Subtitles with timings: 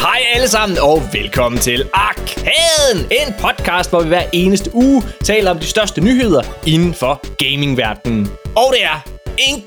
[0.00, 5.50] Hej alle sammen, og velkommen til Arkaden, en podcast, hvor vi hver eneste uge taler
[5.50, 8.28] om de største nyheder inden for gamingverdenen.
[8.56, 9.00] Og det er
[9.38, 9.62] en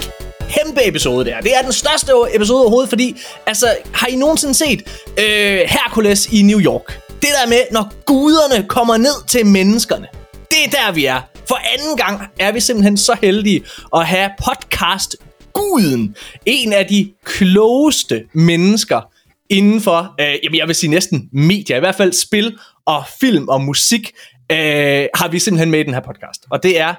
[0.49, 1.41] kæmpe episode der.
[1.41, 4.81] Det er den største episode overhovedet, fordi, altså, har I nogensinde set
[5.19, 7.01] øh, Hercules i New York?
[7.07, 10.07] Det der med, når guderne kommer ned til menneskerne.
[10.31, 11.21] Det er der, vi er.
[11.47, 13.63] For anden gang er vi simpelthen så heldige
[13.95, 15.15] at have podcast
[15.53, 16.15] guden.
[16.45, 19.12] En af de klogeste mennesker
[19.53, 23.47] inden for, øh, jamen jeg vil sige næsten medier, i hvert fald spil og film
[23.47, 24.11] og musik,
[24.51, 26.45] øh, har vi simpelthen med i den her podcast.
[26.51, 26.93] Og det er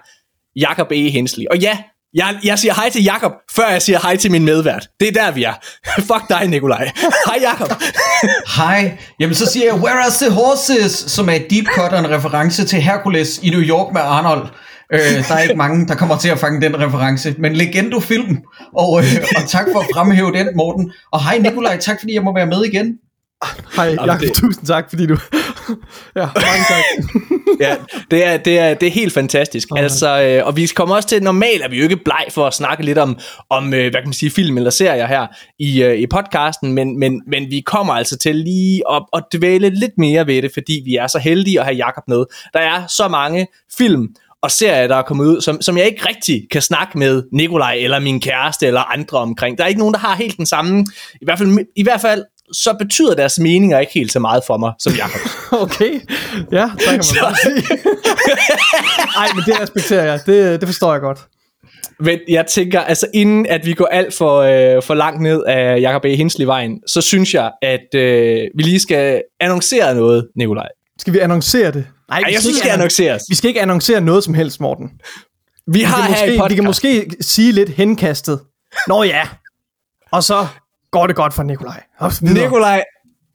[0.56, 1.10] Jakob E.
[1.10, 1.44] Hensley.
[1.50, 1.78] Og ja,
[2.14, 4.88] jeg, jeg siger hej til Jakob før jeg siger hej til min medvært.
[5.00, 5.54] Det er der, vi er.
[6.10, 6.90] Fuck dig, Nikolaj.
[7.28, 7.72] Hej, Jakob.
[8.56, 8.98] Hej.
[9.20, 10.92] Jamen, så siger jeg, where are the horses?
[10.92, 14.48] Som er et deep cut og en reference til Hercules i New York med Arnold.
[14.94, 17.34] Øh, der er ikke mange, der kommer til at fange den reference.
[17.38, 18.38] Men Legendo-film.
[18.74, 20.92] Og, øh, og tak for at fremhæve den, Morten.
[21.12, 21.76] Og hej, Nikolaj.
[21.76, 22.98] Tak, fordi jeg må være med igen.
[23.76, 24.32] Hej, Jacob, det...
[24.32, 25.16] tusind tak, fordi du...
[26.16, 26.84] ja, mange tak.
[27.60, 27.76] ja,
[28.10, 29.68] det er, det, er, det er helt fantastisk.
[29.70, 32.46] Oh, altså, øh, og vi kommer også til, normalt er vi jo ikke bleg for
[32.46, 33.18] at snakke lidt om,
[33.50, 35.26] om øh, hvad kan man sige, film eller serier her
[35.58, 39.70] i, øh, i podcasten, men, men, men vi kommer altså til lige at, at dvæle
[39.70, 42.24] lidt mere ved det, fordi vi er så heldige at have Jakob med.
[42.54, 43.46] Der er så mange
[43.78, 44.08] film,
[44.44, 47.74] og serier, der er kommet ud, som, som jeg ikke rigtig kan snakke med Nikolaj
[47.74, 49.58] eller min kæreste eller andre omkring.
[49.58, 50.86] Der er ikke nogen, der har helt den samme,
[51.20, 54.56] i hvert fald, i hvert fald så betyder deres meninger ikke helt så meget for
[54.56, 55.20] mig, som Jacob.
[55.64, 56.00] okay,
[56.52, 57.38] ja, så kan man så...
[57.42, 57.78] sige.
[59.20, 61.18] Ej, men det respekterer jeg, det, det forstår jeg godt.
[62.00, 65.80] Men jeg tænker, altså inden at vi går alt for, øh, for langt ned af
[65.80, 66.16] Jacob E.
[66.16, 70.68] Hensley-vejen, så synes jeg, at øh, vi lige skal annoncere noget, Nikolaj.
[70.98, 71.86] Skal vi annoncere det?
[72.08, 73.22] Nej, Ej, jeg synes, det skal annonceres.
[73.28, 74.90] Vi skal ikke annoncere noget som helst, Morten.
[75.66, 76.50] Vi har her måske, i podcast.
[76.50, 78.40] Vi kan måske sige lidt henkastet.
[78.88, 79.28] Nå ja.
[80.10, 80.46] Og så
[80.90, 81.82] går det godt for Nikolaj.
[82.22, 82.84] Nikolaj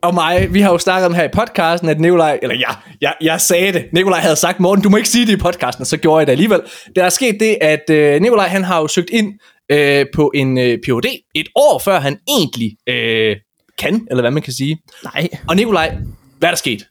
[0.02, 2.70] og mig, vi har jo snakket om her i podcasten, at Nikolaj, eller ja,
[3.02, 5.82] jeg, jeg sagde det, Nikolaj havde sagt, Morten, du må ikke sige det i podcasten,
[5.82, 6.62] og så gjorde jeg det alligevel.
[6.96, 9.34] Der er sket det, at øh, Nikolaj, han har jo søgt ind
[9.70, 11.06] øh, på en øh, Ph.D.
[11.36, 13.36] et år før han egentlig øh,
[13.78, 14.78] kan, eller hvad man kan sige.
[15.04, 15.28] Nej.
[15.48, 15.96] Og Nikolaj,
[16.38, 16.88] hvad er der sket?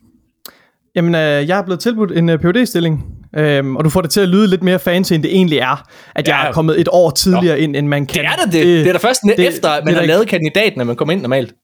[0.98, 4.10] Jamen, øh, jeg er blevet tilbudt en øh, phd stilling øhm, og du får det
[4.10, 6.36] til at lyde lidt mere fancy, end det egentlig er, at ja.
[6.36, 7.62] jeg er kommet et år tidligere Nå.
[7.62, 8.25] ind, end man kan.
[8.25, 8.53] Det er da det.
[8.53, 11.12] Det, det er da først det, efter, at man har lavet kandidaten, at man kommer
[11.12, 11.54] ind normalt.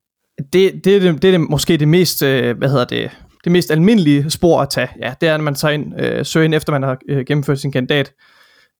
[0.53, 3.11] Det, det, det, det er det, måske det mest, øh, hvad hedder det,
[3.45, 4.89] det mest almindelige spor at tage.
[5.03, 7.61] Ja, det er, når man tager ind, øh, søger ind, efter man har øh, gennemført
[7.61, 8.13] sin kandidat.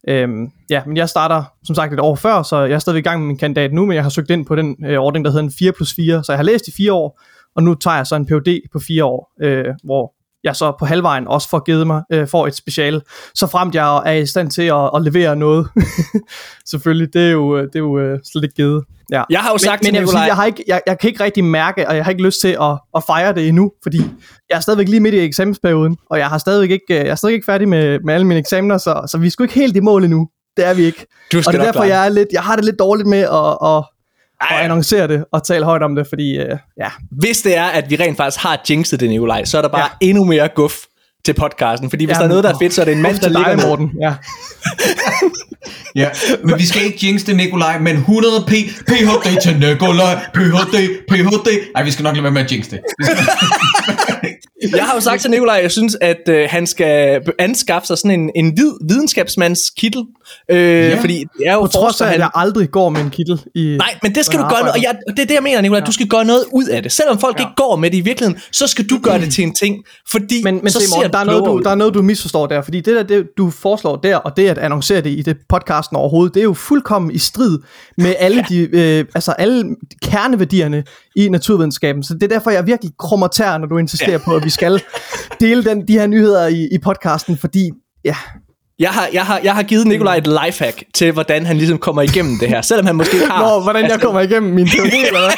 [0.09, 3.03] Øhm, ja, men jeg starter som sagt et år før, så jeg er stadig i
[3.03, 5.31] gang med min kandidat nu, men jeg har søgt ind på den øh, ordning, der
[5.31, 7.21] hedder en 4 plus 4, så jeg har læst i fire år,
[7.57, 10.85] og nu tager jeg så en PhD på fire år, øh, hvor jeg så på
[10.85, 13.03] halvvejen også får givet mig, øh, får et special,
[13.35, 15.69] så fremt jeg er i stand til at, at levere noget.
[16.71, 18.85] Selvfølgelig, det er jo, det er jo øh, slet ikke givet.
[19.13, 19.23] Ja.
[19.31, 21.09] Jeg har jo sagt men, til men jeg, sige, jeg, har ikke, jeg, jeg kan
[21.11, 23.99] ikke rigtig mærke, og jeg har ikke lyst til at, at fejre det endnu, fordi
[24.51, 27.37] jeg er stadigvæk lige midt i eksamensperioden, og jeg har stadigvæk ikke, jeg er stadigvæk
[27.37, 29.81] ikke færdig med, med alle mine eksamener, så, så vi er sgu ikke helt i
[29.81, 30.29] mål endnu.
[30.57, 31.07] Det er vi ikke.
[31.33, 33.69] Du og det er derfor, jeg, er lidt, jeg har det lidt dårligt med at,
[33.71, 33.85] at,
[34.51, 36.89] og annoncere det og tale højt om det, fordi øh, ja.
[37.11, 39.89] Hvis det er, at vi rent faktisk har jinxet det, Nikolaj, så er der bare
[40.01, 40.09] ja.
[40.09, 40.75] endnu mere guf
[41.25, 43.03] til podcasten, fordi hvis ja, der er noget, der er fedt, så er det en
[43.03, 43.91] mand, der ligger dig, Morten.
[44.01, 44.15] Ja.
[46.03, 46.09] ja,
[46.45, 48.51] men vi skal ikke jinx det, Nikolaj, men 100 p,
[48.87, 50.77] PHD til Nikolaj, PHD,
[51.09, 51.49] PHD.
[51.75, 52.81] Nej, vi skal nok lade være med at jinx det.
[54.77, 58.21] jeg har jo sagt til Nikolaj, jeg synes, at øh, han skal anskaffe sig sådan
[58.21, 60.05] en, en hvid videnskabsmands kittel.
[60.51, 61.01] Øh, ja.
[61.01, 63.43] Fordi det er jo På trods af, at jeg aldrig går med en kittel.
[63.55, 65.61] I, Nej, men det skal du gøre noget, og jeg, det er det, jeg mener,
[65.61, 65.81] Nikolaj.
[65.81, 65.85] Ja.
[65.85, 66.93] Du skal gøre noget ud af det.
[66.93, 67.43] Selvom folk ja.
[67.43, 69.85] ikke går med det i virkeligheden, så skal du gøre det til en ting.
[70.11, 72.47] Fordi men, men så se, Morten, der, er noget, du, der er noget, du misforstår
[72.47, 72.63] der.
[72.63, 75.97] Fordi det der, det, du foreslår der, og det at annoncere det i det podcasten
[75.97, 77.59] overhovedet, det er jo fuldkommen i strid
[77.99, 78.55] med alle ja.
[78.55, 80.85] de, øh, altså alle kerneværdierne
[81.17, 82.03] i naturvidenskaben.
[82.03, 84.19] Så det er derfor, jeg virkelig krummer tær, når du insisterer ja.
[84.25, 84.83] på, at vi skal
[85.41, 87.71] dele den, de her nyheder i, i podcasten, fordi
[88.05, 88.17] ja,
[88.79, 92.03] jeg har, jeg, har, jeg har givet Nikolaj et lifehack til, hvordan han ligesom kommer
[92.03, 93.57] igennem det her, selelvom han måske har...
[93.57, 95.31] Nå, hvordan jeg kommer igennem min teori, eller hvad?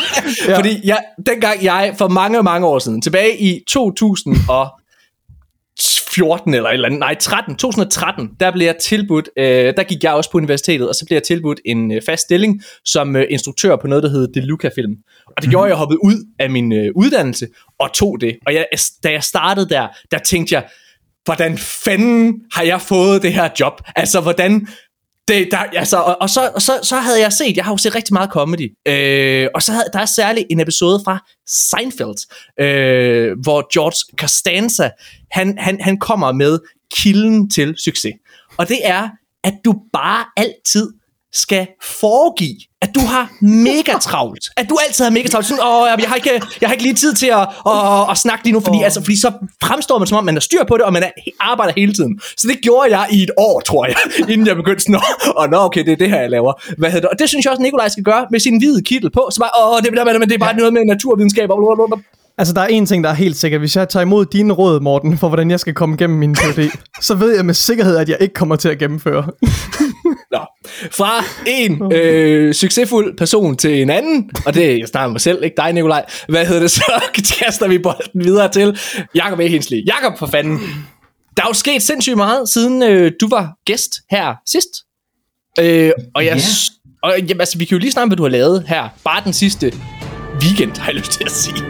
[0.48, 0.58] Ja.
[0.58, 4.68] Fordi jeg, dengang jeg, for mange, mange år siden, tilbage i 2000 og
[6.14, 10.12] 14 eller eller andet, nej 13, 2013, der blev jeg tilbudt, øh, der gik jeg
[10.12, 13.76] også på universitetet, og så blev jeg tilbudt en øh, fast stilling som øh, instruktør
[13.76, 14.96] på noget, der hedder Deluca Film.
[15.36, 17.46] Og det gjorde, at jeg hoppede ud af min øh, uddannelse
[17.78, 18.36] og tog det.
[18.46, 18.66] Og jeg,
[19.04, 20.64] da jeg startede der, der tænkte jeg,
[21.26, 23.82] hvordan fanden har jeg fået det her job?
[23.96, 24.68] Altså, hvordan...
[25.28, 27.76] Det, der, altså, og, og, så, og så, så havde jeg set, jeg har jo
[27.76, 32.16] set rigtig meget comedy, øh, og så havde, der er særligt en episode fra Seinfeld,
[32.60, 34.90] øh, hvor George Costanza,
[35.30, 36.58] han, han, han kommer med
[36.94, 38.12] kilden til succes.
[38.56, 39.08] Og det er,
[39.44, 40.92] at du bare altid
[41.36, 41.66] skal
[42.00, 44.44] foregive, at du har mega travlt.
[44.56, 45.46] At du altid har mega travlt.
[45.46, 46.30] Sådan, Åh, jeg, har ikke,
[46.60, 48.84] jeg har ikke lige tid til at, at, at snakke lige nu, fordi, oh.
[48.84, 51.10] altså, fordi så fremstår man som om, man har styr på det, og man er,
[51.40, 52.20] arbejder hele tiden.
[52.36, 53.96] Så det gjorde jeg i et år, tror jeg,
[54.32, 55.00] inden jeg begyndte sådan,
[55.36, 56.52] og nå, okay, det er det her, jeg laver.
[56.78, 57.10] Hvad hedder det?
[57.10, 59.28] Og det synes jeg også, Nikolaj skal gøre med sin hvide kittel på.
[59.32, 60.56] Så bare, åh, det, det, det, det er bare ja.
[60.56, 61.50] noget med naturvidenskab.
[61.50, 61.58] Og
[62.38, 63.60] Altså, der er en ting, der er helt sikkert.
[63.60, 66.70] Hvis jeg tager imod dine råd, Morten, for hvordan jeg skal komme igennem min PhD,
[67.00, 69.26] så ved jeg med sikkerhed, at jeg ikke kommer til at gennemføre.
[70.38, 70.70] Nå.
[70.90, 75.44] Fra en øh, succesfuld person til en anden, og det er jeg snakker mig selv,
[75.44, 76.04] ikke dig, Nikolaj.
[76.28, 77.02] Hvad hedder det så?
[77.38, 78.78] Kaster vi bolden videre til
[79.14, 79.48] Jakob E.
[79.48, 79.82] Hensley.
[79.86, 80.58] Jakob, for fanden.
[81.36, 84.68] Der er jo sket sindssygt meget, siden øh, du var gæst her sidst.
[85.58, 86.40] Øh, og jeg, yeah.
[87.02, 88.88] og, jamen, altså, vi kan jo lige snakke, hvad du har lavet her.
[89.04, 89.72] Bare den sidste
[90.42, 91.64] weekend, har jeg lyst til at sige.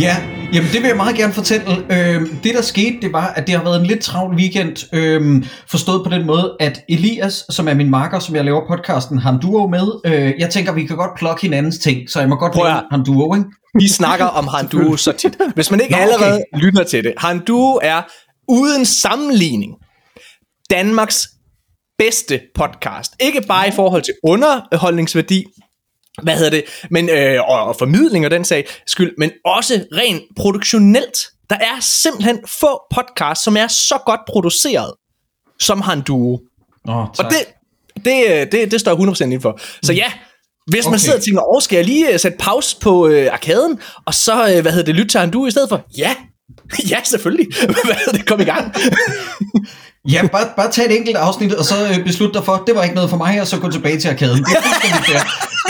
[0.04, 1.66] ja, jamen det vil jeg meget gerne fortælle.
[1.90, 5.44] Øh, det der skete, det var, at det har været en lidt travl weekend, øh,
[5.68, 9.40] forstået på den måde, at Elias, som er min marker, som jeg laver podcasten Han
[9.40, 12.56] Duo med, øh, jeg tænker, vi kan godt plukke hinandens ting, så jeg må godt
[12.56, 13.46] lave Han Duo, ikke?
[13.74, 15.36] Vi snakker om Han Duo så tit.
[15.54, 16.12] Hvis man ikke Nå, okay.
[16.12, 17.12] allerede lytter til det.
[17.18, 18.02] Han Duo er
[18.48, 19.72] uden sammenligning
[20.70, 21.28] Danmarks
[21.98, 23.12] bedste podcast.
[23.20, 25.44] Ikke bare i forhold til underholdningsværdi,
[26.22, 30.22] hvad hedder det, men, øh, og, og formidling og den sag skyld, men også rent
[30.36, 31.18] produktionelt.
[31.50, 34.92] Der er simpelthen få podcasts, som er så godt produceret,
[35.60, 36.38] som Han Duo.
[36.88, 37.46] Oh, og det,
[38.04, 39.60] det, det, det står jeg 100% inden for.
[39.82, 40.12] Så ja,
[40.66, 40.98] hvis man okay.
[40.98, 44.54] sidder og tænker, åh, skal jeg lige øh, sætte pause på øh, arkaden, og så,
[44.54, 45.86] øh, hvad hedder det, lytte til Han Duo i stedet for?
[45.98, 46.14] Ja,
[46.90, 47.46] ja, selvfølgelig.
[47.84, 48.74] hvad hedder det, kom i gang.
[50.08, 52.82] Ja, bare, bare tag et enkelt afsnit, og så øh, beslut dig for, det var
[52.82, 54.44] ikke noget for mig, og så gå tilbage til arkaden.
[54.44, 55.22] Det er fuldstændig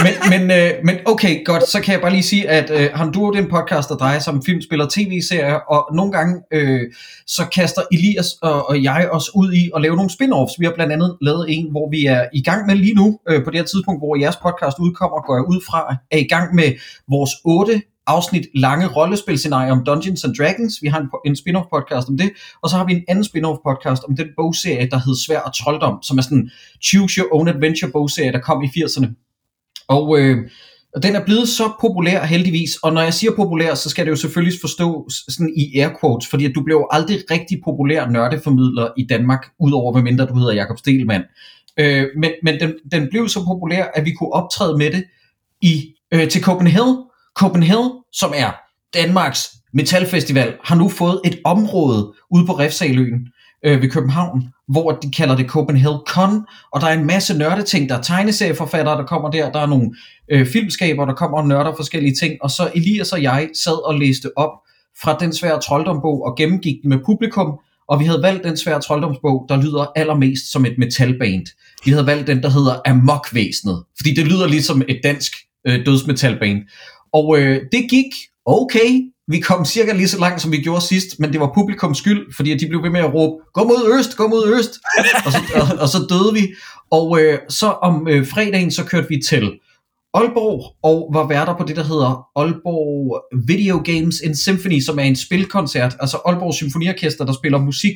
[0.04, 3.30] Men, men, øh, men okay, godt, så kan jeg bare lige sige, at øh, Handur,
[3.30, 6.80] det er en podcast, der drejer sig om filmspil og tv-serier, og nogle gange, øh,
[7.26, 10.54] så kaster Elias og, og jeg os ud i at lave nogle spin-offs.
[10.58, 13.44] Vi har blandt andet lavet en, hvor vi er i gang med lige nu, øh,
[13.44, 16.54] på det her tidspunkt, hvor jeres podcast udkommer, går jeg ud fra, er i gang
[16.54, 16.68] med
[17.08, 20.78] vores otte afsnit lange rollespilscenarie om Dungeons and Dragons.
[20.82, 22.30] Vi har en, en spin-off podcast om det,
[22.62, 25.54] og så har vi en anden spin-off podcast om den bogserie, der hedder Svær og
[25.54, 26.50] Trolddom, som er sådan en
[26.82, 29.08] Choose Your Own Adventure bogserie, der kom i 80'erne.
[29.88, 30.50] Og øh,
[30.94, 34.10] og den er blevet så populær heldigvis, og når jeg siger populær, så skal det
[34.10, 38.88] jo selvfølgelig forstå sådan i air quotes, fordi at du blev aldrig rigtig populær nørdeformidler
[38.98, 41.24] i Danmark, udover hvad mindre du hedder Jakob Stelmann.
[41.76, 45.04] Øh, men men den, den blev så populær, at vi kunne optræde med det
[45.62, 46.96] i øh, til Copenhagen,
[47.40, 48.50] Copenhagen, som er
[48.94, 53.28] Danmarks metalfestival, har nu fået et område ude på Refsaløen
[53.64, 57.88] øh, ved København, hvor de kalder det Copenhagen Con, og der er en masse nørdeting,
[57.88, 59.90] der er tegneserieforfattere, der kommer der, der er nogle
[60.30, 63.94] øh, filmskaber, der kommer og nørder forskellige ting, og så Elias og jeg sad og
[63.94, 64.52] læste op
[65.02, 67.58] fra den svære trolddombog og gennemgik den med publikum,
[67.88, 71.46] og vi havde valgt den svære trolddomsbog, der lyder allermest som et metalband.
[71.84, 75.32] Vi havde valgt den, der hedder Amokvæsenet, fordi det lyder ligesom et dansk
[75.66, 76.62] øh, dødsmetalband.
[77.12, 78.12] Og øh, det gik
[78.46, 79.10] okay.
[79.28, 82.34] Vi kom cirka lige så langt, som vi gjorde sidst, men det var publikums skyld,
[82.34, 84.70] fordi de blev ved med at råbe, gå mod øst, gå mod øst,
[85.26, 86.54] og, så, og, og så døde vi.
[86.90, 89.52] Og øh, så om øh, fredagen, så kørte vi til
[90.14, 95.02] Aalborg, og var værter på det, der hedder Aalborg Video Games in Symphony, som er
[95.02, 97.94] en spilkoncert, altså Aalborg Symfoniorkester, der spiller musik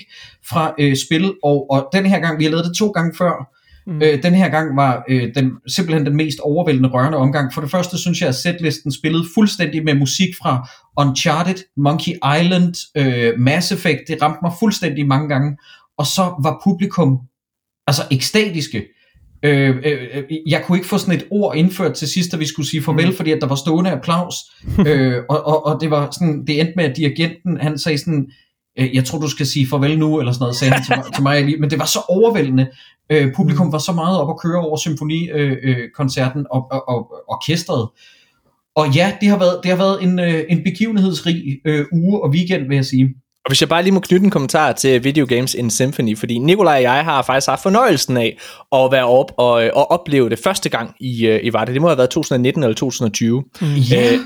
[0.48, 3.53] fra øh, spil, og, og den her gang, vi har lavet det to gange før,
[3.86, 4.02] Mm.
[4.02, 7.54] Øh, den her gang var øh, den, simpelthen den mest overvældende rørende omgang.
[7.54, 12.74] For det første synes jeg, at setlisten spillede fuldstændig med musik fra Uncharted, Monkey Island,
[12.96, 14.00] øh, Mass Effect.
[14.08, 15.56] Det ramte mig fuldstændig mange gange.
[15.98, 17.18] Og så var publikum
[17.86, 18.84] altså ekstatiske.
[19.44, 22.68] Øh, øh, jeg kunne ikke få sådan et ord indført til sidst, da vi skulle
[22.68, 23.16] sige farvel, mm.
[23.16, 24.34] fordi at der var stående applaus.
[24.88, 28.26] øh, og, og, og det var sådan, det endte med, at dirigenten, han sagde sådan,
[28.78, 31.04] øh, jeg tror du skal sige farvel nu, eller sådan noget, sagde han til mig,
[31.14, 32.66] til mig men det var så overvældende.
[33.10, 33.72] Øh, publikum mm.
[33.72, 37.88] var så meget op at køre over symfonikoncerten øh, øh, og, og, og orkestret.
[38.76, 42.30] Og ja, det har været, det har været en, øh, en begivenhedsrig øh, uge og
[42.30, 43.14] weekend, vil jeg sige.
[43.44, 46.38] Og hvis jeg bare lige må knytte en kommentar til Video Games in Symphony, fordi
[46.38, 48.38] Nikolaj og jeg har faktisk haft fornøjelsen af
[48.72, 51.80] at være op og, og opleve det første gang i, i var det.
[51.80, 53.44] Må have været 2019 eller 2020.
[53.90, 54.12] Ja.
[54.12, 54.18] Øh,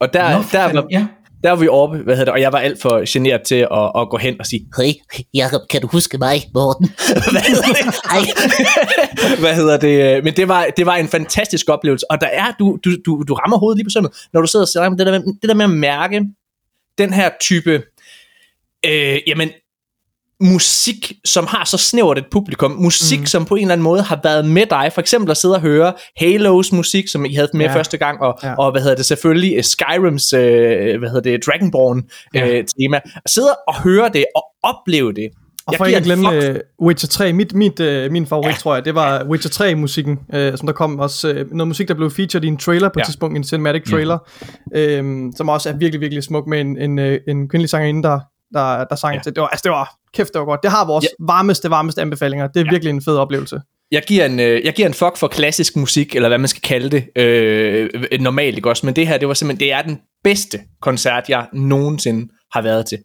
[0.00, 1.06] og der, Nå, der, var, ja
[1.42, 3.92] der var vi oppe, hvad hedder det, og jeg var alt for generet til at,
[3.96, 4.92] at gå hen og sige, Hey,
[5.34, 6.86] Jacob, kan du huske mig, Morten?
[7.32, 9.38] hvad hedder det?
[9.42, 10.24] hvad hedder det?
[10.24, 13.34] Men det var, det var en fantastisk oplevelse, og der er, du, du, du, du
[13.34, 15.54] rammer hovedet lige på sådan når du sidder og ser det der, med, det der
[15.54, 16.22] med at mærke
[16.98, 17.82] den her type,
[18.86, 19.50] øh, jamen,
[20.40, 23.26] musik, som har så snævert et publikum, musik, mm.
[23.26, 25.60] som på en eller anden måde har været med dig, for eksempel at sidde og
[25.60, 27.74] høre Halos musik, som I havde med ja.
[27.76, 28.54] første gang, og, ja.
[28.54, 30.40] og hvad hedder det, selvfølgelig uh, Skyrims, uh,
[30.98, 32.02] hvad hedder det, Dragonborn
[32.34, 32.58] ja.
[32.58, 35.28] uh, tema, at sidde og høre det, og opleve det,
[35.66, 36.56] Og Jeg for ikke at glemme fuck.
[36.80, 38.54] uh, Witcher 3, mit, mit, uh, min favorit, Ja.
[38.54, 41.94] tror jeg, det var Witcher 3-musikken, uh, som der kom også, uh, noget musik, der
[41.94, 43.02] blev featured i en trailer på Ja.
[43.02, 44.18] et tidspunkt, en cinematic trailer,
[44.74, 45.00] ja.
[45.00, 48.20] um, som også er virkelig, virkelig smuk med en, en, en kvindelig sangerinde, der,
[48.54, 49.20] der, der sang Ja.
[49.22, 49.34] til.
[49.34, 50.62] Det var, altså, det var, kæft, det var godt.
[50.62, 51.24] Det har vores Ja.
[51.26, 52.46] varmeste, varmeste anbefalinger.
[52.46, 52.64] Det er Ja.
[52.64, 52.70] ja.
[52.70, 53.60] virkelig en fed oplevelse.
[53.92, 56.62] Jeg giver, en, øh, jeg giver en fuck for klassisk musik, eller hvad man skal
[56.62, 58.86] kalde det, øh, normalt, ikke også?
[58.86, 62.86] Men det her, det var simpelthen, det er den bedste koncert, jeg nogensinde har været
[62.86, 62.98] til.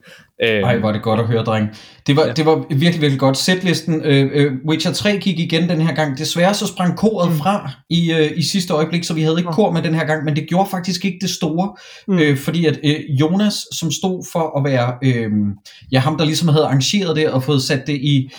[0.44, 1.70] Øh, Ej, er det godt at høre, dreng.
[2.08, 2.34] Det var, ja.
[2.34, 3.38] det var virkelig, virkelig godt.
[3.38, 6.18] Setlisten, øh, øh, Witcher 3 gik igen den her gang.
[6.18, 7.38] Desværre så sprang koret mm.
[7.38, 10.26] fra i, øh, i sidste øjeblik, så vi havde ikke kor med den her gang,
[10.26, 11.76] men det gjorde faktisk ikke det store,
[12.08, 12.20] mm.
[12.20, 15.32] øh, fordi at øh, Jonas, som stod for at være, øh,
[15.92, 18.32] ja, ham der ligesom havde arrangeret det og fået sat det i,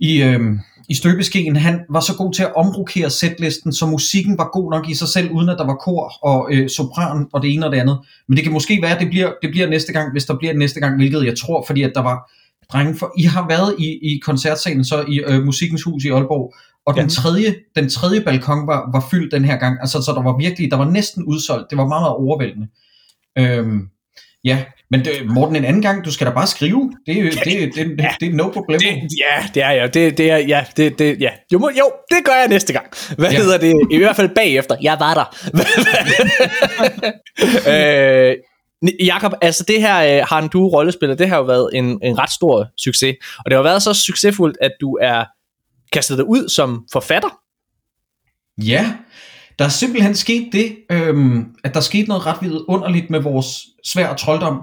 [0.00, 0.40] i, øh,
[0.90, 4.88] i støbeskeen, han var så god til at omrokere setlisten, så musikken var god nok
[4.88, 7.72] i sig selv, uden at der var kor og øh, sopran og det ene og
[7.72, 7.98] det andet.
[8.28, 10.54] Men det kan måske være, at det bliver, det bliver næste gang, hvis der bliver
[10.54, 12.30] næste gang, hvilket jeg tror, fordi at der var
[12.72, 13.12] drenge for...
[13.18, 16.54] I har været i, i koncertsalen så i øh, Musikkens Hus i Aalborg,
[16.86, 20.22] og den, tredje, den tredje balkon var, var fyldt den her gang, altså så der
[20.22, 22.68] var virkelig, der var næsten udsolgt, det var meget, meget overvældende.
[23.38, 23.88] Øhm,
[24.44, 27.30] ja, men det, Morten, en anden gang, du skal da bare skrive, det, er jo-
[27.30, 28.80] det, det, det, det, det er no problem.
[28.80, 28.88] det,
[29.20, 29.94] ja, det er jeg.
[29.94, 31.30] Det, det er, ja, det, det, ja.
[31.52, 32.86] Jo, må- jo, det gør jeg næste gang.
[33.18, 33.36] Hvad Ja.
[33.36, 33.42] ja.
[33.42, 33.74] hedder det?
[33.90, 34.76] I hvert fald bagefter.
[34.82, 35.24] Jeg var der.
[38.30, 38.36] øh,
[39.06, 42.30] Jakob, altså det her øh, har du rollespiller, det har jo været en, en ret
[42.32, 43.14] stor succes.
[43.38, 45.24] Og det har været så succesfuldt, at du er
[45.92, 47.28] kastet dig ud som forfatter.
[48.64, 48.92] Ja,
[49.60, 54.14] der er simpelthen sket det, øhm, at der skete noget ret vidunderligt med vores svær
[54.14, 54.60] trolddom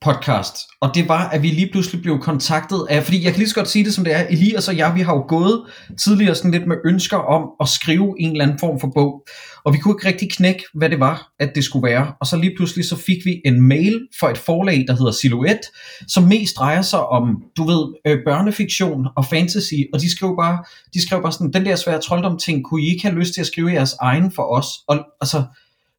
[0.00, 3.48] podcast, og det var, at vi lige pludselig blev kontaktet af, fordi jeg kan lige
[3.48, 5.62] så godt sige det som det er, Elias og jeg, vi har jo gået
[6.04, 9.26] tidligere sådan lidt med ønsker om at skrive en eller anden form for bog,
[9.64, 12.36] og vi kunne ikke rigtig knække, hvad det var, at det skulle være, og så
[12.36, 15.62] lige pludselig så fik vi en mail fra et forlag, der hedder Silhouette,
[16.08, 20.64] som mest drejer sig om, du ved, øh, børnefiktion og fantasy, og de skrev bare,
[20.94, 23.40] de skrev bare sådan, den der svære trolddom ting, kunne I ikke have lyst til
[23.40, 24.66] at skrive jeres egen for os?
[24.88, 25.42] Og altså,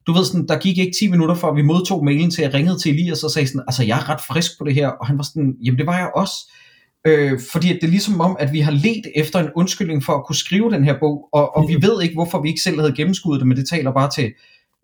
[0.06, 2.54] du ved sådan, der gik ikke 10 minutter før vi modtog mailen til, at jeg
[2.54, 5.06] ringede til Elias og sagde sådan, altså jeg er ret frisk på det her, og
[5.06, 6.34] han var sådan, jamen det var jeg også.
[7.06, 10.26] Øh, fordi det er ligesom om, at vi har let efter en undskyldning for at
[10.26, 12.94] kunne skrive den her bog, og, og vi ved ikke, hvorfor vi ikke selv havde
[12.96, 14.32] gennemskuddet det, men det taler bare til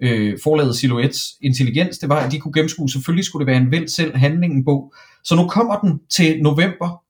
[0.02, 3.70] øh, forlaget Silhouettes intelligens, det var, at de kunne gennemskue, selvfølgelig skulle det være en
[3.70, 4.94] vel selv handling bog.
[5.24, 7.02] Så nu kommer den til november,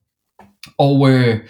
[0.79, 1.41] og øh,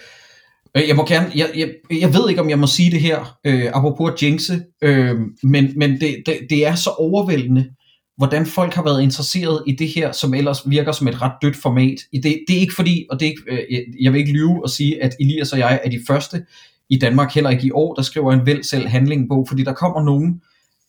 [0.77, 1.69] Øh, jeg må gerne, jeg, jeg,
[2.01, 5.73] jeg ved ikke, om jeg må sige det her, øh, apropos at jinxe, øh, men,
[5.75, 7.69] men det, det, det er så overvældende,
[8.17, 11.55] hvordan folk har været interesseret i det her, som ellers virker som et ret dødt
[11.55, 11.97] format.
[12.13, 14.69] Det, det er ikke fordi, og det er ikke, øh, jeg- vil ikke lyve og
[14.69, 16.45] sige, at Elias og jeg er de første
[16.89, 20.03] i Danmark, heller ikke i år, der skriver en vel selv handlingbog, fordi der kommer
[20.03, 20.41] nogen,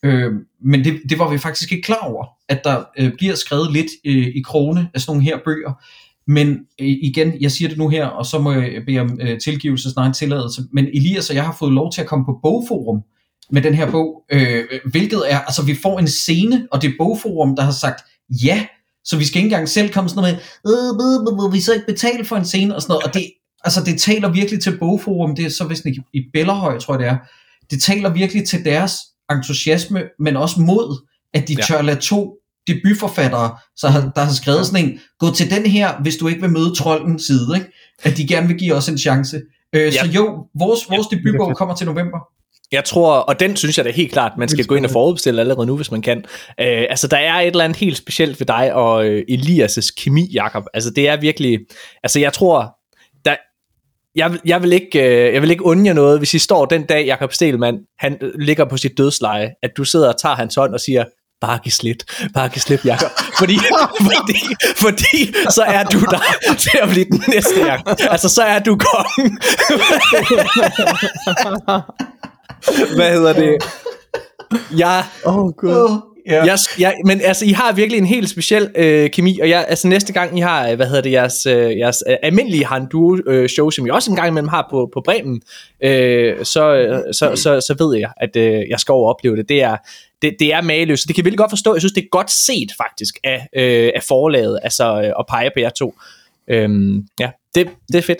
[0.04, 0.32] øh,
[0.64, 3.86] men det, det var vi faktisk ikke klar over, at der øh, bliver skrevet lidt
[4.06, 5.72] øh, i krone af sådan nogle her bøger,
[6.26, 6.48] men
[6.80, 9.90] øh, igen, jeg siger det nu her, og så må jeg bede om øh, tilgivelse,
[9.90, 13.02] snart en tilladelse, men Elias og jeg har fået lov til at komme på bogforum
[13.50, 16.94] med den her bog, øh, hvilket er, altså vi får en scene, og det er
[16.98, 18.04] bogforum, der har sagt
[18.44, 18.66] ja,
[19.04, 21.86] så vi skal ikke engang selv komme sådan noget med, øh, øh, vi så ikke
[21.86, 23.32] betale for en scene og sådan noget, og det,
[23.64, 27.00] altså det taler virkelig til bogforum, det er så vist ikke i Bellerhøj, tror jeg
[27.00, 27.16] det er,
[27.70, 28.92] det taler virkelig til deres
[29.30, 31.62] entusiasme, men også mod, at de ja.
[31.62, 32.36] tør lade to
[32.66, 36.40] debutforfattere, så har, der har skrevet sådan en, gå til den her, hvis du ikke
[36.40, 37.66] vil møde trolden side, ikke?
[38.04, 39.36] at de gerne vil give os en chance.
[39.72, 39.90] Øh, Ja.
[39.90, 42.18] Så jo, vores, vores debutbog kommer til november.
[42.72, 45.40] Jeg tror, og den synes jeg da helt klart, man skal gå ind og forudbestille
[45.40, 46.18] allerede nu, hvis man kan.
[46.60, 50.30] Øh, altså, der er et eller andet helt specielt ved dig og øh, Elias' kemi,
[50.32, 50.64] Jakob.
[50.74, 51.58] Altså, det er virkelig...
[52.02, 52.76] Altså, jeg tror...
[53.24, 53.36] Der,
[54.16, 56.64] jeg, vil- jeg, vil ikke, øh, jeg vil ikke undre jer noget, hvis I står
[56.66, 60.34] den dag, Jakob Stelmann, han øh, ligger på sit dødsleje, at du sidder og tager
[60.34, 61.04] hans hånd og siger,
[61.40, 61.96] bare giv slip,
[62.34, 63.10] bare giv slip, Jakob.
[63.38, 63.58] Fordi,
[64.00, 64.40] fordi,
[64.76, 67.98] fordi, så er du der til at blive den næste, Jakob.
[68.10, 69.38] Altså, så er du kongen.
[72.96, 73.64] Hvad hedder det?
[74.78, 76.00] Jeg, oh, gud.
[76.26, 76.44] Ja.
[76.44, 79.88] jeg, jeg, men altså, I har virkelig en helt speciel øh, kemi, og jeg, altså
[79.88, 83.18] næste gang I har, øh, hvad hedder det, jeres, øh, jeres øh, almindelige Han Duo
[83.26, 85.42] øh, show, som I også en gang imellem har på, på Bremen,
[85.84, 89.36] øh, så, øh, så, så, så ved jeg, at øh, jeg skal over og opleve
[89.36, 89.48] det.
[89.48, 89.76] Det er,
[90.22, 91.74] det, det er mageløst, det kan jeg virkelig godt forstå.
[91.74, 95.50] Jeg synes, det er godt set faktisk af, øh, af forlaget, altså øh, at pege
[95.54, 95.94] på jer to.
[96.50, 98.18] Øhm, ja, det, det er fedt.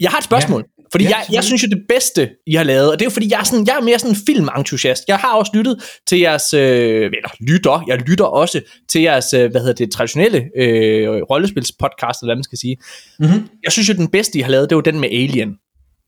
[0.00, 0.60] Jeg har et spørgsmål.
[0.66, 0.82] Ja.
[0.92, 3.10] Fordi Ja, jeg, jeg synes jo det bedste I har lavet Og det er jo
[3.10, 6.18] fordi jeg er, sådan, jeg er mere sådan en filmentusiast Jeg har også lyttet til
[6.18, 6.60] jeres øh,
[7.04, 12.28] Eller lytter, jeg lytter også Til jeres, øh, hvad hedder det, traditionelle øh, Rollespilspodcast, eller
[12.30, 12.76] hvad man skal sige
[13.18, 13.48] Mm-hmm.
[13.64, 15.54] Jeg synes jo den bedste I har lavet Det var den med Alien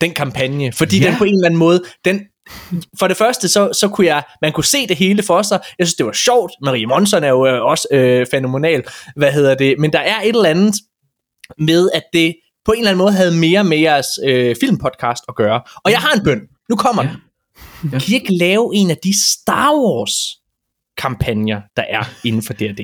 [0.00, 1.06] Den kampagne Fordi Ja.
[1.08, 2.20] den på en eller anden måde Den
[2.98, 5.60] for det første, så, så kunne jeg, man kunne se det hele for sig.
[5.78, 6.52] Jeg synes, det var sjovt.
[6.62, 8.82] Marie Monson er jo øh, også øh, fænomenal.
[9.16, 9.74] Hvad hedder det?
[9.78, 10.74] Men der er et eller andet
[11.58, 15.34] med, at det, på en eller anden måde havde mere med jeres øh, filmpodcast at
[15.36, 15.60] gøre.
[15.84, 16.40] Og jeg har en bøn.
[16.70, 17.08] Nu kommer Ja.
[17.08, 17.14] ja.
[17.82, 17.90] den.
[17.90, 20.12] Kan I ikke lave en af de Star Wars
[20.98, 22.80] kampagner, der er inden for D&D?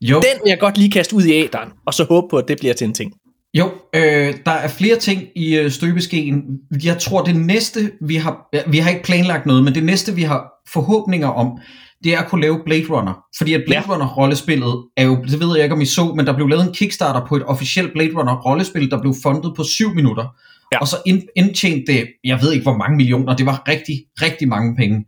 [0.00, 2.48] Jo, Den vil jeg godt lige kaste ud i æderen, og så håbe på, at
[2.48, 3.12] det bliver til en ting.
[3.54, 6.42] Jo øh, der er flere ting i øh, støbeskeen.
[6.84, 8.48] Jeg tror, det næste, vi har...
[8.52, 11.58] Ja, vi har ikke planlagt noget, men det næste, vi har forhåbninger om,
[12.04, 13.24] det er at kunne lave Blade Runner.
[13.38, 13.94] Fordi at Blade Ja.
[13.94, 15.24] Runner-rollespillet er jo...
[15.24, 17.44] Det ved jeg ikke, om I så, men der blev lavet en Kickstarter på et
[17.46, 20.26] officielt Blade Runner-rollespil, der blev fundet på 7 minutter.
[20.72, 20.78] Ja.
[20.78, 24.48] Og så ind, indtjente det, jeg ved ikke hvor mange millioner, det var rigtig, rigtig
[24.48, 25.04] mange penge.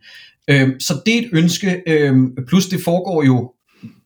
[0.50, 3.52] Øhm, så det er et ønske, øhm, plus det foregår jo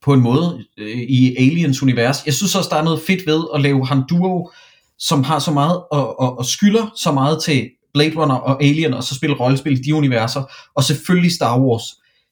[0.06, 2.26] på en måde øh, i Aliens univers.
[2.26, 4.50] Jeg synes også, der er noget fedt ved at lave Han Duo,
[4.98, 8.94] som har så meget og, og, og skylder så meget til Blade Runner og Alien,
[8.94, 10.42] og så spille rollespil i de universer,
[10.74, 11.82] og selvfølgelig Star Wars.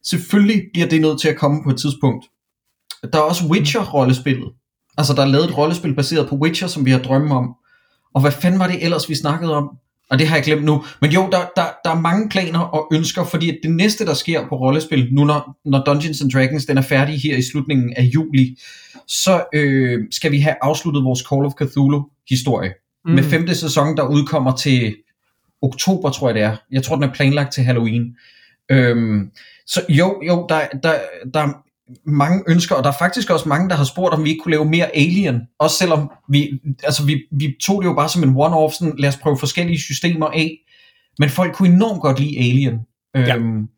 [0.04, 2.26] Selvfølgelig bliver det nødt til at komme på et tidspunkt.
[3.12, 4.50] Der er også Witcher-rollespillet.
[4.98, 7.54] Altså, der er lavet et rollespil baseret på Witcher, som vi har drømme om.
[8.14, 9.70] Og hvad fanden var det ellers, vi snakkede om?
[10.10, 10.84] Og det har jeg glemt nu.
[11.00, 14.14] Men jo, der, der, der er mange planer og ønsker, fordi at det næste, der
[14.14, 17.92] sker på rollespil, nu når, når Dungeons and Dragons den er færdig her i slutningen
[17.96, 18.58] af juli,
[19.06, 22.72] så øh, skal vi have afsluttet vores Call of Cthulhu-historie.
[23.04, 23.12] Mm.
[23.12, 24.96] Med femte sæson, der udkommer til
[25.62, 26.56] oktober, tror jeg det er.
[26.70, 28.16] Jeg tror, den er planlagt til Halloween.
[28.70, 29.30] Øhm,
[29.66, 30.94] så jo, jo, der, der,
[31.34, 31.63] der er
[32.06, 34.54] mange ønsker, og der er faktisk også mange, der har spurgt, om vi ikke kunne
[34.54, 35.40] lave mere Alien.
[35.58, 36.50] Også selvom vi,
[36.82, 39.78] altså vi, vi tog det jo bare som en one-off, sådan, lad os prøve forskellige
[39.78, 40.58] systemer af.
[41.18, 42.78] Men folk kunne enormt godt lide Alien.
[43.14, 43.36] Ja.
[43.36, 43.68] Øhm,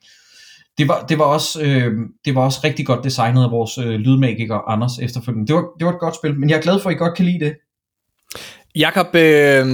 [0.78, 1.92] det var, det, var også, øh,
[2.24, 5.46] det var også rigtig godt designet af vores øh, lydmagiker Anders efterfølgende.
[5.46, 7.16] Det var, det var et godt spil, men jeg er glad for, at I godt
[7.16, 7.56] kan lide det.
[8.76, 9.66] Jakob, øh,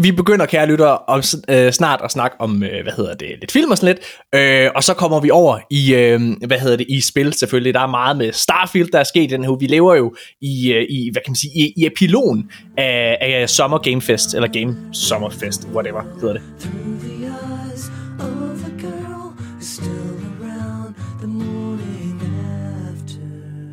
[0.00, 3.52] vi begynder, kære lyttere, om, øh, snart at snakke om, øh, hvad hedder det, lidt
[3.52, 6.86] film og sådan lidt, øh, og så kommer vi over i, øh, hvad hedder det,
[6.88, 7.74] i spil selvfølgelig.
[7.74, 9.50] Der er meget med Starfield, der er sket den her.
[9.50, 13.50] Vi lever jo i, øh, i hvad kan man sige, i, i epilogen af, af
[13.50, 16.42] Summer Game Fest, eller Game Summer Fest, whatever hedder det.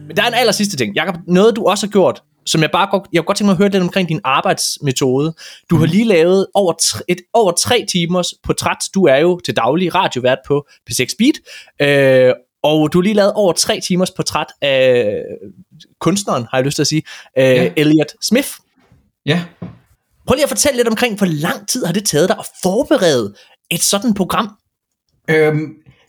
[0.08, 0.96] Men der er en aller sidste ting.
[0.96, 3.58] Jakob, noget du også har gjort, som jeg bare godt, jeg godt tænke mig at
[3.58, 5.34] høre lidt omkring din arbejdsmetode.
[5.70, 8.78] Du har lige lavet over, tre, et, over tre timers portræt.
[8.94, 11.36] Du er jo til daglig radiovært på P6 Beat.
[11.90, 12.34] Øh,
[12.64, 15.16] og du har lige lavet over tre timers portræt af
[16.00, 17.04] kunstneren, har jeg lyst til at sige,
[17.38, 17.72] øh, Ja.
[17.76, 18.50] Elliot Smith.
[19.26, 19.44] Ja,
[20.28, 23.34] Prøv lige at fortælle lidt omkring, hvor lang tid har det taget dig at forberede
[23.72, 24.50] et sådan program?
[25.30, 25.68] øhm,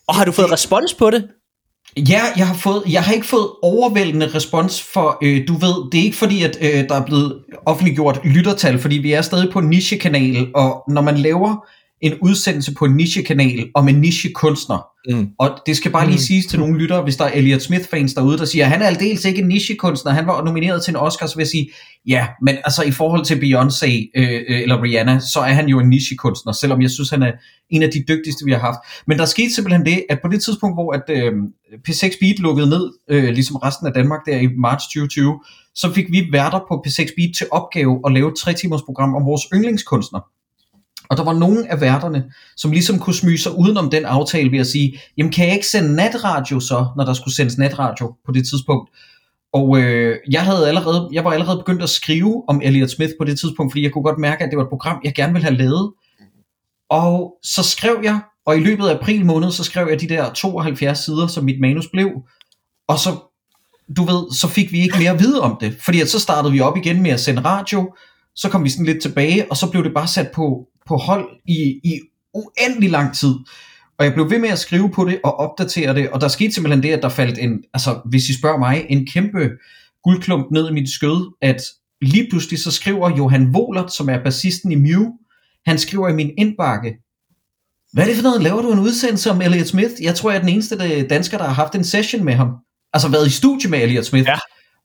[0.08, 1.28] Og har du fået respons på det?
[1.96, 6.00] Ja, jeg har, fået, jeg har ikke fået overvældende respons for, øh, du ved, det
[6.00, 9.58] er ikke fordi, at øh, der er blevet offentliggjort lyttertal, fordi vi er stadig på
[9.58, 11.66] en nichekanal, og når man laver
[12.00, 15.28] en udsendelse på en nichekanal om en nichekunstner, Mm.
[15.38, 18.38] og det skal bare lige siges til nogle lyttere, hvis der er Elliot Smith-fans derude,
[18.38, 21.36] der siger, han er aldeles ikke en nichekunstner, han var nomineret til en Oscar, så
[21.36, 21.70] vil jeg sige,
[22.06, 25.80] ja, men altså i forhold til Beyoncé øh, øh, eller Rihanna, så er han jo
[25.80, 27.32] en nichekunstner, selvom jeg synes, han er
[27.70, 28.78] en af de dygtigste, vi har haft.
[29.06, 31.32] Men der skete simpelthen det, at på det tidspunkt, hvor at, øh,
[31.88, 35.40] P6 Beat lukkede ned, øh, ligesom resten af Danmark der i marts 2020,
[35.74, 39.14] så fik vi værter på P6 Beat til opgave at lave et tre timers program
[39.14, 40.20] om vores yndlingskunstner.
[41.10, 44.58] Og der var nogen af værterne, som ligesom kunne smyge sig udenom den aftale ved
[44.58, 48.32] at sige, jamen kan jeg ikke sende natradio så, når der skulle sendes natradio på
[48.32, 48.90] det tidspunkt?
[49.52, 53.24] Og øh, jeg, havde allerede, jeg var allerede begyndt at skrive om Elliot Smith på
[53.24, 55.44] det tidspunkt, fordi jeg kunne godt mærke, at det var et program, jeg gerne ville
[55.44, 55.92] have lavet.
[56.90, 60.32] Og så skrev jeg, og i løbet af april måned, så skrev jeg de der
[60.32, 62.10] 72 sider, som mit manus blev.
[62.88, 63.10] Og så,
[63.96, 65.76] du ved, så fik vi ikke mere at vide om det.
[65.84, 67.94] Fordi at så startede vi op igen med at sende radio,
[68.34, 71.28] så kom vi sådan lidt tilbage, og så blev det bare sat på, på hold
[71.48, 72.00] i, i
[72.34, 73.34] uendelig lang tid.
[73.98, 76.52] Og jeg blev ved med at skrive på det og opdatere det, og der skete
[76.52, 79.50] simpelthen det, at der faldt en, altså hvis I spørger mig, en kæmpe
[80.04, 81.62] guldklump ned i mit skød, at
[82.02, 85.04] lige pludselig så skriver Johan Wohlert, som er bassisten i Mew,
[85.66, 86.96] han skriver i min indbakke,
[87.92, 89.92] hvad er det for noget, laver du en udsendelse om Elliot Smith?
[90.02, 92.48] Jeg tror, jeg er den eneste der- dansker, der har haft en session med ham.
[92.92, 94.28] Altså været i studie med Elliot Smith.
[94.28, 94.38] Ja.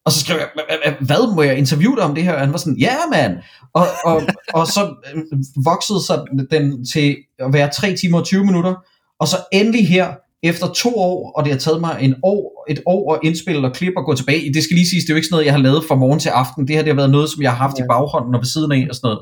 [0.06, 2.34] Og så skrev jeg, "Hva- hva- hvad må jeg interviewe dig om det her?
[2.34, 3.38] Og han var sådan, ja yeah, mand.
[3.74, 4.22] Og, og,
[4.60, 5.24] og så øh,
[5.66, 8.74] voksede så den til at være 3 timer og 20 minutter.
[9.20, 10.14] Og så endelig her,
[10.44, 13.74] efter to år, og det har taget mig en år, et år at indspille og
[13.74, 14.54] klippe og gå tilbage.
[14.54, 16.20] Det skal lige siges, det er jo ikke sådan noget, jeg har lavet fra morgen
[16.20, 16.68] til aften.
[16.68, 18.72] Det her det har været noget, som jeg har haft i baghånden og ved siden
[18.72, 19.20] af og sådan noget.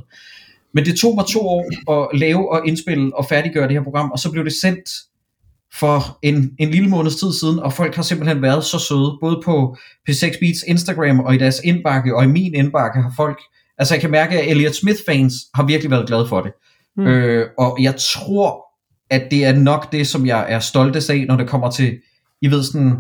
[0.74, 4.12] Men det tog mig to år at lave og indspille og færdiggøre det her program,
[4.12, 4.90] og så blev det sendt
[5.80, 9.42] for en, en lille måneds tid siden, og folk har simpelthen været så søde, både
[9.46, 9.78] på
[10.10, 13.40] P6 Beats Instagram og i deres indbakke, og i min indbakke har folk,
[13.78, 16.52] altså jeg kan mærke, at Elliot Smith-fans har virkelig været glade for det.
[16.98, 17.08] Mm.
[17.08, 18.66] Øh, og jeg tror,
[19.10, 22.00] at det er nok det, som jeg er stoltest af, når det kommer til,
[22.42, 22.96] I ved sådan,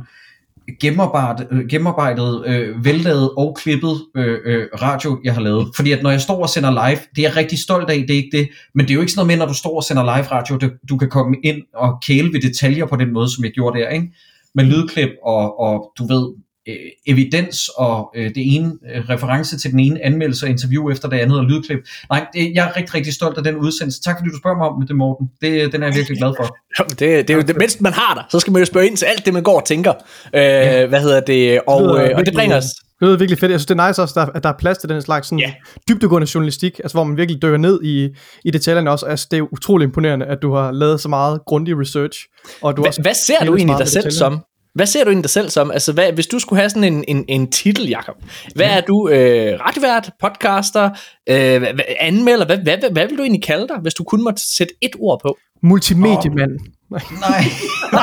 [0.80, 5.67] gennemarbejdet, øh, gennemarbejdet øh, vellavet og klippet øh, øh, radio, jeg har lavet.
[5.76, 8.10] Fordi at når jeg står og sender live, det er jeg rigtig stolt af, det
[8.10, 9.84] er ikke det, men det er jo ikke sådan noget med, når du står og
[9.84, 13.36] sender live radio, du, du kan komme ind og kæle ved detaljer på den måde,
[13.36, 14.13] som jeg gjorde der, ikke?
[14.56, 16.34] Med lydklip og, og du ved,
[16.69, 16.76] øh,
[17.08, 21.17] evidens og øh, det ene øh, reference til den ene anmeldelse og interview efter det
[21.17, 21.80] andet og lydklip.
[22.10, 24.02] Nej, det, jeg er rigtig, rigtig stolt af den udsendelse.
[24.02, 25.28] Tak fordi du spørger mig om det, Morten.
[25.41, 26.58] Det, den er jeg virkelig glad for.
[26.89, 28.21] Det, det er jo det mindste, man har der.
[28.32, 29.93] Så skal man jo spørge ind til alt det, man går og tænker.
[30.36, 30.86] Øh, ja.
[30.86, 31.62] Hvad hedder det?
[31.67, 32.63] Og, lyder øh, og det bringer os...
[32.99, 33.52] Det lyder virkelig fedt.
[33.52, 35.39] Jeg synes, det er nice også, der- at der er plads til den slags sådan
[35.39, 35.54] Ja.
[35.89, 38.10] dybdegående journalistik, altså hvor man virkelig dykker ned i,
[38.45, 39.06] i detaljerne også.
[39.06, 42.19] Altså, det er utrolig imponerende, at du har lavet så meget grundig research.
[42.62, 44.36] Og du Hva, også hvad ser du egentlig dig selv detaljerne.
[44.38, 44.43] som?
[44.76, 45.72] Hvad ser du egentlig dig selv som?
[45.72, 48.16] Altså, hvad, hvis du skulle have sådan en, en, en titel, Jacob.
[48.56, 49.10] Hvad er du?
[49.10, 50.90] Øh, radiovært, podcaster,
[51.30, 51.68] øh,
[52.00, 52.46] anmelder?
[52.46, 54.92] Hvad, hvad, hvad, hvad vil du egentlig kalde dig, hvis du kun måtte sætte et
[55.00, 55.38] ord på?
[55.64, 56.52] Multimediemand.
[56.92, 57.44] Nej, nej,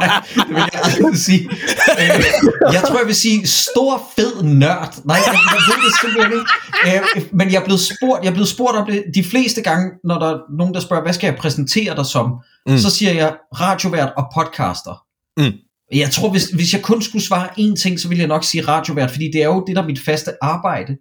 [0.00, 1.50] nej, det vil jeg aldrig sige.
[2.00, 2.24] Øh,
[2.72, 4.94] jeg tror, jeg vil sige stor, fed nørd.
[5.04, 6.50] Nej, jeg, jeg ved det simpelthen ikke.
[7.16, 9.90] Øh, men jeg er blevet spurgt, jeg er blevet spurgt om det de fleste gange,
[10.04, 12.26] når der er nogen, der spørger, hvad skal jeg præsentere dig som?
[12.30, 12.72] Mm.
[12.72, 12.78] Mm.
[12.78, 14.94] Så siger jeg radiovært og podcaster.
[15.36, 15.52] Mm.
[15.94, 18.62] Jeg tror, hvis, hvis jeg kun skulle svare én ting, så ville jeg nok sige
[18.68, 20.96] radiovært, fordi det er jo det, der er mit faste arbejde.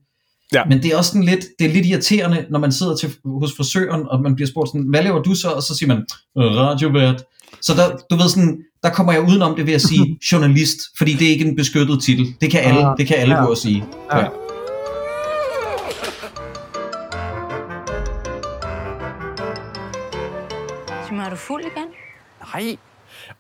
[0.53, 0.65] Ja.
[0.65, 3.09] Men det er også sådan lidt, det er lidt irriterende, når man sidder til,
[3.41, 5.49] hos frisøren, og man bliver spurgt sådan, hvad laver du så?
[5.49, 5.97] Og så siger man,
[6.37, 7.23] "Øh, radiovært.
[7.61, 11.13] Så der, du ved sådan, der kommer jeg udenom det ved at sige journalist, fordi
[11.13, 12.25] det er ikke en beskyttet titel.
[12.41, 13.43] Det kan alle, Ah, det kan alle ja.
[13.43, 13.85] gå og sige.
[14.11, 14.19] Ja.
[14.19, 14.27] Ja.
[21.07, 21.87] Sig mig, er du fuld igen?
[22.53, 22.77] Nej.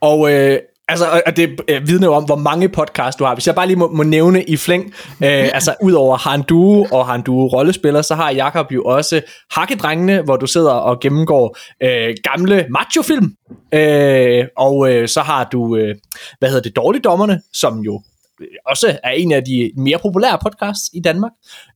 [0.01, 3.33] Og øh, altså, og- det øh, vidner jo om, hvor mange podcasts du har.
[3.35, 4.85] Hvis jeg bare lige må, må nævne i flæng,
[5.23, 10.21] øh, altså udover Han Du og Han Du rollespiller, så har Jakob jo også Hakkedrengene,
[10.21, 13.33] hvor du sidder og gennemgår øh, gamle machofilm.
[13.73, 15.95] Øh, og øh, så har du, øh,
[16.39, 18.01] hvad hedder det, Dårligdommerne, som jo
[18.41, 21.31] øh, også er en af de mere populære podcasts i Danmark.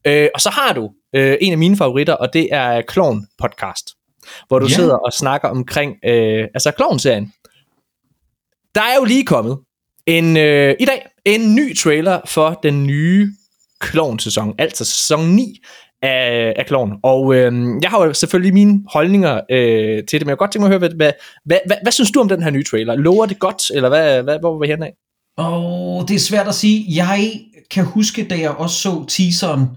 [0.08, 3.89] Øh, og så har du øh, en af mine favoritter, og det er Clown Podcast,
[4.48, 4.74] hvor du Ja.
[4.74, 7.34] sidder og snakker omkring øh, altså Clown-serien.
[8.77, 9.57] Der er jo lige kommet
[10.05, 13.33] en øh, i dag en ny trailer for den nye
[13.85, 15.59] Clown-sæson, altså sæson 9
[16.01, 16.93] af, af Clown.
[17.03, 20.67] Og øh, jeg har jo selvfølgelig mine holdninger øh, til det, men jeg godt tænke
[20.67, 21.11] mig at høre, hvad, hvad,
[21.45, 22.95] hvad, hvad, hvad synes du om den her nye trailer?
[22.95, 24.93] Lover det godt, eller hvad, hvad, hvor var vi henne af?
[25.37, 26.85] Oh, det er svært at sige.
[26.95, 27.31] Jeg
[27.71, 29.67] kan huske, da jeg også så teaseren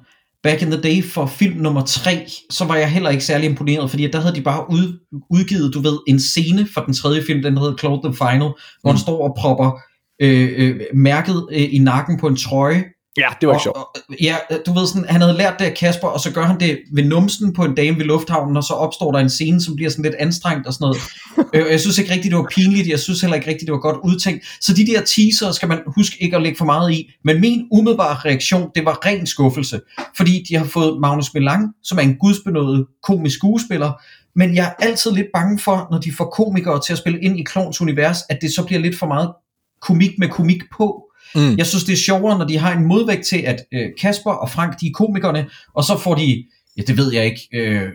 [0.43, 3.91] back in the day for film nummer 3, så var jeg heller ikke særlig imponeret,
[3.91, 5.01] fordi der havde de bare ud,
[5.31, 8.51] udgivet, du ved, en scene for den tredje film, den hedder Cloud the Final,
[8.81, 9.79] hvor han står og propper
[10.23, 12.85] øh, øh, mærket øh, i nakken på en trøje,
[13.17, 13.77] Ja, det var ikke sjovt.
[13.77, 13.87] og,
[14.21, 16.79] ja, du ved sådan, han havde lært det af Kasper, og så gør han det
[16.93, 19.91] ved numsen på en dame ved lufthavnen, og så opstår der en scene, som bliver
[19.91, 20.99] sådan lidt anstrengt og sådan noget.
[21.55, 23.79] Øh, jeg synes ikke rigtigt, det var pinligt, jeg synes heller ikke rigtigt, det var
[23.79, 24.45] godt udtænkt.
[24.61, 27.13] Så de der teaser skal man huske ikke at lægge for meget i.
[27.25, 29.81] Men min umiddelbare reaktion, det var ren skuffelse.
[30.17, 33.93] Fordi de har fået Magnus Milang, som er en gudsbenået komisk skuespiller,
[34.37, 37.39] men jeg er altid lidt bange for, når de får komikere til at spille ind
[37.39, 39.33] i Klons univers, at det så bliver lidt for meget
[39.83, 41.10] komik med komik på.
[41.35, 41.57] Mm.
[41.59, 44.51] Jeg synes, det er sjovere, når de har en modvægt til, at øh, Kasper og
[44.51, 46.45] Frank, de er komikerne, og så får de,
[46.77, 47.89] ja, det ved jeg ikke, øh,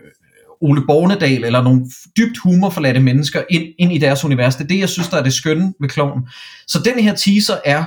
[0.60, 4.56] Ole Bornedal eller nogle dybt humorforladte mennesker ind, ind i deres univers.
[4.56, 6.22] Det er det, jeg synes, der er det skønne ved kloven.
[6.66, 7.84] Så den her teaser er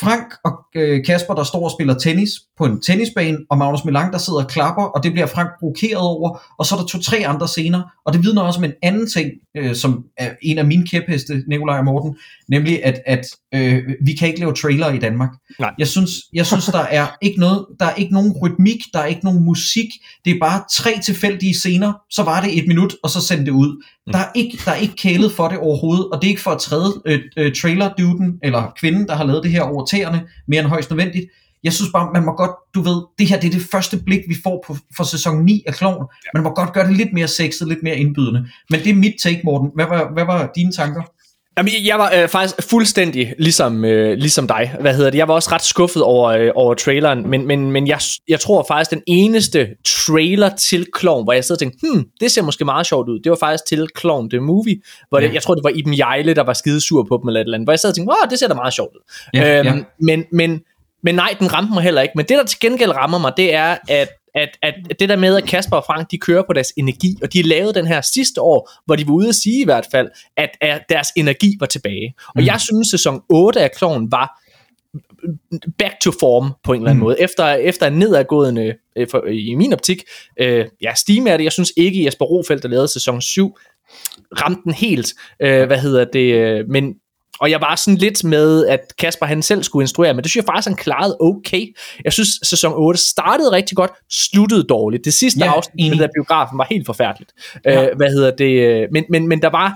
[0.00, 4.12] Frank og øh, Kasper, der står og spiller tennis på en tennisbane, og Magnus Milang,
[4.12, 7.26] der sidder og klapper, og det bliver Frank provokeret over, og så er der to-tre
[7.26, 10.64] andre scener, og det vidner også om en anden ting, øh, som er en af
[10.64, 12.16] mine kæpheste, Nikolaj og Morten,
[12.48, 15.30] nemlig at, at øh, vi kan ikke lave trailer i Danmark.
[15.58, 15.74] Nej.
[15.78, 19.06] Jeg synes, jeg synes der er ikke noget, der er ikke nogen rytmik, der er
[19.06, 19.88] ikke nogen musik,
[20.24, 23.50] det er bare tre tilfældige scener, så var det et minut, og så sendte det
[23.50, 23.84] ud.
[24.12, 26.50] Der er ikke, der er ikke kælet for det overhovedet, og det er ikke for
[26.50, 30.60] at træde øh, øh, trailer-duden, eller kvinden, der har lavet det her over tæerne, mere
[30.60, 31.26] end højst nødvendigt.
[31.64, 34.20] Jeg synes bare, man må godt, du ved, det her det er det første blik,
[34.28, 36.06] vi får på, for sæson 9 af Klovn.
[36.34, 38.48] Man må godt gøre det lidt mere sexet, lidt mere indbydende.
[38.70, 39.70] Men det er mit take, Morten.
[39.74, 41.02] Hvad var, hvad var dine tanker?
[41.60, 44.74] Jamen, jeg var øh, faktisk fuldstændig ligesom, øh, ligesom dig.
[44.80, 45.18] Hvad hedder det?
[45.18, 48.64] Jeg var også ret skuffet over, øh, over traileren, men, men, men jeg, jeg tror
[48.68, 52.64] faktisk, den eneste trailer til Clown, hvor jeg sad og tænkte, hmm, det ser måske
[52.64, 54.76] meget sjovt ud, det var faktisk til Clown The Movie,
[55.08, 55.32] hvor det, Ja.
[55.32, 57.66] jeg tror, det var Iben Jejle, der var skidesur på dem eller et eller andet,
[57.66, 59.00] hvor jeg sad og tænkte, åh, det ser da meget sjovt ud.
[59.34, 59.74] Ja, øhm, ja.
[59.98, 60.60] Men, men,
[61.02, 62.12] men nej, den ramte mig heller ikke.
[62.16, 65.36] Men det, der til gengæld rammer mig, det er, at at, at det der med,
[65.36, 68.40] at Kasper og Frank, de kører på deres energi, og de lavede den her sidste
[68.40, 71.66] år, hvor de var ude at sige i hvert fald, at, at deres energi var
[71.66, 72.14] tilbage.
[72.26, 72.44] Og Mm.
[72.46, 74.40] jeg synes, sæson 8 af Kloven var
[75.78, 77.04] back to form på en eller anden Mm.
[77.04, 77.20] måde.
[77.20, 80.02] Efter, efter en nedadgående, øh, for, i min optik,
[80.36, 81.44] øh, ja, stime er det.
[81.44, 83.58] Jeg synes ikke, Jesper Rofeldt, der lavede sæson 7,
[84.40, 85.14] ramte den helt.
[85.42, 86.34] Øh, hvad hedder det?
[86.34, 86.94] Øh, men
[87.40, 90.44] og jeg var sådan lidt med, at Kasper han selv skulle instruere, men det synes
[90.44, 91.66] jeg faktisk, han klarede okay.
[92.04, 95.04] Jeg synes, sæson 8 startede rigtig godt, sluttede dårligt.
[95.04, 97.32] Det sidste Ja, afsnit med der biografen var helt forfærdeligt.
[97.64, 97.82] Ja.
[97.88, 98.60] Øh, hvad hedder det?
[98.60, 99.74] øh, Men, men, men der var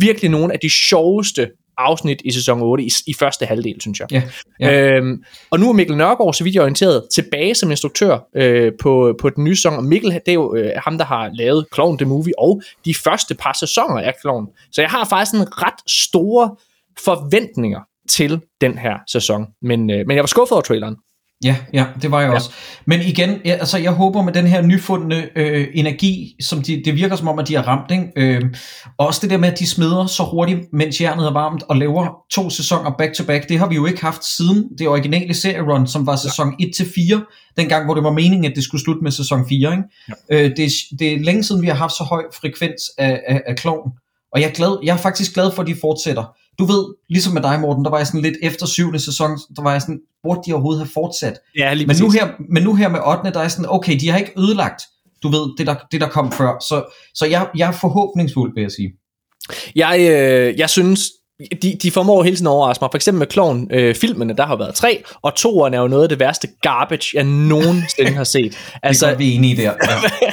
[0.00, 4.12] virkelig nogle af de sjoveste afsnit i sæson 8 i, i første halvdel, synes jeg.
[4.12, 4.22] Ja,
[4.60, 4.96] ja.
[4.96, 8.72] Øhm, og nu er Mikkel Nørgaard, så vidt jeg er orienteret, tilbage som instruktør øh,
[8.82, 9.74] på, på den nye sæson.
[9.74, 12.94] Og Mikkel, det er jo øh, ham, der har lavet Clown The Movie og de
[12.94, 14.46] første par sæsoner af Clown.
[14.72, 16.56] Så jeg har faktisk en ret store
[17.04, 19.46] forventninger til den her sæson.
[19.62, 20.96] Men, øh, men jeg var skuffet over traileren.
[21.44, 22.34] Ja, ja, det var jeg ja.
[22.34, 22.50] også.
[22.86, 26.94] Men igen, ja, altså jeg håber med den her nyfundne øh, energi, som de, det
[26.94, 28.12] virker som om, at de har ramt, ikke?
[28.16, 28.42] Øh,
[28.98, 31.76] og også det der med, at de smider så hurtigt, mens jernet er varmt, og
[31.76, 35.34] laver to sæsoner back to back, det har vi jo ikke haft siden det originale
[35.34, 39.10] serierun, som var sæson 1-4, dengang hvor det var meningen, at det skulle slutte med
[39.10, 39.72] sæson 4.
[39.72, 39.82] Ikke?
[40.30, 40.44] Ja.
[40.44, 43.42] Øh, det, er- det er længe siden, vi har haft så høj frekvens af, af,
[43.46, 43.90] af klovn.
[44.34, 46.24] Og jeg er, glad, jeg er faktisk glad for, at de fortsætter.
[46.60, 49.62] Du ved, ligesom med dig, Morten, der var jeg sådan lidt efter syvende sæson, der
[49.62, 51.38] var jeg sådan, burde de overhovedet have fortsat?
[51.58, 53.30] Ja, lige Men nu, her, men nu her med 8.
[53.30, 54.82] der er sådan, okay, de har ikke ødelagt,
[55.22, 56.64] du ved, det der, det der kom før.
[56.68, 58.92] Så, så jeg, jeg er forhåbningsfuld, vil jeg sige.
[59.76, 61.00] Jeg, øh, jeg synes,
[61.62, 62.90] de, de formår hele tiden at overraske mig.
[62.92, 66.02] For eksempel med Clown øh, filmene, der har været tre, og toeren er jo noget
[66.02, 68.56] af det værste garbage, jeg nogensinde har set.
[68.82, 69.62] Altså, det er godt, vi enige der.
[69.62, 70.30] Ja.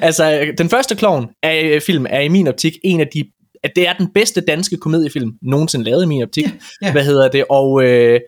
[0.06, 3.24] altså, den første Clown er, film er i min optik en af de
[3.64, 6.44] at det er den bedste danske komediefilm nogensinde lavet i min optik.
[6.44, 6.50] Ja,
[6.82, 6.92] ja.
[6.92, 7.44] Hvad hedder det?
[7.50, 8.20] Og, øh,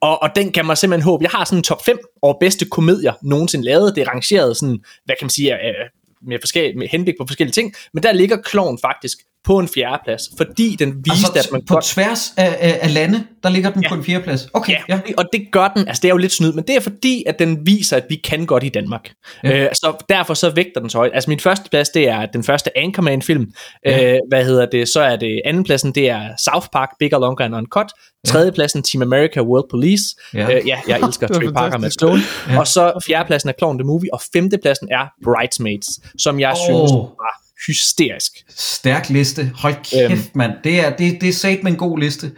[0.00, 1.22] og, og den kan man simpelthen håbe.
[1.22, 3.96] Jeg har sådan en top 5 over bedste komedier nogensinde lavet.
[3.96, 5.74] Det er rangeret sådan, hvad kan man sige, øh,
[6.22, 7.74] med, forskellige, med henblik på forskellige ting.
[7.94, 11.62] Men der ligger Clown faktisk på en fjerde plads, fordi den viste, Altså, at man
[11.68, 13.88] på godt tværs af, af, af lande, der ligger den ja.
[13.88, 14.48] på en fjerde plads.
[14.54, 15.14] Okay, Ja, ja.
[15.16, 17.38] og det gør den, altså det er jo lidt snyd, men det er fordi, at
[17.38, 19.10] den viser, at vi kan godt i Danmark.
[19.44, 19.64] Ja.
[19.64, 21.10] Øh, så derfor så vægter den så højt.
[21.14, 23.46] Altså min første plads, det er den første Anchorman-film.
[23.84, 24.14] Ja.
[24.14, 24.88] Øh, hvad hedder det?
[24.88, 27.92] Så er det anden pladsen, det er South Park, Bigger, Longer and Uncut.
[28.26, 30.04] Tredje pladsen, Team America, World Police.
[30.34, 30.56] Ja.
[30.56, 31.90] Øh, ja jeg elsker Trey Parker med.
[31.90, 32.20] Stone.
[32.48, 32.58] Ja.
[32.58, 35.86] Og så fjerde pladsen er Clown the Movie, og femte pladsen er Bridesmaids,
[36.22, 36.56] som jeg oh.
[36.56, 38.32] synes var hysterisk.
[38.48, 39.52] Stærk liste.
[39.54, 40.20] Hold kæft, Øhm.
[40.34, 40.52] mand.
[40.64, 42.32] Det er, det, det er sat med en god liste.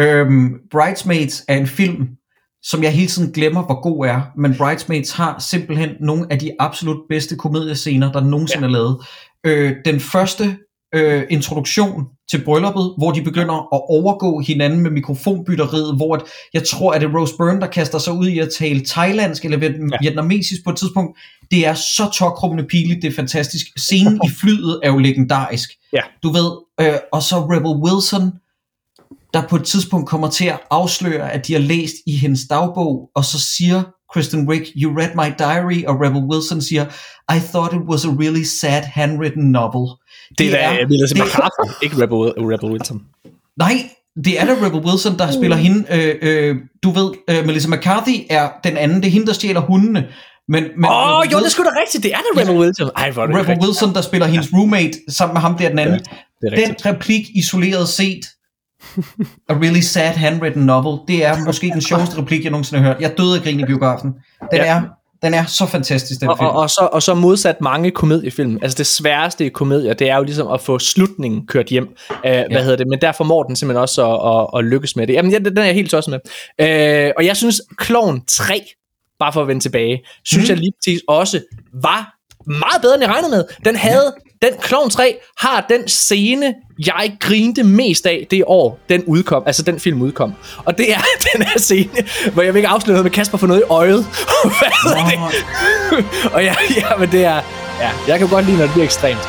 [0.00, 2.08] Øhm, Bridesmaids er en film,
[2.62, 4.20] som jeg hele tiden glemmer, hvor god er.
[4.38, 8.68] Men Bridesmaids har simpelthen nogle af de absolut bedste komediescener, der nogensinde ja.
[8.68, 9.06] er lavet.
[9.46, 10.58] Øh, den første
[10.96, 16.22] øh, introduktion til brylluppet, hvor de begynder at overgå hinanden med mikrofonbytteriet, hvor at,
[16.54, 19.58] jeg tror, at det Rose Byrne, der kaster sig ud i at tale thailandsk eller
[19.58, 19.96] Ja.
[20.00, 21.18] vietnamesisk på et tidspunkt.
[21.50, 23.66] Det er så tokrummende piligt, det er fantastisk.
[23.76, 25.70] Scenen i flyet er jo legendarisk.
[25.92, 26.00] Ja.
[26.22, 28.32] Du ved, øh, og så Rebel Wilson,
[29.34, 33.10] der på et tidspunkt kommer til at afsløre, at de har læst i hendes dagbog,
[33.14, 33.82] og så siger
[34.12, 36.84] Kristen Wiig, you read my diary, og Rebel Wilson siger,
[37.36, 39.86] I thought it was a really sad handwritten novel.
[40.28, 42.16] Det, det er da Melissa det- McCarthy, ikke Rebel,
[42.52, 43.02] Rebel Wilson.
[43.58, 43.72] Nej,
[44.24, 45.84] det er da Rebel Wilson, der spiller hende.
[45.90, 48.96] Øh, øh, du ved, øh, Melissa McCarthy er den anden.
[49.00, 50.06] Det er hende, der stjæler hundene.
[50.48, 52.02] Men, men Åh, oh, jo, det er sgu da rigtigt.
[52.04, 52.90] Det er da Rebel Wilson.
[52.96, 53.66] Ej, hvor er det Rebel rigtigt.
[53.66, 55.98] Wilson, der spiller hendes roommate sammen med ham der den anden.
[55.98, 56.84] Det er rigtigt.
[56.84, 58.20] Den replik isoleret set,
[59.48, 63.00] a really sad handwritten novel, det er måske den sjoveste replik, jeg nogensinde har hørt.
[63.00, 64.10] Jeg døde af grin i biografen.
[64.50, 64.64] Den, Ja.
[64.64, 64.82] er,
[65.26, 66.46] den er så fantastisk, den og, film.
[66.46, 68.58] og, og, så, og så modsat mange komediefilm.
[68.62, 71.88] Altså det sværeste i komedier, det er jo ligesom at få slutningen kørt hjem.
[72.10, 72.44] Uh, ja.
[72.50, 72.86] Hvad hedder det?
[72.86, 75.12] Men der formår den simpelthen også at, at, at lykkes med det.
[75.12, 76.20] Jamen, ja, den er jeg helt tosset med.
[77.08, 78.64] Uh, og jeg synes, Clown 3,
[79.18, 80.52] bare for at vende tilbage, synes mm.
[80.52, 81.40] jeg lige præcis også
[81.72, 82.15] var
[82.46, 83.44] meget bedre, end jeg regnede med.
[83.64, 86.54] Den havde, den Clown 3 har den scene,
[86.86, 90.34] jeg grinte mest af det år, den udkom, altså den film udkom.
[90.64, 91.00] Og det er
[91.32, 94.06] den her scene, hvor jeg vil ikke afsløre noget med Kasper for noget i øjet.
[94.58, 95.24] Hvad hedder det?
[96.34, 97.40] og ja, ja, men det er...
[97.80, 99.28] Ja, jeg kan godt lide, når det bliver ekstremt.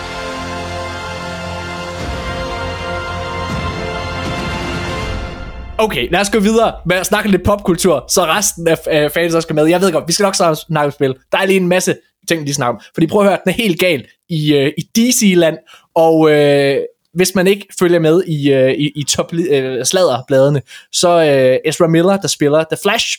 [5.80, 9.34] Okay, lad os gå videre med at snakke lidt popkultur, så resten af øh, fans
[9.34, 9.66] også skal med.
[9.66, 11.16] Jeg ved godt, vi skal nok snakke om spil.
[11.32, 11.96] Der er lige en masse
[12.28, 12.82] ting, de snakker om.
[12.94, 15.58] Fordi prøv at høre, den er helt gal i, øh, i DC-land,
[15.96, 16.78] og øh,
[17.14, 20.62] hvis man ikke følger med i, øh, i, i top øh, sladderbladene,
[20.92, 23.18] så øh, Ezra Miller, der spiller The Flash,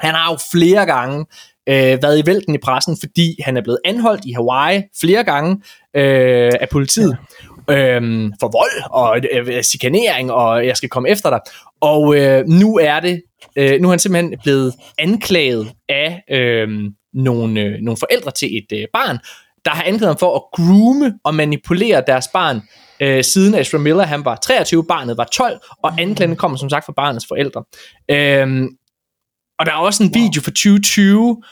[0.00, 1.26] han har jo flere gange
[1.68, 5.62] øh, været i vælten i pressen, fordi han er blevet anholdt i Hawaii flere gange
[5.96, 7.16] øh, af politiet
[7.68, 7.74] ja.
[7.74, 11.40] øh, for vold og øh, chikanering, og jeg skal komme efter dig.
[11.80, 13.22] Og øh, nu er det,
[13.56, 16.68] øh, nu er han simpelthen blevet anklaget af øh,
[17.18, 19.18] nogle, øh, nogle forældre til et øh, barn,
[19.64, 22.60] der har anklaget ham for at groome og manipulere deres barn,
[23.00, 26.86] øh, siden Ezra Miller han var 23, barnet var 12, og anklagen kommer som sagt
[26.86, 27.64] fra barnets forældre.
[28.10, 28.64] Øh,
[29.58, 31.42] og der er også en video fra 2020,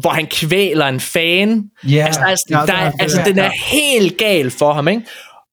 [0.00, 1.64] hvor han kvæler en fan.
[1.88, 5.02] Ja, Altså, Ja, der der er, er- altså den er helt gal for ham, ikke?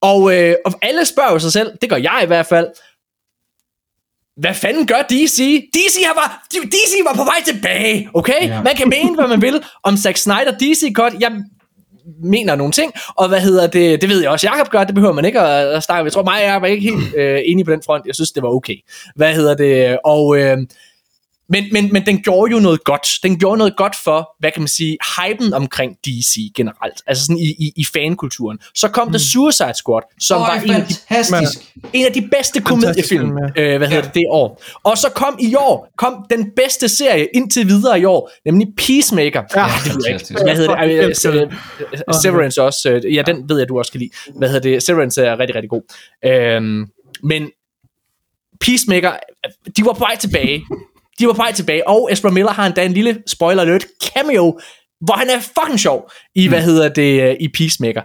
[0.01, 2.67] Og, øh, og alle spørger jo sig selv, det gør jeg i hvert fald,
[4.37, 5.69] hvad fanden gør DC?
[5.73, 8.47] DC, har var, DC var på vej tilbage, okay?
[8.47, 8.63] Ja.
[8.63, 11.13] Man kan mene, hvad man vil om Zack Snyder DC Cut.
[11.19, 11.31] Jeg
[12.23, 15.13] mener nogle ting, og hvad hedder det, det ved jeg også, Jacob gør, det behøver
[15.13, 16.05] man ikke at, at snakke om.
[16.05, 18.05] Jeg tror mig, jeg var ikke helt øh, enig på den front.
[18.05, 18.75] Jeg synes, det var okay.
[19.15, 20.37] Hvad hedder det, og...
[20.37, 20.57] Øh,
[21.49, 23.07] men, men, men den gjorde jo noget godt.
[23.23, 27.01] Den gjorde noget godt for, hvad kan man sige, hypen omkring DC generelt.
[27.07, 28.59] Altså sådan i, i, i fankulturen.
[28.75, 29.13] Så kom mm.
[29.13, 31.73] The Suicide Squad, som Åh, var en af, de, fantastisk.
[31.93, 34.63] en af de bedste komediefilm, film, øh, hvad hedder det, det år.
[34.83, 39.43] Og så kom i år, kom den bedste serie indtil videre i år, nemlig Peacemaker.
[39.55, 40.43] Ja, det ved jeg ikke.
[40.43, 41.07] Hvad hedder det?
[42.07, 42.89] Øh, Severance også.
[42.89, 44.11] øh, Ja, den ved jeg, du også kan lide.
[44.37, 44.83] Hvad hedder det?
[44.83, 45.81] Severance er rigtig, rigtig god.
[46.25, 46.85] Øhm,
[47.23, 47.49] men
[48.61, 49.11] Peacemaker,
[49.77, 50.61] de var på vej tilbage.
[51.19, 54.59] De var på vej tilbage, og Ezra Miller har endda en lille spoiler alert cameo,
[55.01, 58.01] hvor han er fucking sjov i, hvad hedder det, øh, i Peacemaker.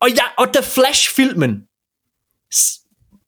[0.00, 1.62] Og, ja, og The Flash-filmen,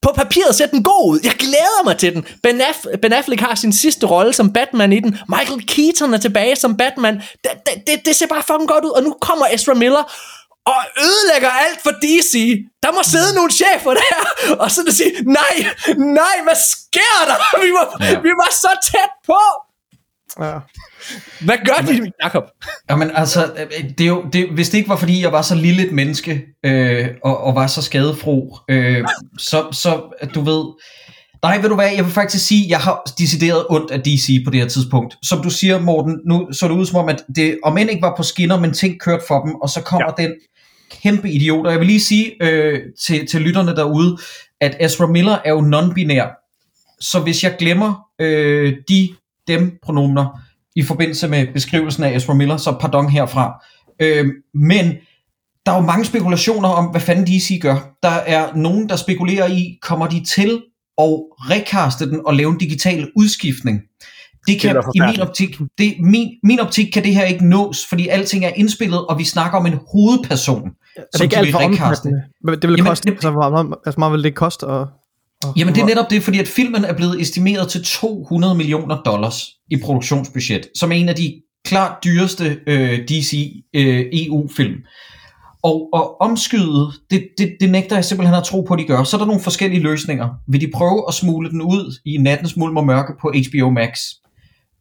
[0.01, 1.19] på papiret ser den god ud.
[1.23, 2.25] Jeg glæder mig til den.
[2.43, 5.17] Ben, Aff- ben Affleck har sin sidste rolle som Batman i den.
[5.29, 7.15] Michael Keaton er tilbage som Batman.
[7.15, 8.89] Det, det, det, det ser bare fucking godt ud.
[8.89, 10.13] Og nu kommer Ezra Miller
[10.65, 12.33] og ødelægger alt for DC.
[12.83, 14.19] Der må sidde nogle chefer der,
[14.63, 15.55] og så sige, nej,
[15.97, 17.37] nej, hvad sker der?
[17.65, 18.19] Vi var, Ja.
[18.19, 19.39] vi var så tæt på.
[20.43, 20.57] Ja.
[21.45, 22.43] Hvad gør de, Jacob?
[22.89, 23.51] Jamen altså,
[23.97, 26.45] det er jo, det, hvis det ikke var fordi, jeg var så lille et menneske,
[26.65, 29.05] øh, og, og var så skadefro, øh,
[29.37, 30.65] så, så, at du ved...
[31.43, 34.51] Nej, ved du hvad, jeg vil faktisk sige, jeg har decideret ondt af DC på
[34.51, 35.17] det her tidspunkt.
[35.23, 38.01] Som du siger, Morten, nu så det ud som om, at det om end ikke
[38.01, 40.23] var på skinner, men ting kørte for dem, og så kommer ja.
[40.23, 40.33] den
[41.03, 41.65] kæmpe idiot.
[41.65, 44.17] Og jeg vil lige sige øh, til, til lytterne derude,
[44.61, 46.45] at Ezra Miller er jo non-binær.
[47.01, 49.09] Så hvis jeg glemmer øh, de,
[49.47, 50.39] dem pronomener
[50.75, 53.65] i forbindelse med beskrivelsen af Ezra Miller, så pardon herfra.
[53.99, 54.93] Øh, men
[55.65, 57.95] der er jo mange spekulationer om, hvad fanden DC gør.
[58.03, 60.61] Der er nogen, der spekulerer i, kommer de til
[60.99, 63.79] at recaste den og lave en digital udskiftning.
[64.47, 67.85] Det kan, være i min optik, det, min, min optik kan det her ikke nås,
[67.89, 71.59] fordi alting er indspillet, og vi snakker om en hovedperson, Er det ikke alt for
[71.59, 72.21] omfattende?
[72.43, 74.63] Hvad- Det vil Jamen, koste, det- altså, hvor meget, altså, meget vil det koste?
[74.63, 74.87] Og,
[75.43, 79.01] og, Jamen det er netop det, fordi at filmen er blevet estimeret til 200 millioner
[79.05, 84.75] dollars i produktionsbudget, som er en af de klart dyreste øh, DC øh, EU-film.
[85.63, 89.03] Og, og omskyde, det, det, det nægter jeg simpelthen at tro på, at de gør.
[89.03, 90.29] Så er der nogle forskellige løsninger.
[90.47, 93.99] Vil de prøve at smule den ud i nattens mulm og mørke på HBO Max?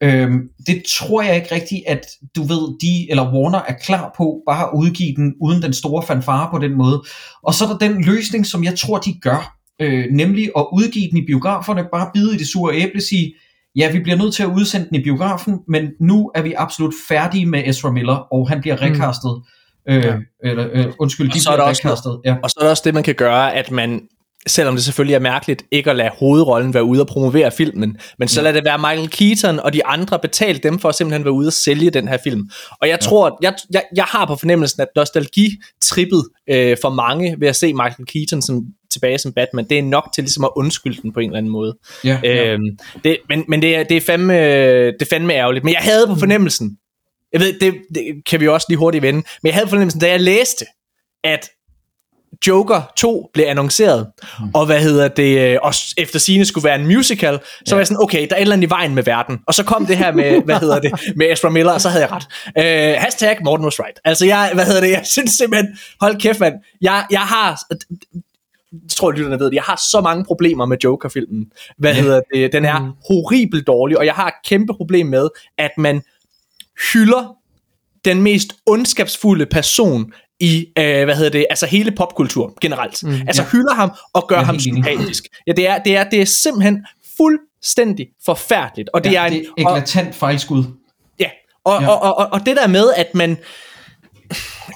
[0.03, 4.43] Øhm, det tror jeg ikke rigtigt, at du ved, de eller Warner er klar på
[4.47, 7.03] bare at udgive den uden den store fanfare på den måde.
[7.43, 11.11] Og så er der den løsning, som jeg tror, de gør, øh, nemlig at udgive
[11.11, 13.35] den i biograferne, bare bide i det sure æble, sige,
[13.77, 16.95] ja, vi bliver nødt til at udsende den i biografen, men nu er vi absolut
[17.09, 19.43] færdige med Ezra Miller, og han bliver recastet.
[19.91, 20.15] Øh, Ja.
[20.45, 22.21] eller, øh, undskyld, Og de så er bliver der også recastet.
[22.25, 22.37] Ja.
[22.43, 24.01] Og så er der også det, man kan gøre, at man,
[24.47, 28.29] selvom det selvfølgelig er mærkeligt, ikke at lade hovedrollen være ude og promovere filmen, men
[28.29, 31.33] så lad det være Michael Keaton og de andre betale dem for at simpelthen være
[31.33, 32.51] ude og sælge den her film.
[32.83, 37.49] Og jeg tror, jeg, jeg, jeg har på fornemmelsen, at nostalgitrippet øh, for mange ved
[37.49, 41.03] at se Michael Keaton som, tilbage som Batman, det er nok til ligesom at undskylde
[41.03, 41.77] den på en eller anden måde.
[42.05, 42.53] Ja, ja.
[42.53, 42.65] Øhm,
[43.05, 44.35] det, men men det, er, det, er fandme,
[44.87, 45.65] det er fandme ærgerligt.
[45.65, 46.77] Men jeg havde på fornemmelsen,
[47.33, 50.09] jeg ved, det, det kan vi også lige hurtigt vende, men jeg havde fornemmelsen, da
[50.09, 50.65] jeg læste,
[51.25, 51.51] at
[52.47, 54.07] Joker 2 blev annonceret,
[54.41, 54.51] mm.
[54.55, 57.75] og hvad hedder det, øh, og efter sine skulle være en musical, så ja.
[57.75, 59.39] var jeg sådan, okay, der er et eller andet i vejen med verden.
[59.47, 62.05] Og så kom det her med, hvad hedder det, med Ezra Miller, og så havde
[62.05, 62.27] jeg ret.
[62.59, 64.01] Øh, hashtag Morten was right.
[64.05, 67.79] Altså jeg, hvad hedder det, jeg synes simpelthen, hold kæft mand, jeg, jeg har, jeg
[68.91, 71.47] tror lytterne ved det, jeg har så mange problemer med Joker-filmen.
[71.79, 75.71] Hvad hedder det, den er horribelt dårlig, og jeg har et kæmpe problem med, at
[75.79, 76.03] man
[76.93, 77.35] hylder
[78.05, 83.03] den mest ondskabsfulde person i, øh, hvad hedder det, altså hele popkultur generelt.
[83.03, 83.49] Mm, altså ja.
[83.49, 85.27] hylder ham og gør ham sympatisk.
[85.47, 86.87] Ja, det er, det er, det er simpelthen
[87.17, 88.89] fuldstændig forfærdeligt.
[88.95, 90.65] Og det ja, er, en, det er eklatant fejlskud.
[91.21, 91.31] Ja,
[91.65, 91.89] og, Ja.
[91.89, 93.39] Og, og, og, og det der med, at man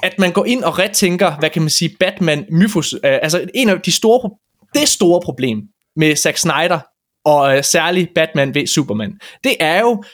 [0.02, 3.68] at man går ind og retænker, hvad kan man sige, Batman, Mythos, øh, altså en
[3.68, 4.30] af de store,
[4.74, 5.58] det store problem
[5.96, 6.80] med Zack Snyder,
[7.24, 9.12] og øh, særligt Batman ved Superman,
[9.44, 10.04] det er jo,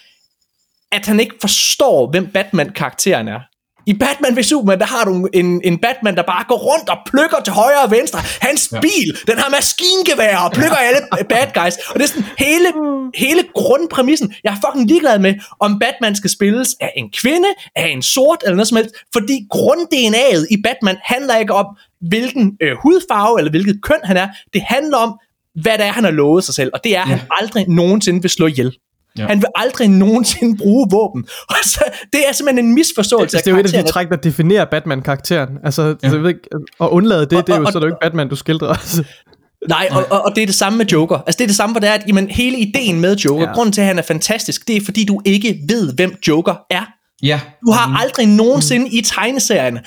[0.93, 3.41] at han ikke forstår, hvem Batman-karakteren er.
[3.86, 6.99] I Batman v Superman, der har du en, en Batman, der bare går rundt og
[7.11, 8.18] plukker til højre og venstre.
[8.41, 8.80] Hans ja.
[8.80, 11.76] bil, den har maskingevær og plukker alle bad guys.
[11.91, 12.68] Og det er sådan hele,
[13.14, 14.34] hele grundpræmissen.
[14.45, 18.41] Jeg er fucking ligeglad med, om Batman skal spilles af en kvinde, af en sort
[18.43, 18.95] eller noget som helst.
[19.12, 21.66] Fordi grund-DNA'et i Batman handler ikke om,
[22.01, 24.28] hvilken øh, hudfarve eller hvilket køn han er.
[24.55, 25.18] Det handler om,
[25.62, 26.70] hvad det er, han har lovet sig selv.
[26.74, 28.72] Og det er, at han aldrig nogensinde vil slå ihjel.
[29.18, 29.26] Ja.
[29.26, 31.26] Han vil aldrig nogensinde bruge våben.
[31.50, 31.80] Og så,
[32.12, 34.64] det er simpelthen en misforståelse Altså, det er jo et af de træk, der definerer
[34.64, 35.48] Batman-karakteren.
[35.64, 36.09] Altså, Ja.
[36.11, 36.40] jeg ved ikke,
[36.80, 38.36] at undlade det, Og- det er jo, og- så er det jo ikke Batman, du
[38.36, 38.68] skildrer.
[38.68, 39.04] Altså,
[39.68, 41.16] Nej, og, og, og det er det samme med Joker.
[41.26, 43.52] Altså det er det samme, hvor det er, at jamen, hele ideen med Joker, Ja.
[43.52, 46.82] grunden til, at han er fantastisk, det er, fordi du ikke ved, hvem Joker er.
[47.22, 47.40] Ja.
[47.66, 49.80] Du har aldrig nogensinde i tegneserien, øh,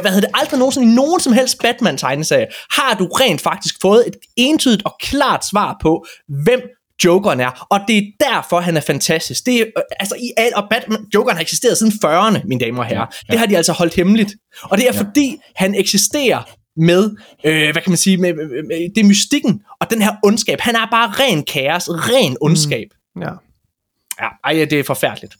[0.00, 4.04] hvad hedder det, aldrig nogensinde i nogen som helst Batman-tegneserie, har du rent faktisk fået
[4.06, 6.06] et entydigt og klart svar på,
[6.44, 6.60] hvem
[7.04, 9.46] Jokeren er, og det er derfor, han er fantastisk.
[9.46, 12.78] Det er, øh, altså, i al, og Batman, Jokeren har eksisteret siden 40'erne, mine damer
[12.78, 13.06] og herrer.
[13.28, 13.32] Ja.
[13.32, 14.34] Det har de altså holdt hemmeligt.
[14.62, 15.00] Og det er Ja.
[15.00, 16.42] fordi, han eksisterer
[16.76, 17.10] med,
[17.44, 20.60] øh, hvad kan man sige, med, med, med, det er mystikken, og den her ondskab.
[20.60, 22.88] Han er bare ren kaos, ren ondskab.
[23.20, 23.30] Ja.
[24.22, 25.34] Ja, ej, det er forfærdeligt.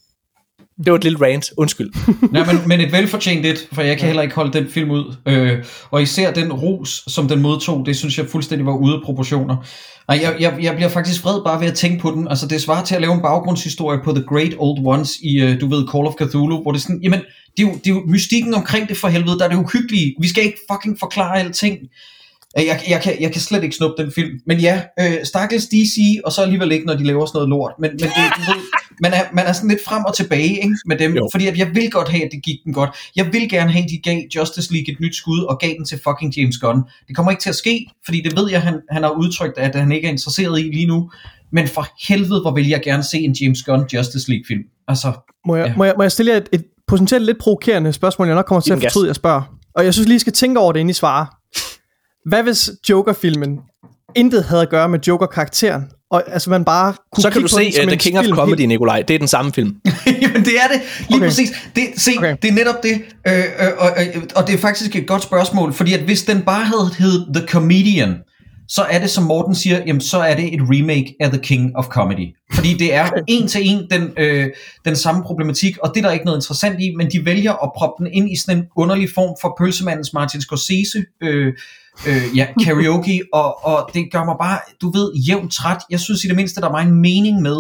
[0.85, 1.91] Det var et lille rant, undskyld.
[2.35, 5.15] Ja, men, men et velfortjent et, for jeg kan heller ikke holde den film ud.
[5.27, 9.01] Øh, og især den ros, som den modtog, det synes jeg fuldstændig var ude af
[9.05, 9.57] proportioner.
[10.09, 12.29] Nej, jeg, jeg, jeg bliver faktisk vred bare ved at tænke på den.
[12.29, 15.61] Altså det svarer til at lave en baggrundshistorie på The Great Old Ones i, øh,
[15.61, 17.21] du ved, Call of Cthulhu, hvor det er sådan, jamen,
[17.57, 20.15] det er, jo, det er jo mystikken omkring det for helvede, der er det uhyggelige.
[20.21, 21.79] Vi skal ikke fucking forklare alting.
[22.59, 24.41] Øh, Jeg, jeg, kan, jeg kan slet ikke snuppe den film.
[24.47, 27.73] Men ja, øh, stakkels DC, og så alligevel ikke, når de laver sådan noget lort.
[27.79, 28.61] Men, men det, du ved,
[29.03, 31.16] man, er, man er sådan lidt frem og tilbage ikke, med dem.
[31.16, 31.28] Jo.
[31.32, 32.90] Fordi at jeg vil godt have, at det gik den godt.
[33.16, 35.84] Jeg vil gerne have, at de gav Justice League et nyt skud, og gav den
[35.84, 36.82] til fucking James Gunn.
[37.09, 39.74] Det kommer ikke til at ske, fordi det ved jeg, han, han har udtrykt, at
[39.74, 41.11] han ikke er interesseret i lige nu.
[41.53, 44.62] Men for helvede, hvor vil jeg gerne se en James Gunn Justice League film.
[44.88, 45.12] Altså,
[45.46, 45.74] Må jeg, Ja.
[45.76, 48.61] må, jeg, må jeg stille jer et, et potentielt lidt provokerende spørgsmål, jeg nok kommer
[48.61, 49.42] til at fortryde, jeg spørger.
[49.74, 51.26] Og jeg synes lige, I skal tænke over det, inden I svarer.
[52.28, 53.59] Hvad hvis Joker-filmen
[54.17, 55.83] intet havde at gøre med Joker-karakteren?
[56.11, 58.25] Og altså man bare kunne Så kan du den se som uh, The King of
[58.25, 59.03] Comedy, helt- Nikolaj.
[59.03, 59.77] Det er den samme film.
[60.23, 61.27] Jamen det er det, lige okay.
[61.27, 61.51] Præcis.
[61.77, 62.37] Det, se, okay.
[62.43, 63.43] Det er netop det, øh, øh,
[63.79, 66.91] og, øh, og det er faktisk et godt spørgsmål, fordi at hvis den bare havde
[66.99, 68.15] hed The Comedian,
[68.69, 71.77] så er det, som Morten siger, jamen så er det et remake af The King
[71.77, 72.37] of Comedy.
[72.55, 74.47] Fordi det er en til en den, øh,
[74.85, 77.71] den samme problematik, og det er der ikke noget interessant i, men de vælger at
[77.77, 81.53] proppe den ind i sådan en underlig form for pølsemandens Martin Scorsese øh,
[82.09, 85.79] øh, ja, karaoke, og, og det gør mig bare, du ved, jævnt træt.
[85.91, 87.59] Jeg synes i det mindste, der var en mening med,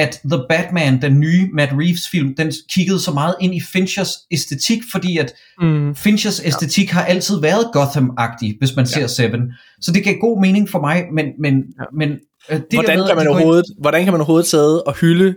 [0.00, 4.12] at The Batman, den nye Matt Reeves film, den kiggede så meget ind i Finchers
[4.30, 5.32] æstetik, fordi at
[5.62, 9.40] Mm, Finchers æstetik har altid været Gotham-agtig, hvis man ser Seven.
[9.80, 11.84] Så det gav god mening for mig, men, men, ja.
[11.94, 12.10] men
[12.50, 14.46] øh, det Hvordan der med, kan, man de går ind- overhovedet, hvordan kan man overhovedet
[14.50, 15.34] sidde og hylde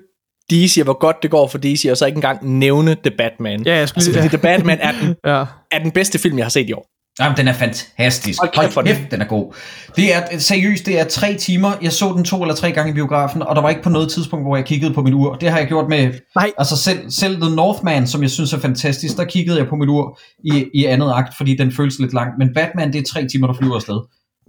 [0.52, 3.64] DC, og hvor godt det går for DC, og så ikke engang nævne The Batman?
[3.66, 5.46] Ja, jeg skulle altså, lige- fordi The Batman er den, ja.
[5.72, 6.88] er den bedste film, jeg har set i år.
[7.20, 8.40] Jamen, den er fantastisk.
[8.40, 8.96] Hold kæft for Hold den.
[8.98, 9.54] kæft, den er god.
[9.96, 11.72] Det er seriøst, det er tre timer.
[11.82, 14.12] Jeg så den to eller tre gange i biografen, og der var ikke på noget
[14.12, 15.36] tidspunkt, hvor jeg kiggede på min ur.
[15.36, 16.52] Det har jeg gjort med, Nej.
[16.58, 19.90] altså selv, selv The Northman, som jeg synes er fantastisk, der kiggede jeg på mit
[19.90, 22.30] ur i, i andet akt, fordi den føles lidt lang.
[22.40, 24.00] Men Batman, det er tre timer, der flyver afsted.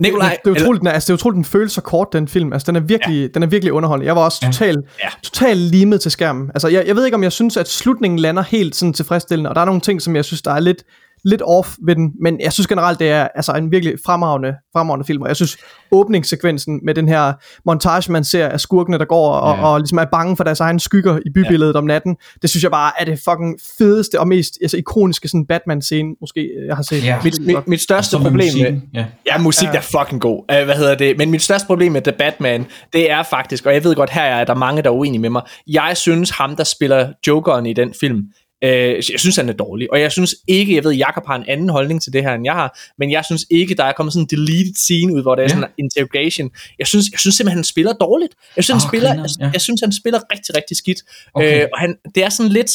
[0.00, 2.28] Nikolaj, Det er utroligt, den er, altså, det er utroligt, den føles så kort, den
[2.28, 2.52] film.
[2.52, 3.26] Altså, den er virkelig, ja.
[3.34, 4.06] den er virkelig underholdende.
[4.06, 4.46] Jeg var også Ja.
[4.46, 5.08] totalt Ja.
[5.22, 6.50] total limet til skærmen.
[6.54, 9.54] Altså, jeg, jeg ved ikke, om jeg synes, at slutningen lander helt sådan tilfredsstillende, og
[9.54, 10.82] der er nogle ting, som jeg synes, der er lidt,
[11.24, 15.06] lidt off ved den, men jeg synes generelt, det er altså en virkelig fremragende, fremragende
[15.06, 15.56] film, og jeg synes,
[15.92, 17.32] åbningssekvensen med den her
[17.66, 19.60] montage, man ser af skurkene, der går og, Ja.
[19.60, 19.66] ja.
[19.66, 21.78] og ligesom er bange for deres egne skygger i bybilledet ja.
[21.78, 25.46] om natten, det synes jeg bare er det fucking fedeste og mest altså, ikoniske sådan
[25.46, 27.04] Batman-scene, måske jeg har set.
[27.04, 27.18] Ja.
[27.24, 29.04] mit, mit, mit største Så med problem med, musikken, ja.
[29.26, 29.76] Ja, musik ja.
[29.76, 30.38] er fucking god.
[30.38, 31.18] Uh, hvad hedder det?
[31.18, 34.22] Men mit største problem med The Batman, det er faktisk, og jeg ved godt, her
[34.22, 35.42] er der mange, der er uenige med mig.
[35.66, 38.22] Jeg synes, ham, der spiller Jokeren i den film,
[38.64, 39.92] uh, jeg synes, han er dårlig.
[39.92, 42.44] Og jeg synes ikke, jeg ved, Jakob har en anden holdning til det her, end
[42.44, 45.34] jeg har, men jeg synes ikke, der er kommet sådan en deleted scene ud, hvor
[45.34, 46.50] der er sådan en interrogation.
[46.78, 48.34] Jeg synes, jeg synes simpelthen, han spiller dårligt.
[48.56, 49.50] Jeg synes, Åh, han spiller, grineren, jeg, ja.
[49.52, 50.98] jeg synes, han spiller rigtig, rigtig skidt.
[51.34, 51.62] Okay.
[51.62, 52.72] Øh, og han, det er sådan lidt...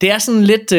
[0.00, 0.78] Det er sådan lidt uh,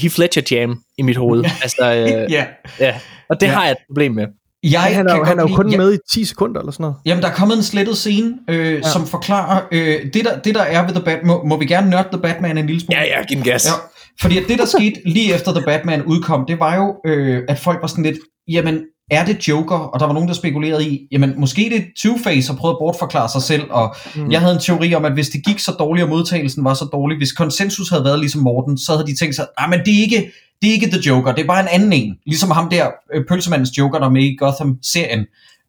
[0.00, 1.44] Heath Ledger jam i mit hoved.
[1.62, 2.46] altså, uh, ja.
[2.80, 3.00] ja.
[3.28, 3.52] Og det ja.
[3.52, 4.26] har jeg et problem med.
[4.70, 6.72] Jeg Han er, kan jo- han er jo kun lide- med i 10 sekunder eller
[6.72, 6.96] sådan noget.
[7.06, 8.82] Jamen, der er kommet en slettet scene, øh, ja.
[8.82, 9.78] som forklarer, øh,
[10.14, 12.58] det, der, det der er ved The Batman, må, må vi gerne nørde The Batman
[12.58, 12.98] en lille smule?
[12.98, 13.66] Ja, ja, giv den gas.
[13.66, 13.72] Ja,
[14.20, 17.58] fordi at det, der skete lige efter The Batman udkom, det var jo, øh, at
[17.58, 18.80] folk var sådan lidt, jamen,
[19.10, 19.76] er det Joker?
[19.76, 22.78] Og der var nogen, der spekulerede i, jamen, måske det er Two-Face og prøvede at
[22.80, 24.30] bortforklare sig selv, og mm.
[24.32, 26.84] jeg havde en teori om, at hvis det gik så dårligt, og modtagelsen var så
[26.92, 29.94] dårlig, hvis konsensus havde været ligesom Morten, så havde de tænkt sig, ah, men det
[29.98, 30.32] er ikke,
[30.62, 33.24] det er ikke The Joker, det er bare en anden en, ligesom ham der, øh,
[33.28, 35.26] pølsemandens Joker, der er med i Gotham-serien.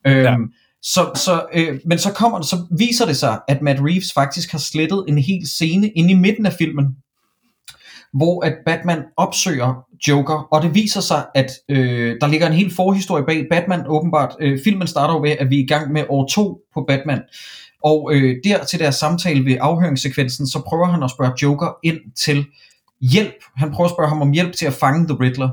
[0.08, 0.36] Øhm, Ja.
[0.84, 4.60] så, så, øh, men så kommer så viser det sig, at Matt Reeves faktisk har
[4.60, 6.86] slettet en hel scene inde i midten af filmen,
[8.16, 12.76] hvor at Batman opsøger Joker, og det viser sig, at øh, der ligger en helt
[12.76, 14.36] forhistorie bag Batman åbenbart.
[14.40, 17.22] Øh, filmen starter jo ved, at vi er i gang med år 2 på Batman,
[17.84, 22.00] og øh, der til deres samtale ved afhøringssekvensen, så prøver han at spørge Joker ind
[22.26, 22.46] til
[23.02, 23.44] hjælp.
[23.56, 25.50] Han prøver at spørge ham om hjælp til at fange The Riddler.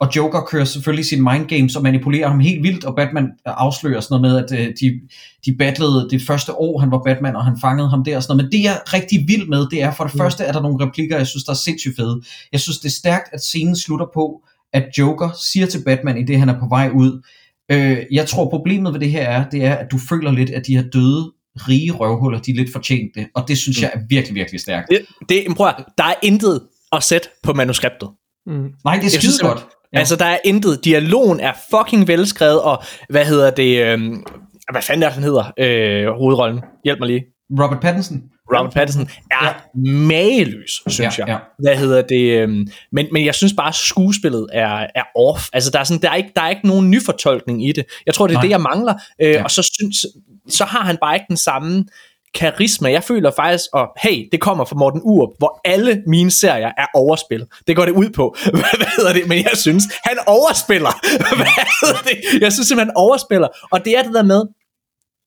[0.00, 4.00] Og Joker kører selvfølgelig sin mind games og manipulerer ham helt vildt, og Batman afslører
[4.00, 5.00] sådan noget med, at øh, de,
[5.46, 8.36] de battlede det første år, han var Batman, og han fangede ham der og sådan
[8.36, 8.44] noget.
[8.44, 10.18] Men det jeg er rigtig vild med, det er for det mm.
[10.18, 12.22] første, er der nogle replikker, jeg synes, der er sindssygt fede.
[12.52, 14.42] Jeg synes, det er stærkt, at scenen slutter på,
[14.72, 17.22] at Joker siger til Batman, i det han er på vej ud,
[17.70, 20.66] Øh, jeg tror problemet ved det her er, det er, at du føler lidt, at
[20.66, 23.28] de her døde, rige røvhuller, de er lidt fortjent det.
[23.34, 24.88] Og det synes jeg er virkelig, virkelig stærkt.
[24.90, 26.60] Det, det, prøv at, der er intet
[26.92, 28.08] at sætte på manuskriptet.
[28.46, 28.68] Mm.
[28.84, 29.66] Nej, det er skide godt.
[29.92, 29.98] Ja.
[29.98, 30.84] Altså, der er intet.
[30.84, 33.84] Dialogen er fucking velskrevet, og hvad hedder det...
[33.86, 34.24] Øhm,
[34.72, 35.52] hvad fanden er det, han hedder?
[35.58, 36.60] Øh, hovedrollen.
[36.84, 37.24] Hjælp mig lige.
[37.60, 38.22] Robert Pattinson.
[38.56, 39.52] Robert Pattinson er ja.
[39.90, 41.28] mageløs, synes Ja, jeg.
[41.28, 41.36] ja.
[41.58, 42.40] Hvad hedder det?
[42.42, 45.48] øhm, Men, men jeg synes bare, at skuespillet er, er off.
[45.52, 47.84] Altså, der er, sådan, der, er ikke, der er ikke nogen nyfortolkning i det.
[48.06, 48.42] Jeg tror, det er Nej.
[48.42, 48.94] det, jeg mangler.
[49.22, 49.42] Øh, Ja.
[49.44, 50.06] Og så, synes,
[50.48, 51.84] så har han bare ikke den samme
[52.34, 52.90] karisma.
[52.90, 56.86] Jeg føler faktisk, og hey, det kommer fra Morten Urup, hvor alle mine serier er
[56.94, 57.48] overspillet.
[57.66, 58.36] Det går det ud på.
[58.50, 59.28] Hvad hedder det?
[59.28, 60.90] Men jeg synes, han overspiller.
[61.36, 61.46] Hvad
[61.80, 62.40] hedder det?
[62.40, 63.48] Jeg synes simpelthen, han overspiller.
[63.72, 64.42] Og det er det der med,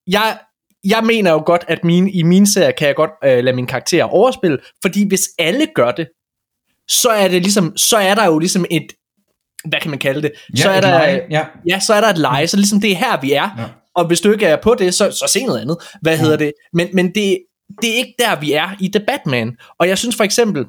[0.08, 0.38] jeg,
[0.84, 3.68] jeg mener jo godt, at mine, i mine serier kan jeg godt øh, lade mine
[3.68, 6.08] karakterer overspille, fordi hvis alle gør det,
[6.88, 8.88] så er det ligesom, så er der jo ligesom et,
[9.66, 10.32] hvad kan man kalde det?
[10.58, 11.46] Ja, så er der, leje, ja.
[11.68, 13.50] ja, så er der et leje, så ligesom det er her, vi er.
[13.58, 13.66] Ja.
[13.96, 15.78] Og hvis du ikke er på det, så, så se noget andet.
[16.02, 16.54] Hvad hedder det?
[16.74, 17.38] Men, men det,
[17.82, 19.58] det er ikke der, vi er i The Batman.
[19.80, 20.66] Og jeg synes for eksempel,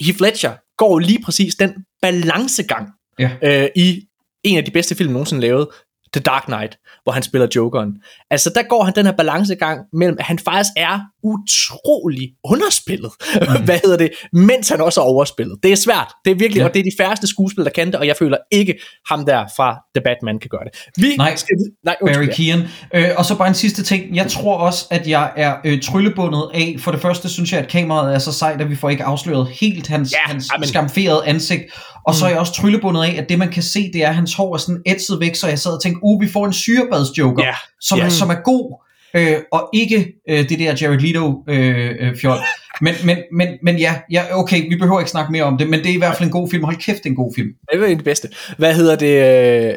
[0.00, 2.88] Heath Ledger går lige præcis den balancegang
[3.18, 3.30] Ja.
[3.42, 4.02] øh, i
[4.42, 5.68] en af de bedste film nogensinde lavet,
[6.12, 8.02] The Dark Knight, hvor han spiller Jokeren.
[8.30, 13.64] Altså, der går han den her balancegang mellem, at han faktisk er utrolig underspillet, mm.
[13.66, 15.58] hvad hedder det, mens han også er overspillet.
[15.62, 16.12] Det er svært.
[16.24, 16.66] Det er virkelig, Ja.
[16.66, 18.74] og det er de færreste skuespillere, der kan det, og jeg føler ikke,
[19.10, 21.02] ham der fra The Batman kan gøre det.
[21.02, 21.36] Vi Nej.
[21.36, 22.26] skal, nej Barry.
[22.36, 22.68] Keane.
[22.94, 24.16] Øh, og så bare en sidste ting.
[24.16, 26.76] Jeg tror også, at jeg er øh, tryllebundet af.
[26.78, 29.48] For det første synes jeg, at kameraet er så sejt, at vi får ikke afsløret
[29.60, 30.68] helt hans, Ja, hans amen.
[30.68, 31.62] skamferede ansigt.
[32.06, 34.14] Og så er jeg også tryllebundet af, at det man kan se, det er, at
[34.14, 36.52] hans hår er sådan ætset væk, så jeg sad og tænkte, uh, vi får en
[36.52, 38.08] syrebadsjoker, Ja, som, ja.
[38.08, 38.83] som er god.
[39.16, 42.36] Øh, og ikke øh, det der Jared Leto øh, øh, fjol.
[42.80, 45.80] Men, men, men, men ja, ja, okay, vi behøver ikke snakke mere om det, men
[45.80, 46.64] det er i hvert fald en god film.
[46.64, 47.48] Hold kæft, det er en god film.
[47.72, 48.28] Det er det bedste.
[48.58, 49.70] Hvad hedder det?
[49.70, 49.74] øh,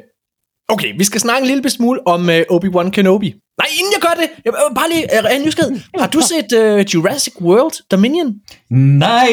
[0.69, 3.29] Okay, vi skal snakke en lille smule om uh, Obi-Wan Kenobi.
[3.57, 5.81] Nej, inden jeg gør det, jeg, øh, bare lige uh, en nysgerrighed.
[5.99, 8.33] Har du set uh, Jurassic World Dominion?
[8.69, 9.29] Nej,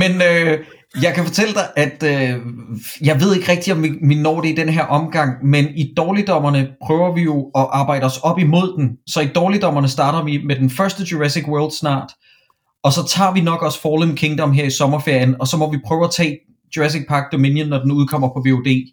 [0.00, 0.58] men øh,
[1.02, 2.40] jeg kan fortælle dig, at øh,
[3.00, 6.68] jeg ved ikke rigtigt, om vi, når det i den her omgang, men i dårligdommerne
[6.86, 8.96] prøver vi jo at arbejde os op imod den.
[9.06, 12.12] Så i dårligdommerne starter vi med den første Jurassic World snart,
[12.82, 15.78] og så tager vi nok også Fallen Kingdom her i sommerferien, og så må vi
[15.86, 16.38] prøve at tage
[16.76, 18.92] Jurassic Park Dominion, når den udkommer på VOD.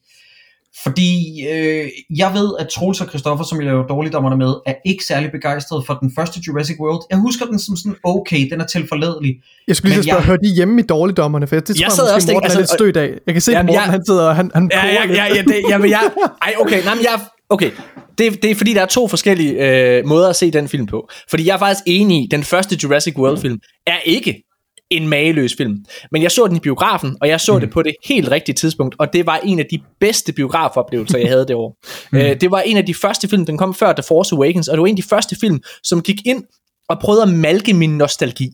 [0.83, 5.03] Fordi øh, jeg ved, at Troels og Christoffer, som jeg laver dårligdommerne med, er ikke
[5.05, 7.01] særlig begejstrede for den første Jurassic World.
[7.09, 9.35] Jeg husker den som sådan okay, den er tilforladelig.
[9.67, 11.47] Jeg skulle lige Men spørge, jeg- hører de hjemme i dårligdommerne?
[11.47, 13.09] For det tror Jeg jeg, sad måske, også Morten tænkte- er lidt altså, stødt af.
[13.25, 15.41] Jeg kan se, at Morten jeg- han sidder og han, han Ja, ja, ja, ja,
[15.41, 16.01] det, jamen, jeg,
[16.41, 17.19] ej, okay, nej, men jeg,
[17.49, 17.71] okay.
[18.17, 19.51] Det, det er fordi, der er to forskellige
[19.97, 21.09] øh, måder at se den film på.
[21.29, 24.43] Fordi jeg er faktisk enig i, den første Jurassic World-film er ikke
[24.91, 25.77] en mageløs film.
[26.11, 27.59] Men jeg så den i biografen, og jeg så mm.
[27.59, 31.29] det på det helt rigtige tidspunkt, og det var en af de bedste biografoplevelser, jeg
[31.29, 31.75] havde det år.
[32.11, 32.17] Mm.
[32.17, 34.77] Øh, det var en af de første film, den kom før The Force Awakens, og
[34.77, 36.43] det var en af de første film, som gik ind
[36.89, 38.49] og prøvede at malke min nostalgi.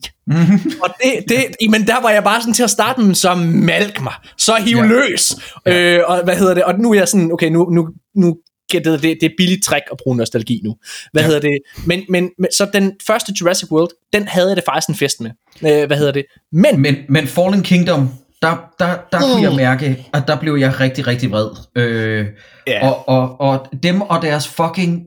[0.82, 4.00] Og det, det, men der var jeg bare sådan til at starte med, så malk
[4.02, 4.86] mig, så hiv ja.
[4.86, 5.34] løs.
[5.66, 5.96] Ja.
[5.96, 8.36] Øh, og hvad hedder det, og nu er jeg sådan, okay, nu, nu, nu
[8.78, 10.76] det, det, det er billigt trick at bruge nostalgi nu.
[11.12, 11.26] Hvad Ja.
[11.26, 11.58] hedder det?
[11.86, 15.20] Men, men, men, så den første Jurassic World, den havde jeg det faktisk en fest
[15.20, 15.30] med.
[15.62, 16.24] Øh, hvad hedder det?
[16.52, 18.08] Men, Men, men Fallen Kingdom,
[18.42, 21.48] der, der, der kunne jeg mærke, at der blev jeg rigtig, rigtig vred.
[21.76, 22.26] Øh,
[22.66, 22.88] Ja.
[22.88, 25.02] og, og, og dem og deres fucking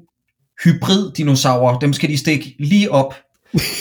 [0.66, 3.16] hybrid-dinosaurer, dem skal de stikke lige op,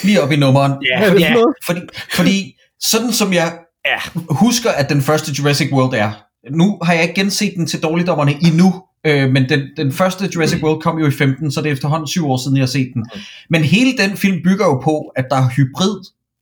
[0.05, 0.73] lige op i nummeren.
[0.91, 1.55] Ja, noget?
[1.67, 1.81] Fordi,
[2.15, 3.53] fordi sådan som jeg
[3.87, 4.21] Ja.
[4.31, 6.11] husker, at den første Jurassic World er,
[6.51, 10.63] nu har jeg ikke genset den til dårligdommerne endnu, øh, men den, den første Jurassic
[10.63, 12.91] World kom jo i 15, så det er efterhånden syv år siden, jeg har set
[12.95, 13.05] den.
[13.51, 16.01] Men hele den film bygger jo på, at der er hybrid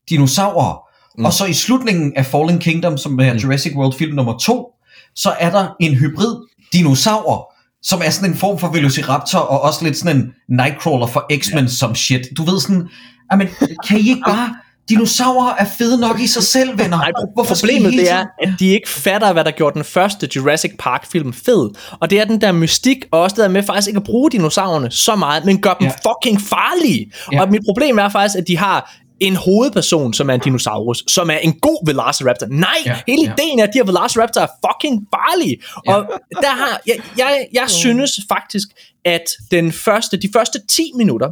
[0.09, 0.77] dinosaurer,
[1.17, 1.25] mm.
[1.25, 4.69] og så i slutningen af Fallen Kingdom, som er Jurassic World film nummer to,
[5.15, 6.35] så er der en hybrid
[6.73, 11.31] dinosaur, som er sådan en form for Velociraptor, og også lidt sådan en Nightcrawler for
[11.39, 12.21] X-Men som shit.
[12.37, 12.89] Du ved sådan,
[13.31, 13.47] jamen,
[13.87, 14.55] kan I ikke bare...
[14.89, 16.97] Dinosaurer er fede nok i sig selv, venner.
[16.97, 20.71] Nej, Hvorfor problemet det er, at de ikke fatter, hvad der gjorde den første Jurassic
[20.79, 21.69] Park film fed.
[21.99, 24.31] Og det er den der mystik, og også det der med faktisk ikke at bruge
[24.31, 25.91] dinosaurerne så meget, men gør dem Ja.
[26.11, 27.11] fucking farlige.
[27.31, 27.41] Ja.
[27.41, 31.29] Og mit problem er faktisk, at de har en hovedperson, som er en dinosaurus, som
[31.29, 32.47] er en god Velociraptor.
[32.49, 33.33] Nej, Ja, hele ja.
[33.33, 35.57] ideen er, at de her Velociraptor er fucking farlige.
[35.87, 35.93] Ja.
[35.95, 36.05] Og
[36.41, 38.67] der har, jeg, jeg, jeg synes faktisk,
[39.05, 41.27] at den første, de første 10 minutter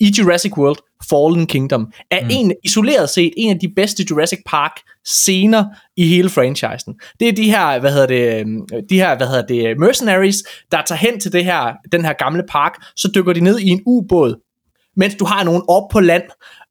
[0.00, 0.78] i Jurassic World
[1.08, 2.28] Fallen Kingdom er mm.
[2.30, 4.72] en isoleret set en af de bedste Jurassic Park
[5.04, 5.64] scener
[5.96, 6.94] i hele franchisen.
[7.20, 10.42] Det er de her, hvad hedder det, øhm, de her, hvad hedder det, mercenaries,
[10.72, 13.68] der tager hen til det her, den her gamle park, så dykker de ned i
[13.68, 14.34] en ubåd,
[14.96, 16.22] mens du har nogen op på land,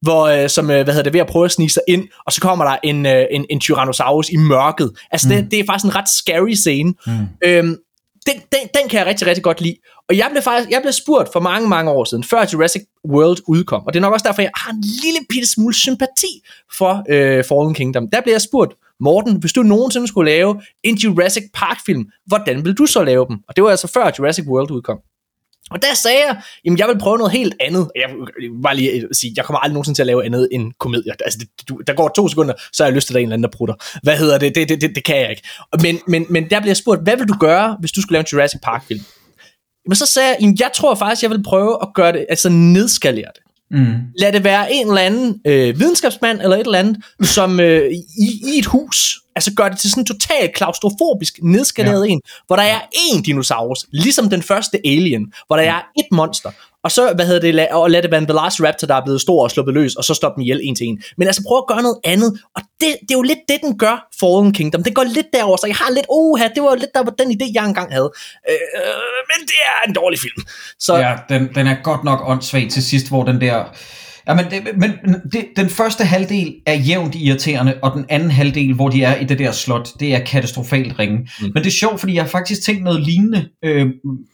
[0.02, 2.32] hvor, øh, som øh, hvad hedder det, ved at prøve at snige sig ind, og
[2.32, 4.92] så kommer der en, øh, en, en Tyrannosaurus i mørket.
[5.12, 5.36] Altså, mm.
[5.36, 6.94] det, det er faktisk en ret scary scene.
[7.08, 7.14] Mm.
[7.46, 7.76] Øhm,
[8.28, 9.76] den, den, den kan jeg rigtig, rigtig godt lide.
[10.10, 13.38] Og jeg blev faktisk jeg blev spurgt for mange, mange år siden, før Jurassic World
[13.48, 16.44] udkom, og det er nok også derfor, jeg har en lille bitte smule sympati
[16.78, 18.10] for øh, Fallen Kingdom.
[18.10, 22.74] Der blev jeg spurgt, Morten, hvis du nogensinde skulle lave en Jurassic Park-film, hvordan vil
[22.74, 23.38] du så lave dem?
[23.48, 25.00] Og det var altså før Jurassic World udkom.
[25.72, 27.92] Og der sagde jeg, jamen jeg vil prøve noget helt andet.
[27.96, 28.10] Jeg
[28.40, 31.14] vil bare lige øh, sige, jeg kommer aldrig nogensinde til at lave andet end komedier.
[31.26, 33.22] Altså, det, du, der går to sekunder, så har jeg lyst til, at der er
[33.22, 33.76] en eller anden, der prutter.
[34.04, 34.56] Hvad hedder det?
[34.56, 35.44] Det, det, det, det kan jeg ikke.
[35.82, 38.22] Men, men, men der bliver jeg spurgt, hvad vil du gøre, hvis du skulle lave
[38.22, 39.02] en Jurassic Park-film?
[39.88, 42.50] Men så sagde jeg, jamen, jeg tror faktisk, jeg vil prøve at gøre det, altså
[42.50, 43.44] nedskalere det.
[43.72, 43.96] Mm.
[44.18, 48.54] Lad det være en eller anden øh, videnskabsmand eller et eller andet, som øh, i,
[48.56, 52.12] i et hus, altså gør det til sådan en totalt klaustrofobisk nedskaleret ja.
[52.12, 56.52] en, hvor der er én dinosaurus, ligesom den første Alien, hvor der er et monster,
[56.84, 59.22] og så, hvad hedder det, la- og lad det være en Velociraptor, der er blevet
[59.22, 61.04] stor og sluppet løs, og så stoppe den ihjel en til en.
[61.18, 63.78] Men altså prøv at gøre noget andet, og det, det er jo lidt det, den
[63.78, 64.84] gør, Fallen Kingdom.
[64.84, 67.12] Det går lidt derover, så jeg har lidt, oha, det var jo lidt der, hvor
[67.12, 68.12] den idé, jeg engang havde.
[68.50, 68.56] Øh,
[69.32, 70.42] men det er en dårlig film.
[70.80, 73.64] Så Ja, den, den er godt nok åndssvag til sidst, hvor den der...
[74.30, 78.74] Ja, men, det, men det, den første halvdel er jævnt irriterende, og den anden halvdel,
[78.74, 81.18] hvor de er i det der slot, det er katastrofalt ringe.
[81.18, 81.52] Mm.
[81.54, 83.88] Men det er sjovt, fordi jeg har faktisk tænkt noget lignende, øh,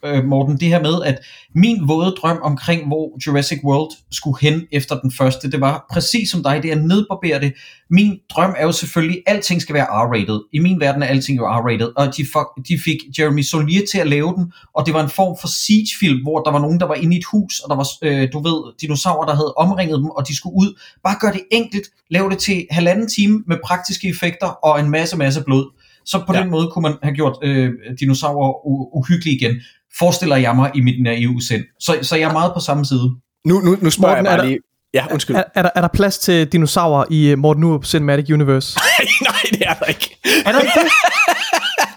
[0.06, 1.20] øh, Morten, det her med, at
[1.56, 6.32] min våde drøm omkring, hvor Jurassic World skulle hen efter den første, det var præcis
[6.32, 7.54] som dig, det er at nedbarbere det.
[7.90, 10.50] Min drøm er jo selvfølgelig, at alting skal være R-rated.
[10.54, 13.98] I min verden er alting jo R-rated, og de, fuck, de fik Jeremy Solier til
[13.98, 16.86] at lave den, og det var en form for siege-film, hvor der var nogen, der
[16.86, 19.85] var inde i et hus, og der var, øh, du ved, dinosaurer, der havde omringet
[19.94, 20.80] dem, og de skulle ud.
[21.04, 25.18] Bare gør det enkelt, lav det til halvanden time med praktiske effekter og en masse,
[25.18, 25.66] masse blod.
[26.06, 26.42] Så på Ja.
[26.42, 28.66] den måde kunne man have gjort øh, dinosaurer
[28.98, 29.56] uhyggelige igen.
[30.00, 31.64] Forestiller jeg mig i mit naive sind.
[31.80, 33.10] Så, så jeg er meget på samme side.
[33.46, 34.60] nu, nu, nu spørger Morten, jeg er bare der- lige.
[34.94, 35.36] Ja, undskyld.
[35.36, 38.78] Er, er, der, er der plads til dinosaurer i uh, Morten Urup Cinematic Universe?
[39.22, 40.18] nej, det er der ikke.
[40.46, 40.92] er der ikke det?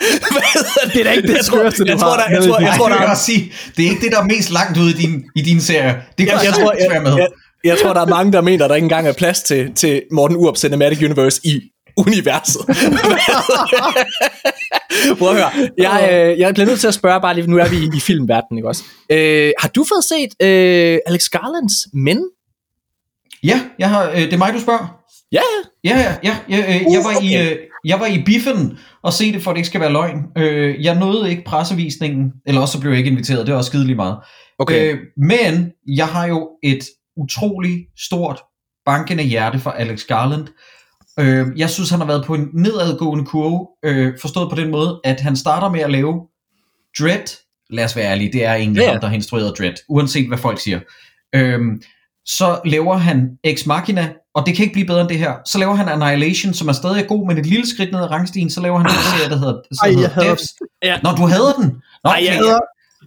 [0.01, 0.93] Det?
[0.93, 2.59] Det er da ikke det jeg tror, skøreste, du jeg tror, har der, jeg tror,
[2.61, 4.78] jeg Jeg tror, der jeg er sige, det er ikke det, der er mest langt
[4.78, 5.93] ude i din, i din serie.
[6.18, 7.14] Det kan jeg, jeg, jeg, tror, jeg, med.
[7.16, 7.28] jeg,
[7.64, 10.36] jeg tror, der er mange, der mener, der ikke engang er plads til, til Morten
[10.36, 11.61] Urup Cinematic Universe i
[11.96, 12.61] universet.
[15.18, 15.50] Prøv at høre.
[15.78, 18.00] Jeg, øh, jeg bliver nødt til at spørge bare lige, nu er vi i, i
[18.00, 18.84] filmverdenen, ikke også?
[19.12, 22.24] Øh, har du fået set øh, Alex Garlands Men?
[23.42, 24.94] Ja, jeg har, øh, det er mig, du spørger.
[25.32, 25.40] Ja,
[25.84, 26.36] Ja, ja, ja.
[26.48, 29.50] Jeg, øh, Uh, jeg, var i, øh, jeg var i biffen og se det, for
[29.50, 30.18] at det ikke skal være løgn.
[30.38, 33.46] Øh, jeg nåede ikke pressevisningen, eller også så blev jeg ikke inviteret.
[33.46, 34.16] Det var også skidelig meget.
[34.59, 34.92] okay.
[34.92, 36.84] Øh, men jeg har jo et
[37.18, 38.40] utrolig stort
[38.86, 40.46] bankende hjerte for Alex Garland.
[41.18, 45.00] Øh, jeg synes, han har været på en nedadgående kurve, øh, forstået på den måde,
[45.04, 46.20] at han starter med at lave
[46.98, 47.24] Dread.
[47.70, 48.90] Lad os være ærlige, det er ja.
[48.90, 50.80] ham, der har instrueret Dread, uanset hvad folk siger.
[51.34, 51.60] Øh,
[52.26, 55.32] så laver han Ex Machina, og det kan ikke blive bedre end det her.
[55.46, 58.50] Så laver han Annihilation, som er stadig god, men et lille skridt ned ad rangstigen.
[58.50, 60.42] Så laver han en serie, der hedder, der Ej, jeg hedder Devs.
[60.82, 60.98] Ja.
[61.02, 61.64] Nå, du hader den?
[62.04, 62.58] Nå, Ej, jeg hader-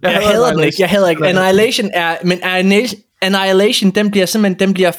[0.02, 0.76] Jeg, jeg hader den ikke.
[0.78, 1.26] Jeg hader ikke.
[1.26, 2.16] Annihilation er...
[2.24, 4.58] Men Annihilation, Annihilation den bliver simpelthen...
[4.68, 4.92] Den bliver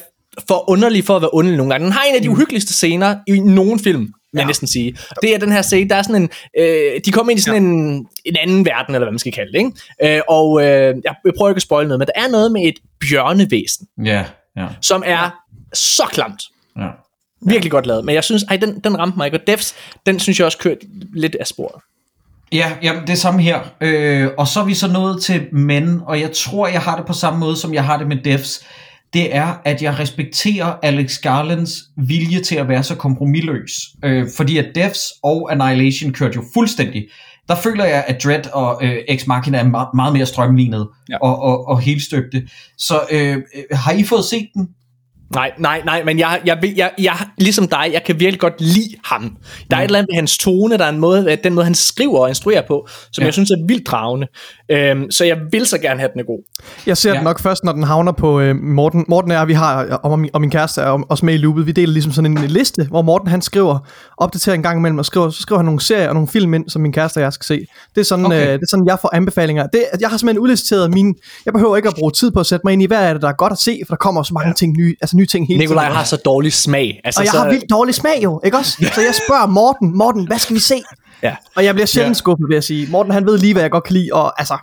[0.48, 1.84] for underlig for at være underlig nogle gange.
[1.84, 4.46] Den har en af de uhyggeligste scener i nogen film, vil jeg Ja.
[4.46, 4.96] næsten sige.
[5.22, 6.28] Det er den her scene, der er sådan en...
[6.58, 9.52] Øh, de kommer ind i sådan en, en anden verden, eller hvad man skal kalde
[9.52, 10.16] det, ikke?
[10.16, 12.74] Øh, og øh, jeg, prøver ikke at spoil noget, men der er noget med et
[13.10, 14.24] bjørnevæsen, Ja,
[14.56, 15.30] ja, som er
[15.74, 16.42] så klamt.
[16.78, 16.88] ja.
[17.46, 18.04] Virkelig godt lavet.
[18.04, 19.38] Men jeg synes, ej, den, den ramte mig ikke.
[19.40, 19.74] Og Devs,
[20.06, 20.80] den synes jeg også kørte
[21.14, 21.82] lidt af sporet.
[22.54, 23.60] Ja, jamen, det er samme her.
[23.80, 27.06] Øh, og så er vi så nået til men, og jeg tror, jeg har det
[27.06, 28.64] på samme måde, som jeg har det med Devs.
[29.12, 33.72] Det er, at jeg respekterer Alex Garlands vilje til at være så kompromilløs.
[34.04, 37.04] Øh, fordi at Devs og Annihilation kørte jo fuldstændig.
[37.48, 41.16] Der føler jeg, at Dread og øh, Ex Machina er meget, meget mere strømlignet Ja.
[41.22, 42.48] og, og, og helstøbte.
[42.78, 43.42] Så øh, øh,
[43.72, 44.68] har I fået set den?
[45.30, 48.60] Nej, nej, nej, men jeg, jeg, vil- jeg, jeg, ligesom dig, jeg kan virkelig godt
[48.60, 49.36] lide ham.
[49.70, 51.74] Der er et eller andet ved hans tone, der er en måde, den måde, han
[51.74, 53.26] skriver og instruerer på, som ja.
[53.26, 54.26] Jeg synes er vildt dragende.
[54.70, 56.42] Øhm, så jeg vil så gerne have, den er god.
[56.86, 57.16] Jeg ser ja.
[57.16, 59.04] Den nok først, når den havner på øh, Morten.
[59.08, 61.66] Morten og jeg, vi har, og, min, og min kæreste er også med i loopet.
[61.66, 63.78] Vi deler ligesom sådan en liste, hvor Morten han skriver,
[64.16, 66.68] opdaterer en gang imellem, og skriver, så skriver han nogle serier og nogle film ind,
[66.68, 67.66] som min kæreste og jeg skal se.
[67.94, 68.46] Det er sådan, okay.
[68.46, 69.66] Øh, det er sådan jeg får anbefalinger.
[69.66, 71.14] Det, jeg har simpelthen udliciteret mine...
[71.44, 73.22] Jeg behøver ikke at bruge tid på at sætte mig ind i, hvad er det,
[73.22, 75.46] der er godt at se, for der kommer så mange ting nye, altså nye ting
[75.48, 75.96] hele Nikolaj tiden.
[75.96, 77.00] har så dårlig smag.
[77.04, 78.70] Altså, og jeg så, har vildt dårlig smag jo, ikke også?
[78.94, 80.74] Så jeg spørger Morten, Morten, hvad skal vi se?
[81.22, 81.36] Ja.
[81.56, 82.18] Og jeg bliver sjældent Ja.
[82.18, 82.86] skuffet, vil jeg sige.
[82.90, 84.56] Morten, han ved lige, hvad jeg godt kan lide, og altså...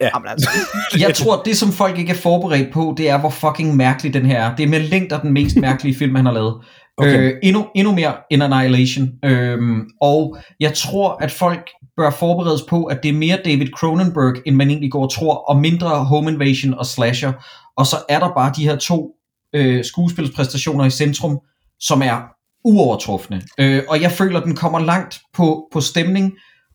[0.00, 0.08] Ja.
[0.14, 0.50] Jamen, altså.
[1.06, 4.26] Jeg tror, det som folk ikke er forberedt på, det er, hvor fucking mærkelig den
[4.26, 4.56] her er.
[4.56, 6.54] Det er med længder den mest mærkelige film, han har lavet.
[6.98, 7.18] Okay.
[7.22, 9.08] Øh, endnu, endnu mere end Annihilation.
[9.24, 14.34] Øhm, og jeg tror, at folk bør forberedes på, at det er mere David Cronenberg,
[14.46, 17.32] end man egentlig går og tror, og mindre Home Invasion og Slasher.
[17.76, 19.10] Og så er der bare de her to
[19.54, 21.38] øh, skuespilspræstationer i centrum,
[21.80, 22.22] som er
[22.64, 23.42] uovertrufne.
[23.60, 26.32] Øh, og jeg føler, den kommer langt på, på stemning,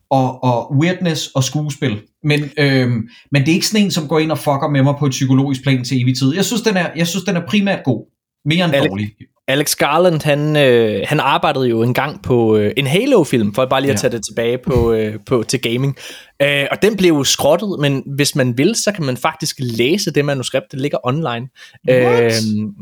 [0.09, 2.01] og, og weirdness og skuespil.
[2.23, 4.95] Men, øhm, men det er ikke sådan en, som går ind og fucker med mig
[4.99, 6.35] på et psykologisk plan til evig tid.
[6.35, 8.01] Jeg synes, den er, jeg synes, den er primært god.
[8.45, 9.11] Mere end Alex- dårlig.
[9.47, 13.91] Alex Garland, han, øh, han arbejdede jo engang på øh, en Halo-film, for bare lige
[13.91, 14.09] at Ja.
[14.09, 15.95] tage det tilbage på, øh, på, til gaming.
[16.41, 20.11] Øh, og den blev jo skrottet, men hvis man vil, så kan man faktisk læse
[20.11, 21.47] det manuskript, det ligger online.
[21.89, 22.23] What?
[22.23, 22.31] Øh,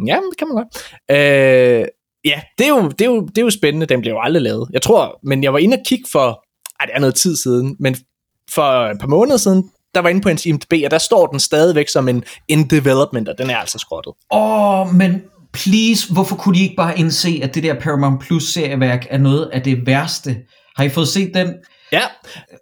[0.07, 0.67] ja, det kan man godt.
[1.11, 1.85] Øh,
[2.25, 4.41] ja, det er, jo, det, er jo, det er jo spændende, den blev jo aldrig
[4.43, 4.69] lavet.
[4.73, 6.43] Jeg tror, men jeg var inde og kigge for,
[6.79, 7.95] ej, det er noget tid siden, men
[8.53, 11.39] for et par måneder siden, der var inde på en IMDb, og der står den
[11.39, 14.13] stadigvæk som en in development, og den er altså skrottet.
[14.31, 18.43] Åh, oh, men please, hvorfor kunne de ikke bare indse, at det der Paramount Plus
[18.43, 20.37] serieværk er noget af det værste?
[20.75, 21.53] Har I fået set den?
[21.91, 22.01] Ja,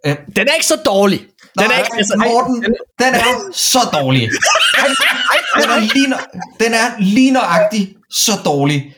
[0.06, 1.20] Øh, den er ikke så dårlig.
[1.60, 2.64] Den er ikke, altså, Morten,
[3.00, 4.30] den er så dårlig.
[5.56, 6.14] Den er lige,
[6.60, 8.96] den er lige nøjagtig så dårlig.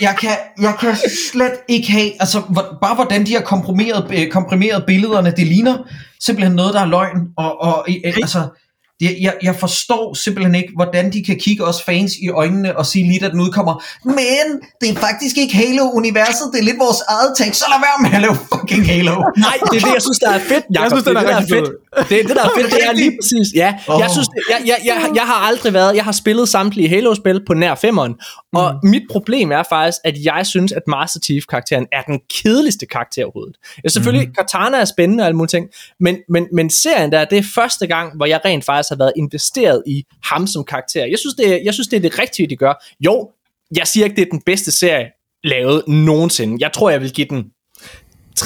[0.00, 0.96] Jeg kan, jeg kan
[1.32, 5.78] slet ikke have, altså hvor, bare hvordan de har komprimeret, øh, komprimeret billederne, det ligner
[6.20, 7.18] simpelthen noget, der er løgn.
[7.36, 8.48] Og, og altså,
[9.00, 12.86] jeg, jeg, jeg forstår simpelthen ikke, hvordan de kan kigge os fans i øjnene og
[12.86, 14.44] sige lige, da den udkommer, men
[14.80, 18.16] det er faktisk ikke Halo-universet, det er lidt vores eget take, så lad være med
[18.16, 19.14] at lave fucking Halo.
[19.36, 20.90] Nej, det er det, jeg synes, der er fedt, Jacob.
[20.90, 22.08] synes, det, den er det, der er fedt.
[22.08, 23.46] Det, det, der er fedt, det er lige præcis.
[23.54, 26.88] Ja, jeg synes, det- jeg, jeg, jeg, jeg har aldrig været, jeg har spillet samtlige
[26.88, 28.14] Halo-spil på nær femmeren,
[28.54, 33.24] og mit problem er faktisk, at jeg synes, at Master Chief-karakteren er den kedeligste karakter
[33.24, 33.56] overhovedet.
[33.84, 34.34] Ja, selvfølgelig, mm.
[34.34, 35.68] Katana er spændende og alle mulige ting,
[36.00, 39.12] men, men, men serien der, det er første gang, hvor jeg rent faktisk har været
[39.16, 41.06] investeret i ham som karakter.
[41.06, 42.84] Jeg synes, det er, jeg synes, det er det rigtige, de gør.
[43.00, 43.30] Jo,
[43.76, 45.06] jeg siger ikke, det er den bedste serie
[45.44, 46.56] lavet nogensinde.
[46.60, 47.50] Jeg tror, jeg vil give den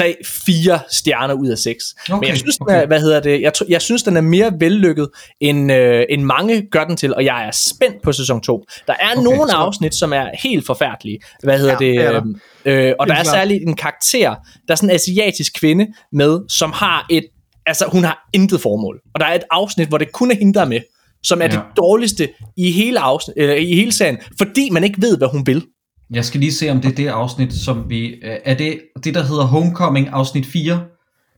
[0.01, 1.85] 3-4 stjerner ud af 6.
[2.11, 2.75] Okay, Men jeg synes, okay.
[2.75, 2.83] okay.
[2.83, 5.09] er, hvad hedder det, jeg, jeg synes, den er mere vellykket,
[5.41, 8.65] end, øh, end mange gør den til, og jeg er spændt på sæson 2.
[8.87, 11.19] Der er okay, nogle så- afsnit, som er helt forfærdelige.
[11.43, 11.97] Hvad hedder Ja, det?
[11.97, 12.23] er der.
[12.65, 13.27] øh, og der er klart.
[13.27, 14.29] særligt en karakter,
[14.69, 17.25] der er sådan en asiatisk kvinde med, som har et,
[17.67, 19.01] altså hun har intet formål.
[19.15, 20.81] Og der er et afsnit, hvor det kun er hende, der er med,
[21.23, 21.51] som er ja.
[21.53, 21.57] Ja.
[21.57, 25.47] det dårligste i hele, afsnit, øh, i hele serien, fordi man ikke ved, hvad hun
[25.47, 25.65] vil.
[26.11, 28.07] Jeg skal lige se, om det er det afsnit, som vi...
[28.07, 30.81] øh, Er det det, der hedder Homecoming, afsnit 4?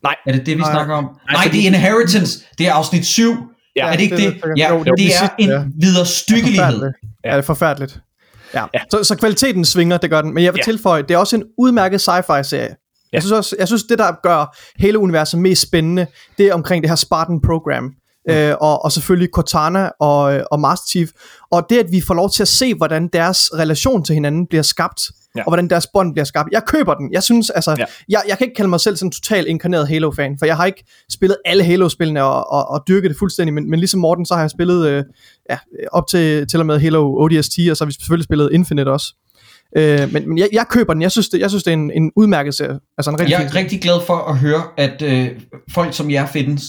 [0.02, 0.14] Nej.
[0.26, 0.72] Er det det, vi Nej.
[0.72, 1.04] snakker om?
[1.32, 2.38] Nej, fordi- det er Inheritance.
[2.58, 3.22] Det er afsnit 7.
[3.76, 4.52] Ja, er det ikke det- det?
[4.58, 5.62] Ja, jo, det er det er en ja.
[5.80, 6.56] viderstykkelighed.
[6.64, 6.96] Forfærdeligt.
[7.24, 8.00] Ja, det er forfærdeligt.
[8.54, 8.64] Ja.
[8.74, 8.80] Ja.
[8.90, 10.34] Så, så kvaliteten svinger, det gør den.
[10.34, 10.72] Men jeg vil ja.
[10.72, 12.62] tilføje, det er også en udmærket sci-fi-serie.
[12.62, 12.74] Ja.
[13.12, 16.06] Jeg synes også, jeg synes det der gør hele universet mest spændende,
[16.38, 17.92] det er omkring det her Spartan program.
[18.30, 21.10] Øh, og, og selvfølgelig Cortana og, øh, og Master Chief.
[21.50, 24.62] Og det, at vi får lov til at se, hvordan deres relation til hinanden bliver
[24.62, 25.00] skabt,
[25.36, 25.40] Ja.
[25.40, 26.48] og hvordan deres bånd bliver skabt.
[26.52, 27.12] Jeg køber den.
[27.12, 27.84] Jeg synes, altså, Ja.
[28.08, 30.66] jeg, jeg kan ikke kalde mig selv sådan en total inkarneret Halo-fan, for jeg har
[30.66, 34.34] ikke spillet alle Halo-spillene og, og, og dyrket det fuldstændig, men, men ligesom Morten, så
[34.34, 35.04] har jeg spillet øh,
[35.50, 35.58] ja,
[35.92, 39.14] op til, til og med Halo ODST, og så har vi selvfølgelig spillet Infinite også.
[39.76, 41.02] Øh, men men jeg, jeg køber den.
[41.02, 42.78] Jeg synes, det, jeg synes, det er en, en udmærket serie.
[42.98, 45.28] Altså en rigtig Jeg er rigtig glad for at høre, at øh,
[45.74, 46.62] folk som jer findes.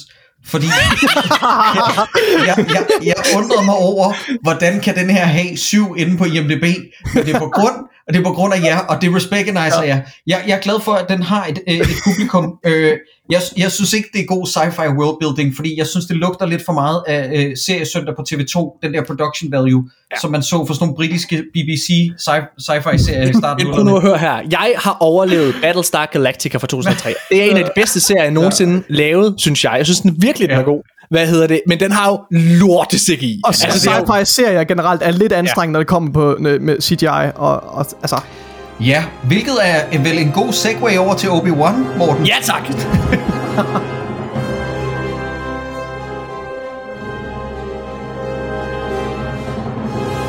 [0.47, 0.67] Fordi
[2.47, 6.65] jeg, jeg, jeg, undrede mig over, hvordan kan den her have syv inde på IMDb,
[7.13, 7.75] men det er på grund,
[8.07, 10.03] og det er på grund af jer, og det recognizer jeg.
[10.27, 10.43] jeg.
[10.47, 12.53] Jeg er glad for, at den har et, øh, et publikum.
[12.65, 12.93] Øh,
[13.29, 16.61] jeg, jeg synes ikke, det er god sci-fi worldbuilding, fordi jeg synes, det lugter lidt
[16.65, 20.19] for meget af øh, seriesøndag på TV2, den der production value, ja.
[20.21, 21.87] som man så for sådan nogle britiske BBC
[22.27, 23.67] sci- sci-fi serier i starten.
[23.67, 24.07] Men prøv nu at 00'erne.
[24.07, 24.35] høre her.
[24.51, 27.13] Jeg har overlevet Battlestar Galactica fra 2003.
[27.29, 29.73] Det er en af de bedste serier nogensinde lavet, synes jeg.
[29.77, 30.65] Jeg synes den virkelig, den er Ja.
[30.65, 30.83] god.
[31.09, 31.61] Hvad hedder det?
[31.67, 33.41] Men den har jo lorte i.
[33.43, 36.61] Og altså, det er jo, sci-fi-serier generelt er lidt anstrengende, når det kommer på øh,
[36.61, 37.31] med CGI.
[37.35, 38.19] Og, og, altså,
[38.79, 42.25] Ja, hvilket er vel en god segue over til Obi-Wan, Morten.
[42.25, 42.61] ja tak.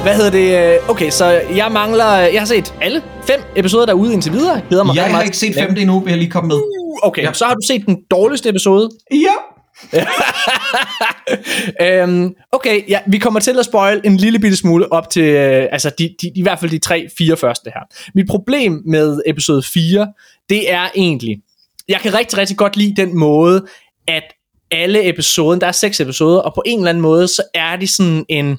[0.02, 0.74] Hvad hedder det?
[0.74, 2.14] Øh, Okay, så jeg mangler...
[2.14, 4.52] Jeg har set alle fem episoder derude indtil videre.
[4.54, 6.56] Jeg Glæder mig Jeg har meget ikke set femte endnu, vil jeg lige komme med.
[6.56, 6.62] Uh,
[7.02, 7.32] Okay, Ja.
[7.32, 8.90] så har du set den dårligste episode.
[9.12, 9.34] Ja.
[11.82, 15.68] øhm, okay, ja, vi kommer til at spoil en lille bitte smule op til, øh,
[15.72, 17.80] altså de, de, i hvert fald de tre, fire første her.
[18.14, 20.12] Mit problem med episode 4,
[20.48, 21.42] det er egentlig,
[21.88, 23.66] jeg kan rigtig, rigtig godt lide den måde,
[24.06, 24.24] at
[24.70, 27.86] alle episoden, der er seks episoder, og på en eller anden måde, så er de
[27.86, 28.58] sådan en,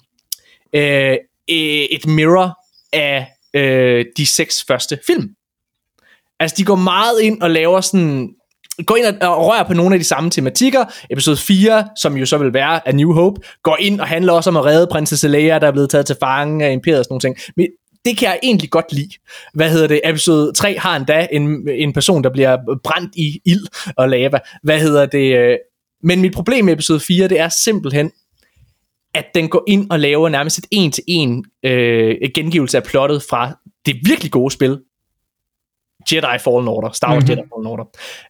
[0.74, 1.18] øh,
[1.50, 2.60] øh et mirror
[2.94, 5.30] af øh, de seks første film.
[6.40, 8.36] Altså, de går meget ind og laver sådan
[8.86, 10.86] går ind og, rører på nogle af de samme tematikker.
[11.10, 14.50] Episode 4, som jo så vil være A New Hope, går ind og handler også
[14.50, 17.14] om at redde prinsesse Leia, der er blevet taget til fange af imperiet og sådan
[17.14, 17.38] nogle ting.
[17.58, 17.68] Men
[18.06, 19.10] det kan jeg egentlig godt lide.
[19.54, 20.02] Hvad hedder det?
[20.04, 24.40] Episode 3 har endda en, en person, der bliver brændt i ild og lava.
[24.64, 25.38] Hvad hedder det?
[25.38, 25.58] Øh,
[26.04, 28.12] men mit problem med episode 4, det er simpelthen,
[29.14, 33.96] at den går ind og laver nærmest et en-til-en øh, gengivelse af plottet fra det
[34.06, 34.80] virkelig gode spil,
[36.14, 36.92] Jedi Fallen Order.
[36.92, 37.38] Star Wars mm-hmm.
[37.38, 37.86] Jedi Fallen Order.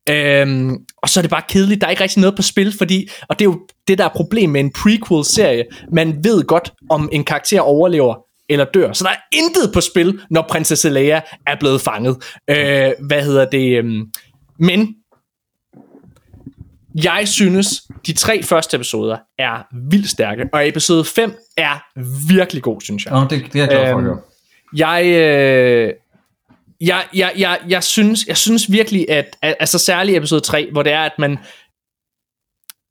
[0.10, 1.82] Øhm, og så er det bare kedeligt.
[1.82, 4.10] Der er ikke rigtig noget på spil, fordi, og det er jo det, der er
[4.16, 5.64] problem med en prequel-serie.
[5.92, 8.16] Man ved godt, om en karakter overlever
[8.50, 8.94] eller dør.
[8.94, 12.18] Så der er intet på spil, når prinsesse Leia er blevet fanget.
[12.50, 13.78] Øh, hvad hedder det?
[13.78, 14.12] øhm,
[14.60, 14.96] Men
[17.04, 21.84] jeg synes, de tre første episoder er vildt stærke, og episode 5 er
[22.34, 23.14] virkelig god, synes jeg.
[23.14, 24.18] Nå, det, det er jeg glad for Øhm.
[24.74, 25.94] Jeg, øh,
[26.82, 30.92] jeg, jeg, jeg, jeg, synes, jeg synes virkelig, at, altså særligt episode 3, hvor det
[30.92, 31.38] er, at man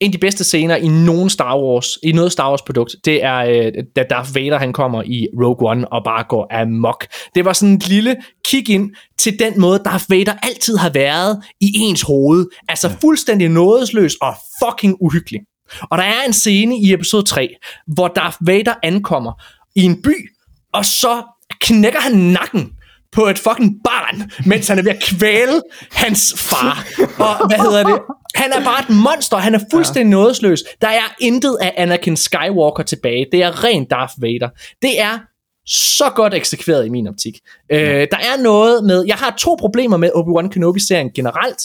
[0.00, 3.24] en af de bedste scener i nogen Star Wars, i noget Star Wars produkt, det
[3.24, 7.06] er, øh, da Darth Vader han kommer i Rogue One og bare går amok.
[7.34, 11.42] Det var sådan et lille kig ind til den måde, Darth Vader altid har været
[11.60, 12.46] i ens hoved.
[12.68, 15.40] Altså fuldstændig nådesløs og fucking uhyggelig.
[15.82, 17.48] Og der er en scene i episode 3,
[17.86, 19.42] hvor Darth Vader ankommer
[19.76, 20.30] i en by,
[20.72, 21.22] og så
[21.60, 22.72] knækker han nakken
[23.12, 26.86] på et fucking barn, mens han er ved at kvæle hans far.
[26.98, 27.98] Og hvad hedder det?
[28.34, 30.64] Han er bare et monster, han er fuldstændig nådesløs.
[30.80, 33.26] Der er intet af Anakin Skywalker tilbage.
[33.32, 34.48] Det er rent Darth Vader.
[34.82, 35.18] Det er
[35.66, 37.38] så godt eksekveret i min optik.
[37.72, 39.04] Øh, der er noget med...
[39.06, 41.60] Jeg har to problemer med Obi-Wan Kenobi-serien generelt.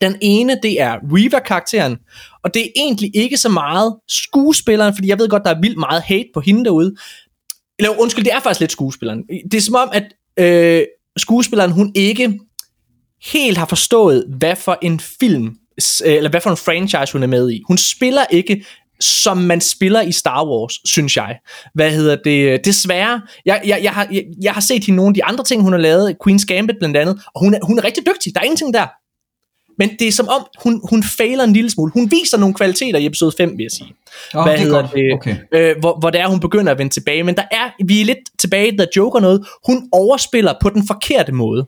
[0.00, 1.96] Den ene, det er Reva-karakteren,
[2.44, 5.78] og det er egentlig ikke så meget skuespilleren, fordi jeg ved godt, der er vildt
[5.78, 6.94] meget hate på hende derude.
[7.78, 9.22] Eller undskyld, det er faktisk lidt skuespilleren.
[9.50, 10.04] Det er som om, at
[10.38, 10.82] øh,
[11.16, 12.38] skuespilleren, hun ikke
[13.24, 15.46] helt har forstået, hvad for en film,
[16.04, 17.62] øh, eller hvad for en franchise hun er med i.
[17.66, 18.64] Hun spiller ikke
[19.00, 21.38] som man spiller i Star Wars, synes jeg.
[21.74, 22.64] Hvad hedder det?
[22.64, 23.22] Desværre.
[23.46, 25.72] Jeg, jeg, jeg, har, jeg, jeg har set hende nogle af de andre ting, hun
[25.72, 26.16] har lavet.
[26.28, 27.22] Queen's Gambit blandt andet.
[27.34, 28.34] Og hun er, hun er rigtig dygtig.
[28.34, 28.86] Der er ingenting der.
[29.78, 31.92] Men det er som om, hun, hun fejler en lille smule.
[31.92, 33.92] Hun viser nogle kvaliteter i episode 5, vil jeg sige.
[34.34, 34.92] Nå, hvad det er hedder godt.
[34.94, 35.12] det?
[35.14, 35.36] Okay.
[35.54, 37.22] Øh, hvor, hvor det er, hun begynder at vende tilbage.
[37.22, 39.46] Men der er, vi er lidt tilbage, der joker noget.
[39.66, 41.66] Hun overspiller på den forkerte måde.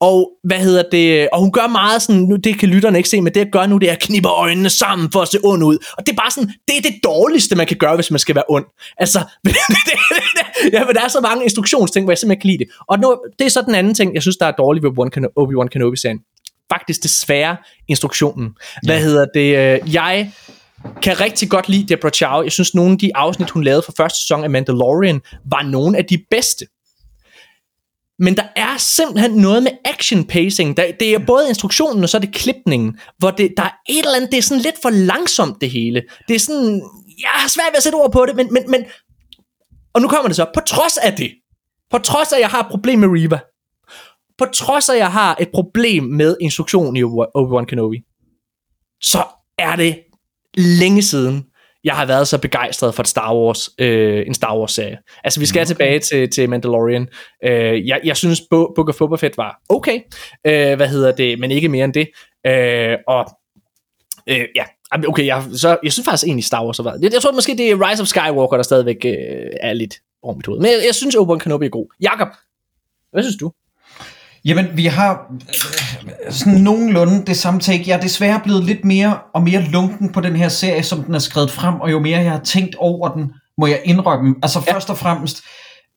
[0.00, 1.28] Og hvad hedder det?
[1.32, 3.66] Og hun gør meget sådan, nu det kan lytterne ikke se, men det jeg gør
[3.66, 5.78] nu, det er at knippe øjnene sammen for at se ond ud.
[5.98, 8.34] Og det er bare sådan, det er det dårligste, man kan gøre, hvis man skal
[8.34, 8.64] være ond.
[8.96, 9.18] Altså,
[10.74, 12.68] ja, men der er så mange instruktionsting, hvor jeg simpelthen kan lide det.
[12.86, 14.90] Og nu, det er så den anden ting, jeg synes, der er dårligt ved
[15.40, 16.20] Obi-Wan Kenobi-serien.
[16.72, 17.56] Faktisk desværre
[17.88, 18.50] instruktionen.
[18.82, 19.56] Hvad hedder det?
[19.84, 20.32] Øh, Jeg
[21.02, 22.42] kan rigtig godt lide Deborah Chow.
[22.42, 25.98] Jeg synes, nogle af de afsnit, hun lavede for første sæson af Mandalorian, var nogle
[25.98, 26.66] af de bedste.
[28.18, 30.76] Men der er simpelthen noget med action pacing.
[30.76, 33.98] Der, det er både instruktionen, og så er det klipningen, hvor det, der er et
[33.98, 36.02] eller andet, det er sådan lidt for langsomt det hele.
[36.28, 36.82] Det er sådan,
[37.20, 38.84] jeg har svært ved at sætte ord på det, men, men, men
[39.94, 41.30] og nu kommer det så, på trods af det,
[41.90, 43.38] på trods af, at jeg har et problem med Reva,
[44.38, 48.02] på trods af, at jeg har et problem med instruktionen i Obi-Wan Kenobi,
[49.00, 49.24] så
[49.58, 49.98] er det
[50.56, 51.46] længe siden,
[51.84, 54.98] jeg har været så begejstret for et Star Wars, øh, en Star Wars serie.
[55.24, 55.66] Altså vi skal okay.
[55.66, 57.08] tilbage til, til Mandalorian.
[57.44, 60.00] Øh, jeg, jeg synes Bo- Book of Boba Fett var okay,
[60.46, 62.08] øh, hvad hedder det, men ikke mere end det.
[62.46, 63.26] Øh, og
[64.26, 64.64] øh, ja,
[65.08, 67.02] okay, jeg, så, jeg synes faktisk egentlig Star Wars har været.
[67.02, 70.34] Jeg, jeg tror måske det er Rise of Skywalker, der stadigvæk øh, er lidt over
[70.36, 70.60] mit hoved.
[70.60, 71.94] Men jeg, jeg synes Obi-Wan Kenobi er god.
[72.00, 72.28] Jakob,
[73.12, 73.52] hvad synes du?
[74.44, 75.26] Jamen, vi har
[76.26, 77.84] øh, sådan nogenlunde det samme take.
[77.86, 81.14] Jeg er desværre blevet lidt mere og mere lunken på den her serie, som den
[81.14, 84.34] er skrevet frem, og jo mere jeg har tænkt over den, må jeg indrømme.
[84.42, 84.72] Altså Ja.
[84.74, 85.42] først og fremmest,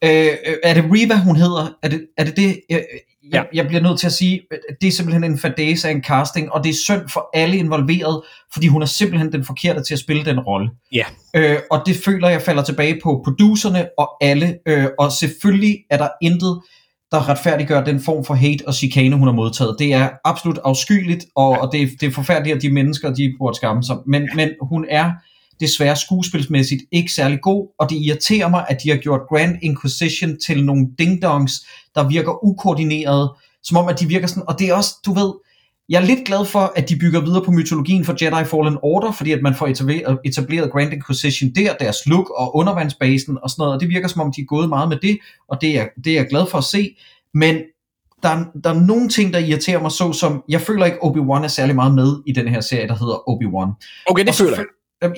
[0.03, 1.73] øh, øh, er det Reva, hun hedder?
[1.83, 2.35] Er det er det?
[2.37, 2.59] det?
[2.69, 2.83] Jeg,
[3.33, 3.37] Ja.
[3.37, 4.41] jeg, jeg bliver nødt til at sige,
[4.81, 8.21] det er simpelthen en fadese af en casting, og det er synd for alle involveret,
[8.53, 10.69] fordi hun er simpelthen den forkerte til at spille den rolle.
[10.91, 11.03] Ja.
[11.35, 15.97] Øh, og det føler jeg falder tilbage på producerne og alle, øh, og selvfølgelig er
[15.97, 16.61] der intet,
[17.11, 19.75] der retfærdiggør den form for hate og chikane, hun har modtaget.
[19.79, 21.57] Det er absolut afskyeligt, og, ja.
[21.57, 23.97] og det, er, det er forfærdeligt, at de mennesker, de burde skamme sig.
[24.05, 24.35] Men, ja.
[24.35, 25.11] men hun er
[25.59, 30.37] desværre skuespilsmæssigt ikke særlig god, og det irriterer mig, at de har gjort Grand Inquisition
[30.45, 31.53] til nogle dingdongs,
[31.95, 33.31] der virker ukoordineret,
[33.63, 35.33] som om at de virker sådan, og det er også, du ved,
[35.89, 39.11] jeg er lidt glad for, at de bygger videre på mytologien for Jedi Fallen Order,
[39.11, 43.61] fordi at man får etableret, etableret Grand Inquisition der, deres look og undervandsbasen og sådan
[43.61, 45.17] noget, og det virker som om, de er gået meget med det,
[45.47, 46.95] og det er, det er jeg glad for at se,
[47.33, 47.55] men
[48.23, 51.43] der, er- der er nogle ting, der irriterer mig, så som, jeg føler ikke, Obi-Wan
[51.43, 54.01] er særlig meget med i den her serie, der hedder Obi-Wan.
[54.05, 54.65] Okay, det føler jeg.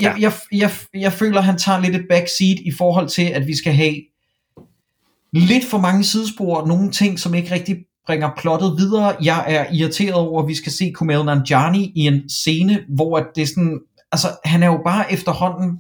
[0.02, 3.56] Jeg, jeg, jeg, jeg føler, han tager lidt et backseat i forhold til, at vi
[3.58, 3.96] skal have
[5.34, 7.78] lidt for mange sidespor, og nogle ting, som ikke rigtig
[8.10, 9.16] bringer plottet videre.
[9.24, 13.41] Jeg er irriteret over, at vi skal se Kumail Nanjiani i en scene, hvor det
[13.41, 13.80] er sådan,
[14.12, 15.78] altså han er jo bare efterhånden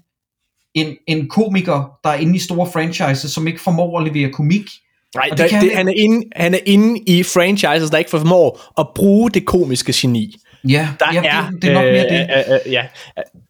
[0.73, 4.69] en, en komiker, der er inde i store franchises, som ikke formår at levere komik.
[5.15, 7.89] Nej, Og det det kan det, han han, er inde, han er inde i franchises,
[7.89, 10.35] der ikke formår at bruge det komiske geni.
[10.67, 12.29] Ja, Der ja er, det, det er nok mere det.
[12.35, 12.81] Øh, øh, øh, ja.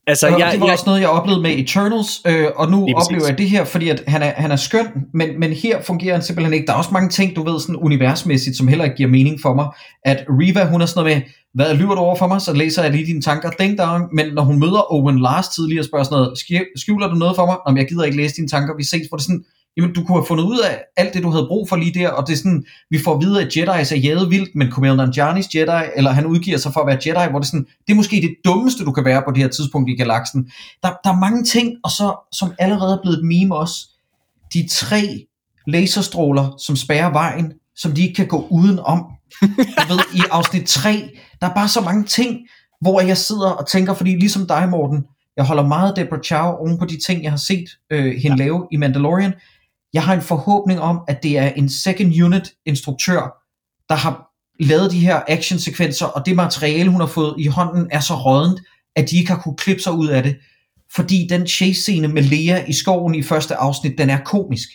[0.07, 2.85] Altså, og jeg, det var jeg, også noget, jeg oplevede med Eternals, øh, og nu
[2.85, 3.07] Lige præcis.
[3.07, 6.13] oplever jeg det her, fordi at han, er, han er skøn, men, men her fungerer
[6.13, 6.65] han simpelthen ikke.
[6.65, 9.53] Der er også mange ting, du ved, sådan universmæssigt, som heller ikke giver mening for
[9.53, 9.67] mig.
[10.05, 12.83] At Riva, hun er sådan noget med, hvad lyver du over for mig, så læser
[12.83, 14.03] jeg lige dine tanker, ding dong.
[14.13, 17.35] Men når hun møder Owen Lars tidligere og spørger sådan noget, "Skj- skjuler du noget
[17.35, 17.55] for mig?
[17.65, 19.43] Om jeg gider ikke læse dine tanker, vi ses, hvor det sådan,
[19.77, 22.09] jamen du kunne have fundet ud af alt det, du havde brug for lige der,
[22.09, 24.99] og det er sådan, vi får at vide, at Jedi er jæget vildt, men Kumail
[24.99, 27.93] Nanjiani's Jedi, eller han udgiver sig for at være Jedi, hvor det er sådan, det
[27.93, 30.51] er måske det dummeste, du kan være på det her tidspunkt i galaksen.
[30.83, 33.89] Der, der er mange ting, og så, som allerede er blevet et meme også,
[34.53, 35.25] de tre
[35.67, 39.05] laserstråler, som spærrer vejen, som de ikke kan gå udenom.
[39.41, 39.47] Du
[39.89, 41.09] ved, i afsnit 3,
[41.41, 42.39] der er bare så mange ting,
[42.81, 45.05] hvor jeg sidder og tænker, fordi ligesom dig, Morten,
[45.37, 48.37] jeg holder meget af Deborah Chow oven på de ting, jeg har set øh, hende
[48.37, 48.43] ja.
[48.43, 49.33] lave i Mandalorian.
[49.93, 53.35] Jeg har en forhåbning om, at det er en second unit instruktør,
[53.89, 54.29] der har
[54.59, 58.59] lavet de her actionsekvenser, og det materiale, hun har fået i hånden, er så rådent,
[58.95, 60.37] at de ikke har kunne klippe sig ud af det.
[60.95, 64.69] Fordi den chase-scene med Lea i skoven i første afsnit, den er komisk.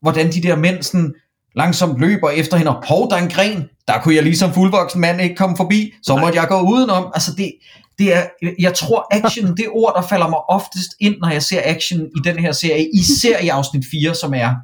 [0.00, 1.14] Hvordan de der mænd sådan
[1.56, 4.52] langsomt løber efter hende, og hov, der er en gren, der kunne jeg lige som
[4.52, 7.12] fuldvoksen mand ikke komme forbi, så måtte jeg gå udenom.
[7.14, 7.52] Altså det,
[7.98, 8.26] det er,
[8.58, 12.20] jeg tror action, det ord, der falder mig oftest ind, når jeg ser action i
[12.24, 14.54] den her serie, især i afsnit 4, som er,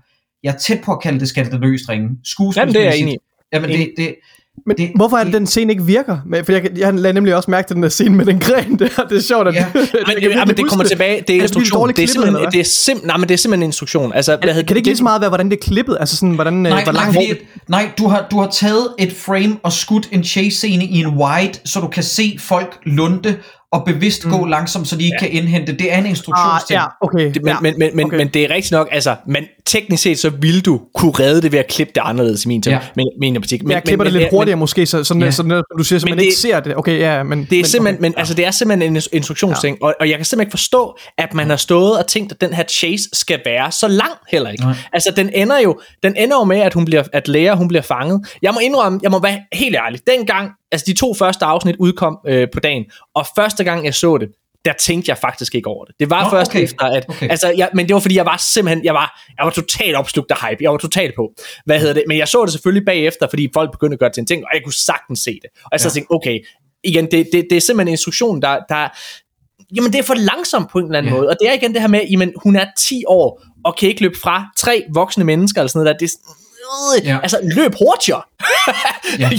[0.43, 2.11] jeg er tæt på at kalde det skandaløst ringe.
[2.57, 3.19] Jamen, det er jeg enig i.
[3.53, 4.15] Jamen, det, det,
[4.67, 6.19] Men Det- det, hvorfor er det, den scene ikke virker?
[6.45, 8.89] For jeg, jeg lagde nemlig også mærke til den der scene med den gren der.
[9.09, 9.65] Det er sjovt, at Ja.
[9.73, 11.81] kan men, virkelig ja, men det kommer tilbage, det er Er det instruktion.
[11.81, 14.13] dårligt Det er simpelthen, det er sim, nej, men det er simpelthen en instruktion.
[14.15, 15.97] Altså, hvad Kan, det ikke lige så meget være, hvordan det er klippet?
[16.01, 17.39] Altså sådan, hvordan, Nej, hvor nej, langt at-
[17.69, 21.53] nej du, har, du har taget et frame og skudt en chase-scene i en wide,
[21.65, 23.37] så du kan se folk lunde
[23.75, 24.31] og bevidst mm.
[24.31, 25.27] gå langsomt, så de ikke ja.
[25.27, 25.73] kan indhente.
[25.73, 26.79] Det er en Ah, instruktionsting.
[26.81, 27.35] ja, okay.
[27.35, 27.57] Det, men, ja.
[27.63, 28.17] men, men, men, okay.
[28.17, 31.53] men det er rigtigt nok, altså, men teknisk set, så vil du kunne redde det
[31.53, 32.71] ved at klippe det anderledes i min, Ja.
[32.73, 32.79] ja.
[32.97, 33.63] min, min optik.
[33.63, 35.27] Men, Men, jeg klipper men, det lidt men, hurtigere måske, så, sådan, Ja.
[35.27, 35.31] ja.
[35.31, 36.77] sådan, sådan, du siger, så Men man det- ikke ser det.
[36.77, 37.39] Okay, ja, men...
[37.51, 38.03] Det er men, simpelthen, okay.
[38.03, 40.97] men, altså, det er simpelthen en ins- instruktionsting, og, og jeg kan simpelthen ikke forstå,
[41.19, 44.51] at man har stået og tænkt, at den her chase skal være så lang heller
[44.51, 44.65] ikke.
[44.65, 44.75] Nej.
[44.93, 47.83] Altså, den ender jo, den ender jo med, at hun bliver, at Lea, hun bliver
[47.83, 48.27] fanget.
[48.43, 52.19] Jeg må indrømme, jeg må være helt ærlig, dengang, altså de to første afsnit udkom
[52.27, 52.85] øh, på dagen,
[53.15, 54.29] og første gang jeg så det,
[54.65, 55.95] der tænkte jeg faktisk ikke over det.
[56.01, 56.63] Det var Nå, først okay.
[56.63, 57.29] efter, at, Okay.
[57.31, 60.31] altså, jeg, men det var fordi, jeg var simpelthen, jeg var, jeg var totalt opslugt
[60.31, 61.33] af hype, jeg var totalt på,
[61.65, 64.15] hvad hedder det, men jeg så det selvfølgelig bagefter, fordi folk begyndte at gøre det
[64.15, 65.93] til en ting, og jeg kunne sagtens se det, og jeg så Ja.
[65.93, 66.39] tænkte, okay,
[66.85, 68.89] igen, det, det, det er simpelthen en instruktion, der, der
[69.77, 71.19] jamen det er for langsomt på en eller anden Ja.
[71.19, 73.89] måde, og det er igen det her med, jamen hun er 10 år, og kan
[73.89, 76.11] ikke løbe fra tre voksne mennesker, eller sådan noget der, det
[77.01, 77.19] øh, Ja.
[77.23, 78.23] altså løb hurtigere.
[79.19, 79.31] Ja.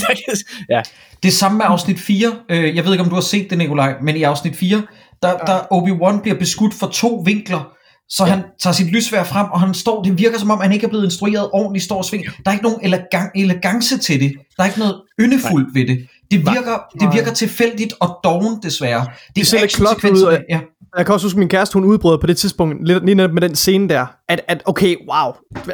[0.69, 0.81] Ja.
[1.23, 2.33] Det samme med afsnit 4.
[2.49, 4.81] Øh, jeg ved ikke, om du har set det, Nikolaj, men i afsnit 4,
[5.21, 7.71] der, der Obi-Wan bliver beskudt for to vinkler,
[8.09, 8.29] så ja.
[8.31, 10.89] han tager sit lysvær frem, og han står, det virker som om, han ikke er
[10.89, 12.31] blevet instrueret ordentligt, står og svinger.
[12.45, 14.33] Der er ikke nogen elegant, elegance til det.
[14.57, 16.07] Der er ikke noget yndefuldt ved det.
[16.31, 19.05] Det virker, det virker tilfældigt og doven, desværre.
[19.35, 20.59] Det ser lidt klokket ud, og- Ja.
[20.97, 23.31] Jeg kan også huske, at min kæreste, hun udbrød på det tidspunkt, lidt, lige netop
[23.31, 25.31] med den scene der, at, at okay, wow,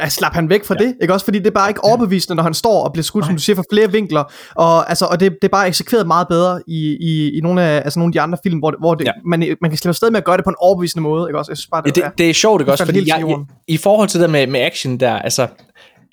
[0.09, 0.85] slap han væk fra ja.
[0.85, 1.25] det, ikke også?
[1.25, 3.55] Fordi det er bare ikke overbevisende, når han står og bliver skudt, som du siger,
[3.55, 4.23] fra flere vinkler,
[4.55, 7.75] og, altså, og det, det er bare eksekveret meget bedre i, i, i nogle, af,
[7.75, 9.11] altså, nogle af de andre film, hvor, hvor det, ja.
[9.25, 11.51] Man, man kan slippe afsted med at gøre det på en overbevisende måde, ikke også?
[11.51, 12.85] Jeg synes bare, det, Ja, det, det er sjovt, ikke også?
[12.85, 13.23] Fordi jeg,
[13.67, 15.47] i, i forhold til det med, med action der, altså,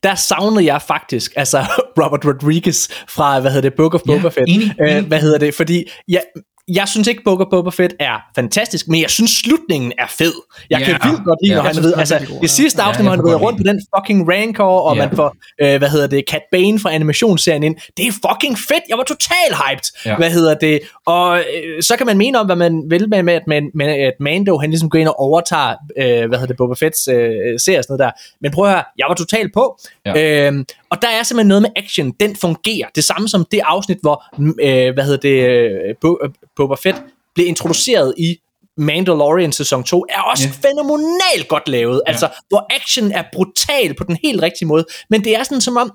[0.03, 1.59] der savnede jeg faktisk, altså
[2.03, 4.45] Robert Rodriguez fra, hvad hedder det, Book of Ja, Boba Fett.
[4.49, 5.05] enig, Øh, enig.
[5.09, 5.55] hvad hedder det?
[5.55, 6.23] Fordi jeg,
[6.69, 10.33] jeg synes ikke, of Boba Fett er fantastisk, men jeg synes, slutningen er fed.
[10.71, 10.85] Jeg Ja.
[10.87, 11.63] kan vildt godt lide, Ja.
[11.63, 12.47] når han ved, altså, det ja.
[12.47, 15.07] sidste Ja, afsnit, hvor han rider rundt på den fucking Rancor, og Ja.
[15.07, 17.77] man får, øh, hvad hedder det, Cat Bane fra animationsserien ind.
[17.97, 18.83] Det er fucking fedt.
[18.89, 19.85] Jeg var total hyped.
[20.07, 20.17] Ja.
[20.17, 20.81] Hvad hedder det?
[21.07, 24.13] Og øh, så kan man mene om, hvad man vil med, at, man, med, at
[24.21, 27.79] Mando, han ligesom går ind og overtager, øh, hvad hedder det, Boba Fett's øh, serie
[27.79, 28.11] og sådan noget der.
[28.41, 29.79] Men prøv at høre, jeg var totalt på.
[30.07, 30.47] Ja.
[30.47, 32.89] Øhm, og der er simpelthen noget med action, den fungerer.
[32.95, 36.99] Det samme som det afsnit, hvor, øh, hvad hedder det, øh, øh, Boba Fett
[37.35, 38.37] blev introduceret i
[38.77, 40.69] Mandalorian sæson 2, er også Ja.
[40.69, 42.03] fænomenalt godt lavet.
[42.07, 44.85] Altså, hvor action er brutal på den helt rigtige måde.
[45.11, 45.93] Men det er sådan som om,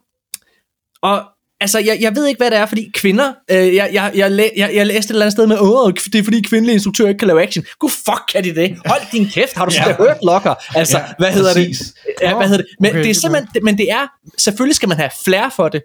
[1.01, 1.23] og
[1.63, 4.47] altså, jeg, jeg ved ikke, hvad det er, fordi kvinder, øh, jeg, jeg, jeg, læ,
[4.57, 7.19] jeg, jeg læste et eller andet sted med, åh, det er fordi kvindelige instruktører ikke
[7.19, 7.65] kan lave action.
[7.79, 8.77] Gud fuck, kan de det?
[8.85, 9.95] Hold din kæft, har du Ja.
[9.95, 10.53] hørt lokker?
[10.75, 11.77] Altså, Ja, hvad hedder præcis.
[11.79, 11.93] det?
[12.21, 12.67] Ja, hvad hedder det?
[12.79, 14.07] Men Okay, det er det er simpelthen, men det er,
[14.37, 15.81] selvfølgelig skal man have flair for det,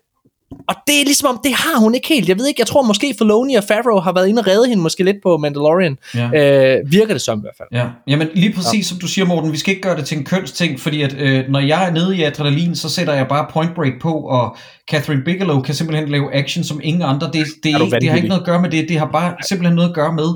[0.51, 2.29] og det er ligesom om, det har hun ikke helt.
[2.29, 4.83] Jeg ved ikke, jeg tror måske Filoni og Favreau har været inde og redde hende
[4.83, 5.99] måske lidt på Mandalorian.
[6.15, 6.77] Ja.
[6.77, 7.69] Øh, virker det som i hvert fald.
[7.73, 10.25] Ja, jamen lige præcis som du siger, Morten, vi skal ikke gøre det til en
[10.25, 13.75] kønsting, fordi at øh, når jeg er nede i adrenalin, så sætter jeg bare Point
[13.75, 14.57] Break på, og
[14.91, 17.27] Catherine Bigelow kan simpelthen lave action som ingen andre.
[17.27, 19.35] Det, det, Er ikke, det har ikke noget at gøre med det, det har bare
[19.49, 20.29] simpelthen noget at gøre med,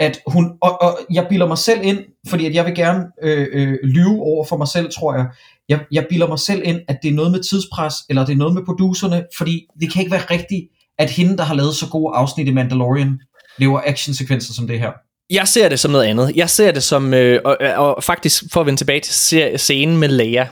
[0.00, 1.98] at hun, og, og jeg bilder mig selv ind,
[2.28, 5.26] fordi at jeg vil gerne øh, øh, lyve over for mig selv, tror jeg
[5.68, 5.80] jeg.
[5.92, 8.54] Jeg bilder mig selv ind, at det er noget med tidspres, eller det er noget
[8.54, 12.14] med producerne, fordi det kan ikke være rigtigt, at hende, der har lavet så gode
[12.14, 13.20] afsnit i Mandalorian,
[13.58, 14.90] lever actionsekvenser som det her.
[15.30, 16.32] Jeg ser det som noget andet.
[16.36, 20.08] Jeg ser det som, øh, og, og faktisk for at vende tilbage til scenen med
[20.08, 20.48] Leia.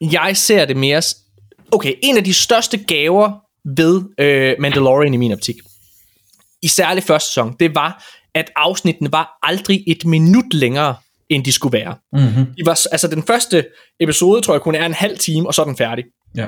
[0.00, 1.02] Jeg ser det mere...
[1.72, 3.32] Okay, en af de største gaver
[3.76, 5.56] ved øh, Mandalorian i min optik,
[6.62, 10.94] i særlig første sæson, det var, at afsnittene var aldrig et minut længere,
[11.34, 11.96] end de skulle være.
[12.12, 12.46] Mm-hmm.
[12.46, 13.66] De var, altså den første
[14.00, 16.04] episode, tror jeg, kun er en halv time, og så er den færdig.
[16.36, 16.46] Ja.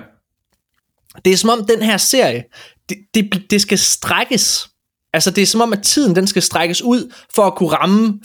[1.25, 2.45] Det er som om den her serie,
[2.89, 4.69] det, det, det skal strækkes.
[5.13, 8.21] Altså det er som om, at tiden den skal strækkes ud, for at kunne ramme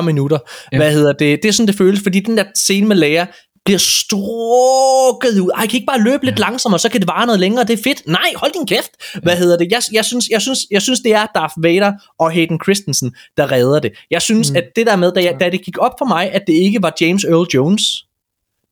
[0.00, 0.38] 40-45 minutter.
[0.72, 0.76] Ja.
[0.76, 1.42] Hvad hedder det?
[1.42, 3.26] Det er sådan, det føles, fordi den der scene med Leia,
[3.64, 5.50] bliver strukket ud.
[5.54, 7.64] Ej, jeg kan ikke bare løbe lidt langsommere, så kan det vare noget længere.
[7.64, 8.02] Det er fedt.
[8.06, 8.90] Nej, hold din kæft.
[9.22, 9.68] Hvad hedder det?
[9.70, 13.52] Jeg, jeg, synes, jeg, synes, jeg synes, det er Darth Vader og Hayden Christensen, der
[13.52, 13.92] redder det.
[14.10, 14.56] Jeg synes, mm.
[14.56, 16.82] at det der med, da, jeg, da det gik op for mig, at det ikke
[16.82, 17.82] var James Earl Jones,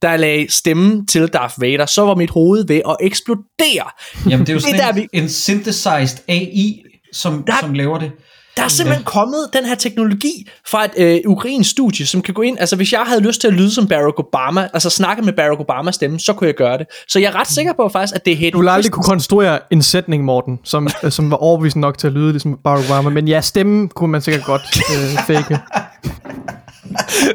[0.03, 3.91] der lagde stemmen til Darth Vader, så var mit hoved ved at eksplodere.
[4.31, 6.83] Jamen, det er jo Det sådan der, en, en synthesized AI,
[7.13, 8.13] som, Der- som laver det.
[8.57, 12.43] Der er simpelthen kommet den her teknologi fra et øh, ukrainsk studie, som kan gå
[12.43, 15.33] ind, altså hvis jeg havde lyst til at lyde som Barack Obama, altså snakke med
[15.33, 16.87] Barack Obamas stemme, så kunne jeg gøre det.
[17.09, 19.05] Så jeg er ret sikker på faktisk, at det er Hayden Du vil aldrig kunne
[19.05, 22.91] konstruere en sætning, Morten, som, øh, som var overbevisende nok til at lyde ligesom Barack
[22.91, 23.11] Obama.
[23.11, 25.59] Men ja, stemmen kunne man sikkert godt øh, fake.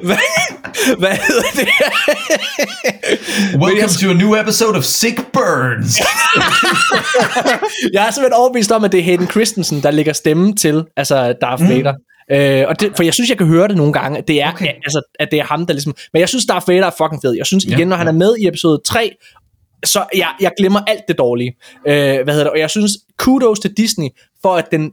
[0.02, 0.18] Hvad,
[0.98, 1.68] hvad hedder det?
[3.64, 6.00] Welcome to a new episode of Sick Burns.
[7.94, 11.34] Jeg er simpelthen overbevist om, at det er Hayden Christensen, der lægger stemmen til altså
[11.42, 11.70] Darth mm.
[11.70, 11.94] Vader.
[12.32, 14.52] Øh, og det, for jeg synes, jeg kan høre det nogle gange, at det er,
[14.52, 14.68] Okay.
[14.68, 15.96] altså, at det er ham, der ligesom...
[16.14, 17.34] Men jeg synes, Darth Vader er fucking fed.
[17.34, 18.12] Jeg synes igen, Ja, når han ja.
[18.12, 19.16] er med i episode 3,
[19.86, 21.56] så jeg, jeg glemmer alt det dårlige.
[21.88, 22.52] Øh, hvad hedder det?
[22.52, 24.08] Og jeg synes, kudos til Disney,
[24.42, 24.92] for at den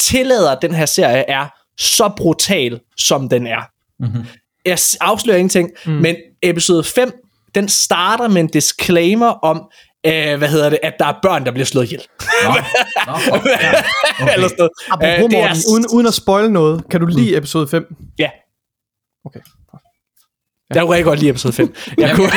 [0.00, 1.46] tillader, at den her serie er
[1.78, 3.75] så brutal, som den er.
[4.00, 4.24] Mhm.
[4.64, 5.92] Jeg afslører ingenting, mm.
[5.92, 7.12] men episode 5,
[7.54, 9.70] den starter med en disclaimer om,
[10.06, 12.02] øh, hvad hedder det, at der er børn, der bliver slået ihjel.
[12.44, 12.48] Nå,
[13.06, 13.72] nå, ja.
[14.20, 14.34] Okay.
[14.34, 14.70] Eller sådan noget.
[14.90, 17.94] Apropos Øh, er Morten, uden, uden at spoil noget, kan du lide episode 5?
[18.18, 18.30] Ja.
[19.24, 19.40] Okay.
[20.74, 21.74] Jeg kunne rigtig godt lide episode 5.
[21.98, 22.30] Jeg kunne.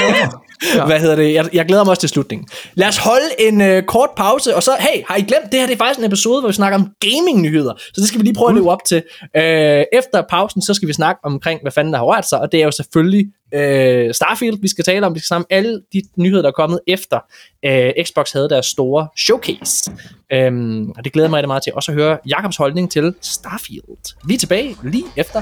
[0.76, 0.86] Ja.
[0.86, 1.34] hvad hedder det?
[1.34, 2.48] Jeg, jeg glæder mig også til slutningen.
[2.74, 5.68] Lad os holde en øh, kort pause, og så, hey, har I glemt, det her
[5.68, 8.36] det er faktisk en episode, hvor vi snakker om gaming-nyheder, så det skal vi lige
[8.36, 9.04] prøve at leve op til.
[9.36, 12.52] Øh, efter pausen, så skal vi snakke omkring, hvad fanden der har rørt sig, og
[12.52, 15.16] det er jo selvfølgelig øh, Starfield, vi skal tale om.
[15.16, 17.20] Vi skal snakke om alle de nyheder, der er kommet efter
[17.66, 19.92] øh, Xbox havde deres store showcase.
[20.34, 24.16] Øhm, og det glæder mig rigtig meget til også at høre Jakobs holdning til Starfield.
[24.28, 25.42] Vi er tilbage lige efter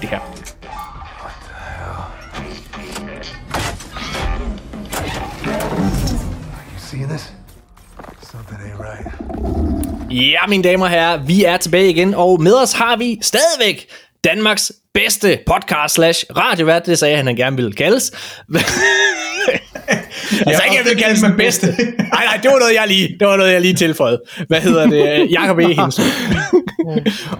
[0.00, 0.20] det her.
[6.94, 7.32] See this?
[8.22, 9.06] Something ain't right.
[10.10, 13.86] Ja, mine damer og herrer, vi er tilbage igen, og med os har vi stadigvæk
[14.24, 18.10] Danmarks bedste podcast slash radiovært, det sagde han, han gerne ville kaldes.
[20.46, 21.66] altså ikke, jeg vil kaldes den bedste.
[21.66, 24.22] Nej, nej, det var noget, jeg lige, det var noget, jeg lige tilføjede.
[24.48, 25.30] Hvad hedder det?
[25.30, 25.62] Jakob E.
[25.82, 26.04] Hensen.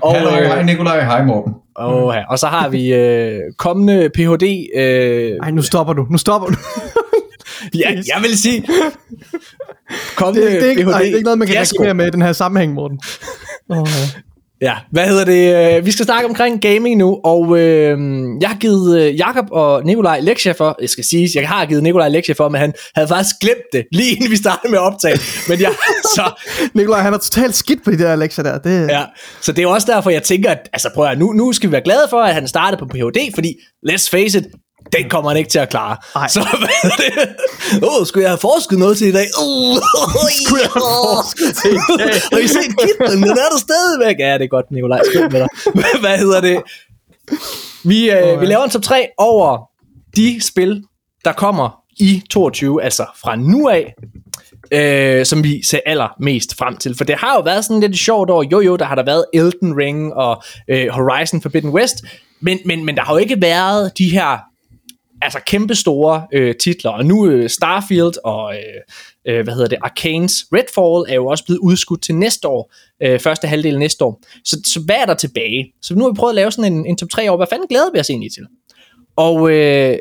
[0.00, 1.54] og, Hallo, øh, hej Nikolaj, hej Morten.
[1.76, 4.66] og, og så har vi øh, kommende Ph.D.
[4.76, 6.06] Øh, Ej, nu stopper du.
[6.10, 6.54] Nu stopper du.
[7.74, 8.60] Ja, jeg vil sige...
[8.60, 8.70] det,
[10.16, 12.22] Kommende det, er ikke, ej, det er ikke noget, man kan reklamere med i den
[12.22, 13.00] her sammenhæng, Morten.
[13.68, 14.20] Oh, ja.
[14.60, 15.86] Ja, hvad hedder det?
[15.86, 17.98] Vi skal snakke omkring gaming nu, og øh,
[18.40, 21.82] jeg har givet øh, Jakob og Nikolaj lektier for, jeg skal sige, jeg har givet
[21.82, 24.82] Nikolaj lektier for, men han havde faktisk glemt det, lige inden vi startede med at
[24.82, 25.18] optage.
[25.48, 25.70] Men jeg,
[26.16, 26.42] så,
[26.74, 28.58] Nikolaj, han er totalt skidt på de der lektier der.
[28.58, 29.04] Det, ja,
[29.40, 31.72] så det er også derfor, jeg tænker, at altså, prøv at, nu, nu skal vi
[31.72, 33.54] være glade for, at han startede på Ph.D., fordi
[33.90, 34.44] let's face it,
[34.96, 35.96] den kommer han ikke til at klare.
[36.16, 36.28] Ej.
[36.28, 37.28] Så hvad er det?
[37.82, 39.26] Åh, oh, skulle jeg have forsket noget til i dag?
[39.42, 39.76] Uh,
[40.44, 40.82] skulle jeg have
[41.14, 42.20] forsket til i dag?
[42.32, 43.22] Har I set kitlen?
[43.22, 44.16] Den er der stadigvæk.
[44.18, 45.00] Ja, det er godt, Nikolaj.
[45.12, 45.48] Skål med dig.
[46.04, 46.62] hvad hedder det?
[47.84, 49.70] Vi, øh, vi laver en top 3 over
[50.16, 50.82] de spil,
[51.24, 53.94] der kommer i 22, altså fra nu af,
[54.72, 56.96] øh, som vi ser allermest frem til.
[56.96, 58.42] For det har jo været sådan lidt sjovt år.
[58.52, 61.94] Jo, jo, der har der været Elden Ring og øh, Horizon Forbidden West,
[62.40, 64.38] men, men, men der har jo ikke været de her
[65.24, 69.78] altså kæmpe store øh, titler, og nu øh, Starfield og øh, øh, hvad hedder det,
[69.84, 72.72] Arcane's Redfall er jo også blevet udskudt til næste år,
[73.02, 74.20] øh, første halvdel af næste år.
[74.44, 75.72] Så, så hvad er der tilbage?
[75.82, 77.36] Så nu har vi prøvet at lave sådan en, en top 3 år.
[77.36, 78.42] Hvad fanden glæder vi os egentlig til?
[79.16, 79.96] Og øh,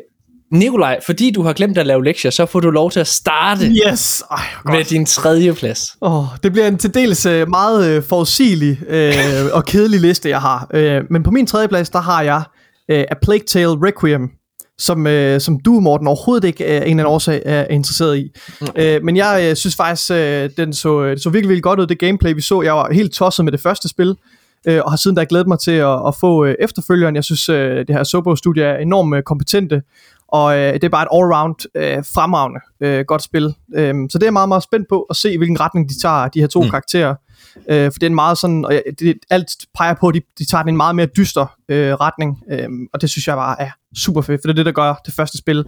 [0.52, 3.66] Nikolaj, fordi du har glemt at lave lektier, så får du lov til at starte
[3.66, 4.22] Yes.
[4.30, 4.90] Ej, hvor med godt.
[4.90, 5.96] din tredje plads.
[6.00, 9.14] Oh, det bliver en til dels øh, meget øh, forudsigelig øh,
[9.52, 10.68] og kedelig liste, jeg har.
[10.74, 12.42] Øh, men på min tredje plads, der har jeg
[12.90, 14.30] øh, A Plague Tale Requiem,
[14.78, 18.30] som, øh, som du, Morten, overhovedet ikke af en eller anden årsag er interesseret i.
[18.60, 18.66] Mm.
[18.76, 21.80] Øh, men jeg øh, synes faktisk, øh, den så, øh, det så virkelig, virkelig godt
[21.80, 22.62] ud, det gameplay, vi så.
[22.62, 24.16] Jeg var helt tosset med det første spil,
[24.68, 27.16] øh, og har siden da glædet mig til at, at få øh, efterfølgeren.
[27.16, 29.82] Jeg synes, øh, det her Sobo-studie er enormt øh, kompetente,
[30.28, 33.54] og øh, det er bare et all-round øh, fremragende øh, godt spil.
[33.74, 36.28] Øh, så det er jeg meget, meget spændt på at se, hvilken retning de tager,
[36.28, 36.70] de her to mm.
[36.70, 37.14] karakterer.
[37.68, 40.20] Øh, for det er en meget sådan, og jeg- det, alt peger på, at de,
[40.38, 43.60] de tager den en meget mere dyster øh, retning, øh, og det synes jeg bare
[43.62, 45.64] er super fedt, for det er det, der gør det første spil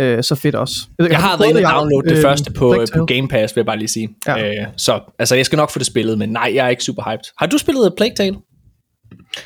[0.00, 0.74] øh, så fedt også.
[0.98, 3.06] ved ikke, Jeg har været inde og downloade det Øh, første på, Plague på?
[3.06, 4.08] Game Pass, vil jeg bare lige sige.
[4.26, 4.48] Ja.
[4.62, 7.02] Øh, så altså, jeg skal nok få det spillet, men nej, jeg er ikke super
[7.10, 7.24] hyped.
[7.38, 8.36] Har du spillet Plague Tale?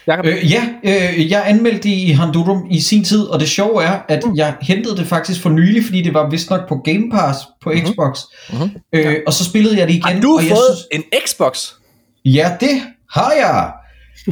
[0.06, 0.26] Jacob?
[0.26, 4.22] Øh, ja, øh, jeg anmeldte i Hondurum i sin tid, og det sjove er, at
[4.26, 4.36] Mm.
[4.36, 7.72] jeg hentede det faktisk for nylig, fordi det var vist nok på Game Pass på
[7.86, 8.18] Xbox.
[8.52, 8.70] Mhm.
[8.92, 10.02] Øh, og så spillede jeg det igen.
[10.14, 11.58] Har du og jeg fået synes, en Xbox?
[12.24, 12.82] Ja, det
[13.12, 13.72] har jeg.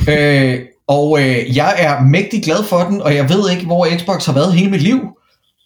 [0.09, 4.27] øh, og øh, jeg er mægtig glad for den, og jeg ved ikke, hvor Xbox
[4.27, 5.01] har været hele mit liv.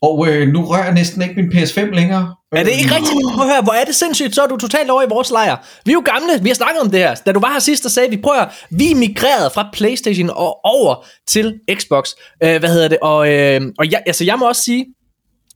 [0.02, 2.34] Og øh, nu rører jeg næsten ikke min PS5 længere.
[2.52, 3.34] Er det ikke rigtigt?
[3.34, 5.56] Prøv at høre, hvor er det sindssygt, så er du totalt over i vores lejr.
[5.84, 7.14] Vi er jo gamle, vi har snakket om det her.
[7.14, 10.30] Da du var her sidst, der sagde vi, prøv at høre, vi migrerede fra Playstation
[10.30, 12.08] og over til Xbox.
[12.42, 12.98] Øh, hvad hedder det?
[13.02, 14.86] Og, øh, og jeg, altså, jeg må også sige,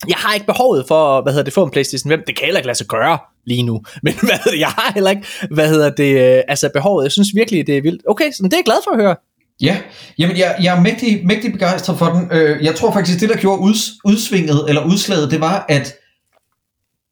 [0.09, 2.23] jeg har ikke behovet for, hvad hedder det, få en Playstation 5.
[2.27, 3.83] Det kan heller ikke lade sig gøre lige nu.
[4.03, 7.05] Men hvad hedder det, jeg har heller ikke, hvad hedder det, øh, altså behovet.
[7.05, 8.03] Jeg synes virkelig, det er vildt.
[8.09, 9.17] Okay, så det er jeg glad for at høre.
[9.63, 9.77] Ja,
[10.19, 12.29] jamen jeg, jeg er mægtig, mægtig begejstret for den.
[12.33, 15.95] Øh, jeg tror faktisk, det der gjorde uds, udsvinget, eller udslaget, det var, at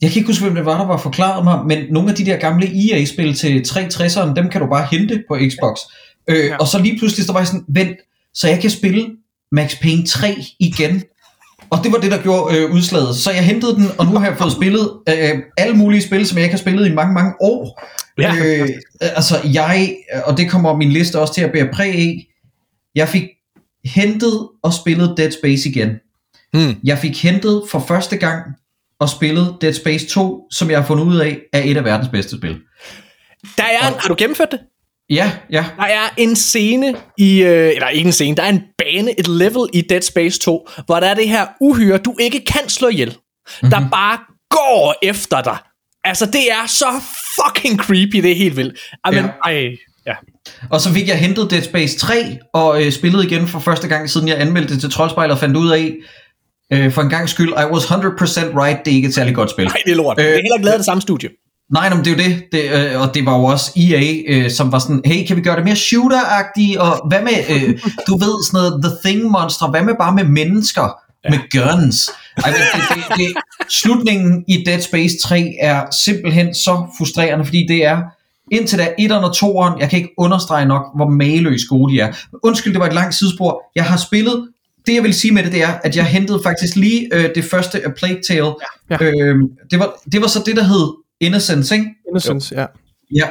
[0.03, 2.27] jeg kan ikke huske, hvem det var, der var forklaret mig, men nogle af de
[2.27, 5.79] der gamle EA-spil til 360'eren, dem kan du bare hente på Xbox.
[6.29, 6.57] Øh, ja.
[6.57, 7.97] Og så lige pludselig, så var jeg sådan, vent,
[8.35, 9.11] så jeg kan spille
[9.53, 11.03] Max Payne 3 igen.
[11.71, 13.17] Og det var det, der gjorde øh, udslaget.
[13.17, 16.39] Så jeg hentede den, og nu har jeg fået spillet øh, alle mulige spil, som
[16.39, 17.83] jeg ikke har spillet i mange, mange år.
[18.19, 18.35] Ja.
[18.45, 18.69] Øh,
[19.01, 22.27] altså jeg, og det kommer min liste også til at bære præg af,
[22.95, 23.25] jeg fik
[23.85, 25.91] hentet og spillet Dead Space igen.
[26.53, 26.75] Hmm.
[26.85, 28.43] Jeg fik hentet for første gang
[29.01, 32.09] og spillet Dead Space 2, som jeg har fundet ud af, er et af verdens
[32.09, 32.57] bedste spil.
[33.59, 34.61] Der er en, har du gennemført det?
[35.11, 35.65] Ja, ja.
[35.77, 39.29] Der er en scene i, øh, eller ikke en scene, der er en bane, et
[39.29, 42.89] level i Dead Space 2, hvor der er det her uhyre, du ikke kan slå
[42.89, 43.71] ihjel, mm-hmm.
[43.71, 44.19] der bare
[44.51, 45.57] går efter dig.
[46.05, 46.87] Altså, det er så
[47.37, 48.79] fucking creepy, det er helt vildt.
[49.05, 49.31] Ej, men, Ja.
[49.45, 50.15] ej, ja.
[50.71, 54.11] Og så fik jeg hentet Dead Space 3 og øh, spillet igen for første gang,
[54.11, 55.95] siden jeg anmeldte det til Troldspejlet og fandt ud af,
[56.73, 57.91] øh, for en gang skyld, I was 100%
[58.63, 59.67] right, det er ikke et særligt godt spil.
[59.67, 60.19] Ej, det er lort.
[60.19, 61.29] Øh, det er heller ikke lavet det samme studie.
[61.73, 64.23] Nej, nej, men det er jo det, det øh, og det var jo også EA,
[64.29, 67.81] øh, som var sådan, hey, kan vi gøre det mere shooter-agtigt, og hvad med, øh,
[68.09, 70.89] du ved, sådan noget The Thing-monster, hvad med bare med mennesker,
[71.25, 71.31] ja.
[71.31, 72.11] med guns?
[72.45, 77.67] Ej, men det, det, det, slutningen i Dead Space 3 er simpelthen så frustrerende, fordi
[77.69, 77.99] det er,
[78.53, 82.13] indtil da 1'eren og 2'eren, jeg kan ikke understrege nok, hvor mageløs gode de er.
[82.43, 83.63] Undskyld, det var et langt sidespor.
[83.77, 84.49] Jeg har spillet,
[84.87, 87.45] det jeg vil sige med det, det er, at jeg hentede faktisk lige øh, det
[87.45, 88.47] første af Plague Tale.
[88.91, 89.11] Ja, ja.
[89.11, 89.37] Øh,
[89.71, 91.87] det, var, det var så det, der hed Innocence, ikke?
[92.09, 92.67] Innocence, ja.
[93.15, 93.29] Ja,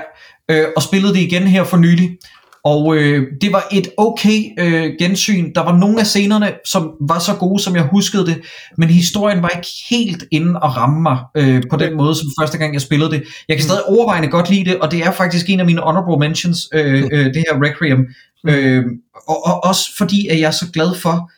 [0.51, 2.17] øh, og spillede det igen her for nylig.
[2.63, 5.53] Og øh, det var et okay øh, gensyn.
[5.55, 8.41] Der var nogle af scenerne, som var så gode, som jeg huskede det,
[8.77, 12.57] men historien var ikke helt inde at ramme mig øh, på den måde, som første
[12.57, 13.23] gang jeg spillede det.
[13.47, 16.27] Jeg kan stadig overvejende godt lide det, og det er faktisk en af mine honorable
[16.27, 18.05] mentions, øh, øh, det her Requiem.
[18.47, 18.83] Øh,
[19.27, 21.31] og, og også fordi, at jeg er så glad for,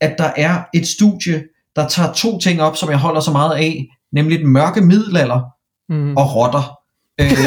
[0.00, 1.42] at der er et studie,
[1.76, 5.40] der tager to ting op, som jeg holder så meget af, nemlig den mørke middelalder
[5.88, 6.16] Mm.
[6.16, 6.78] og rotter.
[7.20, 7.44] Øh, det er,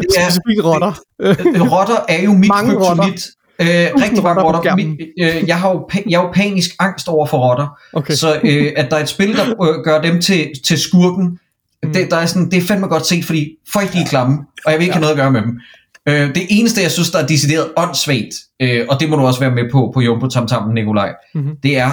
[0.00, 0.92] det er, rotter.
[1.20, 3.26] Øh, rotter er jo mit Mange kryptonit.
[3.58, 4.76] Øh, rigtig mange rotter rotter.
[4.76, 7.78] Mit, øh, jeg, har jo, jeg har jo panisk angst over for rotter.
[7.92, 8.14] Okay.
[8.14, 11.38] Så øh, at der er et spil, der øh, gør dem til, til skurken,
[11.82, 11.92] mm.
[11.92, 14.72] det, der er sådan, det er fandme godt set, fordi folk de er klamme, og
[14.72, 14.94] jeg vil ikke ja.
[14.94, 15.60] have noget at gøre med dem.
[16.08, 19.40] Øh, det eneste, jeg synes, der er decideret åndssvagt, øh, og det må du også
[19.40, 21.56] være med på, på Jumbo Tam Tam, Nikolaj, Mhm.
[21.62, 21.90] det er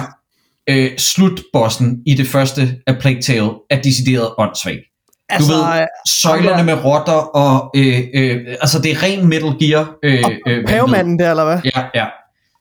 [0.68, 4.80] øh, slutbossen i det første af Plague Tale er decideret åndssvagt.
[5.28, 5.86] Altså, du ved, øh,
[6.22, 9.90] søjlerne med rotter, og øh, øh, altså det er ren Metal Gear.
[10.04, 11.58] Øh, øh, Pavemanden der, eller hvad?
[11.64, 12.06] Ja, ja.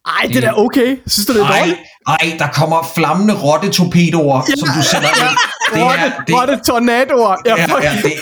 [0.08, 0.98] Ej, det er da okay.
[1.08, 1.78] Synes du, det er Ej, dårligt?
[2.08, 4.56] ej, der kommer flammende rottetorpedoer, ja.
[4.60, 5.38] som du sender ind.
[5.74, 7.36] Det Rotte, er, det, rotte tornadoer.
[7.46, 8.14] Ja, ja, ja, det,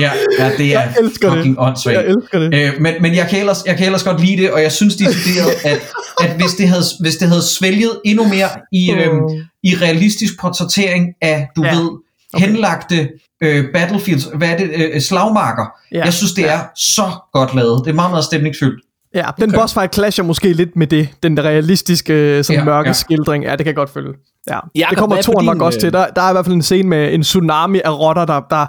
[0.00, 1.36] ja, ja, det er Jeg elsker det.
[1.38, 1.96] fucking åndssvagt.
[1.96, 2.54] Jeg elsker det.
[2.54, 4.96] Øh, men, men jeg kan, ellers, jeg kan ellers godt lide det, og jeg synes
[4.96, 5.80] decideret, at,
[6.20, 9.20] at hvis, det havde, hvis det havde svælget endnu mere i, øhm,
[9.62, 11.76] i realistisk portrættering af, du Ja.
[11.76, 11.90] ved,
[12.36, 13.08] henlagte
[13.42, 15.66] øh, battlefields, hvad er det, øh, slagmarker.
[15.92, 15.98] Ja.
[15.98, 16.04] Ja.
[16.04, 16.52] Jeg synes, det Ja.
[16.52, 17.82] er så godt lavet.
[17.84, 18.80] Det er meget, meget stemningsfyldt.
[19.14, 19.58] Ja, den okay.
[19.60, 21.08] boss fight clasher måske lidt med det.
[21.22, 22.92] Den der realistiske, sådan Ja, mørke ja.
[22.92, 23.44] skildring.
[23.44, 24.12] Ja, det kan jeg godt følge.
[24.50, 24.58] Ja.
[24.74, 25.92] Jakob, det kommer er toren nok din, også øh, til.
[25.92, 28.66] Der, der er i hvert fald en scene med en tsunami af rotter, der, der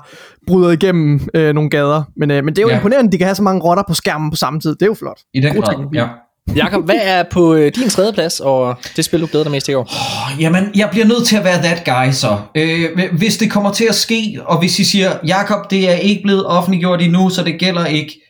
[0.47, 2.03] bryder igennem øh, nogle gader.
[2.17, 2.75] Men, øh, men det er jo ja.
[2.75, 4.75] Imponerende, at de kan have så mange rotter på skærmen på samme tid.
[4.75, 5.19] Det er jo flot.
[5.33, 6.07] I den God grad, ja.
[6.55, 9.65] Jakob, hvad er på øh, din tredje plads, og det spil, du glæder dig mest
[9.65, 9.89] til i år?
[10.39, 12.37] Jamen, jeg bliver nødt til at være that guy så.
[12.55, 16.21] Øh, hvis det kommer til at ske, og hvis I siger, Jakob, det er ikke
[16.23, 18.21] blevet offentliggjort endnu, så det gælder ikke.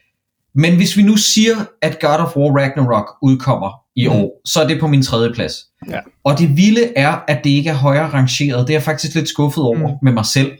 [0.56, 4.68] Men hvis vi nu siger, at God of War Ragnarok udkommer i år, så er
[4.68, 5.56] det på min tredje plads.
[5.90, 6.00] Ja.
[6.24, 8.68] Og det vilde er, at det ikke er højere rangeret.
[8.68, 9.94] Det er jeg faktisk lidt skuffet over mm.
[10.04, 10.52] med mig selv.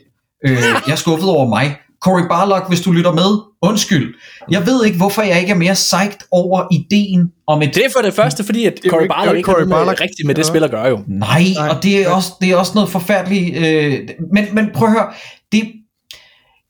[0.46, 0.52] Øh,
[0.86, 1.76] jeg er skuffet over mig.
[2.00, 4.14] Cory Barlog, hvis du lytter med, undskyld.
[4.50, 7.74] Jeg ved ikke, hvorfor jeg ikke er mere psyched over ideen om et...
[7.74, 10.00] Det er for det første, fordi at Cory er Barlog ikke noget med- Barlog.
[10.00, 11.00] rigtigt med det spil at gøre jo.
[11.06, 11.68] Nej, Nej.
[11.68, 13.56] og det er, også, det er også noget forfærdeligt.
[13.56, 15.12] Øh, men, men prøv at høre.
[15.52, 15.72] Det,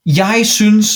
[0.05, 0.95] jeg synes,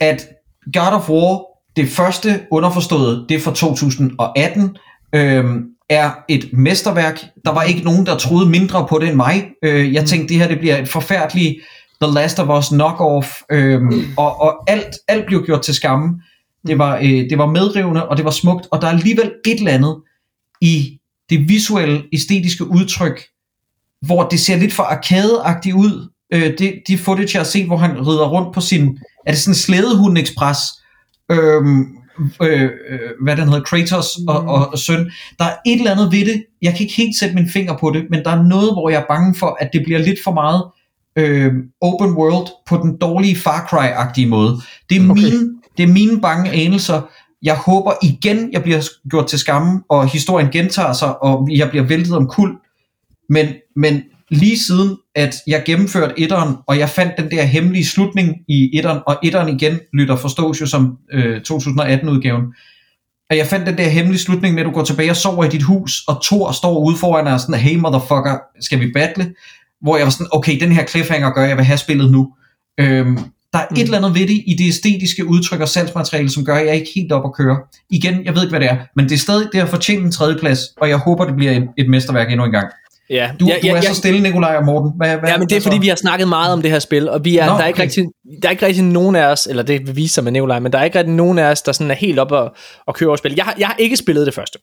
[0.00, 0.26] at
[0.74, 1.42] God of War,
[1.76, 4.76] det første underforstået, det er fra 2018,
[5.14, 7.20] øhm, er et mesterværk.
[7.44, 9.44] Der var ikke nogen, der troede mindre på det end mig.
[9.62, 11.58] Øh, jeg tænkte, det her det bliver et forfærdeligt
[12.02, 16.22] The Last of Us knock-off, øhm, og, og alt, alt blev gjort til skamme.
[16.66, 19.58] Det var, øh, det var medrivende, og det var smukt, og der er alligevel et
[19.58, 19.96] eller andet
[20.60, 20.98] i
[21.30, 23.22] det visuelle, æstetiske udtryk,
[24.06, 26.08] hvor det ser lidt for arcade ud.
[26.34, 29.40] Øh, det, de footage, jeg har set, hvor han rider rundt på sin, er det
[29.40, 30.58] sådan en slædehund ekspres,
[31.30, 31.86] øhm,
[32.42, 35.10] øh, øh, hvad den hedder, Kratos og, og, og søn.
[35.38, 37.90] Der er et eller andet ved det, jeg kan ikke helt sætte min finger på
[37.90, 40.32] det, men der er noget, hvor jeg er bange for, at det bliver lidt for
[40.32, 40.62] meget
[41.16, 44.60] øh, open world på den dårlige Far Cry-agtige måde.
[44.90, 45.22] Det er, okay.
[45.22, 47.00] mine, det er mine bange anelser.
[47.42, 48.80] Jeg håber igen, jeg bliver
[49.10, 52.50] gjort til skamme, og historien gentager sig, og jeg bliver væltet om kul.
[53.28, 53.46] Men,
[53.76, 54.02] men
[54.32, 59.00] lige siden, at jeg gennemførte etteren, og jeg fandt den der hemmelige slutning i etteren,
[59.06, 62.44] og etteren igen lytter forstås jo som øh, 2018-udgaven,
[63.30, 65.48] og jeg fandt den der hemmelige slutning med, at du går tilbage og sover i
[65.48, 69.34] dit hus, og Thor står ude foran og er sådan, hey motherfucker, skal vi battle?
[69.80, 72.32] Hvor jeg var sådan, okay, den her cliffhanger gør, jeg vil have spillet nu.
[72.80, 73.18] Øhm,
[73.52, 73.76] der er mm.
[73.76, 76.74] et eller andet ved det i det æstetiske udtryk og salgsmateriale, som gør, at jeg
[76.74, 77.56] ikke helt op at køre.
[77.90, 80.12] Igen, jeg ved ikke, hvad det er, men det er stadig, det har fortjent en
[80.12, 82.66] tredjeplads, og jeg håber, det bliver et, et mesterværk endnu en gang.
[83.12, 84.92] Ja, Du, ja, du ja, er ja, så stille, Nikolaj og Morten.
[84.96, 87.08] Hvad, hvad, Ja, men det er fordi, vi har snakket meget om det her spil,
[87.08, 87.82] og vi er, Nå, der, er ikke okay.
[87.82, 88.04] rigtig,
[88.42, 90.78] der er ikke rigtig nogen af os, eller det viser sig med Nikolaj, men der
[90.78, 92.54] er ikke rigtig nogen af os, der sådan er helt op og,
[92.86, 93.34] og kører over spil.
[93.36, 94.58] Jeg, har- jeg har ikke spillet det første.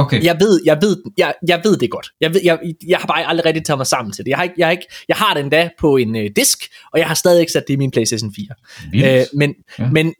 [0.00, 0.24] Okay.
[0.24, 2.06] Jeg ved, jeg ved, jeg, jeg ved det godt.
[2.20, 4.28] Jeg, ved, jeg, jeg har bare aldrig rigtig taget mig sammen til det.
[4.30, 6.58] Jeg har, ikke, jeg har, ikke, jeg har det endda på en øh, disk,
[6.92, 8.46] og jeg har stadig ikke sat det i min PlayStation 4.
[8.90, 9.06] Vildt.
[9.06, 9.88] Øh, men, ja.
[9.92, 10.14] men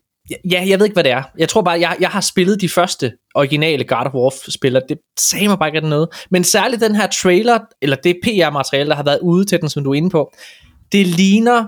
[0.51, 1.23] ja, jeg ved ikke, hvad det er.
[1.39, 4.81] Jeg tror bare, jeg, jeg har spillet de første originale God of War-spiller.
[4.89, 6.09] Det sagde mig bare ikke noget.
[6.31, 9.85] Men særligt den her trailer, eller det PR-materiale, der har været ude til den, som
[9.85, 10.33] du er inde på,
[10.93, 11.65] det ligner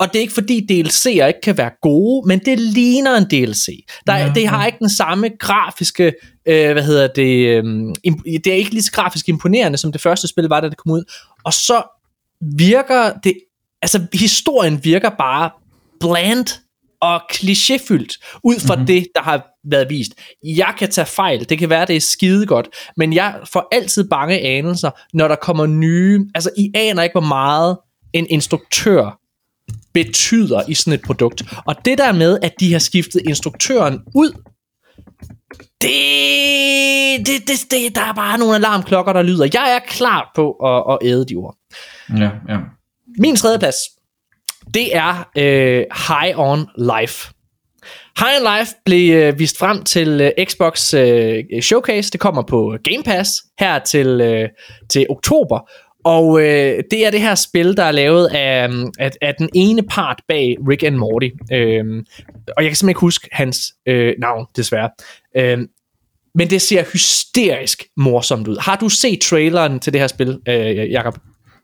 [0.00, 3.66] og det er ikke fordi DLC'er ikke kan være gode, men det ligner en DLC.
[4.06, 4.66] Der, Ja, det har ja.
[4.66, 6.12] ikke den samme grafiske,
[6.48, 7.64] øh, hvad hedder det, øh,
[8.24, 10.92] det er ikke lige så grafisk imponerende, som det første spil var, da det kom
[10.92, 11.04] ud.
[11.44, 11.82] Og så
[12.56, 13.34] virker det,
[13.82, 15.50] altså historien virker bare
[16.00, 16.46] bland
[17.00, 18.86] og klichéfyldt ud fra mm-hmm.
[18.86, 20.12] det, der har været vist.
[20.44, 24.08] Jeg kan tage fejl, det kan være, det er skide godt, men jeg får altid
[24.08, 27.76] bange anelser, når der kommer nye, altså I aner ikke, hvor meget
[28.12, 29.20] en instruktør
[29.94, 31.42] betyder i sådan et produkt.
[31.66, 34.32] Og det der med, at de har skiftet instruktøren ud,
[35.80, 39.48] det, det, det, det, der er bare nogle alarmklokker, der lyder.
[39.54, 41.56] Jeg er klar på at, at æde de ord.
[42.18, 42.58] Ja, ja.
[43.18, 43.76] Min tredje plads,
[44.74, 47.32] det er øh, High on Life.
[48.18, 52.10] High on Life blev øh, vist frem til øh, Xbox øh, Showcase.
[52.10, 54.48] Det kommer på Game Pass her til, øh,
[54.90, 55.70] til oktober.
[56.04, 59.48] Og øh, det er det her spil, der er lavet af, øh, af, af den
[59.54, 61.28] ene part bag Rick and Morty.
[61.52, 62.04] Øh,
[62.56, 64.90] og jeg kan simpelthen ikke huske hans øh, navn, desværre.
[65.36, 65.58] Øh,
[66.34, 68.56] men det ser hysterisk morsomt ud.
[68.60, 71.18] Har du set traileren til det her spil, øh, Jakob?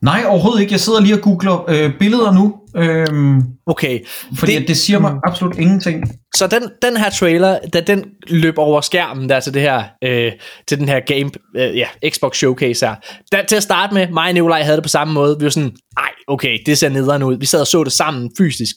[0.05, 0.72] Nej, overhovedet ikke.
[0.72, 4.01] Jeg sidder lige og googler øh, billeder nu, øhm, Okay.
[4.39, 6.05] fordi det, det siger mig absolut ingenting.
[6.35, 10.32] Så den, den her trailer, da den løb over skærmen der til det her, øh,
[10.68, 12.94] til den her game, øh, ja, Xbox Showcase her,
[13.32, 15.51] der, til at starte med, mig og Nikolaj havde det på samme måde, vi var
[15.51, 18.76] sådan, ej, okay, det ser nederen ud, vi sad og så det sammen fysisk,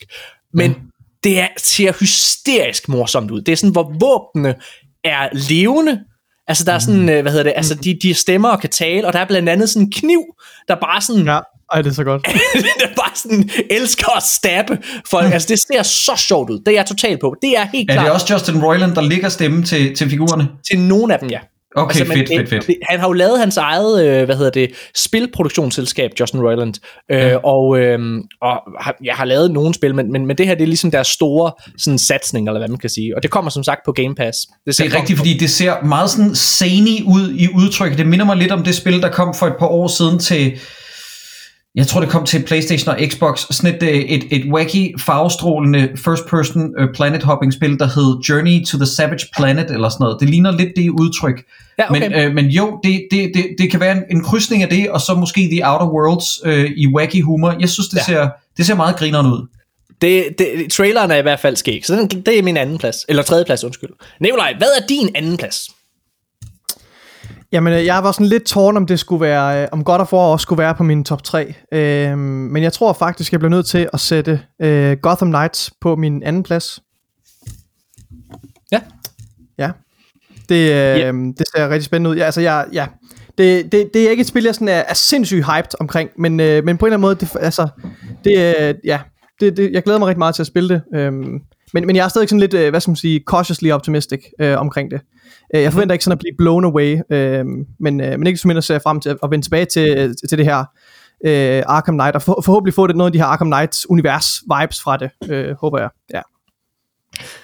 [0.54, 0.78] men mm.
[1.24, 4.56] det er, ser hysterisk morsomt ud, det er sådan, hvor våbnene
[5.04, 6.00] er levende,
[6.48, 9.08] Altså der er sådan, øh, hvad hedder det, altså de, de stemmer og kan tale,
[9.08, 10.24] og der er blandt andet sådan en kniv,
[10.68, 11.40] der bare sådan, Ja,
[11.74, 12.26] ej, det er så godt.
[12.82, 14.78] der bare sådan elsker at stabbe
[15.10, 15.28] folk.
[15.28, 15.34] Mm.
[15.34, 17.36] Altså det ser så sjovt ud, det er jeg totalt på.
[17.42, 20.48] Det er helt Er klart det også Justin Roiland, der ligger stemme til, til figurerne?
[20.72, 21.40] til nogen af dem, ja.
[21.78, 22.68] Okay, fedt, det- fedt, fedt.
[22.68, 26.74] Det, han har jo lavet hans eget, øh, hvad hedder det, spilproduktionsselskab, Justin Roiland,
[27.12, 27.38] øh, Ja.
[27.38, 28.00] og, øh,
[28.42, 30.92] og har, jeg har lavet nogle spil, men, men, men det her, det er ligesom
[30.92, 33.92] deres store sådan, satsning, eller hvad man kan sige, og det kommer som sagt på
[33.92, 34.38] Game Pass.
[34.66, 37.98] Det er rigtigt, fordi det ser meget sådan zany ud i udtryk.
[37.98, 40.60] Det minder mig lidt om det spil, der kom for et par år siden til...
[41.78, 43.46] Jeg tror, det kom til PlayStation og Xbox.
[43.52, 48.86] Sådan et, øh, et, et wacky, farvestrålende first-person uh, planet-hopping-spil, der hed Journey to the
[48.86, 50.18] Savage Planet, eller sådan noget.
[50.20, 51.44] Det ligner lidt det udtryk.
[51.80, 52.02] Ja, okay.
[52.02, 54.90] Men, øh, men jo, det, det, det, det kan være en, en krydsning af det,
[54.90, 57.56] og så måske The Outer Worlds øh, i wacky humor.
[57.60, 58.04] Jeg synes, det, Ja.
[58.04, 59.48] ser, det ser meget grineren ud.
[60.02, 63.06] Det, det, traileren er i hvert fald skæg, så den, det er min anden plads,
[63.10, 63.90] eller tredje plads, undskyld.
[64.22, 65.70] Nikolaj, hvad er din anden plads?
[67.52, 70.14] Jamen, øh, jeg var sådan lidt tårn, om det skulle være, øh, om God of
[70.14, 71.54] War også skulle være på min top 3.
[71.74, 75.96] Øh, men jeg tror faktisk, jeg bliver nødt til at sætte øh, Gotham Knights på
[75.96, 76.80] min anden plads.
[78.72, 78.80] Ja.
[79.58, 79.72] Ja.
[80.50, 81.12] Det, øh, Ja.
[81.12, 82.16] det ser rigtig spændende ud.
[82.16, 82.88] Ja, altså, jeg, ja.
[83.38, 86.40] Det, det, det er ikke et spil, jeg sådan er, er sindssygt hyped omkring, men,
[86.40, 87.68] øh, men på en eller anden måde, det, altså,
[88.24, 89.00] det, øh, ja,
[89.40, 90.82] det, det, jeg glæder mig rigtig meget til at spille det.
[90.96, 91.40] Øhm,
[91.74, 94.60] men, men jeg er stadig sådan lidt, øh, hvad skal man sige, cautiously optimistic øh,
[94.60, 95.02] omkring det.
[95.56, 97.46] Øh, jeg forventer ikke sådan at blive blown away, øh,
[97.80, 100.16] men, øh, men ikke så mindre ser jeg frem til at, at vende tilbage til,
[100.30, 100.66] til det her
[101.26, 104.42] øh, Arkham Knight, og for, forhåbentlig få det noget af de her Arkham Knights univers
[104.42, 105.90] vibes fra det, øh, håber jeg.
[106.14, 106.22] Ja.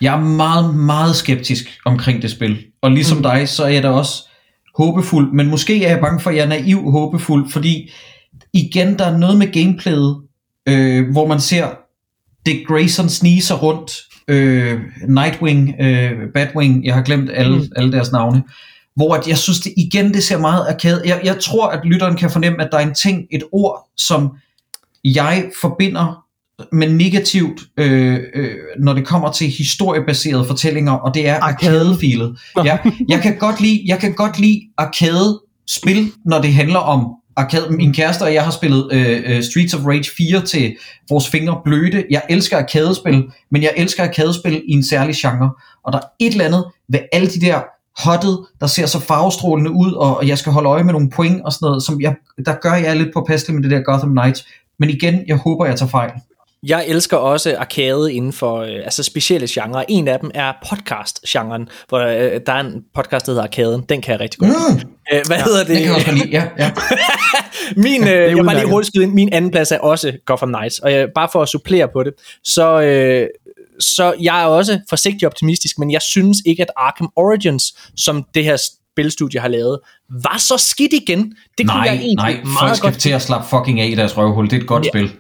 [0.02, 2.66] Jeg er meget, meget skeptisk omkring det spil.
[2.82, 3.24] Og ligesom mm.
[3.24, 4.30] dig, så er jeg da også
[4.76, 5.34] håbefuld.
[5.34, 7.92] Men måske er jeg bange for, at jeg er naiv håbefuld, fordi
[8.54, 10.22] igen, der er noget med gameplayet,
[10.70, 11.68] øh, hvor man ser
[12.46, 13.92] Dick Grayson snige sig rundt,
[14.28, 17.72] øh, Nightwing, øh, Batwing, jeg har glemt alle, mm.
[17.76, 18.44] alle deres navne,
[18.96, 21.02] hvor at jeg synes det igen, det ser meget arcade.
[21.06, 24.32] Jeg, jeg tror, at lytteren kan fornemme, at der er en ting, et ord, som
[25.04, 26.24] jeg forbinder
[26.72, 31.80] med negativt, øh, øh, når det kommer til historiebaserede fortællinger, og det er Arcade.
[31.80, 32.40] arcade-filet.
[32.66, 32.78] Ja,
[33.10, 37.70] jeg kan godt lide, jeg kan godt lide arcade-spil, når det handler om arcade.
[37.70, 40.76] Min kæreste og jeg har spillet øh, øh Streets of Rage 4 til
[41.10, 42.04] vores fingre bløde.
[42.10, 45.52] Jeg elsker arkadespil, men jeg elsker arkadespil i en særlig genre.
[45.84, 47.62] Og der er et eller andet ved alle de der
[47.98, 51.54] hottet, der ser så farvestrålende ud, og jeg skal holde øje med nogle point og
[51.54, 52.16] sådan noget, som jeg,
[52.46, 54.48] der gør jeg lidt påpasselig med det der Gotham Knights.
[54.80, 56.12] Men igen, jeg håber, jeg tager fejl.
[56.68, 59.84] Jeg elsker også arcade inden for øh, altså specielle genrer.
[59.90, 63.82] En af dem er podcast-genren, hvor øh, der er en podcast, der hedder Arcaden.
[63.90, 64.84] Den kan jeg rigtig godt lide.
[64.84, 65.76] Mm, Øh, hvad ja, hedder det?
[65.78, 66.30] det kan også lide.
[66.32, 66.72] Ja, ja.
[67.86, 69.14] Min, øh, jeg var lige hurtigt skyde ind.
[69.14, 70.80] Min anden plads er også Gotham Knights.
[70.80, 72.14] Og jeg, bare for at supplere på det,
[72.44, 73.28] så, øh,
[73.80, 77.64] så jeg er også forsigtig optimistisk, men jeg synes ikke, at Arkham Origins,
[77.98, 78.58] som det her
[78.94, 79.80] spilstudie har lavet,
[80.24, 81.34] var så skidt igen.
[81.58, 83.88] Det kunne jeg Nej, egentlig nej, folk meget skal godt til at slappe fucking af
[83.88, 84.46] i deres røvhul.
[84.50, 84.90] Det er et godt Ja.
[84.92, 85.12] spil.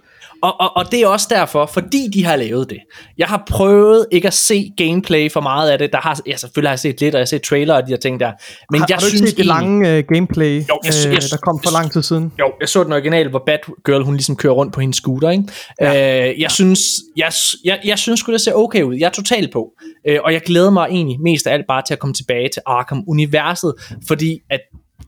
[0.44, 2.78] Og, og, og det er også derfor, fordi de har lavet det.
[3.18, 5.92] Jeg har prøvet ikke at se gameplay for meget af det.
[5.94, 7.88] Der har, ja, selvfølgelig har jeg set lidt, og jeg har set trailer og de
[7.90, 8.32] her ting der.
[8.72, 11.14] Men har, jeg har du ikke synes set det lange øh, gameplay, Jo, jeg øh,
[11.14, 12.32] jeg- der kom for lang tid siden?
[12.40, 15.44] Jo, jeg så den originale, hvor Batgirl, hun ligesom kører rundt på hendes scooter, ikke?
[15.82, 16.30] Ja.
[16.32, 16.80] Øh, jeg, synes,
[17.18, 17.32] jeg,
[17.66, 18.96] jeg, jeg synes sgu, det ser okay ud.
[18.96, 19.72] Jeg er totalt på.
[20.08, 22.62] Øh, og jeg glæder mig egentlig mest af alt bare til at komme tilbage til
[22.66, 23.74] Arkham-universet,
[24.08, 24.60] fordi at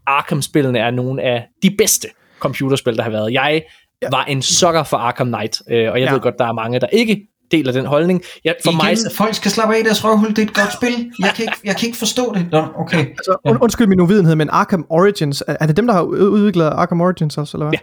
[0.08, 2.08] Arkham-spillene er nogle af de bedste
[2.40, 3.34] computerspil, der har været.
[3.34, 3.62] Jeg
[4.12, 4.18] ja.
[4.18, 6.14] var en sukker for Arkham Knight, øh, og jeg Ja.
[6.14, 7.22] ved godt, der er mange, der ikke
[7.52, 8.22] deler den holdning.
[8.46, 10.30] Jeg, for Igen, mig, folk skal slappe af i deres røvhul.
[10.30, 11.12] Det er et godt spil.
[11.20, 12.48] Jeg kan ikke, jeg kan ikke forstå det.
[12.52, 12.98] Nå, okay.
[13.06, 16.66] Altså, und, undskyld min uvidenhed, men Arkham Origins, er, er det dem, der har udviklet
[16.66, 17.74] Arkham Origins også, eller hvad?
[17.74, 17.80] Ja.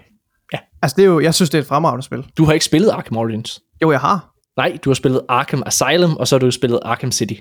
[0.52, 0.58] Ja.
[0.82, 2.26] Altså, det er jo, jeg synes, det er et fremragende spil.
[2.38, 3.60] du har ikke spillet Arkham Origins.
[3.82, 4.28] Jo, jeg har.
[4.56, 7.34] Nej, du har spillet Arkham Asylum, og så har du spillet Arkham City.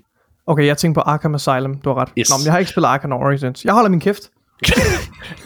[0.48, 2.10] Okay, jeg tænker på Arkham Asylum, du har ret.
[2.20, 2.30] Yes.
[2.30, 3.66] Nå, men jeg har ikke spillet Arkham Origins.
[3.66, 4.22] Jeg holder min kæft.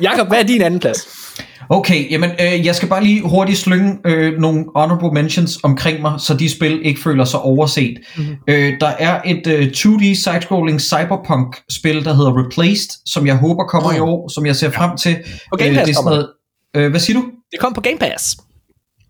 [0.01, 1.24] Jakob, hvad er din anden plads?
[1.69, 6.19] Okay, jamen øh, jeg skal bare lige hurtigt slynge øh, nogle honorable mentions omkring mig,
[6.19, 7.97] så de spil ikke føler sig overset.
[8.17, 8.35] Mm-hmm.
[8.47, 13.93] Øh, der er et øh, 2D side-scrolling cyberpunk-spil, der hedder Replaced, som jeg håber kommer
[13.93, 15.15] i år, som jeg ser frem til.
[15.51, 16.29] På Game Pass det er sådan noget,
[16.75, 17.25] øh, hvad siger du?
[17.51, 18.37] Det kom på Game Pass.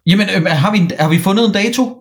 [0.08, 1.98] Jamen, øh, har, vi, har vi fundet en dato?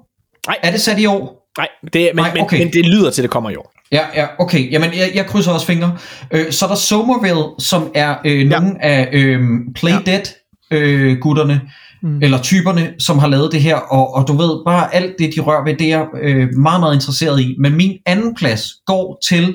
[0.47, 0.57] Nej.
[0.63, 1.44] Er det sat i år?
[1.59, 2.59] Nej, det, men, Nej, okay.
[2.59, 3.73] men, men det lyder til, at det kommer i år.
[3.93, 4.73] Ja, ja, okay.
[4.73, 5.97] Jamen, jeg, jeg krydser også fingre.
[6.31, 8.45] Øh, så er der Somerville, som er øh, Ja.
[8.59, 9.41] nogle af øh,
[9.75, 10.23] Play Dead
[10.71, 11.61] øh, gutterne,
[12.03, 12.23] mm.
[12.23, 15.41] eller typerne, som har lavet det her, og, og du ved, bare alt det, de
[15.41, 17.57] rører ved, det er jeg øh, meget, meget interesseret i.
[17.59, 19.55] Men min anden plads går til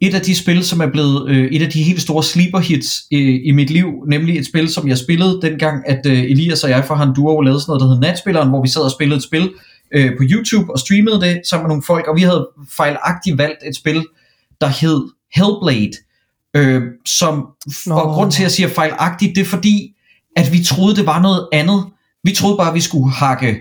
[0.00, 2.88] et af de spil, som er blevet øh, et af de helt store sleeper hits
[3.12, 6.70] øh, i mit liv, nemlig et spil, som jeg spillede dengang, at øh, Elias og
[6.70, 9.16] jeg fra Han Duo lavede sådan noget, der hed Natspilleren, hvor vi sad og spillede
[9.16, 9.50] et spil
[9.94, 13.58] øh, på YouTube og streamede det sammen med nogle folk, og vi havde fejlagtigt valgt
[13.68, 14.06] et spil,
[14.60, 15.92] der hed Hellblade,
[16.56, 17.46] øh, som,
[17.86, 17.94] Nå.
[17.94, 19.92] og grund til at jeg siger fejlagtigt, det er fordi,
[20.36, 21.84] at vi troede, det var noget andet.
[22.24, 23.56] Vi troede bare, at vi skulle hakke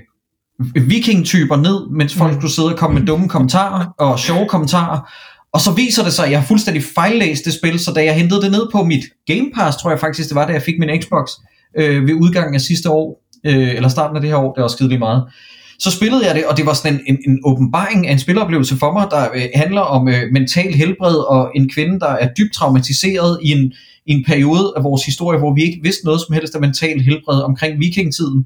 [0.76, 5.12] vikingtyper ned, mens folk skulle sidde og komme med dumme kommentarer og sjove kommentarer.
[5.54, 8.16] Og så viser det sig, at jeg har fuldstændig fejllæst det spil, så da jeg
[8.16, 10.80] hentede det ned på mit Game Pass, tror jeg faktisk det var, da jeg fik
[10.80, 11.30] min Xbox
[11.78, 14.68] øh, ved udgangen af sidste år, øh, eller starten af det her år, det var
[14.68, 15.24] skide lige meget.
[15.80, 18.78] Så spillede jeg det, og det var sådan en, en, en åbenbaring af en spiloplevelse
[18.78, 22.54] for mig, der øh, handler om øh, mental helbred og en kvinde, der er dybt
[22.54, 23.74] traumatiseret i en,
[24.06, 27.02] i en periode af vores historie, hvor vi ikke vidste noget som helst af mental
[27.02, 28.46] helbred omkring vikingetiden.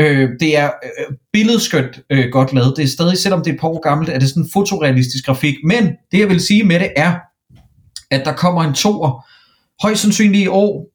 [0.00, 2.74] Øh, det er øh, billedskønt øh, godt lavet.
[2.76, 5.24] Det er stadig, selvom det er et par år gammelt, er det sådan en fotorealistisk
[5.26, 5.54] grafik.
[5.64, 7.14] Men det jeg vil sige med det er,
[8.10, 9.26] at der kommer en toer,
[9.82, 10.86] højst sandsynligt i år,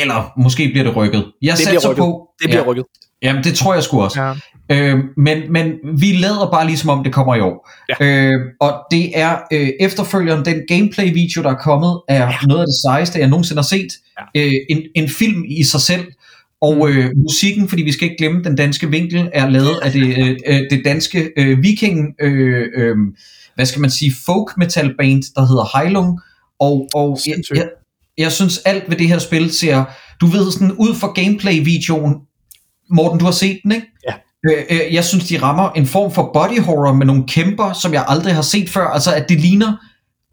[0.00, 1.32] eller måske bliver det rykket.
[1.42, 2.02] Jeg Det satser rykket.
[2.02, 2.84] på, Det bliver ja, rykket.
[3.22, 4.22] Jamen, det tror jeg sgu også.
[4.22, 4.34] Ja.
[4.70, 7.70] Øh, men, men vi lader bare ligesom om det kommer i år.
[8.00, 8.06] Ja.
[8.06, 12.32] Øh, og det er øh, efterfølgeren, den gameplay-video, der er kommet, er ja.
[12.46, 13.92] noget af det sejeste, jeg nogensinde har set.
[14.34, 14.40] Ja.
[14.46, 16.04] Øh, en, en film i sig selv.
[16.60, 20.18] Og øh, musikken, fordi vi skal ikke glemme, den danske vinkel er lavet af det,
[20.18, 22.96] øh, øh, det danske øh, viking, øh, øh,
[23.54, 26.20] hvad skal man sige, folk metal band, der hedder Heilung.
[26.60, 27.68] Og, og jeg, jeg,
[28.18, 29.84] jeg synes alt ved det her spil ser,
[30.20, 32.14] du ved sådan ud fra gameplay-videoen,
[32.90, 33.86] Morten, du har set den, ikke?
[34.08, 34.12] Ja.
[34.50, 37.92] Øh, øh, jeg synes, de rammer en form for body horror med nogle kæmper, som
[37.94, 38.86] jeg aldrig har set før.
[38.86, 39.72] Altså, at det ligner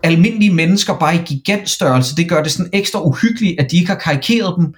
[0.03, 2.15] almindelige mennesker bare i gigantstørrelse.
[2.15, 4.73] Det gør det sådan ekstra uhyggeligt, at de ikke har karikeret dem.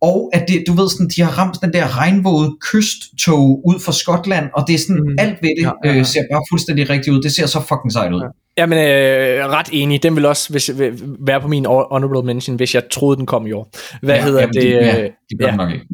[0.00, 3.92] Og at det, du ved sådan, de har ramt den der regnvåde kysttog ud fra
[3.92, 5.14] Skotland, og det er sådan, Mm.
[5.18, 5.98] alt ved det Ja, ja, ja.
[5.98, 7.22] Øh, ser bare fuldstændig rigtigt ud.
[7.22, 8.22] Det ser så fucking sejt ud.
[8.58, 10.02] Jamen, øh, ret enig.
[10.02, 13.46] Den vil også hvis, vil være på min honorable mention, hvis jeg troede, den kom
[13.46, 13.70] i år.
[14.02, 14.62] Hvad hedder jamen, det?
[14.62, 15.50] De, ja, øh, de gør ja.
[15.50, 15.56] ja.
[15.56, 15.86] nok ikke.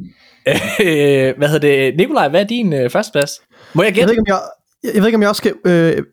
[0.48, 1.96] Øh, hvad hedder det?
[1.96, 3.30] Nikolaj, hvad er din øh, førsteplads?
[3.74, 4.06] Må jeg Jeg gætte?
[4.06, 4.40] ved, ikke, om jeg,
[4.84, 5.54] jeg jeg ved ikke, om jeg også skal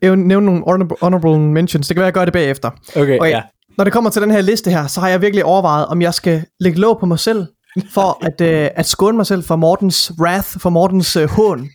[0.02, 1.88] øh, nævne nogle honorable, honorable mentions.
[1.88, 2.70] Det kan være, at jeg gør det bagefter.
[2.96, 3.30] Okay, Okay.
[3.30, 3.42] ja.
[3.78, 6.14] Når det kommer til den her liste her, så har jeg virkelig overvejet, om jeg
[6.14, 7.46] skal lægge låg på mig selv,
[7.94, 11.68] for at, øh, at skåne mig selv for Mortens wrath, for Mortens øh, hån.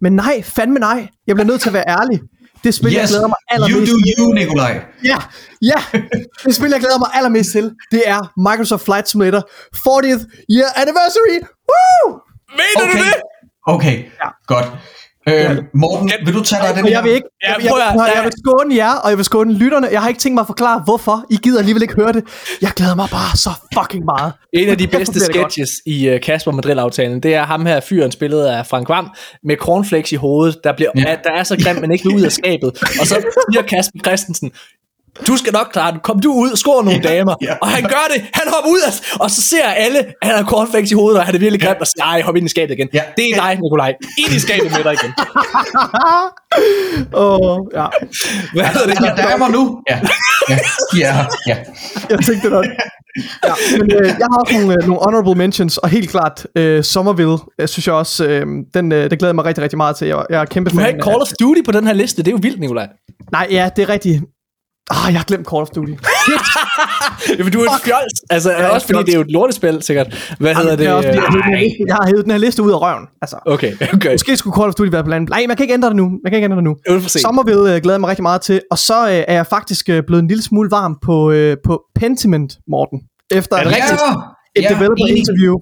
[0.00, 1.06] Men nej, fandme nej.
[1.26, 2.20] Jeg bliver nødt til at være ærlig.
[2.64, 4.80] Det spil, yes, jeg glæder mig you allermest do you, Nikolaj.
[5.04, 5.18] Ja,
[5.62, 5.78] ja.
[6.44, 8.20] Det spil, jeg glæder mig allermest til, det er
[8.50, 9.42] Microsoft Flight Simulator
[9.86, 10.22] 40th
[10.54, 11.38] Year Anniversary.
[11.70, 12.20] Woo!
[12.60, 13.14] Mener du Okay, det?
[13.74, 13.96] okay.
[14.24, 14.28] Ja.
[14.46, 14.66] godt.
[15.28, 18.12] Øh, Morten, vil du tage dig af den jeg vil ikke, Ja, jeg, jeg, jeg,
[18.16, 19.88] jeg, vil skåne jer, og jeg vil skåne lytterne.
[19.92, 21.24] Jeg har ikke tænkt mig at forklare, hvorfor.
[21.30, 22.24] I gider alligevel ikke høre det.
[22.62, 24.32] Jeg glæder mig bare så fucking meget.
[24.52, 28.44] En af de bedste sketches i uh, Kasper Madrid-aftalen, det er ham her fyren, spillet
[28.44, 29.10] af Frank Vam,
[29.44, 31.16] med cornflakes i hovedet, der, bliver, Ja.
[31.24, 32.68] der er så grim, men ikke ud af skabet.
[33.00, 33.14] Og så
[33.52, 34.50] siger Kasper Christensen,
[35.26, 36.02] du skal nok klare det.
[36.02, 37.34] Kom du ud, skår nogle Ja, damer.
[37.42, 37.54] ja.
[37.62, 38.22] Og han gør det.
[38.32, 41.26] Han hopper ud, af, og så ser alle, at han har cornflakes i hovedet, og
[41.26, 42.88] han er virkelig grim, og siger, ej, hop ind i skabet igen.
[42.92, 43.02] Ja.
[43.16, 43.92] Det er dig, Nikolaj.
[44.18, 45.12] Ind i skabet med dig igen.
[47.12, 47.86] Oh, ja.
[48.54, 48.96] Hvad hedder det?
[49.16, 49.80] Der er mig nu.
[49.90, 50.00] Ja,
[50.48, 50.58] ja,
[50.98, 51.56] ja, ja.
[52.10, 52.64] Jeg tænkte nok.
[53.44, 56.84] Ja, men øh, jeg har også nogle, øh, nogle honorable mentions, og helt klart øh,
[56.84, 60.08] Somerville, jeg synes jeg også, øh, den, øh, det glæder mig rigtig, rigtig meget til.
[60.08, 62.22] Jeg, jeg er kæmpe Du har fan ikke Call of Duty på den her liste.
[62.22, 62.88] Det er jo vildt, Nikolaj.
[63.32, 64.22] Nej, ja, det er rigtigt.
[64.90, 65.92] Ah, jeg har glemt Call of Duty.
[67.38, 68.14] Jamen, du er et fjols.
[68.30, 70.34] Altså, er også fordi det er jo et lortespil, sikkert.
[70.38, 70.86] Hvad hedder Jamen, det?
[70.86, 71.18] er også, fordi
[71.88, 73.04] jeg, har hævet den her liste, ud af røven.
[73.22, 74.12] Altså, Okay, okay.
[74.12, 75.30] måske skulle Call of Duty være på landet.
[75.30, 76.04] Nej, man kan ikke ændre det nu.
[76.04, 76.76] Man kan ikke ændre det nu.
[76.88, 77.08] Det er.
[77.18, 78.60] Somerville øh, glæder jeg mig rigtig meget til.
[78.70, 81.82] Og så øh, er jeg faktisk øh, blevet en lille smule varm på, øh, på
[81.94, 82.98] Pentiment, Morten.
[83.30, 84.00] Efter Er det et rigtigt?
[84.56, 85.54] et Ja, developer interview.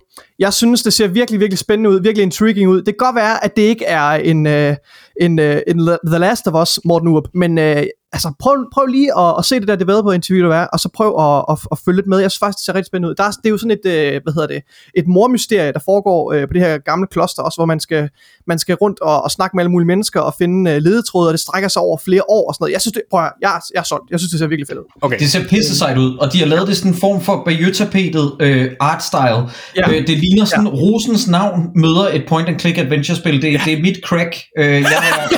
[0.42, 2.76] Jeg synes, det ser virkelig, virkelig spændende ud, virkelig intriguing ud.
[2.76, 4.76] Det kan godt være, at det ikke er en, øh,
[5.20, 7.82] en, øh, en The Last of Us, Morten Urup, men øh,
[8.12, 10.88] altså, prøv, prøv lige at, at se det der developer interview, der er, og så
[10.94, 12.18] prøv at, at, at følge lidt med.
[12.18, 13.14] Jeg synes faktisk, det ser rigtig spændende ud.
[13.14, 14.62] Der er, det er jo sådan et, øh, hvad hedder det,
[14.96, 18.08] et mormysterie, der foregår øh, på det her gamle kloster, også hvor man skal,
[18.46, 21.32] man skal rundt og, og snakke med alle mulige mennesker og finde øh, ledetråde, og
[21.32, 22.72] det strækker sig over flere år og sådan noget.
[22.72, 24.10] Jeg synes, det, prøv at, jeg, jeg er solgt.
[24.10, 24.84] Jeg synes, det ser virkelig fedt ud.
[25.02, 25.18] Okay.
[25.18, 28.36] Det ser pisse sejt ud, og de har lavet det sådan en form for bayeux-tapetet
[28.40, 29.42] øh, art style.
[29.76, 29.90] Ja.
[29.90, 30.72] Øh, det ligner sådan, ja.
[30.72, 33.42] Rosens navn møder et point-and-click adventure-spil.
[33.42, 33.60] Det, ja.
[33.64, 34.36] det er mit crack.
[34.58, 34.82] Øh, jeg, er,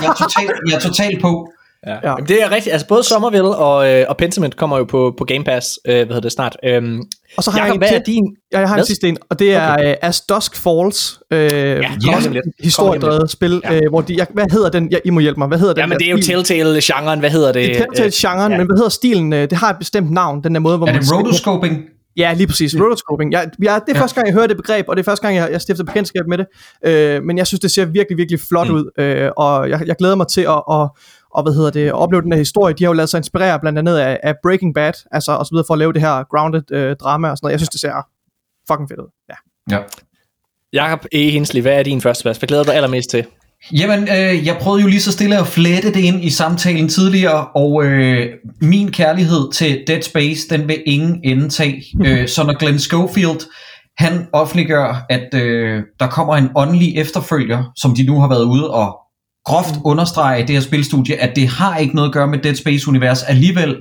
[0.02, 1.48] jeg, er total, jeg er total på.
[1.86, 1.92] Ja.
[1.92, 1.98] Ja.
[2.02, 2.08] ja.
[2.10, 2.72] Jamen, det er rigtigt.
[2.72, 6.06] Altså både Somerville og, øh, og Pentiment kommer jo på, på Game Pass, øh, hvad
[6.06, 6.56] hedder det snart.
[6.68, 7.00] Øhm,
[7.36, 8.24] Og så har jeg Jacob, en hvad til- er din?
[8.52, 9.90] Ja, jeg har en sidste en, og det er okay.
[9.90, 11.18] uh, As Dusk Falls.
[11.30, 11.78] Øh, ja,
[12.30, 12.44] lidt.
[12.62, 13.72] historiedrevet spil, Ja.
[13.72, 13.80] ja.
[13.80, 14.88] øh, hvor de, jeg, hvad hedder den?
[14.92, 15.48] Ja, I må hjælpe mig.
[15.48, 15.80] Hvad hedder den?
[15.80, 16.18] Jamen, der det er jo?
[16.22, 17.18] Telltale-genren.
[17.20, 17.68] Hvad hedder det?
[17.68, 18.58] Det er Telltale-genren, ja.
[18.58, 19.32] men hvad hedder stilen?
[19.32, 21.02] Øh, Det har et bestemt navn, den der måde, hvor Er man...
[21.02, 21.78] det rotoscoping?
[22.16, 22.74] Ja, lige præcis.
[22.80, 23.32] Rotoscoping.
[23.32, 24.02] Jeg, jeg, det er Ja.
[24.02, 26.22] første gang, jeg hører det begreb, og det er første gang, jeg, jeg stifter bekendtskab
[26.28, 26.46] med det.
[26.86, 28.74] Øh, men jeg synes, det ser virkelig, virkelig flot Mm.
[28.74, 30.88] ud, øh, og jeg, jeg glæder mig til at, at,
[31.34, 32.74] og, hvad hedder det, at opleve den her historie.
[32.74, 35.50] De har jo lavet sig inspirere blandt andet af, af Breaking Bad, altså og så
[35.54, 37.52] videre for at lave det her grounded øh, drama og sådan noget.
[37.52, 38.06] Jeg synes, det ser
[38.70, 39.10] fucking fedt ud.
[39.30, 39.34] Ja.
[39.76, 39.82] Ja.
[40.72, 41.30] Jakob E.
[41.30, 42.38] Hensley, hvad er din første plads?
[42.38, 43.26] Hvad glæder du dig allermest til?
[43.72, 47.46] Jamen, øh, jeg prøvede jo lige så stille at flette det ind i samtalen tidligere,
[47.46, 48.26] og øh,
[48.60, 51.84] min kærlighed til Dead Space, den vil ingen ende tage.
[52.06, 53.40] øh, så når Glenn Schofield,
[53.98, 58.70] han offentliggør, at øh, der kommer en åndelig efterfølger, som de nu har været ude
[58.70, 58.96] og
[59.44, 62.54] groft understrege i det her spilstudie, at det har ikke noget at gøre med Dead
[62.54, 63.76] Space-univers alligevel.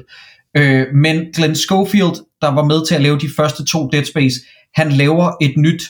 [0.57, 4.35] Øh, men Glenn Schofield, der var med til at lave de første to Dead Space,
[4.75, 5.83] han laver et nyt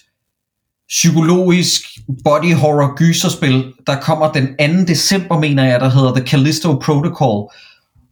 [0.94, 1.82] psykologisk
[2.24, 4.86] body horror gyserspil, der kommer den 2.
[4.88, 7.52] december, mener jeg, der hedder The Callisto Protocol.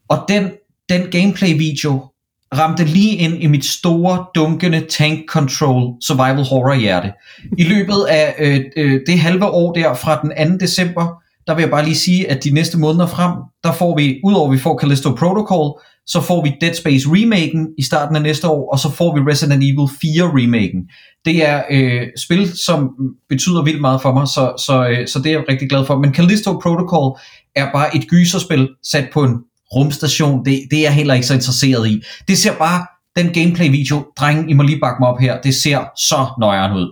[0.09, 0.51] Og den,
[0.89, 2.11] den gameplay video
[2.53, 7.13] ramte lige ind i mit store, dunkende tank control survival horror hjerte.
[7.57, 10.65] I løbet af øh, øh, det halve år der fra den 2.
[10.65, 11.21] december,
[11.51, 13.31] der vil jeg bare lige sige, at de næste måneder frem,
[13.63, 17.67] der får vi, udover at vi får Callisto Protocol, så får vi Dead Space remaken
[17.77, 20.81] i starten af næste år, og så får vi Resident Evil 4 remaken.
[21.25, 22.89] Det er øh, spil, som
[23.29, 25.97] betyder vildt meget for mig, så, så, øh, så det er jeg rigtig glad for.
[25.97, 27.19] Men Callisto Protocol
[27.55, 29.35] er bare et gyserspil sat på en
[29.75, 30.45] rumstation.
[30.45, 32.01] Det, det er jeg heller ikke så interesseret i.
[32.27, 35.79] Det ser bare, den gameplay-video, dreng, I må lige bakke mig op her, det ser
[35.97, 36.87] så nøjeren ud.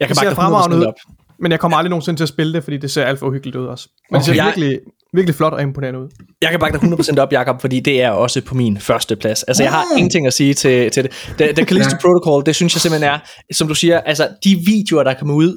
[0.00, 0.84] Jeg kan Det ser bakke dig fremragende 100% ud.
[0.86, 0.94] op.
[1.40, 3.56] Men jeg kommer aldrig nogensinde til at spille det, fordi det ser alt for uhyggeligt
[3.56, 3.88] ud også.
[4.10, 4.36] Men det Okay.
[4.36, 4.78] ser Jeg- virkelig,
[5.14, 6.08] virkelig flot og imponerende ud.
[6.42, 9.42] Jeg kan bakke dig 100% op, Jacob, fordi det er også på min første plads.
[9.42, 11.34] Altså, jeg har ingenting at sige til, til det.
[11.38, 11.98] Da, da Callisto Ja.
[12.00, 13.18] Protocol, det synes jeg simpelthen er,
[13.52, 15.56] som du siger, altså, de videoer, der kommer ud,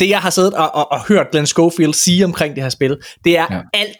[0.00, 2.96] det jeg har siddet og, og, og hørt Glenn Schofield sige omkring det her spil,
[3.24, 3.60] det er Ja.
[3.74, 3.96] alt,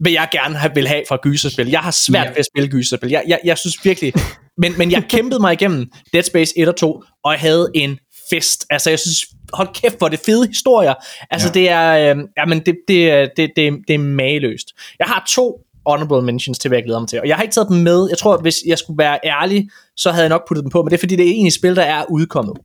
[0.00, 1.68] hvad jeg gerne vil have fra gyserspil.
[1.68, 2.28] Jeg har svært Ja.
[2.30, 3.10] ved at spille gyserspil.
[3.10, 4.12] Jeg, jeg, jeg synes virkelig...
[4.58, 7.98] Men, men jeg kæmpede mig igennem Dead Space 1 og 2, og jeg havde en
[8.30, 8.66] fest.
[8.70, 9.16] Altså, jeg synes,
[9.52, 10.94] hold kæft, hvor det fede historier.
[11.30, 11.52] Altså, Ja.
[11.52, 12.14] det er...
[12.16, 14.66] Øh, jamen, det, det, det, det, det er mageløst.
[14.98, 17.20] Jeg har to honorable mentions til, hvad jeg glæder mig til.
[17.20, 18.06] Og jeg har ikke taget dem med.
[18.10, 20.82] Jeg tror, hvis jeg skulle være ærlig, så havde jeg nok puttet dem på.
[20.82, 22.56] Men det er, fordi det er egentlig spil, der er udkommet.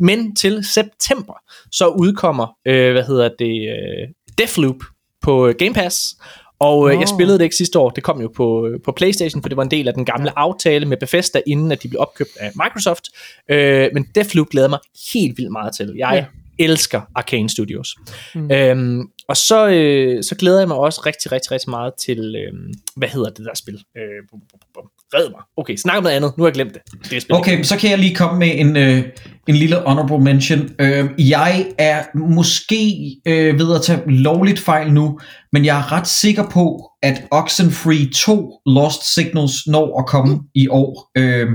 [0.00, 1.34] Men til september,
[1.72, 4.08] så udkommer, øh, hvad hedder det, øh,
[4.38, 4.76] Deathloop
[5.22, 6.14] på øh, Game Pass.
[6.58, 7.16] Og øh, jeg Nå.
[7.16, 7.90] spillede det ikke sidste år.
[7.90, 10.38] Det kom jo på, øh, på PlayStation, for det var en del af den gamle
[10.38, 13.04] aftale med Bethesda, inden at de blev opkøbt af Microsoft.
[13.50, 14.78] Øh, men Deathloop glæder mig
[15.14, 15.94] helt vildt meget til.
[15.96, 16.26] Jeg
[16.58, 16.64] Ja.
[16.64, 17.96] elsker Arcane Studios.
[18.34, 18.50] Mm.
[18.50, 22.52] Øhm, og så, øh, så glæder jeg mig også rigtig, rigtig, rigtig meget til, øh,
[22.96, 23.74] hvad hedder det der spil?
[23.96, 24.90] Øh, bum, bum, bum.
[25.14, 25.40] Red mig.
[25.56, 26.32] Okay, snak om noget andet.
[26.38, 27.10] Nu har jeg glemt det.
[27.10, 27.34] det er.
[27.34, 29.02] Okay, så kan jeg lige komme med en, øh,
[29.48, 30.70] en lille honorable mention.
[30.78, 35.18] Øh, jeg er måske øh, ved at tage lovligt fejl nu,
[35.52, 40.68] men jeg er ret sikker på, at Oxenfree 2 Lost Signals når at komme i
[40.68, 41.10] år.
[41.16, 41.48] Øh,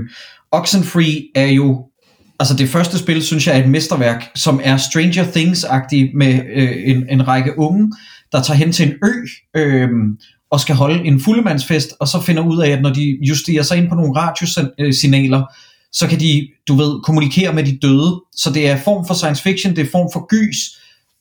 [0.52, 1.86] Oxenfree er jo
[2.40, 6.76] Altså det første spil, synes jeg, er et mesterværk, som er Stranger Things-agtig med øh,
[6.84, 7.92] en, en række unge,
[8.32, 9.12] der tager hen til en ø
[9.56, 9.88] øh,
[10.50, 13.78] og skal holde en fuldemandsfest, og så finder ud af, at når de justerer sig
[13.78, 15.42] ind på nogle radiosignaler,
[15.92, 18.22] så kan de, du ved, kommunikere med de døde.
[18.36, 20.56] Så det er form for science fiction, det er form for gys,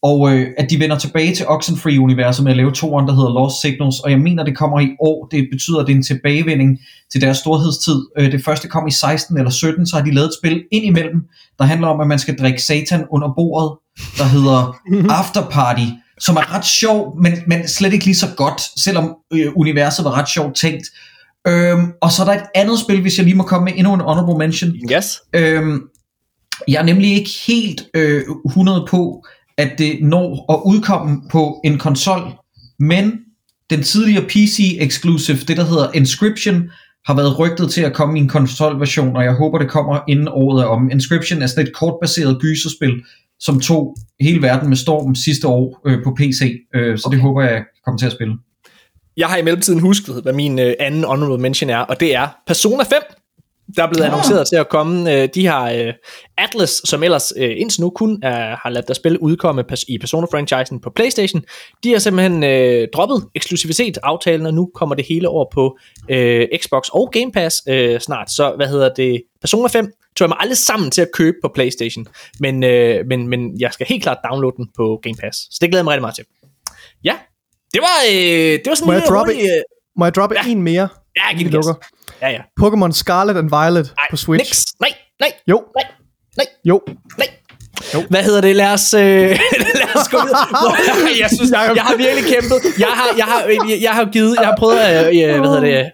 [0.02, 3.62] og øh, at de vender tilbage til Oxenfree-universet med at lave toeren, der hedder Lost
[3.62, 5.28] Signals, og jeg mener, det kommer i år.
[5.32, 6.80] Det betyder, at det er en tilbagevending
[7.12, 8.06] til deres storhedstid.
[8.18, 10.86] Øh, det første kom i 16 eller 17, så har de lavet et spil ind
[10.86, 11.28] imellem,
[11.60, 13.78] der handler om, at man skal drikke satan under bordet,
[14.18, 14.76] der hedder
[15.20, 15.88] After Party,
[16.20, 20.18] som er ret sjov, men, men slet ikke lige så godt, selvom øh, universet var
[20.18, 20.88] ret sjovt tænkt.
[21.48, 23.94] Øhm, og så er der et andet spil, hvis jeg lige må komme med endnu
[23.94, 24.76] en honorable mention.
[24.92, 25.22] Yes.
[25.34, 25.82] Øhm,
[26.68, 29.26] jeg er nemlig ikke helt øh, 100 på,
[29.58, 32.22] at det når at udkomme på en konsol,
[32.80, 33.20] men
[33.70, 36.70] den tidligere PC exclusive, det der hedder Inscription,
[37.06, 40.28] har været rygtet til at komme i en konsolversion, og jeg håber det kommer inden
[40.28, 40.92] året er om.
[40.92, 43.04] Inscription er sådan et kortbaseret gyserspil,
[43.40, 46.42] som tog hele verden med storm sidste år øh, på PC,
[46.76, 47.16] øh, så okay.
[47.16, 48.38] det håber jeg kommer til at spille.
[49.18, 52.28] Jeg har i mellemtiden husket, hvad min øh, anden honorable mention er, og det er
[52.48, 53.02] Persona 5.
[53.76, 54.12] Der er blevet Ah.
[54.12, 55.14] annonceret til at komme.
[55.14, 55.94] Øh, de har øh,
[56.38, 60.80] Atlas, som ellers øh, indtil nu kun er, har ladet der spil udkomme i Persona-franchisen
[60.82, 61.42] på Playstation.
[61.84, 65.78] De har simpelthen øh, droppet eksklusivitet-aftalen, og nu kommer det hele over på
[66.10, 68.32] øh, Xbox og Game Pass øh, snart.
[68.32, 69.22] Så hvad hedder det?
[69.42, 72.08] Persona 5 tror jeg mig aldrig sammen til at købe på Playstation,
[72.40, 75.38] men, øh, men, men jeg skal helt klart downloade den på Game Pass.
[75.38, 76.26] Så det glæder jeg mig rigtig meget til.
[77.04, 77.16] Ja,
[77.74, 79.50] det var, øh, det var sådan Må en jeg lille droppe- hurtig...
[79.58, 79.62] Øh,
[80.00, 80.52] Må jeg droppe Ja.
[80.52, 80.88] en mere?
[81.18, 81.74] ja, giv lukker.
[82.22, 82.42] Ja, ja.
[82.62, 84.46] Pokémon Scarlet and Violet Ej, på Switch.
[84.46, 84.66] Niks.
[84.80, 85.86] Nej, nej, Jo, nej,
[86.38, 86.82] nej, jo.
[87.18, 87.28] nej.
[88.10, 88.56] Hvad hedder det?
[88.56, 89.02] Lad os, øh,
[89.82, 90.18] lad os gå.
[90.62, 92.58] Hvor- jeg synes, jeg har virkelig kæmpet.
[92.80, 93.40] Jeg har, jeg har,
[93.82, 95.92] jeg, har givet, jeg har prøvet at, øh, hvad hedder det,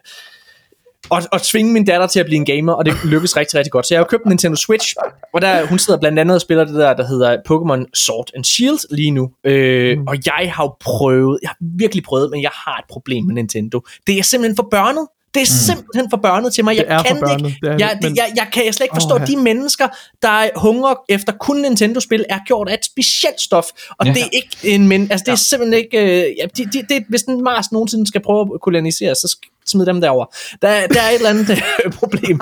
[1.11, 3.71] at, at tvinge min datter til at blive en gamer, og det lykkes rigtig, rigtig
[3.71, 3.87] godt.
[3.87, 4.93] Så jeg har købt en Nintendo Switch,
[5.33, 8.43] og der, hun sidder blandt andet og spiller det der, der hedder Pokémon Sword and
[8.43, 9.29] Shield lige nu.
[9.43, 13.25] Øh, Og jeg har jo prøvet, jeg har virkelig prøvet, men jeg har et problem
[13.25, 13.81] med Nintendo.
[14.07, 15.07] Det er simpelthen for børnet.
[15.33, 16.75] Det er simpelthen for børnet til mig.
[16.77, 17.57] Jeg Det kan det ikke.
[17.61, 19.25] det er jeg, men- jeg, jeg kan jeg slet ikke forstå, ja.
[19.25, 19.87] de mennesker,
[20.21, 23.65] der hungrer efter kun Nintendo-spil, er gjort af et specielt stof.
[23.89, 24.09] Og Ja.
[24.11, 24.13] ja.
[24.13, 27.03] det er ikke en men, altså det er simpelthen ikke, øh, ja, de, de, det,
[27.09, 30.25] hvis den Mars nogensinde skal prøve at kolonisere, så sk- smid dem derover.
[30.61, 31.49] Der, der er et eller andet
[31.85, 32.41] øh, problem.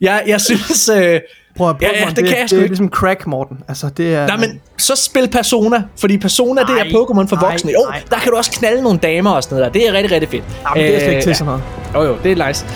[0.00, 1.20] jeg, jeg synes, øh,
[1.56, 3.58] Prøv at Ja, Pokémon, ja, det det, kan jeg det, det er ligesom crack, Morten.
[3.68, 4.26] Altså, det er...
[4.26, 7.72] nej, men så spil Persona, fordi Persona, det er Pokémon for voksne.
[7.72, 9.80] Jo, ej, der kan du også knalde nogle damer og sådan noget der.
[9.80, 10.44] Det er rigtig, rigtig fedt.
[10.68, 11.62] Jamen, det er slet ikke til Øh, sådan noget.
[11.94, 12.66] Jo, jo, det er nice.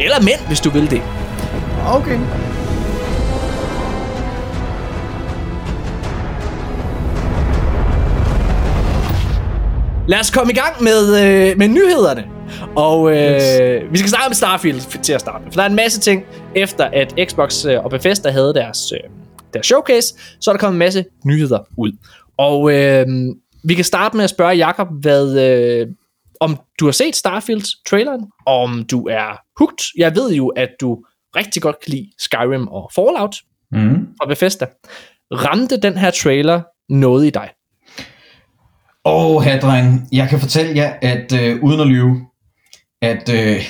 [0.00, 1.02] Eller mænd, hvis du vil det.
[1.86, 2.18] Okay.
[10.06, 12.24] Lad os komme i gang med, øh, med nyhederne.
[12.76, 13.92] Og øh, yes.
[13.92, 15.52] vi skal snakke om Starfield til at starte med.
[15.52, 19.10] For der er en masse ting, efter at Xbox øh, og Bethesda havde deres, øh,
[19.54, 21.92] deres showcase, så er der kommet en masse nyheder ud.
[22.38, 23.06] Og øh,
[23.64, 25.86] vi kan starte med at spørge Jakob, hvad, øh,
[26.40, 29.78] om du har set Starfield-traileren, om du er hooked.
[29.98, 30.98] Jeg ved jo, at du
[31.36, 33.36] rigtig godt kan lide Skyrim og Fallout
[33.72, 34.06] Mm.
[34.22, 34.66] fra Bethesda.
[35.32, 37.48] Ramte den her trailer noget i dig?
[39.04, 42.26] Åh, her dreng, jeg kan fortælle jer, at øh, uden at lyve,
[43.02, 43.64] at øh,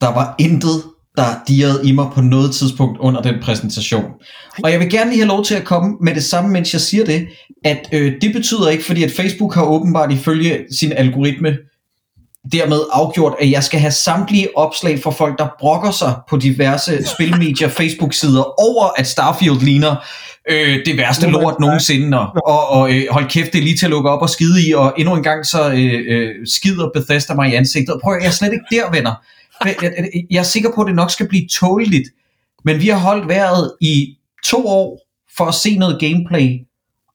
[0.00, 0.82] der var intet,
[1.16, 4.04] der dirrede i mig på noget tidspunkt under den præsentation.
[4.64, 6.80] Og jeg vil gerne lige have lov til at komme med det samme, mens jeg
[6.80, 7.28] siger det,
[7.64, 11.56] at øh, det betyder ikke, fordi at Facebook har åbenbart ifølge sin algoritme
[12.52, 17.06] dermed afgjort, at jeg skal have samtlige opslag fra folk, der brokker sig på diverse
[17.14, 19.96] spilmedier, Facebook-sider over, at Starfield ligner
[20.48, 23.86] øh, det værste lort nogensinde, og, og, og øh, hold kæft, det er lige til
[23.86, 27.34] at lukke op og skide i, og endnu en gang så øh, øh, skider Bethesda
[27.34, 28.00] mig i ansigtet.
[28.02, 29.14] Prøv jeg er slet ikke der, venner.
[29.64, 29.92] Jeg, jeg,
[30.30, 32.08] jeg er sikker på, at det nok skal blive tåleligt,
[32.64, 35.00] men vi har holdt vejret i to år
[35.36, 36.58] for at se noget gameplay,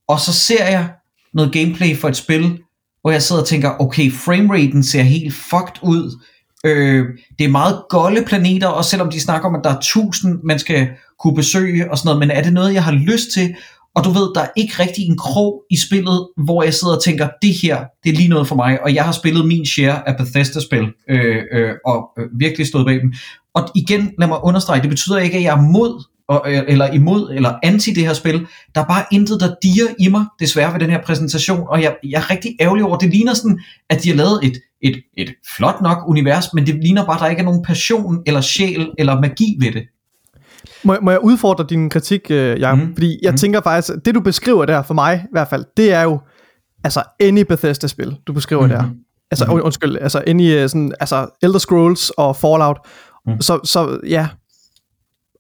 [0.08, 0.90] og så ser jeg
[1.34, 2.60] noget gameplay for et spil,
[3.02, 6.20] hvor jeg sidder og tænker, okay, frameraten ser helt fucked ud.
[6.66, 7.06] Øh,
[7.40, 10.60] det er meget golde planeter, og selvom de snakker om, at der er tusind, man
[10.60, 10.88] skal
[11.20, 13.56] kunne besøge og sådan noget, men er det noget, jeg har lyst til?
[13.96, 17.04] Og du ved, der er ikke rigtig en krog i spillet, hvor jeg sidder og
[17.04, 20.10] tænker, det her, det er lige noget for mig, og jeg har spillet min share
[20.10, 23.14] af Bethesda-spil, øh, øh, og øh, virkelig stået bag dem.
[23.54, 26.94] Og igen, lad mig understrege, det betyder ikke, at jeg er mod, og, øh, eller
[26.94, 28.48] imod, eller anti det her spil.
[28.76, 31.96] Der er bare intet, der diger i mig, desværre ved den her præsentation, og jeg,
[32.04, 33.60] jeg er rigtig ærgerlig over, det ligner sådan,
[33.90, 37.22] at de har lavet et, et, et flot nok univers, men det ligner bare, at
[37.22, 39.84] der ikke er nogen passion, eller sjæl, eller magi ved det.
[40.86, 42.78] Må, jeg- må jeg udfordre din kritik, øh, Jacob?
[42.78, 42.88] Mhm.
[42.88, 42.94] Mm.
[42.96, 43.34] Fordi jeg Mhm.
[43.34, 43.38] mm.
[43.38, 46.20] tænker faktisk, det du beskriver der for mig i hvert fald, det er jo
[46.84, 48.72] altså any Bethesda-spil, du beskriver Mhm.
[48.72, 48.78] mm.
[48.78, 48.84] der.
[49.32, 49.62] Altså, mm.
[49.64, 52.78] undskyld, altså any øh, sådan, altså Elder Scrolls og Fallout.
[53.26, 53.36] Mhm.
[53.36, 53.42] Mm.
[53.42, 54.28] Så, så ja.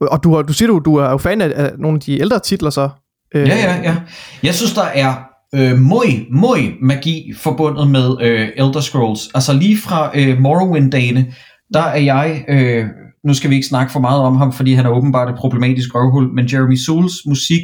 [0.02, 2.70] Og du, du siger, du, du er jo fan af, nogle af de ældre titler
[2.70, 2.90] så.
[3.36, 3.96] Øh, Ja, ja, ja.
[4.44, 5.14] Jeg synes, der er
[5.56, 9.30] øh, muy, muy magi forbundet med øh, Elder Scrolls.
[9.34, 11.34] Altså lige fra øh, Morrowind-dagene,
[11.74, 12.86] der er jeg, øh,
[13.26, 15.96] nu skal vi ikke snakke for meget om ham, fordi han er åbenbart et problematisk
[15.96, 17.62] røvhul, men Jeremy Souls musik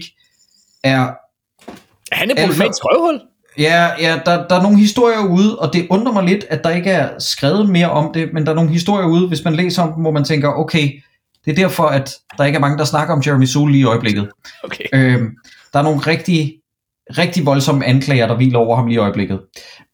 [0.83, 1.01] er
[2.11, 3.21] Er han et Alfa- problematisk røvhul?
[3.57, 6.69] Ja, ja der, der er nogle historier ude, og det undrer mig lidt, at der
[6.69, 9.83] ikke er skrevet mere om det, men der er nogle historier ude, hvis man læser
[9.83, 10.91] om dem, hvor man tænker, okay,
[11.45, 13.85] det er derfor, at der ikke er mange, der snakker om Jeremy Soule lige i
[13.85, 14.29] øjeblikket.
[14.63, 14.83] Okay.
[14.93, 15.21] Øh,
[15.73, 16.53] der er nogle rigtig,
[17.17, 19.39] rigtig voldsomme anklager, der hviler over ham lige i øjeblikket.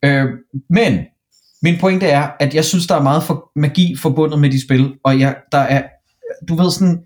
[0.05, 0.25] Øh,
[0.69, 0.99] men
[1.61, 4.93] min pointe er, at jeg synes, der er meget for magi forbundet med de spil,
[5.03, 5.83] og jeg, der er,
[6.47, 6.97] du ved sådan,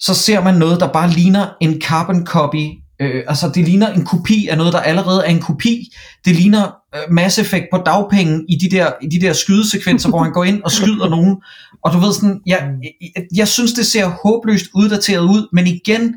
[0.00, 2.66] så ser man noget, der bare ligner en carbon copy.
[3.00, 5.92] Øh, altså det ligner en kopi af noget, der allerede er en kopi.
[6.24, 10.22] Det ligner øh, Mass Effect på dagpenge i de der, i de der skydesekvenser, hvor
[10.22, 11.36] han går ind og skyder nogen.
[11.84, 16.14] Og du ved sådan, jeg, jeg, jeg synes, det ser håbløst uddateret ud, men igen,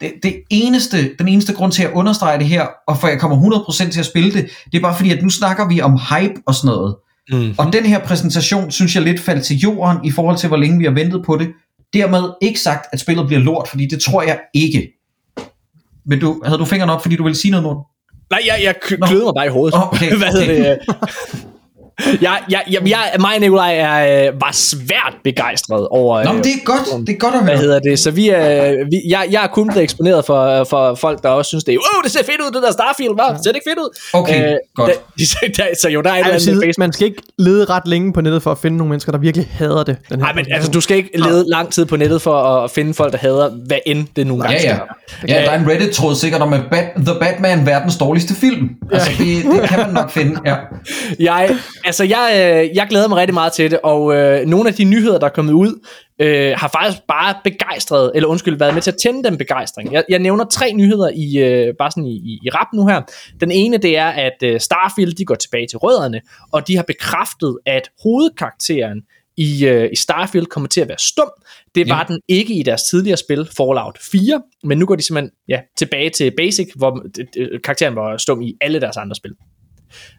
[0.00, 3.64] det, det eneste, den eneste grund til at understrege det her, og for jeg kommer
[3.86, 6.34] 100% til at spille det, det er bare fordi, at nu snakker vi om hype
[6.46, 6.96] og sådan noget.
[7.32, 7.54] Mm.
[7.58, 10.78] Og den her præsentation, synes jeg lidt faldt til jorden i forhold til, hvor længe
[10.78, 11.48] vi har ventet på det.
[11.92, 14.92] Dermed ikke sagt, at spillet bliver lort, fordi det tror jeg ikke.
[16.06, 17.82] Men du, havde du fingeren op, fordi du ville sige noget, Morten?
[18.30, 19.06] Nej, jeg, jeg k- Nå.
[19.06, 19.74] kløede mig bare i hovedet.
[19.74, 20.70] Åh, okay, Hvad hedder okay.
[20.70, 20.78] det?
[22.22, 26.24] Jeg, jeg, jeg, jeg, mig og Nikolaj er, øh, var svært begejstret over...
[26.24, 27.62] Nå, men øh, det er godt, det er godt at Hvad høre.
[27.62, 27.98] hedder det?
[27.98, 31.48] Så vi er, vi, jeg, jeg er kun blevet eksponeret for, for folk, der også
[31.48, 33.28] synes, det er, oh, det ser fedt ud, det der Starfield, var.
[33.44, 33.98] Ser det ikke fedt ud?
[34.12, 34.90] Okay, godt.
[35.18, 38.12] Der, der, så jo, der er et eller andet man skal ikke lede ret længe
[38.12, 39.96] på nettet for at finde nogle mennesker, der virkelig hader det.
[40.08, 42.70] Den her Nej, men altså, du skal ikke lede lang tid på nettet for at
[42.70, 44.78] finde folk, der hader, hvad end det nogle gange Ja, ja.
[45.28, 48.68] Ja, der er en Reddit-tråd sikkert om, at Bat- The Batman verdens dårligste film.
[48.92, 50.56] Altså, det, det kan man nok finde, ja.
[51.20, 51.56] Jeg,
[51.90, 52.30] altså, jeg,
[52.70, 55.26] øh, jeg glæder mig rigtig meget til det, og øh, nogle af de nyheder, der
[55.26, 55.86] er kommet ud,
[56.18, 59.92] øh, har faktisk bare begejstret, eller undskyld, været med til at tænde den begejstring.
[59.92, 63.00] Jeg, jeg nævner tre nyheder i øh, bare sådan i, i, i rap nu her.
[63.40, 66.20] Den ene, det er, at øh, Starfield, de går tilbage til rødderne,
[66.52, 69.02] og de har bekræftet, at hovedkarakteren
[69.36, 71.30] i, øh, i Starfield kommer til at være stum.
[71.74, 72.14] Det var Ja.
[72.14, 76.10] den ikke i deres tidligere spil, Fallout 4, men nu går de simpelthen ja, tilbage
[76.10, 79.32] til Basic, hvor øh, øh, karakteren var stum i alle deres andre spil.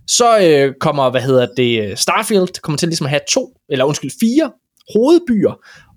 [0.07, 4.11] Så øh, kommer, hvad hedder det, Starfield kommer til ligesom at have to, eller undskyld,
[4.19, 4.51] fire
[4.93, 5.53] hovedbyer,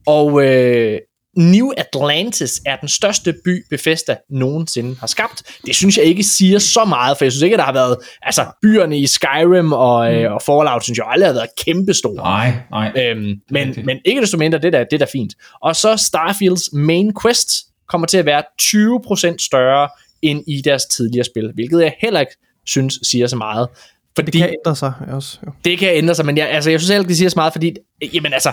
[0.06, 0.98] og øh,
[1.36, 5.42] New Atlantis er den største by, Bethesda nogensinde har skabt.
[5.66, 7.96] Det synes jeg ikke siger så meget, for jeg synes ikke, at der har været,
[8.22, 12.14] altså byerne i Skyrim og, øh, og Fallout, synes jeg aldrig har været kæmpestore.
[12.14, 12.92] Nej, nej.
[12.96, 15.32] Øhm, men, men ikke desto mindre, det der, det der er fint.
[15.62, 17.48] Og så Starfields main quest
[17.88, 19.88] kommer til at være 20% større
[20.22, 23.68] end i deres tidligere spil, hvilket jeg heller ikke synes siger så meget.
[24.16, 25.38] Fordi Det kan ændre sig også.
[25.46, 25.52] Jo.
[25.64, 27.52] det kan ændre sig, men jeg, altså, jeg synes heller ikke, det siger så meget,
[27.52, 27.76] fordi,
[28.14, 28.52] jamen altså,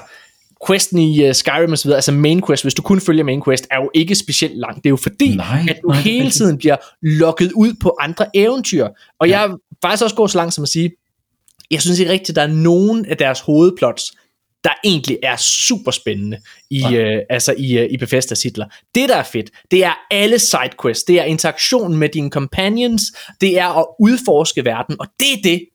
[0.68, 3.44] questen i uh, Skyrim og så videre, altså main quest, hvis du kun følger main
[3.44, 4.76] quest, er jo ikke specielt lang.
[4.76, 8.26] Det er jo fordi, Nej, at du nej, hele tiden bliver lukket ud på andre
[8.34, 8.88] eventyr.
[9.20, 9.40] Og ja.
[9.40, 10.92] jeg faktisk også gå så langt som at sige,
[11.72, 14.12] jeg synes ikke rigtigt, at der er nogen af deres hovedplots,
[14.64, 16.38] der egentlig er super spændende
[16.70, 18.66] i, øh, altså i, øh, i Bethesda titler.
[18.96, 23.04] Det der er fedt, det er alle sidequests, det er interaktionen med dine companions,
[23.42, 25.66] det er at udforske verden, og det er det,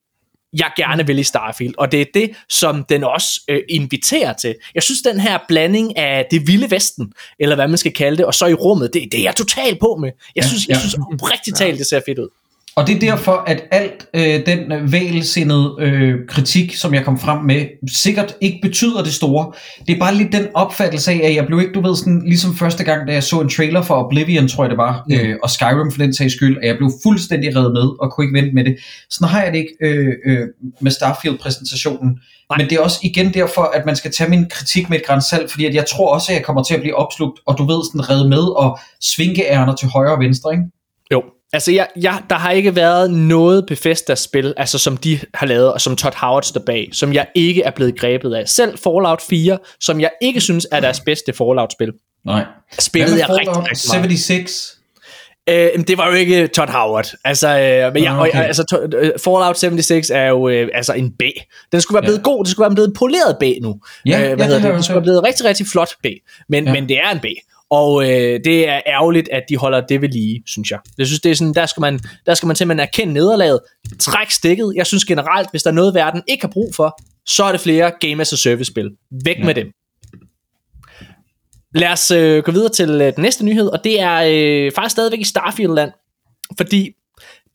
[0.58, 4.54] jeg gerne vil i Starfield, og det er det, som den også øh, inviterer til.
[4.74, 8.24] Jeg synes, den her blanding af det vilde vesten, eller hvad man skal kalde det,
[8.26, 10.10] og så i rummet, det, det er jeg totalt på med.
[10.36, 10.80] Jeg Ja, synes, jeg ja.
[10.80, 12.28] synes oprigtigt talt, det ser fedt ud.
[12.76, 17.18] Og det er derfor, at alt øh, den øh, vælsindede øh, kritik, som jeg kom
[17.18, 19.52] frem med, sikkert ikke betyder det store.
[19.86, 22.54] Det er bare lidt den opfattelse af, at jeg blev ikke, du ved, sådan, ligesom
[22.54, 25.14] første gang, da jeg så en trailer for Oblivion, tror jeg det var, mm.
[25.14, 28.24] øh, og Skyrim for den sags skyld, at jeg blev fuldstændig reddet med, og kunne
[28.24, 28.76] ikke vente med det.
[29.10, 30.46] Sådan har jeg det ikke øh, øh,
[30.80, 32.08] med Starfield-præsentationen.
[32.50, 32.58] Nej.
[32.58, 35.50] Men det er også igen derfor, at man skal tage min kritik med et grænsalt,
[35.50, 37.80] fordi at jeg tror også, at jeg kommer til at blive opslugt, og du ved,
[37.84, 40.64] sådan reddet med, og svinkeærner til højre og venstre, ikke?
[41.12, 45.72] Jo, altså jeg, jeg, der har ikke været noget Bethesda-spil, altså som de har lavet,
[45.72, 48.48] og som Todd Howard står bag, som jeg ikke er blevet grebet af.
[48.48, 51.92] Selv Fallout 4, som jeg ikke synes er deres bedste Fallout-spil,
[52.26, 52.44] Nej.
[52.78, 54.02] spillede jeg rigtig, Fallout rigtig meget.
[54.02, 54.72] 76?
[55.48, 57.06] Øh, men det var jo ikke Todd Howard.
[57.24, 58.32] Altså, øh, men jeg, okay.
[58.38, 61.22] og, altså to, øh, Fallout 76 er jo øh, altså en B.
[61.72, 62.22] Den skulle være blevet Ja.
[62.22, 63.80] god, det skulle være blevet en poleret B nu.
[64.06, 64.72] Ja, øh, ja, hvad det hedder det?
[64.76, 66.06] også skulle være blevet rigtig, rigtig flot B.
[66.48, 66.70] Men, Ja.
[66.70, 66.80] ja.
[66.80, 67.24] men det er en B.
[67.70, 70.78] Og øh, det er ærgerligt, at de holder det ved lige, synes jeg.
[70.98, 73.60] Jeg synes, det er sådan, der skal man, der skal man simpelthen erkende nederlaget,
[74.00, 74.72] træk stikket.
[74.76, 77.60] Jeg synes generelt, hvis der er noget, verden ikke har brug for, så er det
[77.60, 78.90] flere Game as a Service-spil.
[79.24, 79.44] Væk Ja.
[79.44, 79.66] med dem.
[81.74, 84.22] Lad os øh, gå videre til øh, den næste nyhed, og det er
[84.66, 85.90] øh, faktisk stadigvæk i Starfield-land,
[86.56, 86.92] fordi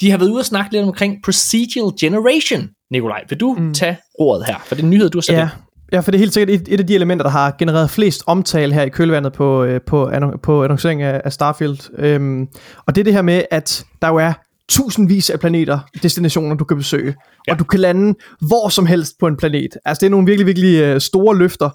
[0.02, 2.70] de har været ude og snakke lidt omkring Procedural Generation.
[2.92, 3.74] Nikolaj, vil du mm.
[3.74, 4.56] tage ordet her?
[4.66, 5.50] For det er en nyhed, du har sat Ja, ind.
[5.92, 8.24] Ja, for det er helt sikkert et, et af de elementer, der har genereret flest
[8.26, 11.80] omtale her i kølvandet på, øh, på, annon- på annoncering af, af Starfield.
[11.98, 12.48] Øhm,
[12.86, 14.34] og det er det her med, at der jo er
[14.70, 17.16] tusindvis af planeter, destinationer, du kan besøge.
[17.48, 17.54] Ja.
[17.54, 18.16] Og du kan lande
[18.48, 19.78] hvor som helst på en planet.
[19.86, 21.70] Altså, det er nogle virkelig, virkelig øh, store løfter.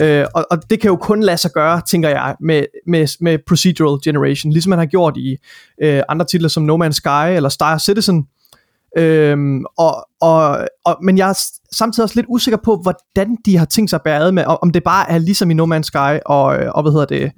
[0.00, 3.38] Øh, og, og det kan jo kun lade sig gøre, tænker jeg, med, med, med
[3.48, 4.52] procedural generation.
[4.52, 5.36] Ligesom man har gjort i
[5.82, 8.26] øh, andre titler som No Man's Sky eller Star Citizen.
[8.98, 11.34] Øhm, og, og, og, men jeg
[11.72, 14.72] samtidig også lidt usikker på, hvordan de har tænkt sig at bære ad med, om
[14.72, 17.32] det bare er ligesom i No Man's Sky og, øh, og hvad hedder det,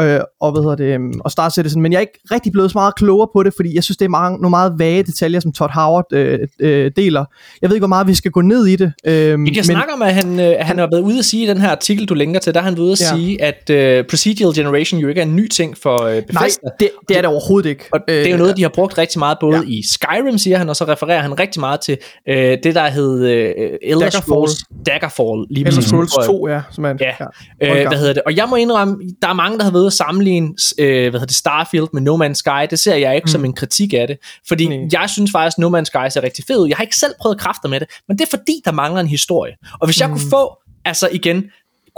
[0.00, 2.70] øh, og hvad hedder det, øhm, og Star Citizen, men jeg er ikke rigtig blevet
[2.70, 5.40] så meget klogere på det, fordi jeg synes, det er mange, nogle meget vage detaljer,
[5.40, 7.24] som Todd Howard øh, øh, deler.
[7.62, 8.92] Jeg ved ikke, hvor meget vi skal gå ned i det.
[9.06, 11.48] Øh, kan men, snakke om, at han, øh, han har været ude at sige i
[11.48, 13.16] den her artikel, du linker til, der har han været ude at Ja.
[13.16, 16.38] sige, at øh, Procedural Generation jo ikke er en ny ting for øh, Bethesda.
[16.62, 17.84] Nej, det, det er det overhovedet ikke.
[17.92, 19.62] Og det er jo noget, de har brugt rigtig meget, både Ja.
[19.66, 21.98] i Skyrim, siger han, og så refererer han rigtig meget til
[22.28, 24.10] øh, det, der hed øh, Elder.
[24.10, 24.56] Scrolls
[24.86, 25.46] Daggerfall.
[25.50, 26.28] Lige Elder Scrolls tror jeg.
[26.28, 27.12] 2, ja, som er Ja,
[27.60, 27.80] ja.
[27.82, 28.22] Øh, hvad hedder det?
[28.26, 30.48] Og jeg må indrømme, der er mange, der har været ude at sammenligne
[30.78, 32.66] øh, hvad hedder det, Starfield med No Man's Sky.
[32.70, 33.30] Det ser jeg ikke mm.
[33.30, 34.18] som en kritik af det.
[34.48, 34.88] Fordi Nej.
[34.92, 36.68] jeg synes faktisk, No Man's Sky ser rigtig fed ud.
[36.68, 39.08] Jeg har ikke selv prøvet kræfter med det, men det er fordi, der mangler en
[39.08, 39.52] historie.
[39.80, 41.44] Og hvis jeg kunne få, altså igen,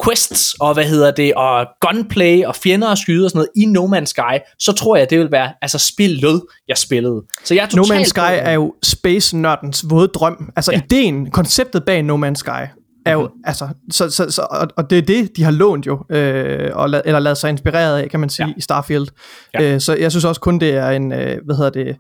[0.05, 3.65] quests og hvad hedder det, og gunplay og fjender og skyde og sådan noget i
[3.65, 7.23] No Man's Sky, så tror jeg, det vil være altså spillet, jeg spillede.
[7.45, 10.53] Så jeg er No Man's Sky er jo space-nørdens våde drøm.
[10.57, 10.73] Altså.
[10.73, 10.81] Ja.
[10.85, 12.65] ideen, konceptet bag No Man's Sky,
[13.05, 16.05] er jo, altså, så, så, så, og, og det er det, de har lånt jo,
[16.11, 18.53] øh, og la, eller lavet sig inspireret af, kan man sige, ja.
[18.57, 19.07] I Starfield.
[19.55, 19.75] Ja.
[19.75, 21.97] Øh, så jeg synes også kun, det er en, øh, hvad hedder det,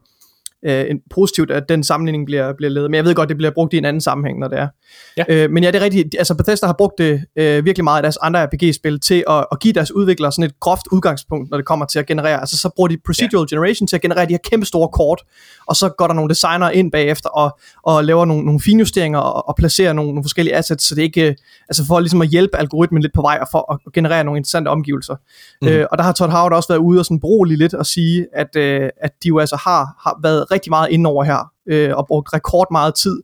[0.66, 2.90] øh, en positivt, at den sammenligning bliver, bliver lavet.
[2.90, 4.68] Men jeg ved godt, det bliver brugt i en anden sammenhæng, når det er.
[5.16, 5.24] Ja.
[5.28, 6.14] Øh, men ja, det er rigtigt.
[6.18, 9.60] Altså Bethesda har brugt det øh, virkelig meget af deres andre RPG-spil til at, at
[9.60, 12.40] give deres udviklere sådan et groft udgangspunkt, når det kommer til at generere.
[12.40, 13.54] Altså så bruger de procedural ja.
[13.54, 15.22] generation til at generere de her kæmpe store kort,
[15.66, 19.48] og så går der nogle designer ind bagefter og, og laver nogle, nogle finjusteringer og,
[19.48, 21.36] og placerer nogle, nogle forskellige assets, så det ikke,
[21.68, 24.68] altså for ligesom at hjælpe algoritmen lidt på vej og for at generere nogle interessante
[24.68, 25.16] omgivelser.
[25.62, 25.68] Mm.
[25.68, 28.26] Øh, og der har Todd Howard også været ude og sådan berolige lidt og sige,
[28.32, 31.96] at, øh, at de jo altså har, har været rigtig meget inde over her, øh,
[31.96, 33.22] og brugt rekord meget tid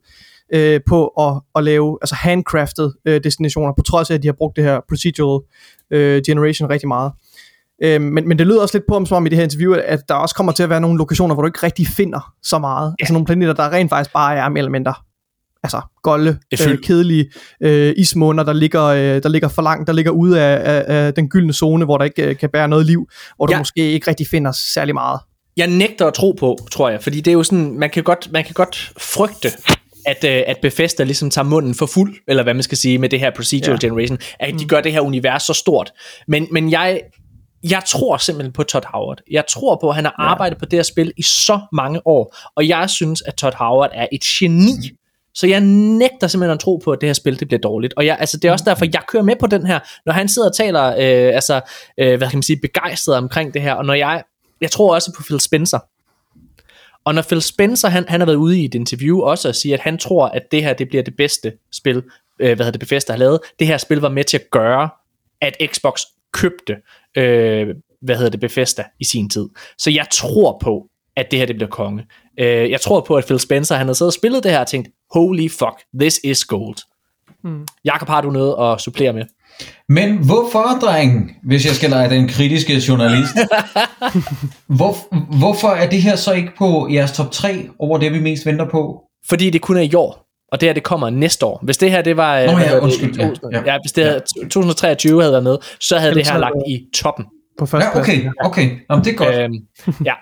[0.53, 4.35] øh, på at, at lave altså handcrafted øh, destinationer, på trods af, at de har
[4.37, 5.41] brugt det her procedural
[5.91, 7.11] øh, generation rigtig meget.
[7.83, 10.09] Øh, men, men det lyder også lidt på, som om i det her interview, at
[10.09, 12.87] der også kommer til at være nogle lokationer, hvor du ikke rigtig finder så meget.
[12.87, 12.95] Ja.
[13.03, 14.93] Altså nogle planeter, der rent faktisk bare er mere eller mindre
[15.63, 16.37] altså golde,
[16.69, 17.31] øh, kedelige
[17.61, 21.13] øh, ismåner, der ligger, øh, der ligger for langt, der ligger ude af, af, af
[21.13, 23.57] den gyldne zone, hvor der ikke øh, kan bære noget liv, hvor du Ja.
[23.57, 25.19] måske ikke rigtig finder særlig meget.
[25.57, 28.31] Jeg nægter at tro på, tror jeg, fordi det er jo sådan, man kan godt,
[28.31, 29.49] man kan godt frygte,
[30.05, 33.09] at, øh, at Bethesda ligesom tager munden for fuld, eller hvad man skal sige, med
[33.09, 33.87] det her procedural Ja.
[33.87, 33.87] ja.
[33.87, 35.91] generation, at de gør det her univers så stort.
[36.27, 37.01] Men, men jeg,
[37.69, 39.17] jeg tror simpelthen på Todd Howard.
[39.31, 40.23] Jeg tror på, at han har Ja.
[40.23, 43.89] arbejdet på det her spil i så mange år, og jeg synes, at Todd Howard
[43.93, 44.71] er et geni
[45.35, 47.93] Så jeg nægter simpelthen at tro på, at det her spil det bliver dårligt.
[47.97, 50.27] Og jeg, altså, det er også derfor, jeg kører med på den her, når han
[50.29, 51.61] sidder og taler øh, altså,
[51.99, 53.73] øh, hvad kan man sige, begejstret omkring det her.
[53.73, 54.23] Og når jeg,
[54.61, 55.79] jeg tror også på Phil Spencer.
[57.05, 59.77] Og når Phil Spencer, han, han har været ude i et interview også og siger,
[59.77, 62.03] at han tror, at det her det bliver det bedste spil,
[62.39, 63.39] øh, hvad hedder det, Bethesda har lavet.
[63.59, 64.89] Det her spil var med til at gøre,
[65.41, 66.01] at Xbox
[66.33, 66.77] købte,
[67.17, 69.49] øh, hvad hedder det, Bethesda i sin tid.
[69.77, 72.05] Så jeg tror på, at det her det bliver konge.
[72.39, 74.67] Øh, jeg tror på, at Phil Spencer, han har siddet og spillet det her og
[74.67, 76.77] tænkt, holy fuck, this is gold.
[77.43, 77.67] Mm.
[77.85, 79.25] Jakob, har du noget at supplere med?
[79.89, 83.33] Men hvorfor, dreng, hvis jeg skal lege den kritiske journalist,
[84.77, 84.95] hvor,
[85.37, 88.69] hvorfor er det her så ikke på jeres top 3 over det, vi mest venter
[88.69, 89.01] på?
[89.29, 91.59] Fordi det kun er i år, og det her det kommer næste år.
[91.63, 92.39] Hvis det her det var...
[92.39, 93.73] øh, Nå ja, hedder det, undskyld, ja, 2000, ja.
[93.73, 96.79] ja, hvis det havde, 2023 havde været med, så havde Jamen, det her lagt i
[96.95, 97.25] toppen.
[97.59, 98.69] På første Ja, okay, okay.
[98.89, 99.35] Nå, men det er godt.
[99.35, 99.53] Øhm,
[100.05, 100.13] ja.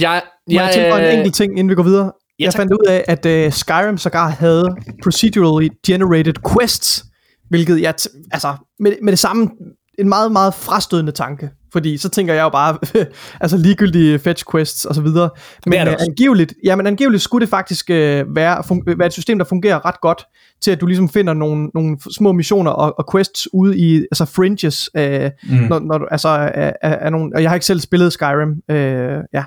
[0.00, 0.22] Jeg,
[0.52, 2.12] Må jeg tilføje en øh, enkelt ting, inden vi går videre?
[2.40, 2.60] ja, jeg tak.
[2.60, 7.04] fandt ud af, at uh, Skyrim sågar havde procedurally generated quests,
[7.50, 9.50] hvilket jeg, t- altså, med, med det samme,
[9.98, 11.50] en meget, meget frastødende tanke.
[11.72, 12.78] Fordi så tænker jeg jo bare,
[13.40, 15.30] altså ligegyldige fetch quests og så videre.
[15.66, 16.06] Men er det øh, også.
[16.08, 19.86] angiveligt, ja, men angiveligt skulle det faktisk øh, være, fun- være et system, der fungerer
[19.86, 20.24] ret godt
[20.62, 24.24] til, at du ligesom finder nogle, nogle små missioner og, og quests ude i altså
[24.24, 25.56] fringes, øh, mm.
[25.56, 28.54] når, når du, altså, er, er, er nogle, og jeg har ikke selv spillet Skyrim,
[28.70, 29.44] øh, ja,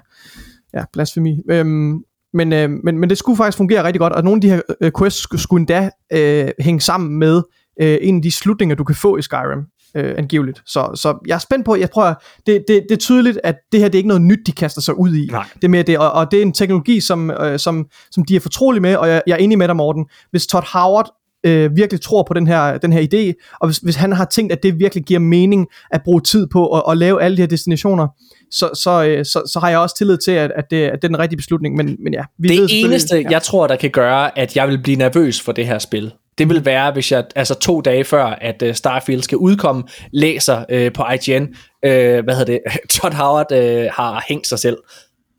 [0.73, 1.39] ja, blasfemi.
[1.51, 2.03] Øhm,
[2.33, 4.61] men, øh, men, men det skulle faktisk fungere rigtig godt, og nogle af de her
[4.81, 7.41] øh, quests skulle, skulle endda øh, hænge sammen med
[7.81, 9.59] øh, en af de slutninger, du kan få i Skyrim,
[9.95, 10.61] øh, angiveligt.
[10.65, 12.13] Så, så jeg er spændt på, jeg prøver,
[12.45, 14.81] det, det, det er tydeligt, at det her det er ikke noget nyt, de kaster
[14.81, 15.27] sig ud i.
[15.31, 15.45] Nej.
[15.55, 18.35] Det er mere det, og, og det er en teknologi, som, øh, som, som de
[18.35, 20.05] er fortrolige med, og jeg, jeg er enig med dig, Morten.
[20.31, 21.09] Hvis Todd Howard
[21.45, 24.51] øh, virkelig tror på den her, den her idé, og hvis, hvis han har tænkt,
[24.51, 27.47] at det virkelig giver mening at bruge tid på at, at lave alle de her
[27.47, 28.07] destinationer,
[28.51, 31.03] så, så, øh, så, så har jeg også tillid til, at, at, det, at det
[31.03, 31.75] er den rigtige beslutning.
[31.75, 33.29] Men, men ja, vi ved det selvfølgelig- eneste, ja.
[33.29, 36.49] jeg tror, der kan gøre, at jeg vil blive nervøs for det her spil, det
[36.49, 40.93] vil være, hvis jeg altså to dage før, at uh, Starfield skal udkomme, læser uh,
[40.93, 42.59] på IGN, uh, hvad hedder det,
[42.93, 43.57] Todd Howard uh,
[43.93, 44.77] har hængt sig selv.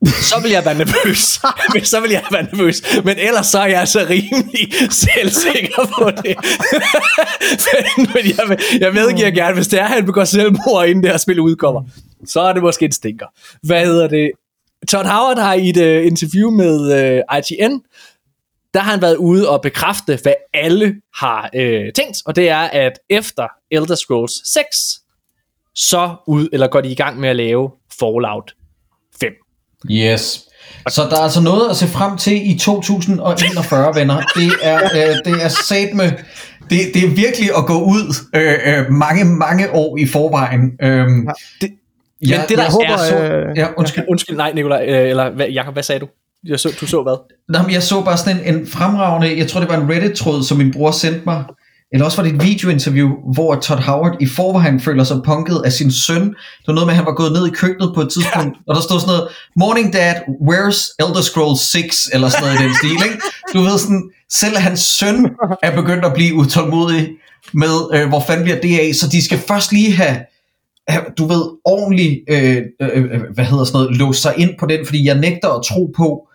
[0.06, 1.18] Så vil jeg være nervøs.
[1.92, 2.82] så vil jeg være nervøs.
[3.04, 4.72] Men ellers så er jeg altså rimelig
[5.04, 6.36] selvsikker på det.
[7.96, 11.10] Men jeg, vil- jeg medgiver gerne, hvis det er, at han begår selvmord, inden det
[11.10, 11.82] her spil udkommer,
[12.26, 13.26] så er det måske en stinker.
[13.62, 14.30] Hvad hedder det?
[14.88, 16.76] Todd Howard har i et uh, interview med
[17.30, 17.80] uh, IGN,
[18.74, 22.58] der har han været ude og bekræfte, hvad alle har øh, tænkt, og det er,
[22.58, 24.66] at efter Elder Scrolls 6,
[25.74, 27.70] så ud, eller går de i gang med at lave
[28.00, 28.52] Fallout
[29.20, 29.32] 5.
[29.90, 30.44] Yes.
[30.88, 34.20] Så der er altså noget at se frem til i 2041, venner.
[34.20, 36.12] Det er, øh, det er sat med...
[36.70, 40.72] Det, det er virkelig at gå ud øh, øh, mange, mange år i forvejen.
[40.82, 41.28] Øhm,
[41.60, 41.70] Det,
[42.22, 43.18] jeg, men det, der jeg er håber, så...
[43.18, 44.04] øh, Ja, undskyld.
[44.08, 46.08] Undskyld, nej, Nikolaj, øh, eller hvad, Jacob, hvad sagde du?
[46.46, 47.16] Jeg så, du så hvad?
[47.48, 50.58] Nå, jeg så bare sådan en, en fremragende, jeg tror det var en Reddit-tråd, som
[50.58, 51.44] min bror sendte mig,
[51.92, 55.72] eller også var det et videointerview, hvor Todd Howard i forvejen føler sig punket af
[55.72, 56.22] sin søn.
[56.24, 58.74] Det var noget med, at han var gået ned i køkkenet på et tidspunkt, og
[58.74, 60.14] der stod sådan noget, Morning Dad,
[60.48, 62.08] where's Elder Scrolls 6?
[62.12, 63.20] Eller sådan noget i den stil, ikke?
[63.54, 65.30] Du ved sådan, selv hans søn
[65.62, 67.08] er begyndt at blive utålmodig
[67.52, 70.16] med, øh, hvor fanden bliver det af, så de skal først lige have,
[70.88, 74.66] have du ved, ordentligt, øh, øh, øh, hvad hedder sådan noget, låse sig ind på
[74.66, 76.28] den, fordi jeg nægter at tro på,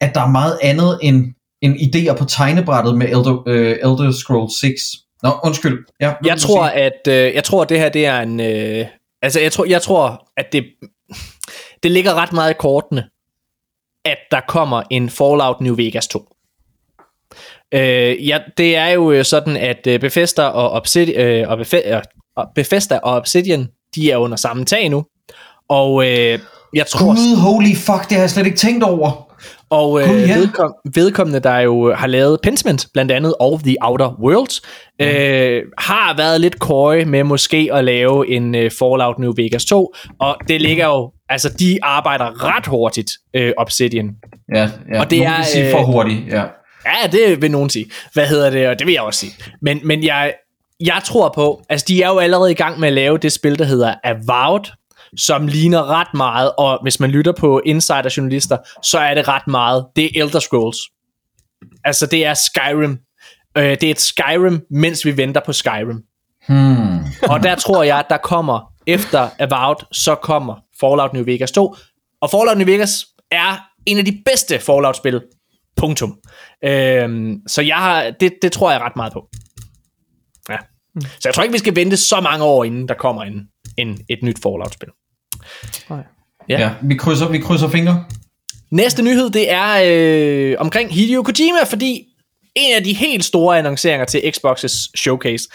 [0.00, 4.60] at der er meget andet end, end idéer på tegnebrættet med Elder, øh, Elder Scrolls
[4.60, 4.82] 6.
[5.22, 5.84] Nå, undskyld.
[6.00, 8.40] Ja, Jeg tror, at øh, jeg tror, at det her det er en...
[8.40, 8.86] Øh,
[9.22, 10.64] altså, jeg tror, jeg tror, at det,
[11.82, 13.04] det ligger ret meget i kortene,
[14.04, 16.28] at der kommer en Fallout New Vegas 2.
[17.74, 22.02] Øh, ja, det er jo øh, sådan, at øh, Bethesda og, Obsidian, øh, og, øh,
[22.36, 25.04] og Bethesda og Obsidian, de er under samme tag nu.
[25.68, 26.38] Og øh,
[26.74, 29.27] jeg tror, Gud, holy fuck, det har jeg slet ikke tænkt over.
[29.70, 30.38] Og øh, Gud, ja.
[30.38, 34.62] vedkom, vedkommende, der jo har lavet Pentiment, blandt andet, og The Outer Worlds,
[35.00, 35.06] mm.
[35.06, 39.94] øh, har været lidt køje med måske at lave en øh, Fallout New Vegas 2,
[40.20, 44.10] og det ligger jo, altså de arbejder ret hurtigt, øh, Obsidian.
[44.54, 45.00] Ja, ja.
[45.00, 46.44] Og det Nogen er, vil sige øh, for hurtigt, ja.
[46.86, 47.86] Ja, det vil nogen sige.
[48.12, 48.68] Hvad hedder det?
[48.68, 49.32] Og det vil jeg også sige.
[49.62, 50.34] Men, men jeg,
[50.80, 53.58] jeg tror på, altså de er jo allerede i gang med at lave det spil,
[53.58, 54.64] der hedder Avowed,
[55.16, 59.86] som ligner ret meget, og hvis man lytter på insider-journalister, så er det ret meget,
[59.96, 60.78] det er Elder Scrolls.
[61.84, 62.98] Altså det er Skyrim.
[63.56, 66.02] Øh, det er et Skyrim, mens vi venter på Skyrim.
[66.48, 66.98] Hmm.
[67.28, 71.74] Og der tror jeg, at der kommer, efter Avowed, så kommer Fallout New Vegas 2.
[72.20, 75.20] Og Fallout New Vegas er en af de bedste Fallout-spil.
[75.76, 76.18] Punktum.
[76.64, 79.28] Øhm, så jeg har, det, det tror jeg ret meget på.
[80.48, 80.56] Ja.
[81.00, 83.48] Så jeg tror ikke, vi skal vente så mange år, inden der kommer en,
[83.78, 84.88] en, et nyt Fallout-spil.
[85.90, 86.02] Nej.
[86.48, 86.60] Ja.
[86.60, 88.04] Ja, vi krydser, vi krydser fingre.
[88.70, 92.04] Næste nyhed, det er øh, omkring Hideo Kojima, fordi
[92.54, 95.48] en af de helt store annonceringer til Xbox's showcase,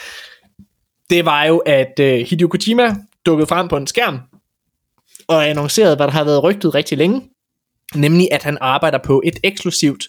[1.10, 2.96] det var jo, at uh, Hideo Kojima
[3.26, 4.20] dukkede frem på en skærm,
[5.28, 7.22] og annoncerede, hvad der har været rygtet rigtig længe,
[7.96, 10.08] nemlig at han arbejder på et eksklusivt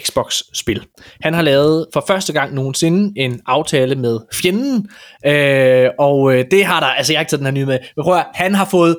[0.00, 0.86] Xbox-spil.
[1.22, 4.88] Han har lavet for første gang nogensinde en aftale med fjenden,
[5.26, 7.78] øh, og øh, det har der, altså jeg har ikke taget den her nye med,
[7.96, 8.96] men prøv at, han har fået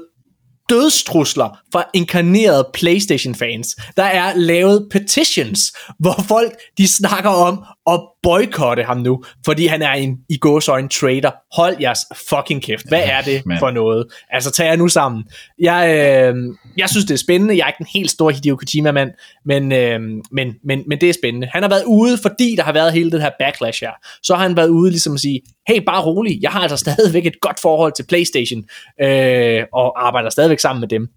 [0.69, 3.75] dødstrusler fra inkarnerede PlayStation-fans.
[3.97, 9.81] Der er lavet petitions, hvor folk de snakker om at boykotte ham nu, fordi han
[9.81, 11.31] er en i gåsøjne trader.
[11.55, 11.99] Hold jeres
[12.29, 12.87] fucking kæft.
[12.87, 14.05] Hvad er det for noget?
[14.29, 15.23] Altså, tag jer nu sammen.
[15.59, 16.35] Jeg, øh,
[16.77, 17.57] jeg synes, det er spændende.
[17.57, 19.11] Jeg er ikke den helt store Hideo Kojima-mand,
[19.45, 19.99] men, øh,
[20.31, 21.47] men, men, men det er spændende.
[21.51, 23.91] Han har været ude, fordi der har været hele det her backlash her.
[24.23, 27.25] Så har han været ude ligesom at sige, hey, bare rolig, jeg har altså stadigvæk
[27.25, 28.63] et godt forhold til PlayStation,
[29.01, 31.07] øh, og arbejder stadigvæk sammen med dem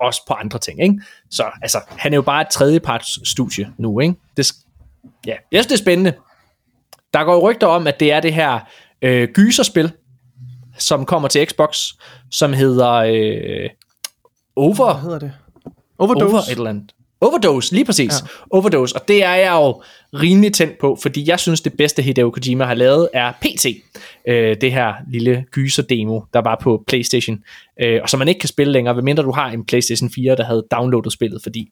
[0.00, 0.94] også på andre ting, ikke?
[1.30, 4.14] Så altså, han er jo bare et tredjeparts studie nu, ikke?
[4.36, 4.52] Det,
[5.26, 6.12] ja, jeg synes, det er spændende.
[7.14, 8.60] Der går jo rygter om, at det er det her
[9.02, 9.92] øh, gyserspil,
[10.78, 11.86] som kommer til Xbox,
[12.30, 13.70] som hedder øh,
[14.56, 15.32] Over, Hvad hedder det?
[15.98, 16.26] Overdose.
[16.26, 16.92] Over et eller andet.
[17.20, 18.12] Overdose, lige præcis.
[18.12, 18.26] Ja.
[18.50, 19.82] Overdose, og det er jeg jo
[20.20, 23.66] rimelig tændt på, fordi jeg synes, det bedste Hideo Kojima har lavet er PT.
[24.28, 27.38] Øh, det her lille gyser-demo, der var på Playstation,
[27.80, 30.44] øh, og som man ikke kan spille længere, medmindre du har en Playstation 4, der
[30.44, 31.68] havde downloadet spillet, fordi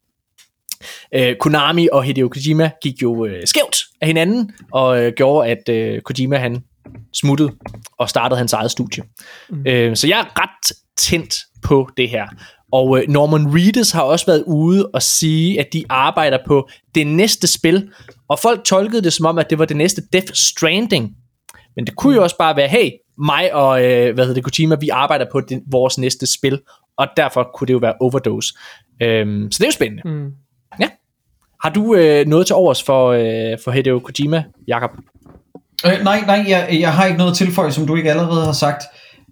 [1.15, 5.69] øh, Konami og Hideo Kojima gik jo øh, skævt af hinanden, og øh, gjorde, at
[5.69, 6.63] øh, Kojima han
[7.15, 7.51] smuttede
[7.99, 9.05] og startede hans eget studie.
[9.51, 9.67] Mm.
[9.67, 12.27] Øh, så jeg er ret tændt på det her.
[12.73, 17.07] Og øh, Norman Reedus har også været ude og sige, at de arbejder på det
[17.07, 17.89] næste spil,
[18.29, 21.11] og folk tolkede det som om, at det var det næste Death Stranding.
[21.77, 24.77] Men det kunne jo også bare være, hey, mig og øh, hvad hedder det, Kojima,
[24.81, 26.61] vi arbejder på det, vores næste spil,
[26.99, 28.55] og derfor kunne det jo være Overdose.
[29.03, 30.03] Øhm, så det er jo spændende.
[30.05, 30.31] Mm.
[30.81, 30.89] Ja.
[31.63, 34.91] Har du øh, noget til overs for, øh, for Hideo Kojima, Jakob?
[35.87, 38.83] Øh, nej, nej, jeg, jeg har ikke noget tilføje, som du ikke allerede har sagt.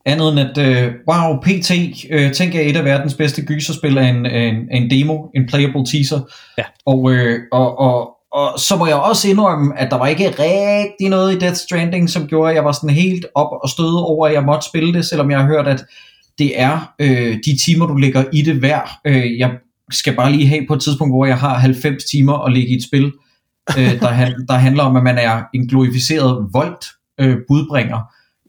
[0.07, 1.71] Andet end at, øh, wow, PT,
[2.11, 5.87] øh, tænk jeg et af verdens bedste gyserspil af en, en, en demo, en playable
[5.87, 6.21] teaser.
[6.59, 6.65] Ja.
[6.87, 11.09] Og, øh, og, og, og så må jeg også indrømme, at der var ikke rigtig
[11.09, 14.27] noget i Death Stranding, som gjorde, at jeg var sådan helt op og støde over,
[14.27, 15.85] at jeg måtte spille det, selvom jeg har hørt, at
[16.39, 18.91] det er øh, de timer, du lægger i det værd.
[19.05, 19.51] Øh, jeg
[19.91, 22.77] skal bare lige have på et tidspunkt, hvor jeg har 90 timer at ligge i
[22.77, 23.13] et spil,
[23.79, 26.87] øh, der, han, der handler om, at man er en glorificeret voldt
[27.21, 28.01] øh, budbringer.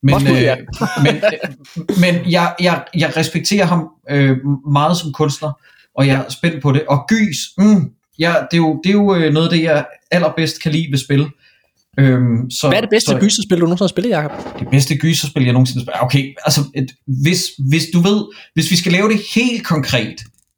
[0.04, 0.56] Men, ja.
[0.56, 0.66] øh,
[1.04, 4.38] men, øh, men jeg, jeg, jeg respekterer ham øh,
[4.72, 5.52] meget som kunstner,
[5.96, 6.84] og jeg er spændt på det.
[6.88, 9.86] Og gys, mm, ja, det er jo, det er jo øh, noget af det, jeg
[10.12, 11.28] allerbedst kan lide ved spil.
[12.00, 14.60] Øhm, så, Hvad er det bedste så, gyserspil, du nogensinde har spillet, Jacob?
[14.60, 16.04] det bedste gyserspil, jeg nogensinde har spillet.
[16.04, 16.92] Okay, altså, et,
[17.24, 20.16] hvis, hvis du ved, hvis vi skal lave det helt konkret,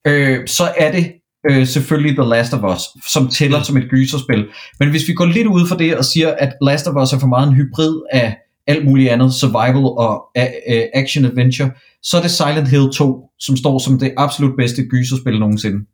[0.07, 1.11] øh, så er det
[1.49, 2.81] øh, selvfølgelig The Last of Us,
[3.13, 4.47] som tæller som et gyserspil.
[4.80, 7.19] Men hvis vi går lidt ud for det og siger, at Last of Us er
[7.19, 11.71] for meget en hybrid af alt muligt andet, survival og uh, action adventure,
[12.03, 15.85] så er det Silent Hill 2, som står som det absolut bedste gyserspil nogensinde.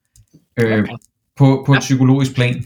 [0.60, 0.86] Øh, Okay.
[1.38, 2.64] på, på et psykologisk plan.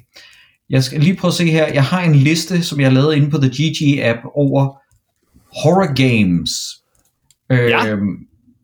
[0.70, 1.68] Jeg skal lige prøve at se her.
[1.74, 4.78] Jeg har en liste, som jeg har lavet inde på The GG-app over
[5.64, 6.50] horror games.
[7.52, 7.96] Øh, Ja.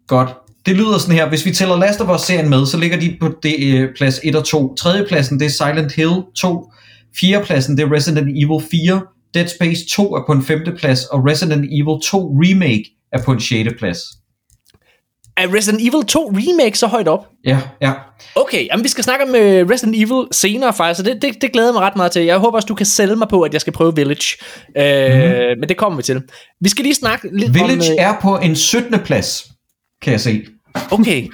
[0.07, 0.29] Godt.
[0.65, 1.29] Det lyder sådan her.
[1.29, 4.35] Hvis vi tæller Last of Us-serien med, så ligger de på det, øh, plads 1
[4.35, 4.75] og 2.
[4.75, 6.71] Tredje pladsen, det er Silent Hill 2.
[7.19, 9.01] Fjerde pladsen, det er Resident Evil 4.
[9.33, 13.31] Dead Space 2 er på en femte plads, og Resident Evil 2 Remake er på
[13.31, 13.99] en sjette plads.
[15.37, 17.27] Er Resident Evil 2 Remake så højt op?
[17.45, 17.93] Ja, ja.
[18.35, 21.51] Okay, jamen vi skal snakke om øh, Resident Evil senere faktisk, så det, det, det
[21.51, 22.23] glæder jeg mig ret meget til.
[22.23, 24.37] Jeg håber også, du kan sælge mig på, at jeg skal prøve Village.
[24.77, 25.59] Øh, mm.
[25.59, 26.21] Men det kommer vi til.
[26.61, 27.97] Vi skal lige snakke lidt Village om...
[27.99, 28.99] Øh, er på en 17.
[28.99, 29.47] plads,
[30.01, 30.45] kan jeg se.
[30.91, 31.27] Okay.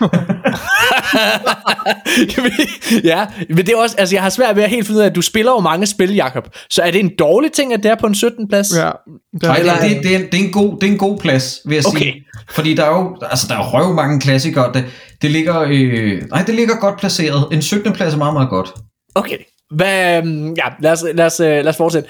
[3.03, 5.09] ja, men det er også, altså jeg har svært ved at helt finde ud af,
[5.09, 6.47] at du spiller jo mange spil, Jakob.
[6.69, 8.47] Så er det en dårlig ting, at det er på en 17.
[8.47, 8.77] plads?
[8.77, 8.89] Ja,
[9.34, 11.18] det Nej, er, det, det, det, er, det, er en god, det er en god
[11.18, 11.99] plads, vil jeg Okay.
[11.99, 12.26] sige.
[12.49, 14.73] Fordi der er jo altså, der er røv mange klassikere.
[14.73, 14.85] Det,
[15.22, 17.47] det, ligger, øh, nej, det ligger godt placeret.
[17.51, 17.93] En 17.
[17.93, 18.73] plads er meget, meget godt.
[19.15, 19.38] Okay.
[19.76, 22.09] Hvad, øhm, ja, lad os, lad os, øh, lad os fortsætte.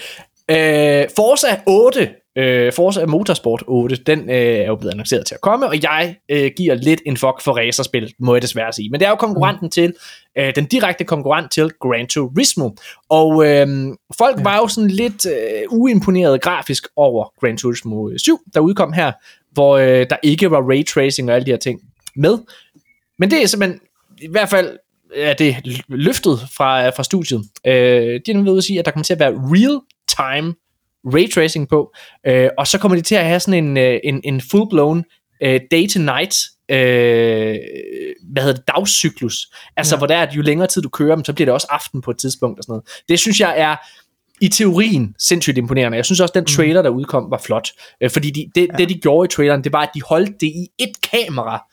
[0.52, 5.42] Øh, Forza 8, øh, Forza Motorsport 8, den øh, er jo blevet annonceret til at
[5.42, 8.90] komme, og jeg øh, giver lidt en fuck for racerspil, må jeg desværre sige.
[8.90, 9.94] Men det er jo konkurrenten til,
[10.38, 12.70] øh, den direkte konkurrent til Gran Turismo.
[13.10, 13.68] Og øh,
[14.18, 19.12] folk var jo sådan lidt øh, uimponeret grafisk over Gran Turismo 7, der udkom her,
[19.52, 21.80] hvor øh, der ikke var ray tracing og alle de her ting
[22.16, 22.38] med.
[23.20, 23.80] Men det er simpelthen,
[24.22, 24.78] i hvert fald
[25.16, 25.56] er det
[25.88, 27.42] løftet fra, fra studiet.
[27.68, 27.74] Øh,
[28.26, 30.54] de er nemlig ude at sige, at der kommer til at være real-time
[31.06, 31.94] ray tracing på,
[32.28, 35.02] øh, og så kommer de til at have sådan en, øh, en, en full-blown
[35.44, 36.36] øh, day-to-night
[36.72, 37.58] øh,
[38.32, 39.48] hvad hedder det, dagscyklus.
[39.78, 39.98] Altså, ja.
[39.98, 42.02] hvor der er, at jo længere tid du kører dem, så bliver det også aften
[42.02, 42.84] på et tidspunkt og sådan noget.
[43.10, 43.76] Det synes jeg er
[44.42, 45.96] i teorien sindssygt imponerende.
[45.96, 47.70] Jeg synes også, den trailer, der udkom, var flot.
[48.02, 48.78] Øh, fordi de, det, ja.
[48.78, 51.64] det, de gjorde i traileren, det var, at de holdt det i et kamera.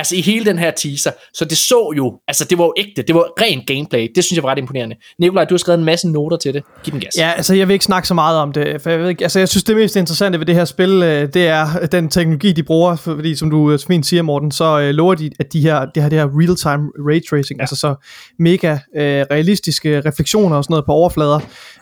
[0.00, 1.10] Altså i hele den her teaser.
[1.34, 4.08] Så det så jo, altså det var jo ægte, det var rent gameplay.
[4.14, 4.96] Det synes jeg var ret imponerende.
[5.18, 6.62] Nikolaj, du har skrevet en masse noter til det.
[6.84, 7.12] Giv den gas.
[7.18, 9.38] Ja, altså jeg vil ikke snakke så meget om det, for jeg, ved ikke, altså,
[9.38, 12.62] jeg synes det mest interessante ved det her spil, øh, det er den teknologi, de
[12.62, 15.84] bruger, fordi som du øh, fint siger, Morten, så øh, lover de, at de her,
[15.94, 17.62] det her, det her real-time ray tracing, ja.
[17.62, 17.94] altså så
[18.38, 21.40] mega øh, realistiske refleksioner og sådan noget på overflader.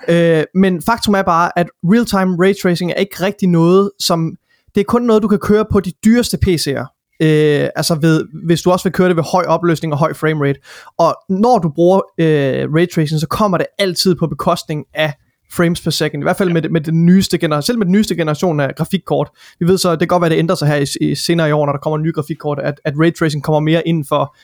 [0.09, 4.33] Øh, men faktum er bare, at real-time ray tracing er ikke rigtig noget, som,
[4.75, 6.98] det er kun noget, du kan køre på de dyreste PC'er.
[7.23, 10.61] Øh, altså ved, hvis du også vil køre det ved høj opløsning og høj framerate.
[10.99, 15.13] Og når du bruger øh, raytracing, så kommer det altid på bekostning af
[15.53, 16.23] frames per second.
[16.23, 19.31] I hvert fald med, med den nyeste generation, selv med den nyeste generation af grafikkort.
[19.61, 21.53] Vi ved så, det kan godt være, det ændrer sig her i, i senere i
[21.53, 24.37] år, når der kommer nye grafikkort, at, at raytracing kommer mere ind for,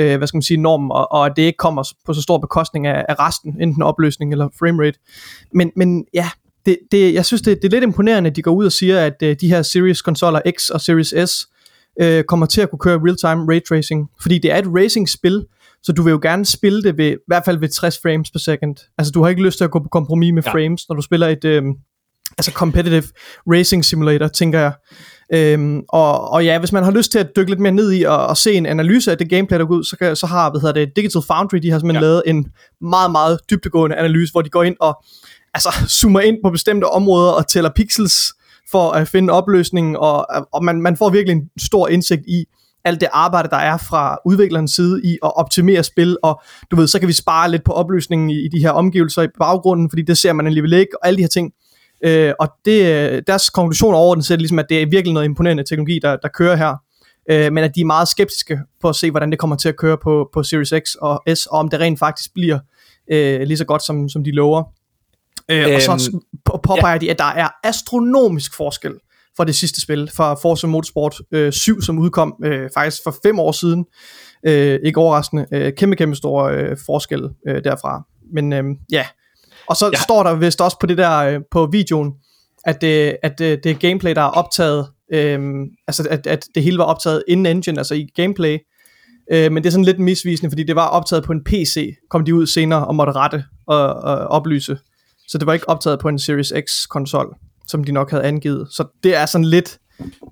[0.00, 2.38] øh, hvad skal man sige, normen, og, og at det ikke kommer på så stor
[2.38, 4.98] bekostning af, af resten, enten opløsning eller framerate.
[5.54, 6.30] Men, men ja,
[6.66, 9.06] det, det, jeg synes, det, det er lidt imponerende, at de går ud og siger,
[9.06, 11.46] at øh, de her Series konsoller X og Series S,
[12.00, 15.46] øh, kommer til at kunne køre real-time ray tracing, fordi det er et racing-spil,
[15.82, 18.38] så du vil jo gerne spille det ved, i hvert fald ved 60 frames per
[18.38, 18.76] second.
[18.98, 20.52] Altså du har ikke lyst til at gå på kompromis med ja.
[20.52, 21.62] frames, når du spiller et øh,
[22.38, 23.04] altså competitive
[23.46, 24.72] racing simulator, tænker jeg.
[25.32, 28.02] Øhm, og, og ja, hvis man har lyst til at dykke lidt mere ned i
[28.02, 30.50] og, og se en analyse af det gameplay, der går ud, så, kan, så har
[30.50, 32.08] hvad hedder det, Digital Foundry, de har simpelthen ja.
[32.08, 32.46] lavet en
[32.80, 35.04] meget, meget dybtegående analyse, hvor de går ind og
[35.54, 35.68] altså,
[36.00, 38.32] zoomer ind på bestemte områder og tæller pixels,
[38.70, 42.44] for at finde opløsningen, og, og man, man får virkelig en stor indsigt i
[42.84, 46.86] alt det arbejde, der er fra udviklerens side i at optimere spil, og du ved,
[46.86, 50.02] så kan vi spare lidt på opløsningen i, i de her omgivelser i baggrunden, fordi
[50.02, 51.52] det ser man alligevel ikke, og alle de her ting.
[52.04, 55.98] Øh, og det, deres konklusion over den ligesom, at det er virkelig noget imponerende teknologi,
[56.02, 56.76] der, der kører her,
[57.30, 59.76] øh, men at de er meget skeptiske på at se, hvordan det kommer til at
[59.76, 62.58] køre på, på Series X og S, og om det rent faktisk bliver
[63.12, 64.62] øh, lige så godt, som, som de lover.
[65.50, 66.98] Øh, øhm, og så på- påpeger ja.
[66.98, 68.92] de, at der er astronomisk forskel
[69.36, 73.38] fra det sidste spil, fra Forza Motorsport øh, 7, som udkom øh, faktisk for fem
[73.38, 73.84] år siden.
[74.46, 75.46] Øh, ikke overraskende.
[75.52, 78.02] Øh, kæmpe, kæmpe stor øh, forskel øh, derfra.
[78.34, 79.06] Men øh, ja.
[79.66, 79.98] Og så Ja.
[79.98, 82.12] står der vist også på det der øh, på videoen,
[82.64, 85.40] at, det, at det, det er gameplay, der er optaget, øh,
[85.88, 88.58] altså at, at det hele var optaget inden engine, altså i gameplay.
[89.32, 92.24] Øh, men det er sådan lidt misvisende, fordi det var optaget på en PC, kom
[92.24, 94.78] de ud senere og måtte rette og, og oplyse.
[95.30, 97.34] Så det var ikke optaget på en Series X konsol,
[97.66, 98.68] som de nok havde angivet.
[98.70, 99.78] Så det er sådan lidt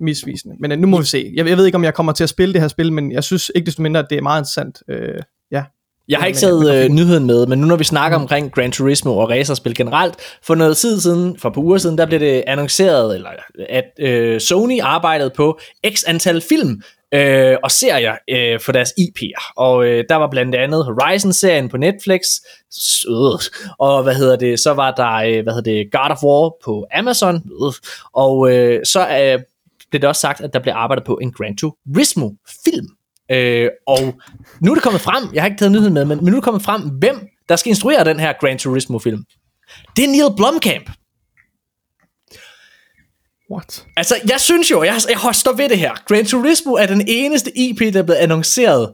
[0.01, 0.55] misvisende.
[0.59, 1.31] Men øh, nu må vi se.
[1.35, 3.23] Jeg, jeg ved ikke, om jeg kommer til at spille det her spil, men jeg
[3.23, 4.83] synes ikke desto mindre, at det er meget interessant.
[4.89, 5.21] Øh,
[5.51, 5.63] ja.
[6.07, 9.17] Jeg har ikke taget øh, nyheden med, men nu når vi snakker omkring Gran Turismo
[9.17, 13.15] og racerspil generelt, for noget tid siden, for par uger siden, der blev det annonceret,
[13.15, 13.29] eller
[13.69, 15.59] at øh, Sony arbejdede på
[15.93, 19.53] x antal film øh, og serier øh, for deres IP'er.
[19.55, 22.21] Og øh, der var blandt andet Horizon-serien på Netflix,
[23.09, 23.39] øh,
[23.79, 26.85] og hvad hedder det, så var der øh, hvad hedder det, God of War på
[26.93, 27.73] Amazon, øh,
[28.13, 29.39] og øh, så øh,
[29.89, 32.87] blev det også sagt, at der blev arbejdet på en Gran Turismo-film.
[33.31, 33.99] Øh, og
[34.61, 36.35] nu er det kommet frem, jeg har ikke taget nyheden med, men, men nu er
[36.35, 39.23] det kommet frem, hvem der skal instruere den her Gran Turismo-film.
[39.95, 40.89] Det er Neil Blomkamp.
[43.51, 43.85] What?
[43.97, 45.93] Altså, jeg synes jo, jeg, jeg står ved det her.
[46.07, 48.93] Gran Turismo er den eneste IP, der er blevet annonceret,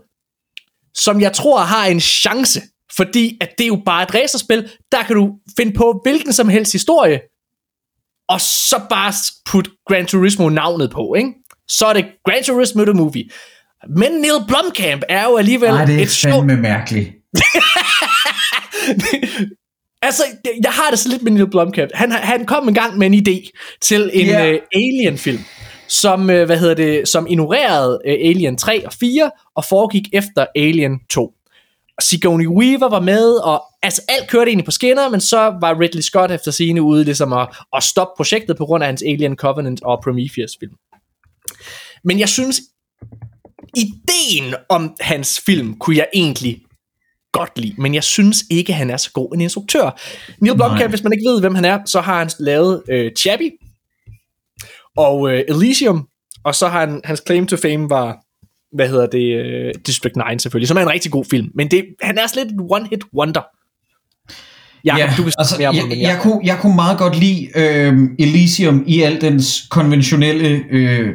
[0.94, 2.62] som jeg tror har en chance.
[2.96, 6.50] Fordi at det er jo bare et racerspil, der kan du finde på hvilken som
[6.50, 7.20] helst historie,
[8.30, 9.14] og så bare
[9.46, 11.34] putte Gran Turismo navnet på, ikke?
[11.68, 13.30] Så er det Gran Turismo The Movie.
[13.90, 17.10] Men Neil Blomkamp er jo alligevel Nej, det er et fandme mærkeligt.
[20.06, 20.24] altså,
[20.64, 21.92] jeg har det så lidt med Neil Blomkamp.
[21.94, 23.52] Han, han kom en gang med en idé
[23.82, 24.54] til en yeah.
[24.54, 25.40] uh, Alien-film,
[25.88, 30.46] som, uh, hvad hedder det, som ignorerede uh, Alien 3 og 4, og foregik efter
[30.56, 31.34] Alien 2.
[32.02, 36.02] Sigourney Weaver var med, og altså alt kørte egentlig på skinner, men så var Ridley
[36.02, 39.84] Scott efter scene ude ligesom at, at stoppe projektet på grund af hans Alien Covenant
[39.84, 40.74] og Prometheus film.
[42.04, 42.62] Men jeg synes,
[43.76, 46.65] ideen om hans film kunne jeg egentlig
[47.40, 50.00] godt lide, men jeg synes ikke, han er så god en instruktør.
[50.42, 53.52] Neil Blomkamp, hvis man ikke ved, hvem han er, så har han lavet øh, Chappie
[54.98, 56.08] og øh, Elysium,
[56.44, 58.18] og så har han, hans claim to fame var,
[58.76, 61.86] hvad hedder det, øh, District 9 selvfølgelig, som er en rigtig god film, men det,
[62.02, 63.42] han er sådan lidt et one-hit wonder.
[64.86, 67.50] Jacob, Ja, du kan altså, mere jeg, men jeg, kunne, jeg kunne meget godt lide
[67.56, 71.10] øh, Elysium i al dens konventionelle, øh,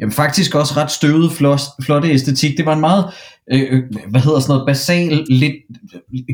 [0.00, 2.56] jamen faktisk også ret støvede, flot, flotte æstetik.
[2.56, 3.04] Det var en meget,
[3.52, 5.54] øh, hvad hedder sådan noget, basal, lidt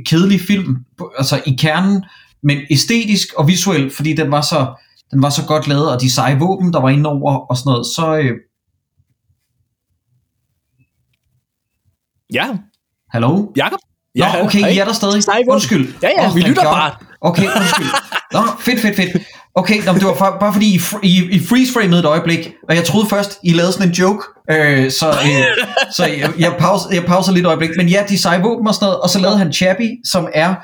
[0.06, 0.76] kedelig film,
[1.18, 2.05] altså i kernen,
[2.43, 4.74] men æstetisk og visuelt, fordi den var så,
[5.10, 7.70] den var så godt lavet, og de seje våben, der var inde over og sådan
[7.70, 8.32] noget, så, øh,
[12.32, 12.47] Ja,
[13.10, 13.52] hallo?
[13.56, 13.78] Jacob?
[14.14, 14.68] Nå, okay, hej.
[14.68, 15.22] I er der stadig.
[15.48, 15.94] Undskyld.
[16.02, 16.72] Ja, ja, Oh, vi lytter God.
[16.72, 16.94] bare.
[17.20, 17.86] Okay, undskyld.
[18.32, 19.26] Nå, fedt, fedt, fedt.
[19.58, 22.84] Okay, nå, det var for, bare fordi I, I, I freeze-framede et øjeblik, og jeg
[22.84, 25.66] troede først, I lavede sådan en joke, øh, så, øh,
[25.96, 27.70] så jeg, jeg, pause, jeg pauser lidt et øjeblik.
[27.76, 30.54] Men ja, de seje våben og sådan noget, og så lavede han Chappie, som er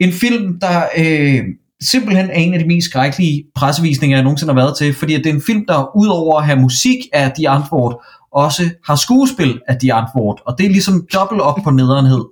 [0.00, 1.40] en film, der øh,
[1.82, 5.24] simpelthen er en af de mest skrækkelige pressevisninger, jeg nogensinde har været til, fordi at
[5.24, 9.60] det er en film, der udover at have musik af de Antwoord, også har skuespil
[9.68, 12.24] af de Antwoord, og det er ligesom dobbelt op på nederenhed.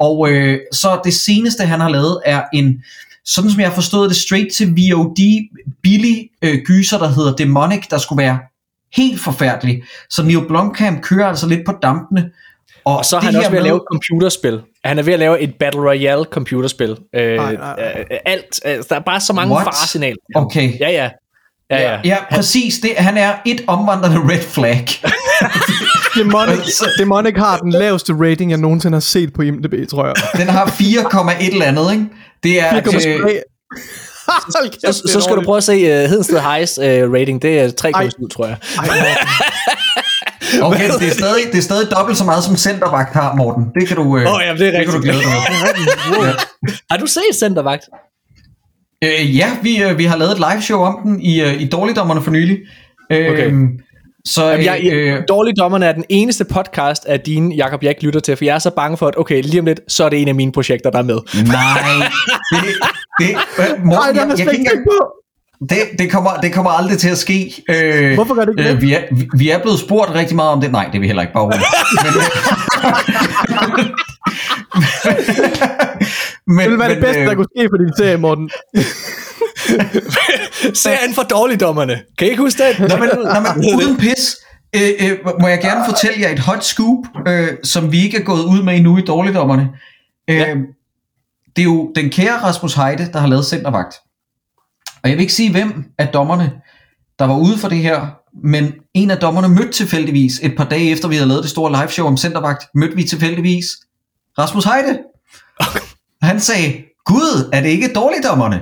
[0.00, 2.82] Og øh, så det seneste, han har lavet, er en,
[3.34, 5.48] sådan som jeg har forstået det, straight til VOD,
[5.82, 8.38] billig øh, gyser, der hedder Demonic, der skulle være
[8.96, 9.82] helt forfærdelig.
[10.10, 12.30] Så Neil Blomkamp kører altså lidt på dampene.
[12.84, 14.60] Og så er han også ved at med- lave et computerspil.
[14.84, 16.96] Han er ved at lave et Battle Royale computerspil.
[17.14, 18.04] Øh, Nej, nej, nej.
[18.10, 18.60] øh, alt.
[18.64, 19.64] Altså, der er bare så mange What?
[19.64, 20.16] faresignaler.
[20.34, 20.78] Okay.
[20.80, 21.10] Ja, ja.
[21.70, 22.00] Ja, ja.
[22.04, 22.78] Ja, præcis.
[22.78, 24.86] Det, han er et omvandrende red flag.
[26.18, 26.58] Demonic,
[26.98, 30.14] Demonic har den laveste rating, jeg nogensinde har set på IMDb, tror jeg.
[30.36, 32.04] Den har 4, et eller andet, ikke?
[32.42, 32.70] Det er...
[32.70, 33.08] 4,3.
[33.08, 33.40] Øh,
[34.28, 37.42] Hold kæft, Så, så skal du prøve at se uh, Hedensted Highs uh, rating.
[37.42, 38.56] Det er 3,7, tror jeg.
[40.62, 43.64] okay, det er, stadig, det er stadig dobbelt så meget, som centervagt har, Morten.
[43.80, 45.26] Det kan du, øh, Åh, jamen, det er det kan du glæde dig
[46.10, 46.34] med.
[46.90, 47.82] Har du set Centervagt?
[49.04, 51.68] Øh, ja, vi, øh, vi har lavet et live show om den i, øh, i
[51.68, 52.58] Dårligdommerne for nylig.
[53.12, 53.50] Øh, Okay.
[54.24, 58.02] Så Jamen, jeg, øh, jeg, Dårligdommerne er den eneste podcast af dine, Jacob, jeg ikke
[58.04, 60.08] lytter til, for jeg er så bange for, at okay, lige om lidt, så er
[60.08, 61.18] det en af mine projekter, der er med.
[61.34, 62.08] nej,
[62.50, 62.60] det,
[63.20, 63.28] det,
[63.58, 65.12] øh, Morten, Nej, jeg, den er jeg, kan ikke på.
[65.70, 67.64] det, det, kommer, det kommer aldrig til at ske.
[67.70, 68.82] Øh, Hvorfor gør det ikke øh, det?
[68.82, 70.72] vi, er, vi, vi er blevet spurgt rigtig meget om det.
[70.72, 71.62] Nej, det er vi heller ikke bare roligt.
[76.46, 78.50] Men, Det ville være det men, bedste, der øh, kunne ske for din serie, Morten.
[80.82, 82.00] Serien for Dårligdommerne.
[82.18, 82.78] Kan I ikke huske det?
[82.88, 84.36] Nå, men, nå, men uden pis,
[84.76, 88.22] øh, øh, må jeg gerne fortælle jer et hot scoop, øh, som vi ikke er
[88.24, 89.68] gået ud med endnu i Dårligdommerne.
[90.30, 90.54] Øh, Ja.
[91.56, 93.94] Det er jo den kære Rasmus Heide, der har lavet Centervagt.
[95.02, 96.52] Og jeg vil ikke sige, hvem af dommerne,
[97.18, 98.06] der var ude for det her,
[98.44, 101.72] men en af dommerne mødte tilfældigvis, et par dage efter vi havde lavet det store
[101.72, 103.64] live show om Centervagt, mødte vi tilfældigvis
[104.38, 104.98] Rasmus Heide.
[106.22, 106.74] Han sagde,
[107.04, 108.60] Gud, er det ikke dårligdommerne?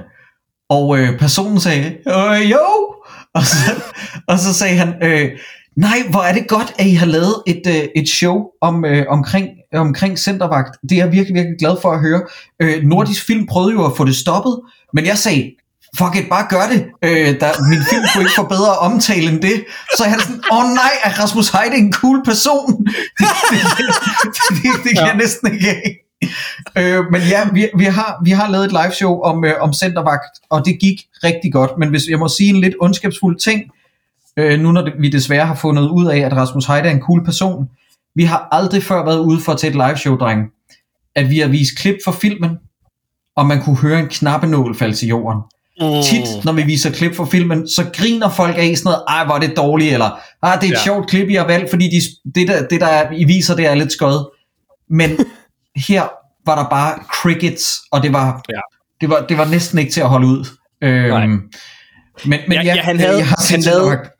[0.70, 2.94] Og øh, personen sagde, øh, jo.
[3.34, 3.82] Og så,
[4.28, 5.30] og så sagde han, øh,
[5.76, 9.06] nej, hvor er det godt, at I har lavet et, øh, et show om, øh,
[9.09, 10.76] omkring, omkring Centervagt.
[10.82, 12.22] Det er jeg virkelig, virkelig glad for at høre.
[12.62, 14.60] Øh, Nordisk Film prøvede jo at få det stoppet,
[14.93, 15.52] men jeg sagde,
[15.98, 16.80] fuck it, bare gør det.
[17.05, 19.64] Øh, der, min film kunne ikke få bedre omtale end det.
[19.97, 22.86] Så jeg sådan, åh oh, nej, er Rasmus Heide en cool person?
[23.18, 23.86] Det, det, det,
[24.48, 26.05] det, det kan jeg næsten ikke af.
[26.78, 29.72] Øh, men ja, vi, vi, har, vi har lavet et live show om, øh, om
[29.72, 31.70] centervagt, og det gik rigtig godt.
[31.78, 33.62] Men hvis jeg må sige en lidt ondskabsfuld ting,
[34.36, 37.01] øh, nu når det, vi desværre har fundet ud af, at Rasmus Heide er en
[37.01, 37.68] cool person,
[38.14, 40.43] vi har aldrig før været ude for til et live show, dreng,
[41.14, 42.51] at vi har vist klip fra filmen,
[43.36, 45.40] og man kunne høre en knappenål falde til jorden.
[45.80, 46.02] Mm.
[46.02, 49.34] Tit, når vi viser klip fra filmen, så griner folk af sådan noget, ej, hvor
[49.34, 50.84] er det dårligt, eller ah, det er et Ja.
[50.84, 53.66] sjovt klip, I har valgt, fordi de, det, der, det, der er, I viser, det
[53.66, 54.26] er lidt skødt.
[54.90, 55.10] Men
[55.76, 56.02] her
[56.46, 58.60] var der bare crickets, og det var, Ja.
[59.00, 60.44] det var, det var næsten ikke til at holde ud.
[60.82, 61.26] Øhm, Nej.
[61.26, 61.40] men,
[62.24, 64.10] men Ja, ja, ja, han havde- jeg har han lavede- Centervagt.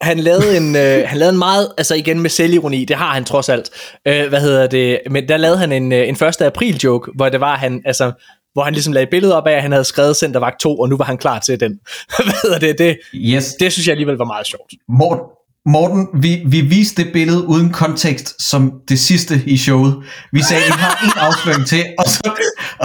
[0.00, 3.24] Han lavede en, øh, han lavede en meget, altså igen med selvironi, det har han
[3.24, 3.70] trods alt.
[4.06, 4.98] Øh, hvad hedder det?
[5.10, 6.40] Men der lavede han en, øh, en 1.
[6.42, 8.12] april joke, hvor det var han, altså,
[8.52, 10.88] hvor han ligesom lagde et billede op af, at han havde skrevet Centervagt 2, og
[10.88, 11.72] nu var han klar til den.
[12.24, 12.78] hvad hedder det?
[12.78, 13.54] Det, Yes.
[13.60, 14.72] det synes jeg alligevel var meget sjovt.
[14.88, 15.24] Morten,
[15.66, 19.96] Morten vi, vi viste det billede uden kontekst som det sidste i showet.
[20.32, 22.30] Vi sagde, vi har en afsløring til, og så,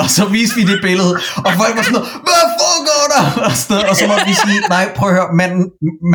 [0.02, 1.14] og så viste vi det billede,
[1.48, 3.24] og folk var sådan noget, hvad foregår der?
[3.48, 5.66] Og, sådan noget, og så måtte vi sige, nej, prøv at høre, manden,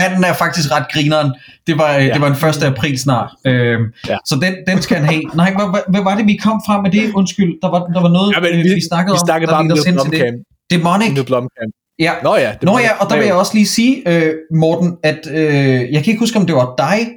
[0.00, 1.28] manden er faktisk ret grineren.
[1.66, 2.12] Det var, ja.
[2.14, 2.62] det var en 1.
[2.72, 3.30] april snart.
[3.46, 4.16] Øhm, Ja.
[4.26, 5.22] Så den, den skal han have.
[5.34, 7.12] Nej, hvad, hvad, hvad var det, vi kom fra med det?
[7.14, 9.46] Undskyld, der var, der var noget, Ja, men øh, vi, vi snakkede vi om, snakkede
[9.48, 10.20] der bare om ledte os Neil hen til det.
[10.20, 10.46] Blomkamp.
[10.72, 11.10] Demonic.
[11.16, 11.72] Neil Blomkamp.
[11.98, 12.12] Ja.
[12.22, 12.52] Nå ja.
[12.52, 16.04] det Nå ja, og der vil jeg også lige sige, øh, Morten, at øh, jeg
[16.04, 17.10] kan ikke huske, om det var dig,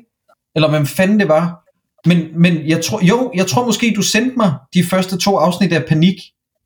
[0.55, 1.63] eller hvem fanden det var,
[2.05, 5.73] men, men jeg tror, jo, jeg tror måske, du sendte mig de første to afsnit
[5.73, 6.15] af Panik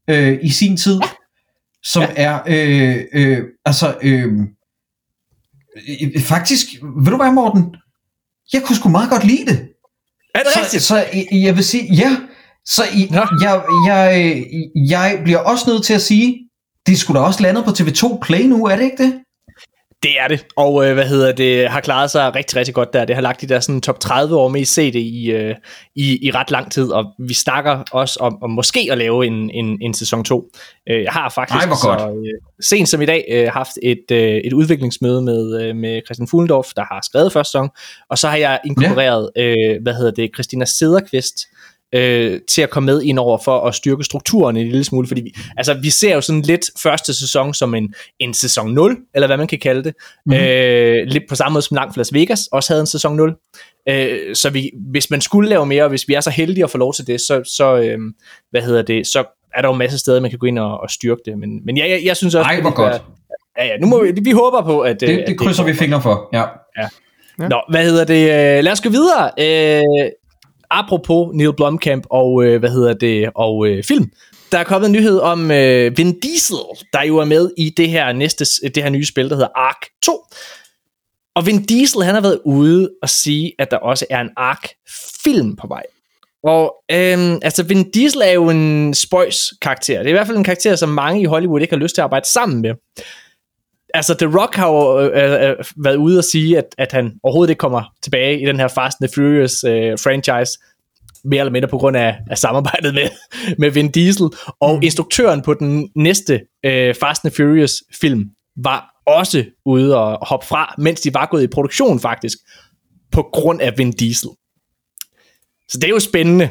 [0.10, 1.00] øh, i sin tid,
[1.84, 2.08] som Ja.
[2.16, 4.28] er, øh, øh, altså, øh,
[5.90, 6.68] øh, faktisk,
[7.04, 7.76] ved du hvad, Morten,
[8.54, 9.68] jeg kunne sgu meget godt lide det.
[10.36, 10.84] Er det Så, rigtigt?
[10.84, 12.18] så jeg- jeg vil sige, ja,
[12.66, 13.22] så I, Nå.
[13.44, 14.44] jeg, jeg,
[14.90, 16.38] jeg bliver også nødt til at sige,
[16.88, 19.14] det skulle da også landet på TV2 Play nu, er det ikke det?
[20.04, 23.06] Det er det, og øh, hvad hedder det, har klaret sig rigtig, rigtig godt der.
[23.06, 25.56] Det har lagt de der sådan top 30 år mest set i, øh,
[25.96, 29.50] i, i ret lang tid, og vi snakker også om, om måske at lave en,
[29.50, 30.50] en, en sæson 2.
[30.90, 32.00] Øh, jeg har faktisk Ej, hvor godt.
[32.00, 36.02] Så, øh, sent som i dag øh, haft et, øh, et udviklingsmøde med, øh, med
[36.06, 37.70] Christian Fuglendorf, der har skrevet første sæson,
[38.10, 41.61] og så har jeg inkorporeret, øh, hvad hedder det, Christina Sederqvist, øh,
[42.50, 45.34] til at komme med ind over for at styrke strukturen en lille smule, fordi vi,
[45.58, 49.38] altså, vi ser jo sådan lidt første sæson som en, en sæson 0, eller hvad
[49.38, 49.94] man kan kalde det,
[50.26, 50.44] mm-hmm.
[50.44, 53.36] øh, lidt på samme måde som Langt Las Vegas også havde en sæson 0,
[53.90, 56.70] øh, så vi, hvis man skulle lave mere, og hvis vi er så heldige at
[56.70, 57.98] få lov til det, så, så øh,
[58.52, 59.24] hvad hedder det, så
[59.56, 61.66] er der jo en masse steder, man kan gå ind og, og styrke det, men,
[61.66, 62.48] men jeg, jeg, jeg synes også...
[62.48, 63.02] Ej, det hvor godt.
[63.58, 65.04] Ja, ja, nu må vi, vi håber på, at...
[65.04, 66.44] øh, Det, at det krydser vi fingre for, ja.
[66.78, 66.88] Ja.
[67.50, 68.24] Nå, hvad hedder det?
[68.24, 69.32] Øh, Lad os gå videre.
[69.40, 70.12] Øh,
[70.72, 74.12] apropos Neil Blomkamp og, øh, hvad hedder det, og øh, film.
[74.52, 76.58] Der er kommet en nyhed om øh, Vin Diesel,
[76.94, 78.46] der jo er med i det her næste,
[78.76, 80.26] det her nye spil, der hedder Ark 2.
[81.36, 85.56] Og Vin Diesel, han har været ude og sige, at der også er en Ark-film
[85.56, 85.84] på vej.
[86.44, 89.98] Og øhm, altså, Vin Diesel er jo en spøjs karakter.
[89.98, 92.02] Det er i hvert fald en karakter, som mange i Hollywood ikke har lyst til
[92.02, 92.74] at arbejde sammen med
[93.94, 97.50] altså The Rock har jo øh, øh, været ude og sige, at, at han overhovedet
[97.50, 100.60] ikke kommer tilbage i den her Fast and the Furious øh, franchise,
[101.24, 103.10] mere eller mindre på grund af, af samarbejdet med,
[103.62, 104.30] med Vin Diesel.
[104.60, 104.82] Og mm.
[104.84, 110.76] instruktøren på den næste øh, Fast and Furious film var også ude og hoppe fra,
[110.78, 112.38] mens de var gået i produktion faktisk,
[113.12, 114.30] på grund af Vin Diesel.
[115.70, 116.50] Så det er jo spændende.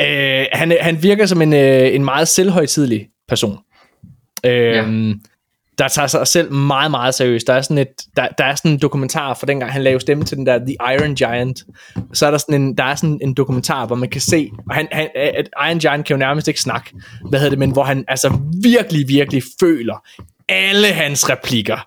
[0.00, 3.58] Øh, han, han virker som en, øh, en meget selvhøjtidlig person.
[4.44, 4.84] Øh, Ja.
[5.78, 7.46] Der tager sig selv meget, meget seriøst.
[7.46, 10.24] Der er sådan, et, der, der er sådan en dokumentar fra dengang, han lavede stemme
[10.24, 11.64] til den der The Iron Giant.
[12.12, 14.74] Så er der sådan en, der er sådan en dokumentar, hvor man kan se, og
[14.74, 16.90] han, han, at Iron Giant kan jo nærmest ikke snakke,
[17.28, 20.06] hvad hedder det, men hvor han altså virkelig, virkelig føler
[20.48, 21.86] alle hans replikker.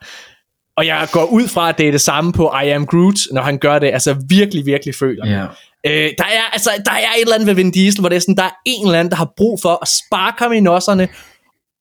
[0.77, 3.41] Og jeg går ud fra, at det er det samme på I Am Groot, når
[3.41, 5.27] han gør det, altså virkelig, virkelig føler.
[5.27, 5.45] ja.
[5.85, 8.19] Øh, der, er, altså, der er et eller andet ved Vin Diesel, hvor det er
[8.19, 11.07] sådan, der er en eller anden, der har brug for at sparke ham i nosserne,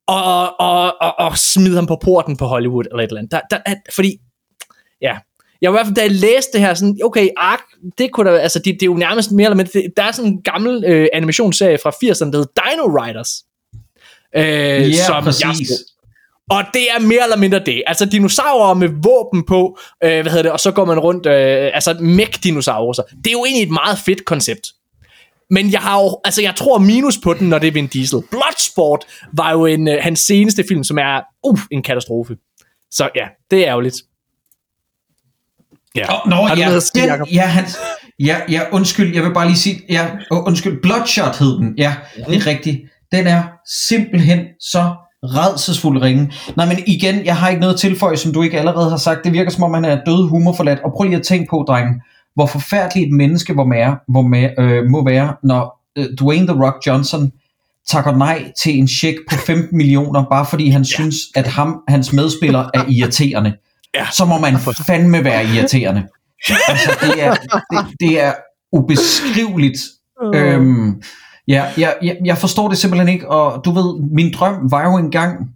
[0.06, 3.32] og, og, og, og smide ham på porten på Hollywood, eller et eller andet.
[3.32, 4.18] Der, der, er, fordi,
[5.00, 5.16] ja,
[5.62, 7.60] jeg var i hvert fald, da jeg læste det her, sådan, okay, Ark,
[7.98, 10.12] det kunne da, altså, det, det er jo nærmest mere eller mindre, det, der er
[10.12, 13.44] sådan en gammel øh, animationsserie fra 80'erne, der hedder Dino Riders.
[14.36, 15.70] Øh, Ja, præcis.
[15.70, 15.76] Jeg,
[16.50, 17.82] og det er mere eller mindre det.
[17.86, 21.70] Altså dinosaurer med våben på, øh, hvad hedder det, og så går man rundt, øh,
[21.74, 22.92] altså mech-dinosaurer.
[23.24, 24.66] Det er jo egentlig et meget fedt koncept.
[25.50, 28.22] Men jeg har jo, altså jeg tror minus på den, når det er Vin Diesel.
[28.30, 32.36] Bloodsport var jo en, øh, hans seneste film, som er uh, en katastrofe.
[32.90, 33.96] Så ja, det er ærgerligt.
[35.96, 36.14] Ja.
[36.24, 37.28] Oh, nå, Har du ja, noget at sige, den, Jacob?
[37.32, 37.64] ja, han,
[38.18, 42.24] ja, ja, undskyld, jeg vil bare lige sige, ja, undskyld, Bloodshot hed den, ja, Mhm.
[42.26, 42.80] det er rigtigt.
[43.12, 43.42] Den er
[43.88, 44.94] simpelthen så
[45.24, 46.32] redselsfuld ringe.
[46.56, 49.24] Nej, men igen, jeg har ikke noget tilføje, som du ikke allerede har sagt.
[49.24, 50.80] Det virker som om, han er død humorforladt.
[50.84, 52.02] Og prøv lige at tænke på, drenge,
[52.34, 56.64] hvor forfærdeligt et menneske hvor mere, hvor med, øh, må være, når øh, Dwayne The
[56.64, 57.32] Rock Johnson
[57.88, 60.86] takker nej til en check på 15 millioner, bare fordi han ja.
[60.86, 63.56] synes, at ham, hans medspiller er irriterende.
[63.94, 64.06] Ja.
[64.12, 64.58] Så må man
[64.88, 66.06] fandme være irriterende.
[66.68, 67.34] Altså, det er,
[67.70, 68.32] det, det er
[68.72, 69.78] ubeskriveligt.
[70.34, 71.02] Øhm,
[71.48, 74.96] ja, jeg, jeg, jeg forstår det simpelthen ikke, og du ved, min drøm var jo
[74.96, 75.50] engang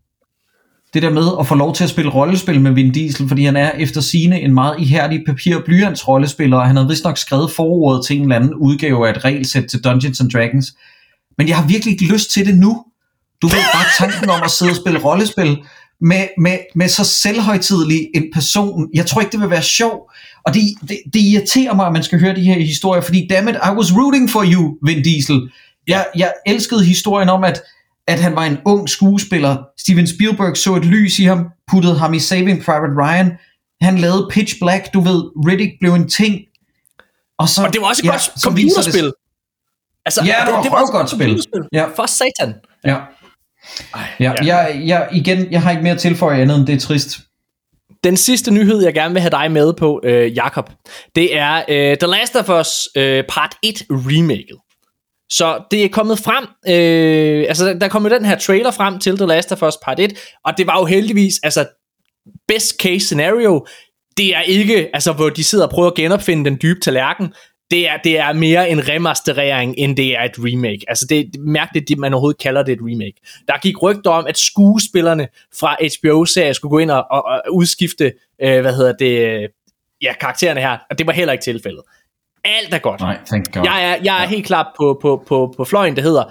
[0.94, 3.56] det der med at få lov til at spille rollespil med Vin Diesel, fordi han
[3.56, 7.18] er efter sine en meget ihærdig papir- og blyants rollespiller, og han havde vist nok
[7.18, 10.66] skrevet forordet til en eller anden udgave af et regelsæt til Dungeons and Dragons.
[11.38, 12.84] Men jeg har virkelig ikke lyst til det nu.
[13.42, 15.56] Du ved bare tanken om at sidde og spille rollespil
[16.00, 18.88] med, med, med så selvhøjtidelig en person.
[18.94, 20.10] Jeg tror ikke, det vil være sjov.
[20.46, 23.54] Og det, det, det irriterer mig, at man skal høre de her historier, fordi dammit,
[23.54, 25.50] I was rooting for you, Vin Diesel.
[25.86, 27.62] Jeg, jeg elskede historien om, at,
[28.08, 29.56] at han var en ung skuespiller.
[29.78, 33.32] Steven Spielberg så et lys i ham, puttede ham i Saving Private Ryan.
[33.80, 36.40] Han lavede Pitch Black, du ved, Riddick blev en ting.
[37.38, 39.12] Og, så, Og det var også et ja, godt computerspil.
[40.06, 41.66] Altså, Ja, det var også røvgodt et spil.
[41.72, 41.84] Ja.
[41.96, 42.54] For satan.
[42.84, 42.96] Ja.
[44.20, 47.20] Ja, jeg, jeg, igen, jeg har ikke mere at tilføje andet end det er trist.
[48.04, 50.70] Den sidste nyhed, jeg gerne vil have dig med på, øh, Jakob,
[51.14, 54.56] det er øh, The Last of Us øh, Part 1 remaket.
[55.30, 59.16] Så det er kommet frem, øh, altså der- kom jo den her trailer frem til
[59.16, 60.12] The Last of Us Part 1,
[60.44, 61.66] og det var jo heldigvis, altså
[62.48, 63.66] best case scenario,
[64.16, 67.32] det er ikke, altså hvor de sidder og prøver at genopfinde den dybe tallerken,
[67.70, 70.80] det er, det er mere en remasterering, end det er et remake.
[70.88, 73.14] Altså det er mærkeligt, at man overhovedet kalder det et remake.
[73.48, 75.28] Der gik rygter om, at skuespillerne
[75.60, 79.48] fra HBO-serien skulle gå ind og, og, og udskifte, øh, hvad hedder det,
[80.02, 81.82] ja, karaktererne her, og det var heller ikke tilfældet.
[82.44, 83.00] Alt er godt.
[83.00, 83.62] Nej, thank God.
[83.64, 84.28] Jeg er, jeg er ja.
[84.28, 86.24] helt klart på, på, på, på fløjen, der hedder,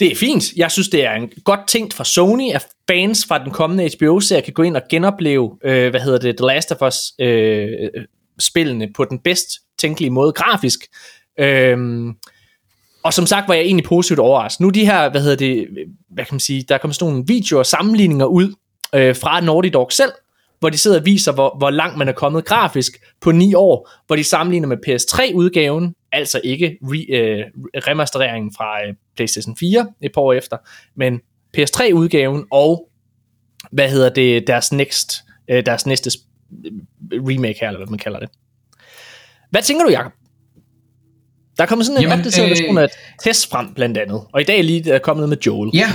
[0.00, 0.52] det er fint.
[0.56, 4.42] Jeg synes, det er en godt tænkt fra Sony, at fans fra den kommende HBO-serie
[4.42, 7.68] kan gå ind og genopleve, øh, hvad hedder det, The Last of Us øh,
[8.38, 10.80] spillene på den bedst tænkelige måde grafisk.
[11.38, 12.14] Øhm,
[13.02, 14.60] og som sagt var jeg egentlig positivt overrasket.
[14.60, 15.68] Nu de her, hvad hedder det,
[16.10, 18.54] hvad kan man sige, der er kommet sådan nogle videoer og sammenligninger ud
[18.94, 20.12] øh, fra Naughty Dog selv,
[20.60, 23.90] hvor de sidder og viser, hvor, hvor langt man er kommet grafisk på 9 år,
[24.06, 27.44] hvor de sammenligner med PS3-udgaven, altså ikke re, øh,
[27.86, 30.56] remastereringen fra øh, PlayStation 4 et par år efter,
[30.96, 31.20] men
[31.58, 32.88] PS3-udgaven og
[33.72, 35.14] hvad hedder det, deres, next,
[35.50, 36.26] øh, deres næste sp-
[37.12, 38.28] remake her, eller hvad man kalder det.
[39.50, 40.12] Hvad tænker du, Jacob?
[41.56, 42.88] Der er kommet sådan en Jamen, opdateret øh, version af
[43.22, 44.20] test frem, blandt andet.
[44.32, 45.70] Og i dag lige der er kommet noget med Joel.
[45.74, 45.92] Ja.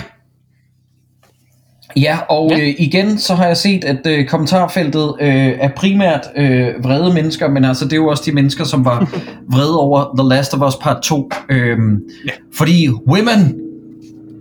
[1.95, 2.59] Ja, og Ja.
[2.59, 7.49] Øh, igen så har jeg set, at øh, kommentarfeltet øh, er primært øh, vrede mennesker,
[7.49, 9.09] men altså det er jo også de mennesker, som var
[9.53, 11.29] vrede over The Last of Us Part 2.
[11.49, 12.31] Øhm, ja.
[12.57, 13.55] Fordi women,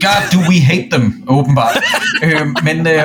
[0.01, 1.78] God do we hate them, åbenbart.
[2.24, 3.02] øh, men, øh,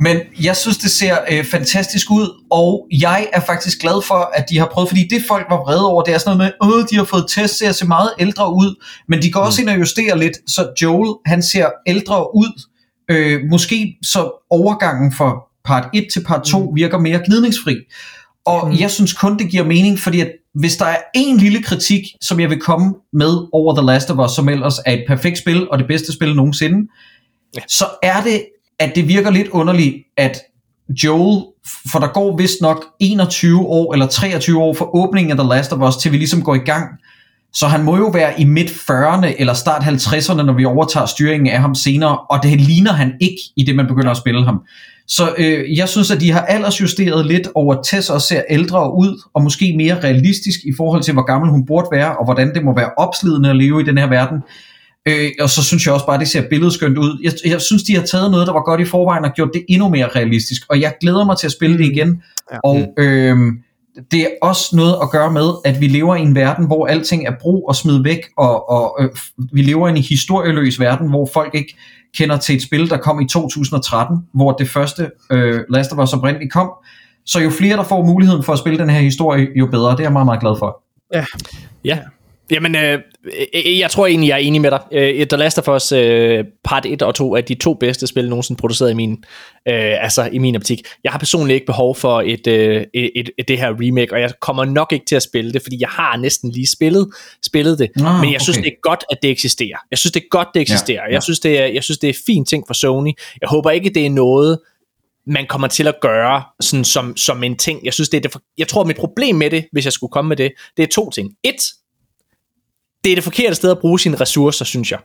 [0.00, 4.44] men jeg synes, det ser øh, fantastisk ud, og jeg er faktisk glad for, at
[4.50, 6.86] de har prøvet, fordi det folk var vrede over, det er sådan noget med, øh,
[6.90, 9.68] de har fået test til at se meget ældre ud, men de går også ind
[9.68, 12.62] og justerer lidt, så Joel, han ser ældre ud,
[13.08, 17.76] øh, måske så overgangen fra part 1 til part 2 virker mere gnidningsfri.
[18.44, 18.80] Og mm.
[18.80, 22.40] jeg synes kun, det giver mening, fordi at hvis der er en lille kritik, som
[22.40, 25.70] jeg vil komme med over The Last of Us, som ellers er et perfekt spil,
[25.70, 26.88] og det bedste spil nogensinde,
[27.56, 27.60] ja.
[27.68, 28.44] så er det,
[28.78, 30.38] at det virker lidt underligt, at
[31.04, 31.44] Joel,
[31.92, 35.72] for der går vist nok 21 år eller 23 år fra åbningen af The Last
[35.72, 36.88] of Us, til vi ligesom går i gang.
[37.52, 41.48] Så han må jo være i midt 40'erne eller start 50'erne, når vi overtager styringen
[41.48, 44.62] af ham senere, og det ligner han ikke i det, man begynder at spille ham.
[45.08, 49.22] Så øh, jeg synes, at de har aldersjusteret lidt over, Tess også ser ældre ud,
[49.34, 52.64] og måske mere realistisk i forhold til, hvor gammel hun burde være, og hvordan det
[52.64, 54.38] må være opslidende at leve i den her verden.
[55.08, 57.20] Øh, og så synes jeg også bare, at det ser billedskønt ud.
[57.22, 59.64] Jeg, jeg synes, de har taget noget, der var godt i forvejen, og gjort det
[59.68, 60.62] endnu mere realistisk.
[60.68, 62.22] Og jeg glæder mig til at spille det igen.
[62.52, 62.58] Ja.
[62.64, 63.36] Og øh,
[64.10, 67.26] det er også noget at gøre med, at vi lever i en verden, hvor alting
[67.26, 69.10] er brug og smid væk, og, og øh,
[69.52, 71.76] vi lever i en historieløs verden, hvor folk ikke
[72.14, 76.12] kender til et spil, der kom i 2013, hvor det første øh, Last of Us
[76.12, 76.70] oprindeligt kom.
[77.26, 79.90] Så jo flere, der får muligheden for at spille den her historie, jo bedre.
[79.90, 80.82] Det er jeg meget, meget glad for.
[81.84, 81.98] Ja.
[82.52, 82.98] Jamen, øh,
[83.54, 84.80] øh, jeg tror egentlig, jeg er enig med dig.
[84.92, 88.28] Øh, The Last of Us øh, part 1 og 2 er de to bedste spil
[88.28, 89.12] nogensinde produceret i min,
[89.68, 90.80] øh, altså i min optik.
[91.04, 94.20] Jeg har personligt ikke behov for et, øh, et, et, et, det her remake, og
[94.20, 97.08] jeg kommer nok ikke til at spille det, fordi jeg har næsten lige spillet,
[97.46, 97.90] spillet det.
[97.96, 98.64] Ah, men jeg synes, okay.
[98.64, 99.78] det er godt, at det eksisterer.
[99.90, 101.02] Jeg synes, det er godt, det eksisterer.
[101.02, 101.14] Ja, ja.
[101.14, 103.12] Jeg, synes, det er, jeg synes, det er fint ting for Sony.
[103.40, 104.58] Jeg håber ikke, det er noget,
[105.26, 107.84] man kommer til at gøre sådan som, som en ting.
[107.84, 110.10] Jeg synes, det er det for, jeg tror, mit problem med det, hvis jeg skulle
[110.10, 111.30] komme med det, det er to ting.
[111.44, 111.62] Et,
[113.04, 114.98] det er det forkerte sted at bruge sine ressourcer, synes jeg.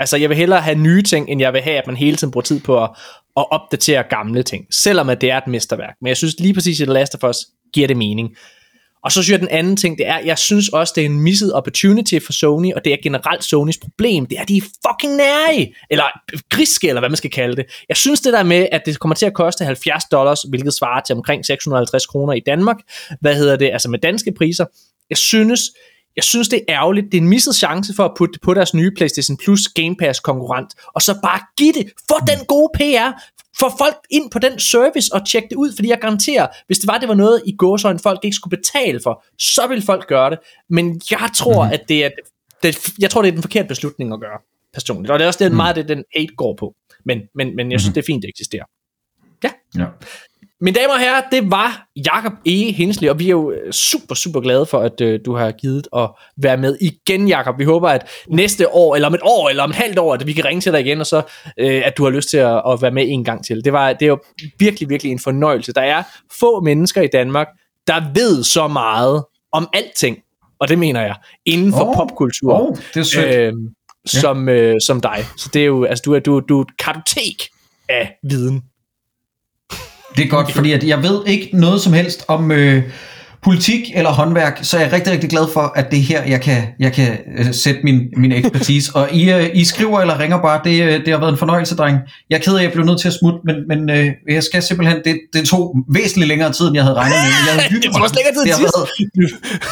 [0.00, 2.30] Altså, jeg vil hellere have nye ting, end jeg vil have, at man hele tiden
[2.30, 2.90] bruger tid på at,
[3.36, 4.66] at opdatere gamle ting.
[4.70, 5.94] Selvom at det er et mesterværk.
[6.00, 7.36] Men jeg synes lige præcis, at The Last of Us
[7.72, 8.36] giver det mening.
[9.04, 11.20] Og så synes jeg, den anden ting, det er, jeg synes også, det er en
[11.20, 14.62] misset opportunity for Sony, og det er generelt Sonys problem, det er, at de er
[14.88, 16.04] fucking nære, eller
[16.50, 17.64] griske, eller hvad man skal kalde det.
[17.88, 21.00] Jeg synes det der med, at det kommer til at koste 70 dollars, hvilket svarer
[21.06, 22.76] til omkring 650 kroner i Danmark,
[23.20, 24.64] hvad hedder det, altså med danske priser,
[25.10, 25.60] jeg synes,
[26.16, 27.06] jeg synes, det er ærgerligt.
[27.12, 29.96] Det er en misset chance for at putte det på deres nye PlayStation Plus Game
[29.96, 31.92] Pass konkurrent, og så bare give det.
[32.08, 33.22] Få den gode PR.
[33.60, 36.88] Få folk ind på den service og tjekke det ud, fordi jeg garanterer, hvis det
[36.88, 40.30] var, det var noget i gåsøjne, folk ikke skulle betale for, så vil folk gøre
[40.30, 40.38] det.
[40.70, 41.72] Men jeg tror, mm.
[41.72, 42.10] at det er,
[42.62, 44.38] det, jeg tror, det er den forkerte beslutning at gøre,
[44.72, 45.10] personligt.
[45.10, 46.74] Og det er også det, meget det, den hate går på.
[47.04, 48.64] Men, men, men jeg synes, det er fint, det eksisterer.
[49.44, 49.50] Ja.
[49.78, 49.86] Ja.
[50.60, 52.72] Mine damer og herrer, det var Jakob E.
[52.72, 55.88] Hensley, og vi er jo øh, super, super glade for, at øh, du har givet
[55.96, 57.58] at være med igen, Jakob.
[57.58, 60.26] Vi håber, at næste år, eller om et år, eller om et halvt år, at
[60.26, 61.22] vi kan ringe til dig igen, og så
[61.58, 63.64] øh, at du har lyst til at, at være med en gang til.
[63.64, 64.18] Det, var, det er jo
[64.58, 65.72] virkelig, virkelig en fornøjelse.
[65.72, 66.02] Der er
[66.40, 67.46] få mennesker i Danmark,
[67.86, 70.18] der ved så meget om alting,
[70.60, 71.14] og det mener jeg,
[71.46, 72.60] inden for Åh, popkultur.
[72.60, 73.34] åh, det er sødt.
[73.36, 73.52] Øh,
[74.06, 75.24] som, øh, som dig.
[75.36, 77.48] Så det er jo, altså du er, du, du er et kartotek
[77.88, 78.62] af viden.
[80.18, 82.82] Det er godt, fordi at jeg ved ikke noget som helst om øh,
[83.42, 86.40] politik eller håndværk, så jeg er rigtig, rigtig glad for, at det er her, jeg
[86.40, 88.96] kan, jeg kan øh, sætte min, min ekspertise.
[88.96, 91.76] Og I, øh, I skriver eller ringer bare, det, øh, det har været en fornøjelse,
[91.76, 91.98] dreng.
[92.30, 94.42] Jeg er ked af, at jeg blev nødt til at smutte, men, men øh, jeg
[94.42, 97.30] skal simpelthen, det, det tog væsentligt længere tid, end jeg havde regnet med.
[97.46, 98.88] Jeg havde hygget Det tog også længere tid det har end været,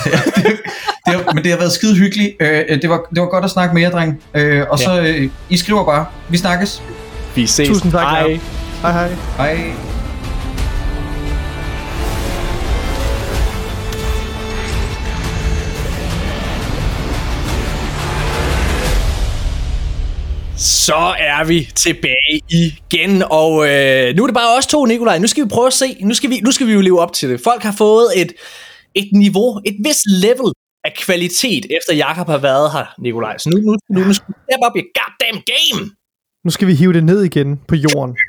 [0.06, 0.18] ja,
[0.48, 0.59] det,
[1.06, 2.31] det har, Men det har været skide hyggeligt.
[2.40, 4.20] Øh, det, var, det var godt at snakke med jer, dreng.
[4.35, 6.06] Øh, og så, øh, I skriver bare.
[6.28, 6.82] Vi snakkes.
[7.35, 7.68] Vi ses.
[7.68, 8.40] Tusind tak, Hej.
[8.82, 9.09] Hej hej.
[9.36, 9.95] Hej.
[20.59, 25.19] Så er vi tilbage igen, og øh, nu er det bare os to, Nikolaj.
[25.19, 27.12] Nu skal vi prøve at se, nu skal vi, nu skal vi jo leve op
[27.12, 27.41] til det.
[27.45, 28.33] Folk har fået et,
[28.95, 30.53] et niveau, et vis level
[30.85, 33.39] af kvalitet, efter Jakob har været her, Nikolaj.
[33.39, 35.91] Så nu, nu, nu, nu skal vi step up your goddamn game.
[36.45, 38.16] Nu skal vi hive det ned igen på jorden.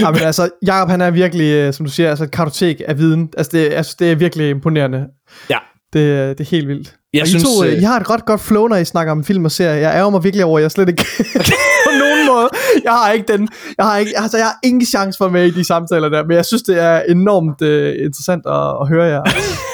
[0.00, 2.98] Ja, men altså, Jacob han er virkelig, øh, som du siger, altså et kartotek af
[2.98, 3.28] viden.
[3.36, 5.06] Altså det, altså, det er virkelig imponerende.
[5.50, 5.58] Ja.
[5.92, 6.97] Det, øh, det er helt vildt.
[7.18, 8.84] Jeg og synes, I to, øh, øh, I har et ret godt flow, når I
[8.84, 9.74] snakker om film og serier.
[9.74, 11.04] Jeg ærger mig virkelig over, at jeg slet ikke
[11.86, 12.48] på nogen måde.
[12.84, 13.48] Jeg har ikke den.
[13.78, 16.36] Jeg har, ikke, altså, jeg har ingen chance for med i de samtaler der, men
[16.36, 19.22] jeg synes, det er enormt uh, interessant at, at høre jer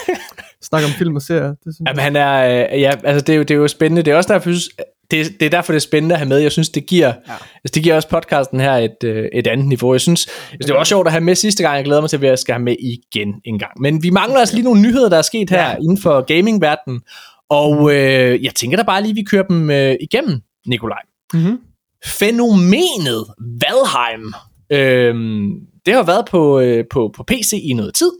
[0.69, 1.47] snakke om film og serier.
[1.47, 4.01] Det synes Jamen, han er, øh, ja, altså det er, jo, det er jo spændende.
[4.01, 4.69] Det er også derfor, jeg synes,
[5.11, 6.37] det, det er derfor, det er spændende at have med.
[6.37, 7.33] Jeg synes, det giver, ja.
[7.33, 9.93] altså, det giver også podcasten her et, øh, et andet niveau.
[9.93, 11.75] Jeg synes, det var også sjovt at have med sidste gang.
[11.75, 13.81] Jeg glæder mig til, at jeg skal have med igen en gang.
[13.81, 15.75] Men vi mangler altså lige nogle nyheder, der er sket her ja.
[15.75, 17.01] inden for gamingverdenen.
[17.49, 21.01] Og øh, jeg tænker da bare lige, at vi kører dem øh, igennem, Nikolaj.
[21.33, 21.59] Mhm.
[22.05, 23.25] Fænomenet
[23.61, 24.33] Valheim.
[24.71, 25.51] Øhm,
[25.85, 28.11] det har været på, øh, på, på PC i noget tid,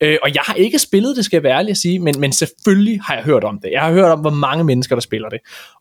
[0.00, 2.32] øh, og jeg har ikke spillet det, skal jeg være ærlig at sige, men, men
[2.32, 3.70] selvfølgelig har jeg hørt om det.
[3.72, 5.38] Jeg har hørt om, hvor mange mennesker, der spiller det.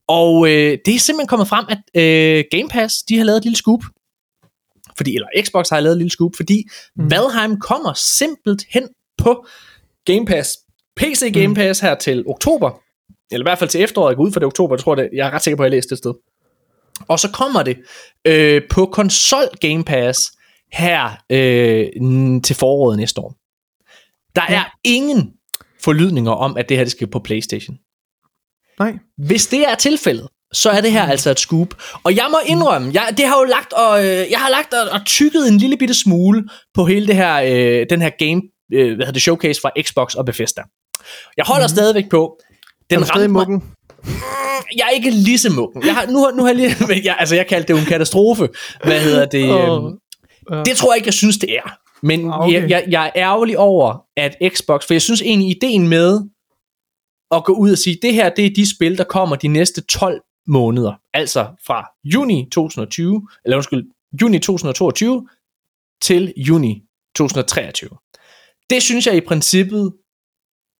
[0.08, 3.44] Og øh, det er simpelthen kommet frem, at øh, Game Pass, de har lavet et
[3.44, 3.84] lille scoop,
[4.98, 6.64] fordi, eller Xbox har lavet et lille scoop, fordi
[6.96, 7.12] mm.
[7.12, 9.46] Valheim kommer simpelthen på
[10.06, 10.58] Game Pass.
[10.98, 12.83] PC Game Pass her til oktober,
[13.32, 15.10] eller i hvert fald til efteråret, jeg går ud fra det oktober, jeg tror det,
[15.14, 16.14] jeg er ret sikker på, at jeg læste det et sted.
[17.08, 17.78] Og så kommer det
[18.26, 20.32] øh, på konsol Game Pass
[20.74, 21.88] her øh,
[22.42, 23.36] til foråret næste år.
[24.36, 25.34] Der er ingen
[25.84, 27.78] forlydninger om, at det her det skal på PlayStation.
[28.80, 28.94] Nej.
[29.18, 31.76] Hvis det er tilfældet, så er det her altså et scoop.
[32.04, 34.90] Og jeg må indrømme, jeg, det har jo lagt og, øh, jeg har lagt og,
[34.92, 38.42] og tykket en lille bitte smule på hele det her, øh, den her game,
[38.74, 40.62] øh, hvad hedder det, showcase fra Xbox og Bethesda.
[41.38, 41.70] Jeg holder mm.
[41.70, 42.40] stadigvæk på.
[42.90, 43.74] Den er stadig ramte mig, mukken?
[44.78, 45.86] jeg er ikke lige så mukken.
[45.86, 47.86] Jeg har, nu, nu har jeg lige, men jeg, altså jeg kaldte det jo en
[47.86, 48.50] katastrofe.
[48.84, 49.52] Hvad hedder det?
[49.52, 49.92] Åh,
[50.52, 51.78] øhm, det tror jeg ikke, jeg synes, det er.
[52.06, 52.54] Men Ah, okay.
[52.54, 56.22] jeg, jeg, jeg er ærgerlig over, at Xbox, for jeg synes egentlig, ideen med
[57.32, 59.82] at gå ud og sige, det her, det er de spil, der kommer de næste
[59.82, 60.94] 12 måneder.
[61.14, 63.84] Altså fra juni 2020, eller undskyld,
[64.22, 65.28] juni 2022
[66.02, 66.82] til juni
[67.16, 67.90] 2023.
[68.70, 69.94] Det synes jeg i princippet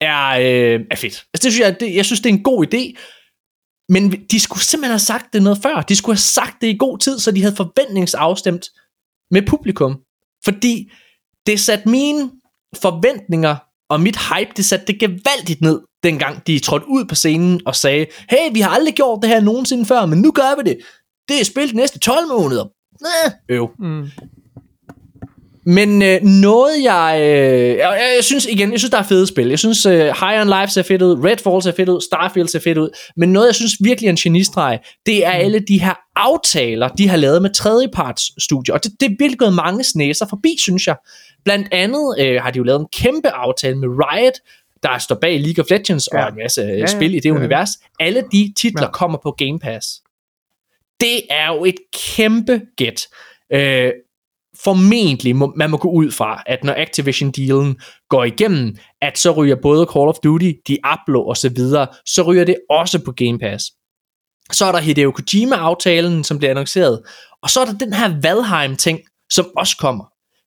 [0.04, 1.26] er, øh, er fedt.
[1.34, 2.84] Altså det synes jeg, det, jeg synes, det er en god idé,
[3.90, 5.82] men de skulle simpelthen have sagt det noget før.
[5.82, 8.66] De skulle have sagt det i god tid, så de havde forventningsafstemt
[9.32, 10.00] med publikum.
[10.46, 10.92] Fordi
[11.48, 12.32] det satte mine
[12.82, 13.56] forventninger
[13.90, 17.76] og mit hype, det satte det gevaldigt ned, dengang de trådte ud på scenen og
[17.76, 20.78] sagde, hey, vi har aldrig gjort det her nogensinde før, men nu gør vi det.
[21.28, 22.66] Det er spillet de næste 12 måneder.
[23.02, 23.70] Næh, øv.
[23.80, 24.10] Mm.
[25.66, 29.48] Men øh, noget jeg, øh, jeg, jeg, synes igen, jeg synes der er fede spil.
[29.48, 32.60] Jeg synes øh, High on Life ser fedt ud, Redfall ser fedt ud, Starfield ser
[32.60, 32.90] fedt ud.
[33.18, 37.08] Men noget jeg synes virkelig er en genistreg, det er alle de her aftaler, de
[37.08, 38.76] har lavet med tredjeparts studier.
[38.76, 40.96] Og det, det er virkelig gået mange snæser forbi, synes jeg.
[41.46, 44.34] Blandt andet øh, har de jo lavet en kæmpe aftale med Riot,
[44.84, 46.24] der står bag League of Legends ja.
[46.24, 47.36] Og en masse ja, ja, spil i det ja.
[47.36, 47.70] univers.
[48.00, 48.86] Alle de titler ja.
[48.86, 48.92] Ja.
[48.92, 49.88] kommer på Game Pass.
[51.02, 51.76] Det er jo et
[52.16, 53.08] kæmpe gæt.
[53.54, 53.92] Øh,
[54.64, 57.76] formentlig må, man må gå ud fra, at når Activision-dealen
[58.10, 62.46] går igennem, at så ryger både Call of Duty, Diablo og så videre, så ryger
[62.46, 63.66] det også på Game Pass.
[64.52, 67.02] Så er der Hideo Kojima-aftalen, som bliver annonceret,
[67.42, 69.00] og så er der den her Valheim-ting,
[69.32, 70.06] som også kommer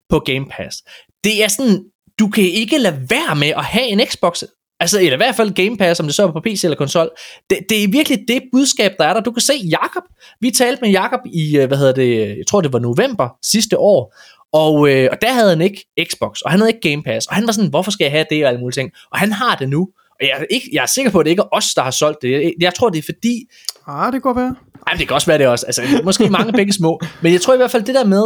[0.08, 0.76] på Game Pass.
[1.24, 1.84] Det er sådan,
[2.18, 4.42] du kan ikke lade være med at have en Xbox,
[4.80, 7.10] altså eller i hvert fald Game Pass, om det så er på PC eller konsol.
[7.50, 9.20] Det, det er virkelig det budskab, der er der.
[9.20, 10.02] Du kan se Jakob.
[10.40, 13.78] Vi talte med Jakob i, øh, hvad hedder det, jeg tror det var november sidste
[13.78, 14.14] år,
[14.52, 17.34] og, øh, og der havde han ikke Xbox, og han havde ikke Game Pass, og
[17.34, 18.90] han var sådan, hvorfor skal jeg have det og alle mulige ting?
[19.12, 19.88] Og han har det nu.
[20.20, 21.90] Og jeg er, ikke, jeg er sikker på, at det ikke er os, der har
[21.90, 22.30] solgt det.
[22.30, 23.40] Jeg, jeg tror, det er fordi,
[23.88, 24.54] Ah, det kunne godt være.
[24.86, 25.66] ej, det kan også være det også.
[25.66, 27.00] Altså, måske mange begge små.
[27.22, 28.22] Men jeg tror i hvert fald det der med,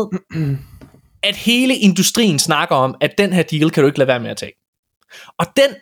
[1.23, 4.31] at hele industrien snakker om, at den her deal kan du ikke lade være med
[4.31, 4.53] at tage.
[5.39, 5.75] Og den,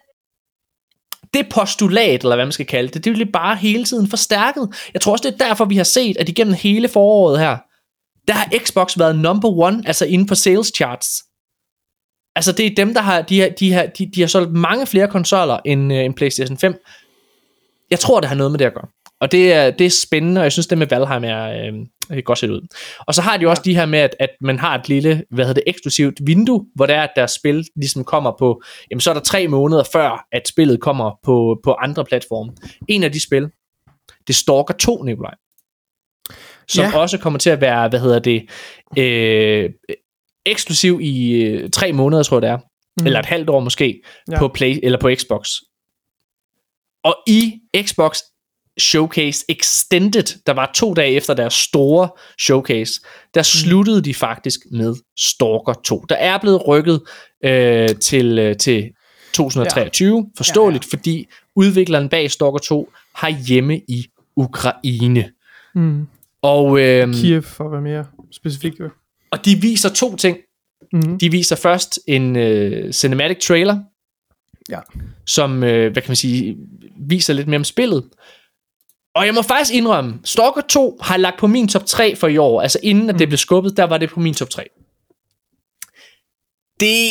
[1.35, 4.69] det postulat, eller hvad man skal kalde det, det bliver bare hele tiden forstærket.
[4.95, 7.57] Jeg tror også, det er derfor, vi har set, at igennem hele foråret her,
[8.29, 11.25] der har Xbox været number one, altså inden på sales charts.
[12.37, 14.87] Altså det er dem, der har, de har, de har, de, de har solgt mange
[14.87, 16.75] flere konsoller end, øh, end PlayStation 5.
[17.91, 18.89] Jeg tror, det har noget med det at gøre.
[19.21, 21.71] Og det er, det er spændende, og jeg synes, det med Valheim er
[22.13, 22.67] øh, godt set ud.
[23.07, 25.45] Og så har de også de her med, at, at man har et lille, hvad
[25.45, 29.11] hedder det, eksklusivt vindue, hvor det er, at deres spil ligesom kommer på, jamen så
[29.11, 32.53] er der tre måneder før, at spillet kommer på, på andre platforme.
[32.89, 33.43] En af de spil,
[34.27, 35.35] det er Stalker 2, Nikolaj.
[36.69, 36.91] Som Ja.
[36.91, 36.99] ja.
[36.99, 38.49] også kommer til at være, hvad hedder det,
[38.99, 39.71] øh,
[40.47, 42.59] eksklusiv i øh, tre måneder, tror jeg det er.
[43.01, 43.07] Mm.
[43.07, 44.33] Eller et halvt år måske, Ja.
[44.33, 44.39] ja.
[44.39, 45.49] på, Play, eller på Xbox.
[47.05, 48.19] Og i Xbox
[48.79, 52.09] Showcase Extended, der var to dage efter deres store
[52.41, 52.93] showcase,
[53.35, 56.05] der sluttede de faktisk med Stalker 2.
[56.09, 57.01] Der er blevet rykket
[57.45, 58.91] øh, til, øh, til
[59.33, 60.23] 2023, ja.
[60.37, 60.99] forståeligt, ja, ja.
[60.99, 65.31] fordi udvikleren bag Stalker 2 har hjemme i Ukraine.
[65.75, 66.07] Mm.
[66.43, 68.73] Og øh, Kiev, for at være mere specifik.
[69.31, 70.37] Og de viser to ting.
[70.93, 71.19] Mm-hmm.
[71.19, 73.79] De viser først en øh, cinematic trailer,
[74.71, 74.81] Ja.
[75.27, 76.57] som, øh, hvad kan man sige,
[76.97, 78.05] viser lidt mere om spillet.
[79.19, 82.29] Og jeg må faktisk indrømme, Stalker 2 har jeg lagt på min top 3 for
[82.29, 82.63] i år.
[82.63, 84.65] Altså inden at det blev skubbet, der var det på min top 3.
[86.81, 87.11] Det,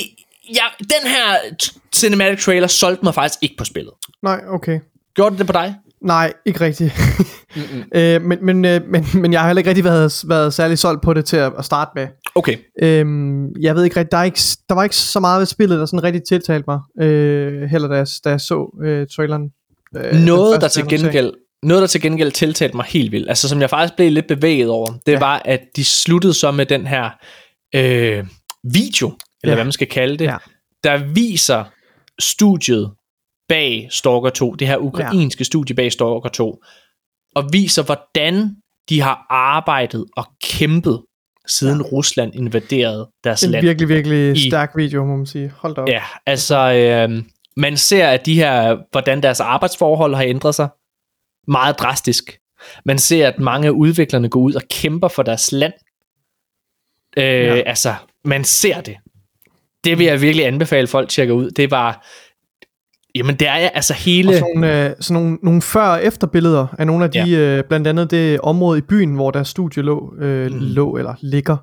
[0.49, 1.55] ja, den her
[1.95, 3.93] cinematic trailer solgte mig faktisk ikke på spillet.
[4.23, 4.79] Nej, okay.
[5.15, 5.75] Gjorde det det på dig?
[6.01, 6.93] Nej, ikke rigtigt.
[7.95, 11.01] øh, men, men, øh, men, men jeg har heller ikke rigtig været, været særlig solgt
[11.01, 12.07] på det til at, at starte med.
[12.35, 12.57] Okay.
[12.81, 15.79] Øhm, jeg ved ikke rigtig, der, er ikke, der var ikke så meget ved spillet,
[15.79, 19.51] der sådan rigtig tiltalte mig, øh, heller da jeg, da jeg så øh, traileren.
[19.97, 21.33] Øh, Noget, der til gengæld
[21.67, 24.69] noget, der til gengæld tiltalte mig helt vildt, altså som jeg faktisk blev lidt bevæget
[24.69, 25.19] over, det Ja.
[25.19, 27.09] var, at de sluttede så med den her
[27.75, 28.25] øh,
[28.73, 29.07] video,
[29.43, 29.55] eller Ja.
[29.55, 30.37] hvad man skal kalde det, Ja.
[30.83, 31.63] der viser
[32.19, 32.91] studiet
[33.49, 35.43] bag Stalker 2, det her ukrainske ja.
[35.43, 36.63] studie bag Stalker 2,
[37.35, 38.55] og viser, hvordan
[38.89, 41.01] de har arbejdet og kæmpet,
[41.47, 41.87] siden ja.
[41.87, 43.65] Rusland invaderede deres En land.
[43.65, 45.53] virkelig, virkelig I- stærk video, må man sige.
[45.57, 45.87] Hold da op.
[45.89, 47.23] Ja, altså, øh,
[47.57, 50.67] man ser, at de her, hvordan deres arbejdsforhold har ændret sig
[51.47, 52.37] meget drastisk.
[52.85, 55.73] Man ser, at mange af udviklerne går ud og kæmper for deres land.
[57.17, 57.61] Øh, ja.
[57.65, 57.93] Altså,
[58.25, 58.95] man ser det.
[59.83, 61.51] Det vil jeg virkelig anbefale folk tjekker ud.
[61.51, 62.07] Det var,
[63.15, 64.29] jamen det er altså hele...
[64.29, 67.37] Og sådan nogle, øh, sådan nogle, nogle før- og efterbilleder af nogle af de, ja.
[67.37, 70.59] øh, blandt andet det område i byen, hvor deres studie lå, øh, mm.
[70.59, 71.57] lå eller ligger.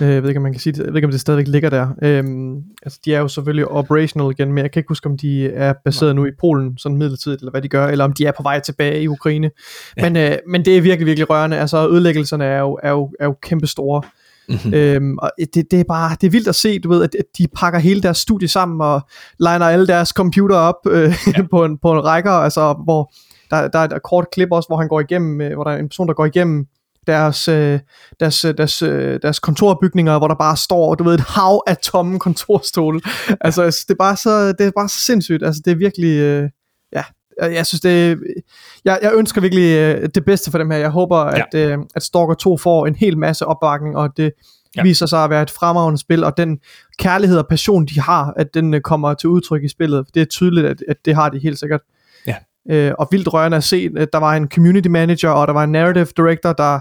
[0.00, 0.78] Øh, jeg ved ikke, om man kan sige det.
[0.78, 1.88] Jeg ved ikke, om det stadigvæk ligger der.
[2.02, 5.46] Øhm, altså, de er jo selvfølgelig operational igen, men jeg kan ikke huske, om de
[5.46, 8.32] er baseret nu i Polen, sådan midlertidigt, eller hvad de gør, eller om de er
[8.32, 9.50] på vej tilbage i Ukraine.
[9.96, 10.02] Ja.
[10.02, 11.58] Men, øh, men det er virkelig, virkelig rørende.
[11.58, 14.02] Altså, ødelæggelserne er jo, er jo, er jo kæmpe store.
[14.48, 14.74] Mm-hmm.
[14.74, 17.24] Øhm, og det, det er bare, det er vildt at se, du ved, at at
[17.38, 19.00] de pakker hele deres studie sammen og
[19.38, 21.42] liner alle deres computer op øh, ja.
[21.50, 23.12] på, en, på en rækker, altså hvor
[23.50, 25.78] der, der er et kort klip også, hvor han går igennem, øh, hvor der er
[25.78, 26.66] en person, der går igennem
[27.06, 27.80] deres, øh,
[28.20, 31.76] deres, øh, deres, øh, deres kontorbygninger, hvor der bare står, du ved, et hav af
[31.76, 33.00] tomme kontorstole.
[33.40, 35.42] Altså, synes, det er bare så, det er bare så sindssygt.
[35.42, 36.50] Altså, det er virkelig, øh,
[36.92, 37.02] ja,
[37.42, 38.18] jeg, jeg synes, det
[38.84, 40.78] jeg, jeg ønsker virkelig øh, det bedste for dem her.
[40.78, 41.42] Jeg håber, ja.
[41.52, 44.32] at, øh, at Stalker 2 får en hel masse opbakning, og at det
[44.76, 44.82] ja.
[44.82, 46.58] viser sig at være et fremragende spil, og den
[46.98, 50.06] kærlighed og passion, de har, at den øh, kommer til udtryk i spillet.
[50.14, 51.80] Det er tydeligt, at, at det har de helt sikkert.
[52.70, 55.72] Øh, og vildt rørende at se, der var en community manager, og der var en
[55.72, 56.80] narrative director, der,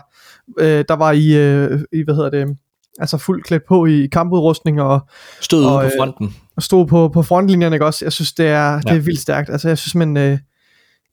[0.60, 2.58] øh, der var i, øh, i, hvad hedder det,
[3.00, 5.00] altså fuldt klædt på i kampudrustning og,
[5.42, 6.36] Stod ude og, på øh, fronten.
[6.56, 8.06] og stod på, på frontlinjerne, ikke også?
[8.06, 8.78] Jeg synes, det er, ja.
[8.78, 9.50] det er vildt stærkt.
[9.50, 10.18] Altså, jeg synes, men...
[10.18, 10.38] Øh,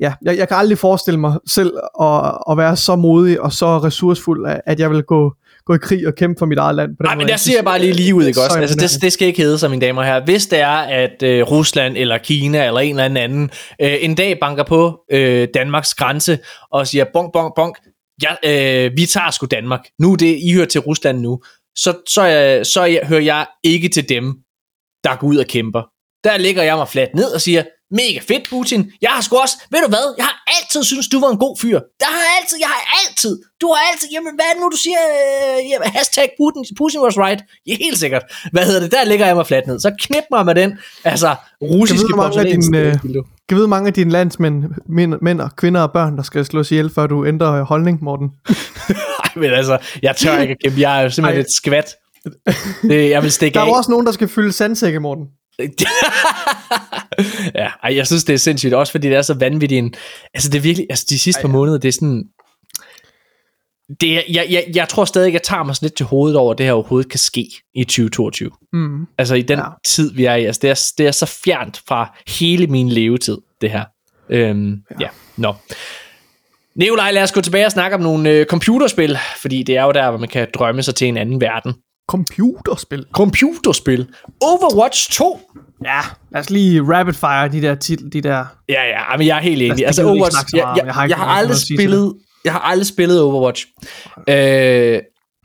[0.01, 3.79] ja, jeg, jeg kan aldrig forestille mig selv at, at være så modig og så
[3.79, 5.35] ressourcefuld, at jeg vil gå,
[5.67, 6.91] gå i krig og kæmpe for mit eget land.
[6.91, 8.59] På den Nej, men der siger jeg bare lige lige ud, ikke så også?
[8.59, 10.25] Altså, det, det skal ikke hedde sig, mine damer og herrer.
[10.25, 13.51] Hvis det er, at øh, Rusland eller Kina eller en eller anden
[13.83, 16.39] øh, en dag banker på øh, Danmarks grænse
[16.73, 17.79] og siger, bonk, bonk, bonk,
[18.23, 18.35] ja,
[18.87, 19.81] øh, vi tager sgu Danmark.
[19.99, 21.41] Nu er det, I hører til Rusland nu.
[21.77, 24.35] Så, så, øh, så jeg, hører jeg ikke til dem,
[25.05, 25.83] der går ud og kæmper.
[26.25, 29.57] Der ligger jeg mig fladt ned og siger, mega fedt Putin, jeg har sgu også,
[29.73, 31.79] ved du hvad, jeg har altid synes du var en god fyr.
[32.03, 34.69] Der har jeg altid, jeg har altid, du har altid, jamen hvad er det nu,
[34.77, 38.23] du siger, øh, jamen, hashtag Putin, Putin was right, ja, helt sikkert.
[38.53, 39.81] Hvad hedder det, der ligger jeg mig fladt ned.
[39.81, 40.71] Så knip mig med den,
[41.05, 41.31] altså,
[41.63, 42.95] russiske Kan mange af dine, øh.
[43.49, 46.71] Kan vide mange af dine landsmænd, mænd, mænd og kvinder og børn, der skal slås
[46.71, 48.29] ihjel, før du ændrer holdning, Morten?
[49.25, 51.41] Ej, men altså, jeg tør ikke at kæmpe, jeg er simpelthen Ej.
[51.41, 51.95] et skvat.
[52.83, 53.77] Det, jeg vil stikke Der er af.
[53.77, 55.25] også nogen, der skal fylde sandsække, Morten.
[57.61, 59.79] ja, ej, jeg synes, det er sindssygt, også fordi det er så vanvittigt.
[59.79, 59.95] En,
[60.35, 62.25] altså, det er virkelig, altså de sidste par måneder, det er sådan,
[64.01, 66.53] det er, jeg, jeg, jeg tror stadig, jeg tager mig sådan lidt til hovedet over,
[66.53, 68.51] at det her overhovedet kan ske i 2022.
[68.73, 69.07] Mm.
[69.19, 69.65] Altså i den ja.
[69.85, 70.45] tid, vi er i.
[70.45, 73.85] Altså, det, er, det er så fjernt fra hele min levetid, det her.
[74.31, 74.97] Øhm, ja.
[75.01, 75.55] ja, nå.
[76.75, 79.93] Nikolaj, lad os gå tilbage og snakke om nogle øh, computerspil, fordi det er jo
[79.93, 81.75] der, hvor man kan drømme sig til en anden verden.
[82.11, 83.07] Computerspil.
[83.13, 84.09] Computerspil.
[84.41, 85.41] Overwatch 2.
[85.85, 86.01] Ja,
[86.33, 88.45] lad os lige rapid fire de der titel, de der...
[88.69, 89.77] Ja, ja, men jeg er helt enig.
[89.79, 92.15] det Altså, Overwatch, jeg, jeg, Jeg har jeg, har aldrig spillet,
[92.45, 93.67] jeg har aldrig spillet Overwatch.
[94.29, 95.01] Øh,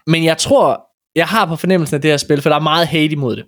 [0.07, 2.87] men jeg tror, jeg har på fornemmelsen af det her spil, for der er meget
[2.87, 3.45] hate imod det.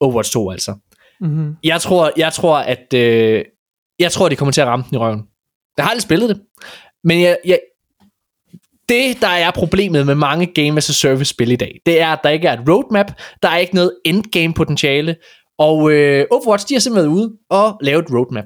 [0.00, 0.74] Overwatch 2 altså.
[1.20, 1.56] Mm-hmm.
[1.64, 3.44] Jeg tror, jeg tror at øh,
[3.98, 5.22] jeg tror, de kommer til at ramme den i røven.
[5.76, 6.40] Jeg har aldrig spillet det.
[7.04, 7.58] Men jeg, jeg,
[8.88, 12.08] det, der er problemet med mange Game as a Service spil i dag, det er,
[12.08, 15.16] at der ikke er et roadmap, der er ikke noget endgame potentiale,
[15.58, 18.44] og øh, Overwatch, de har simpelthen været ude og lavet et roadmap.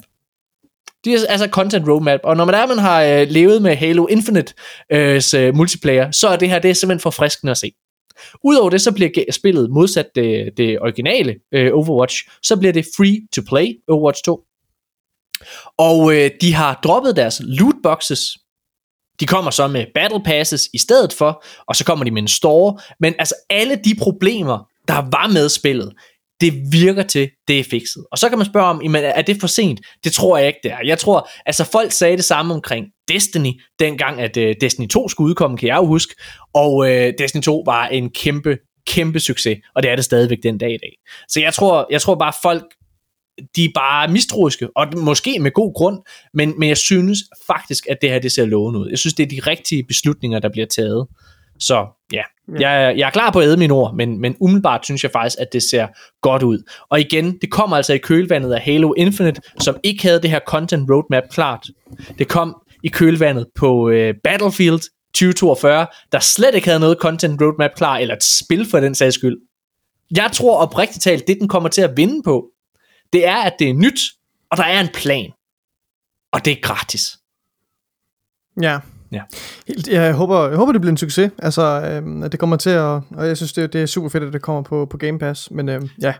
[1.04, 4.06] De er altså content roadmap, og når man er, man har øh, levet med Halo
[4.06, 4.54] Infinite
[4.92, 7.72] øh, øh, multiplayer, så er det her det er simpelthen forfriskende at se.
[8.44, 13.20] Udover det, så bliver spillet modsat det, det originale øh, Overwatch, så bliver det free
[13.34, 14.40] to play Overwatch 2.
[15.78, 18.20] Og øh, de har droppet deres loot boxes.
[19.20, 22.28] De kommer så med Battle Passes i stedet for, og så kommer de med en
[22.28, 22.78] store.
[23.00, 25.92] Men altså alle de problemer, der var med spillet,
[26.40, 28.04] det virker til, det er fikset.
[28.12, 29.80] Og så kan man spørge om, jamen, er det for sent?
[30.04, 30.78] Det tror jeg ikke, det er.
[30.84, 35.28] Jeg tror, altså folk sagde det samme omkring Destiny, dengang at uh, Destiny 2 skulle
[35.28, 36.14] udkomme, kan jeg jo huske.
[36.54, 36.88] Og uh,
[37.18, 40.78] Destiny 2 var en kæmpe, kæmpe succes, og det er det stadigvæk den dag i
[40.82, 40.92] dag.
[41.28, 42.64] Så jeg tror, jeg tror bare, folk
[43.56, 45.98] de er bare mistroiske, og måske med god grund,
[46.34, 48.88] men, men jeg synes faktisk, at det her det ser lovende ud.
[48.90, 51.06] Jeg synes, det er de rigtige beslutninger, der bliver taget.
[51.60, 52.22] Så ja,
[52.60, 55.10] jeg, er- jeg er klar på at æde mine ord, men, men umiddelbart synes jeg
[55.12, 55.86] faktisk, at det ser
[56.22, 56.62] godt ud.
[56.90, 60.40] Og igen, det kommer altså i kølvandet af Halo Infinite, som ikke havde det her
[60.46, 61.66] content roadmap klart.
[62.18, 64.80] Det kom i kølvandet på øh, Battlefield
[65.14, 69.14] 2042, der slet ikke havde noget content roadmap klar, eller et spil for den sags
[69.14, 69.36] skyld.
[70.16, 72.46] Jeg tror oprigtigt talt, det den kommer til at vinde på,
[73.12, 74.00] det er, at det er nyt,
[74.50, 75.32] og der er en plan.
[76.32, 77.18] Og det er gratis.
[78.62, 78.80] Ja.
[79.12, 79.20] Ja.
[79.68, 81.30] Helt, jeg, håber, jeg håber, det bliver en succes.
[81.38, 83.00] Altså, øhm, at det kommer til at...
[83.10, 85.50] Og jeg synes, det, det er super fedt, at det kommer på, på Game Pass.
[85.50, 86.14] Men øhm, ja, jeg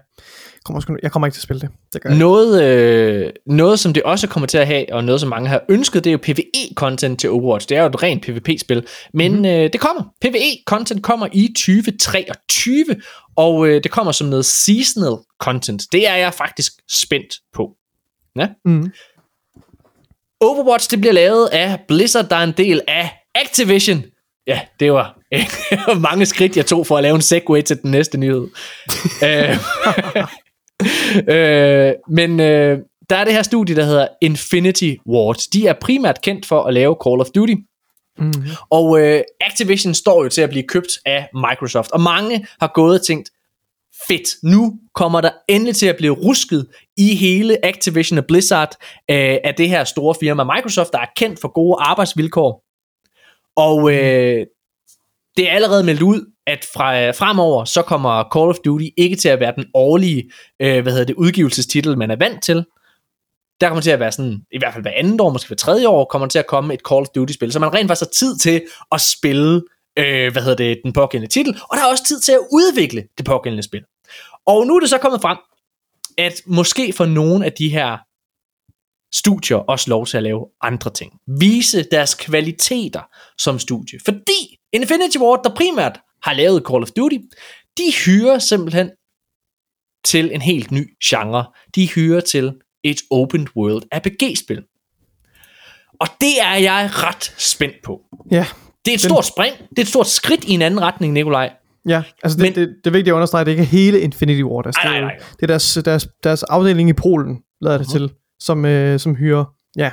[0.65, 1.71] kommer, sgu, jeg kommer ikke til at spille det.
[1.93, 2.19] Det gør jeg.
[2.19, 5.63] Noget, øh, noget, som det også kommer til at have, og noget, som mange har
[5.69, 7.69] ønsket, det er jo PvE-content til Overwatch.
[7.69, 8.87] Det er jo et rent PvP-spil.
[9.15, 9.47] Men mm-hmm.
[9.47, 10.03] øh, det kommer.
[10.25, 12.85] PvE-content kommer i 2023,
[13.37, 15.83] og øh, det kommer som noget seasonal content.
[15.93, 17.71] Det er jeg faktisk spændt på.
[18.37, 18.49] Ja.
[18.65, 18.91] Mm.
[20.41, 24.05] Overwatch, det bliver lavet af Blizzard, der er en del af Activision.
[24.47, 25.19] Ja, det var
[26.11, 28.49] mange skridt, jeg tog for at lave en segue til den næste nyhed.
[29.27, 29.57] øh,
[31.29, 32.79] øh, men øh,
[33.11, 35.37] der er det her studie, der hedder Infinity Ward.
[35.53, 37.55] De er primært kendt for at lave Call of Duty.
[38.19, 38.33] Mm.
[38.71, 41.91] Og øh, Activision står jo til at blive købt af Microsoft.
[41.91, 43.31] Og mange har gået og tænkt,
[44.09, 48.77] fedt, nu kommer der endelig til at blive rusket i hele Activision og Blizzard
[49.11, 52.65] øh, af det her store firma Microsoft, der er kendt for gode arbejdsvilkår.
[53.57, 54.47] Og øh,
[55.37, 59.17] det er allerede meldt ud, at fra øh, fremover, så kommer Call of Duty ikke
[59.17, 62.65] til at være den årlige øh, hvad hedder det, udgivelsestitel, man er vant til.
[63.61, 65.89] Der kommer til at være sådan, i hvert fald hver andet år, måske hver tredje
[65.89, 68.13] år, kommer der til at komme et Call of Duty-spil, så man rent faktisk har
[68.13, 68.63] tid til
[68.93, 69.63] at spille
[69.99, 73.05] øh, hvad hedder det, den pågældende titel, og der er også tid til at udvikle
[73.19, 73.85] det pågældende spil.
[74.47, 75.39] Og nu er det så kommet frem,
[76.19, 77.99] at måske for nogle af de her
[79.15, 81.13] studier også lov til at lave andre ting.
[81.39, 83.03] Vise deres kvaliteter
[83.39, 83.99] som studie.
[84.05, 87.17] Fordi Infinity Ward, der primært har lavet Call of Duty,
[87.79, 88.91] de hyrer simpelthen
[90.05, 91.47] til en helt ny genre.
[91.75, 92.53] De hyrer til
[92.83, 94.63] et open world RPG-spil.
[96.01, 98.03] Og det er jeg ret spændt på.
[98.31, 98.47] Ja,
[98.89, 99.55] det er et Den- stort spring.
[99.71, 101.51] Det er et stort skridt i en anden retning, Nikolaj.
[101.89, 102.03] ja.
[102.23, 104.43] Altså, det, Men- det, det, er vigtigt at understrege, at det ikke er hele Infinity
[104.43, 104.67] Ward.
[104.67, 105.27] Altså, Nej, det, er nej, nej.
[105.37, 107.99] Det er deres, deres, deres afdeling i Polen, lader det Mhm.
[107.99, 108.11] til,
[108.41, 109.45] som, øh, som hyrer,
[109.77, 109.91] ja,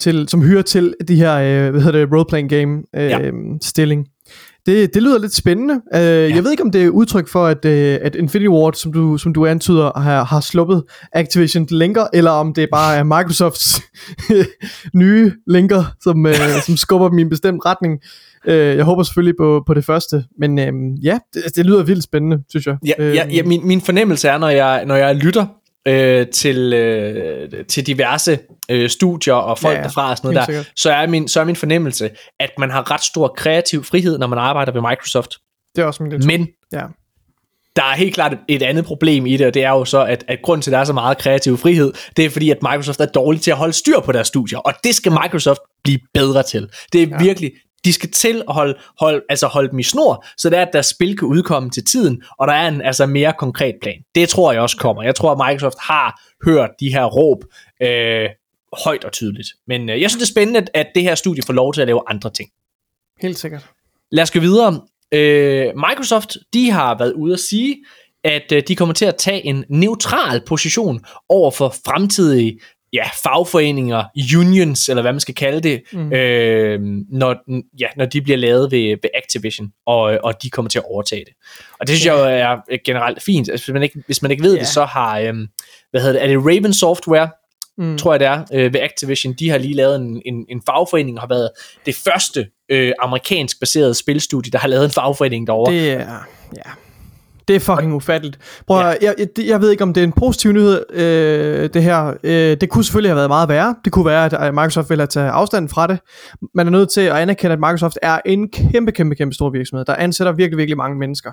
[0.00, 3.18] til, som hyrer til de her, øh, hvad hedder det, role-playing game øh, Ja.
[3.62, 4.06] stilling.
[4.66, 5.74] Det, det lyder lidt spændende.
[5.94, 6.34] Øh, ja.
[6.34, 9.18] Jeg ved ikke, om det er udtryk for, at, øh, at Infinity Ward, som du,
[9.18, 10.82] som du antyder, har, har sluppet
[11.12, 13.82] Activision linker, eller om det bare er Microsofts
[14.94, 16.34] nye linker, som, øh,
[16.66, 18.00] som skubber dem i en bestemt retning.
[18.46, 20.72] Øh, jeg håber selvfølgelig på, på det første, men øh,
[21.04, 22.76] ja, det, det lyder vildt spændende, synes jeg.
[22.86, 25.46] Ja, ja, ja min, min fornemmelse er, når jeg, når jeg lytter
[25.88, 28.38] øh, til, øh, til diverse
[28.70, 31.40] øh, studier og folk Ja, ja, derfra og sådan noget der, så er, min, så
[31.40, 32.10] er min fornemmelse,
[32.40, 35.30] at man har ret stor kreativ frihed, når man arbejder ved Microsoft.
[35.76, 36.82] Det er også min Men Ja.
[37.76, 40.24] der er helt klart et andet problem i det, og det er jo så, at,
[40.28, 43.00] at grunden til, at der er så meget kreativ frihed, det er fordi, at Microsoft
[43.00, 46.42] er dårlig til at holde styr på deres studier, og det skal Microsoft blive bedre
[46.42, 46.68] til.
[46.92, 47.18] Det er ja.
[47.22, 47.52] virkelig,
[47.84, 50.72] de skal til at holde, holde, altså holde dem i snor, så det er, at
[50.72, 54.02] deres spil kan udkomme til tiden, og der er en altså mere konkret plan.
[54.14, 55.02] Det tror jeg også kommer.
[55.02, 57.44] Jeg tror, at Microsoft har hørt de her råb
[57.82, 58.28] øh,
[58.84, 59.48] højt og tydeligt.
[59.66, 61.86] Men øh, jeg synes, det er spændende, at, det her studie får lov til at
[61.86, 62.50] lave andre ting.
[63.22, 63.66] Helt sikkert.
[64.10, 64.80] Lad os gå videre.
[65.12, 67.84] Øh, Microsoft, de har været ude at sige,
[68.24, 72.60] at øh, de kommer til at tage en neutral position over for fremtidige
[72.92, 74.04] ja, fagforeninger,
[74.38, 76.12] unions, eller hvad man skal kalde det, mm.
[76.12, 77.36] øh, når,
[77.80, 81.24] ja, når de bliver lavet ved, ved Activision, og, og de kommer til at overtage
[81.24, 81.34] det.
[81.80, 83.48] Og det synes jeg jo er øh, generelt fint.
[83.50, 84.60] Altså, hvis, man ikke, hvis man ikke ved yeah.
[84.60, 85.34] det, så har, øh,
[85.90, 87.28] hvad hedder det, er det Raven Software,
[87.78, 87.98] Mm.
[87.98, 91.16] tror jeg det er, øh, ved Activision, de har lige lavet en, en, en fagforening,
[91.16, 91.50] og har været
[91.86, 95.72] det første øh, amerikansk baserede spilstudie, der har lavet en fagforening derovre.
[95.72, 96.70] Det er, ja,
[97.50, 98.38] det er fucking ufatteligt.
[98.66, 98.86] Prøv, ja.
[98.86, 102.14] jeg, jeg, jeg ved ikke, om det er en positiv nyhed, øh, det her.
[102.24, 103.74] Øh, det kunne selvfølgelig have været meget værre.
[103.84, 105.98] Det kunne være, at øh, Microsoft ville have taget afstand fra det.
[106.54, 109.84] Man er nødt til at anerkende, at Microsoft er en kæmpe, kæmpe, kæmpe stor virksomhed,
[109.84, 111.32] der ansætter virkelig, virkelig mange mennesker.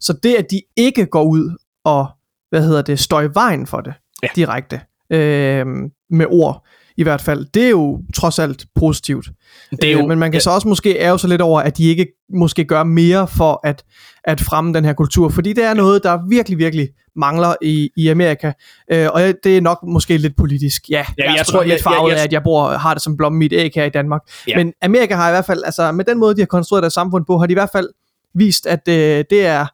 [0.00, 2.06] Så det, at de ikke går ud og,
[2.50, 4.28] hvad hedder det, står i vejen for det Ja.
[4.36, 4.80] direkte
[5.12, 5.66] øh,
[6.10, 6.66] med ord,
[6.96, 7.46] i hvert fald.
[7.54, 9.26] Det er jo trods alt positivt.
[9.70, 10.42] Det er jo- øh, men man kan ja.
[10.42, 13.84] så også måske ærge sig lidt over, at de ikke måske gør mere for at,
[14.24, 18.08] at fremme den her kultur, fordi det er noget, der virkelig, virkelig mangler i, i
[18.08, 18.52] Amerika,
[18.92, 20.82] øh, og det er nok måske lidt politisk.
[20.90, 23.02] Ja, Ja, jeg, jeg tror, lidt farvet jeg- jeg- af, at jeg bor, har det
[23.02, 24.20] som blomme i et æg her i Danmark.
[24.48, 24.56] Ja.
[24.56, 27.24] Men Amerika har i hvert fald, altså med den måde, de har konstrueret deres samfund
[27.26, 27.88] på, har de i hvert fald
[28.34, 29.66] vist, at øh, det er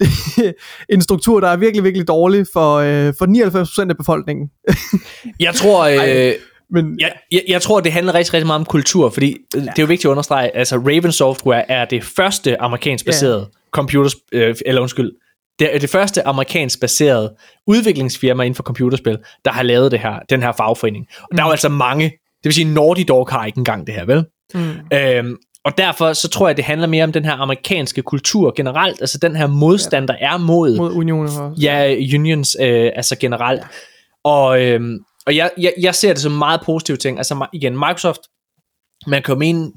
[0.94, 3.26] en struktur, der er virkelig, virkelig dårlig for, øh, for
[3.86, 4.50] 99% af befolkningen.
[5.40, 6.32] Jeg tror, øh,
[6.72, 9.60] Men jeg, jeg, jeg tror, det handler rigtig, rigtig meget om kultur, fordi ja.
[9.60, 14.16] det er jo vigtigt at understrege, altså Raven Software er det første amerikansk baserede computers,
[14.32, 15.12] øh, eller undskyld,
[15.58, 17.34] det er det første amerikansk baserede
[17.66, 21.06] udviklingsfirma inden for computerspil, der har lavet det her, den her fagforening.
[21.22, 23.94] Og der er jo altså mange, det vil sige Naughty Dog har ikke engang det
[23.94, 24.24] her, vel?
[24.54, 24.96] Mm.
[24.96, 29.00] Øhm, og derfor så tror jeg, det handler mere om den her amerikanske kultur generelt,
[29.00, 31.62] altså den her modstand, der er mod, mod unioner også.
[31.62, 33.62] Ja, unions, øh, altså generelt.
[34.24, 37.18] Og, øhm, og jeg, jeg, jeg ser det som meget positiv ting.
[37.18, 38.20] Altså igen, Microsoft,
[39.06, 39.72] man kan jo mene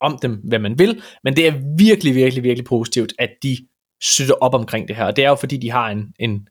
[0.00, 3.56] om dem, hvad man vil, men det er virkelig, virkelig, virkelig positivt, at de
[4.02, 5.04] støtter op omkring det her.
[5.04, 6.48] Og det er jo fordi, de har en, en,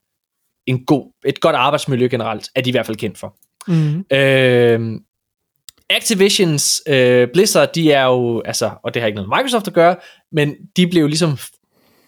[0.65, 3.35] en god, et godt arbejdsmiljø generelt, er de i hvert fald kendt for.
[3.67, 4.05] Mm.
[4.17, 5.01] Øh,
[5.89, 9.73] Activisions øh, Blizzard, de er jo, altså, og det har ikke noget med Microsoft at
[9.73, 9.95] gøre,
[10.31, 11.37] men de blev jo ligesom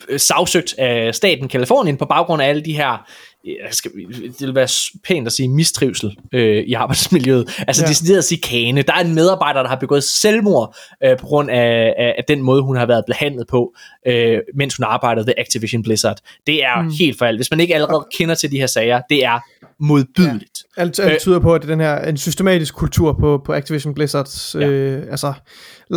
[0.10, 3.10] øh, sagsøgt af staten Kalifornien på baggrund af alle de her,
[3.46, 3.92] jeg skal,
[4.40, 4.68] det vil være
[5.08, 7.50] pænt at sige mistrivsel øh, i arbejdsmiljøet.
[7.68, 7.86] Altså Ja.
[7.88, 7.90] ja.
[7.90, 8.82] decideret chikane.
[8.82, 12.42] Der er en medarbejder, der har begået selvmord øh, på grund af, af, af den
[12.42, 13.74] måde, hun har været behandlet på,
[14.08, 16.18] øh, mens hun arbejdede ved Activision Blizzard.
[16.48, 16.92] Det er Mm.
[17.00, 17.38] helt foralt.
[17.38, 19.40] Hvis man ikke allerede kender til de her sager, det er
[19.80, 20.64] modbydeligt.
[20.78, 21.20] Alt, alt Øh.
[21.20, 24.68] tyder på, at det er den her en systematisk kultur på, på Activision Blizzards, Ja.
[24.68, 25.34] øh, altså,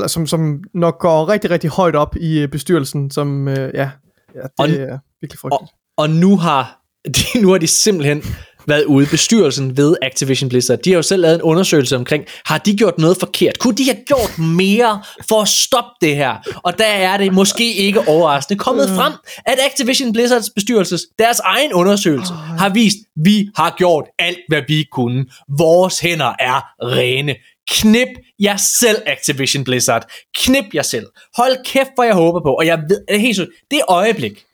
[0.07, 3.91] som, som nok går rigtig, rigtig højt op i øh, bestyrelsen, som, øh, ja,
[4.35, 5.73] ja, det Og- er virkelig frygteligt.
[5.97, 6.81] Og nu har
[7.17, 8.23] de, nu har de simpelthen
[8.67, 10.79] været ude, bestyrelsen ved Activision Blizzard.
[10.79, 13.59] De har jo selv lavet en undersøgelse omkring, har de gjort noget forkert?
[13.59, 16.35] Kunne de have gjort mere for at stoppe det her?
[16.63, 19.13] Og der er det måske ikke overraskende kommet frem,
[19.47, 24.85] at Activision Blizzards bestyrelses, deres egen undersøgelse, har vist, vi har gjort alt, hvad vi
[24.93, 25.27] kunne.
[25.59, 27.35] Vores hænder er rene.
[27.71, 28.09] Knip
[28.41, 30.07] jer selv, Activision Blizzard.
[30.35, 31.07] Knip jer selv.
[31.37, 32.55] Hold kæft, hvor jeg håber på.
[32.55, 34.45] Og jeg ved, det helt det øjeblik,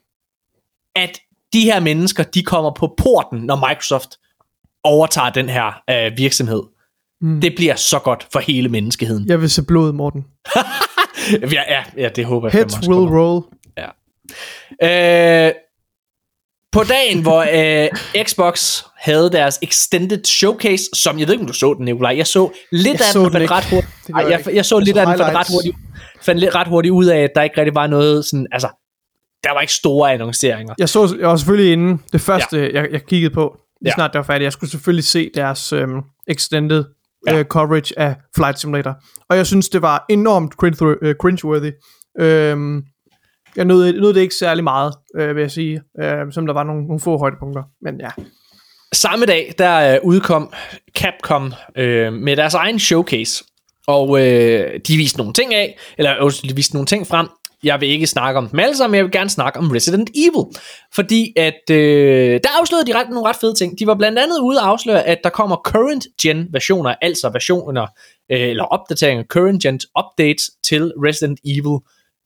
[0.97, 1.21] at
[1.53, 4.09] de her mennesker, de kommer på porten, når Microsoft
[4.85, 6.63] overtager den her øh, virksomhed.
[7.21, 7.41] Mm.
[7.41, 9.29] Det bliver så godt for hele menneskeheden.
[9.29, 10.25] Jeg vil se blod, Morten.
[11.31, 13.21] Ja, ja, ja det håber jeg Heads will kommer.
[13.21, 13.45] roll.
[14.83, 15.53] Øh,
[16.73, 21.53] på dagen, hvor øh, Xbox havde deres Extended Showcase, som jeg ved ikke, om du
[21.53, 22.17] så den, Nikolaj.
[22.17, 23.93] Jeg så lidt Jeg af så den, ret hurtigt.
[24.15, 25.77] Ej, jeg jeg, så Jeg lidt så af den, ret, hurtigt,
[26.23, 28.69] fandt lidt ret hurtigt ud af, at der ikke rigtig var noget sådan, altså,
[29.45, 30.75] der var ikke store annonceringer.
[30.79, 31.99] Jeg så jeg var selvfølgelig inde.
[32.13, 32.81] Det første, ja.
[32.83, 33.95] jeg, jeg kiggede på, lige Ja.
[33.95, 34.45] snart det var færdigt.
[34.45, 36.85] Jeg skulle selvfølgelig se deres øhm, extended
[37.27, 37.39] Ja.
[37.39, 38.97] øh, coverage af Flight Simulator.
[39.29, 41.71] Og jeg synes, det var enormt cringe, øh, cringeworthy.
[42.21, 42.83] Øhm,
[43.57, 45.83] jeg nød, nød det ikke særlig meget, øh, vil jeg sige.
[46.01, 47.63] Øh, som der var nogle, nogle få højdepunkter.
[47.83, 48.09] Men ja.
[48.93, 50.53] Samme dag, der øh, udkom
[50.99, 53.45] Capcom øh, med deres egen showcase,
[53.87, 57.27] og øh, de viste nogle ting af, eller undskyld, de viste nogle ting frem.
[57.65, 60.11] Jeg vil ikke snakke om dem alle sammen, men jeg vil gerne snakke om Resident
[60.15, 60.45] Evil.
[60.95, 63.79] Fordi at, øh, der afslørede de ret, nogle ret fede ting.
[63.79, 67.87] De var blandt andet ude at afsløre, at der kommer current gen versioner, altså versioner,
[68.33, 71.79] øh, eller opdateringer, current gen updates til Resident Evil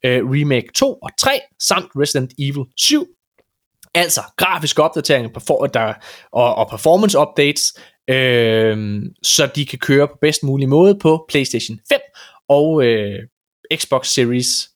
[0.05, 1.31] øh, Remake 2 og 3,
[1.61, 3.07] samt Resident Evil 7,
[3.95, 5.95] Altså grafiske opdateringer perfor- der,
[6.33, 7.75] og, og performance updates,
[8.11, 12.01] øh, så de kan køre på bedst mulig måde på PlayStation 5
[12.49, 13.19] og øh,
[13.75, 14.69] Xbox Series.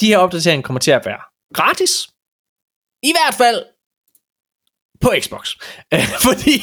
[0.00, 1.20] De her opdateringer kommer til at være
[1.54, 1.90] gratis.
[3.02, 3.64] I hvert fald
[5.00, 5.50] på Xbox.
[5.94, 6.60] Øh, Fordi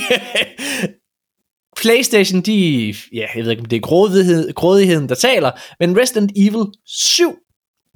[1.82, 6.32] PlayStation, de, ja, jeg ved ikke, om det er grådighed, grådigheden, der taler, men Resident
[6.36, 7.36] Evil 7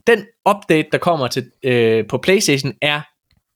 [0.07, 3.01] den update, der kommer til øh, på PlayStation, er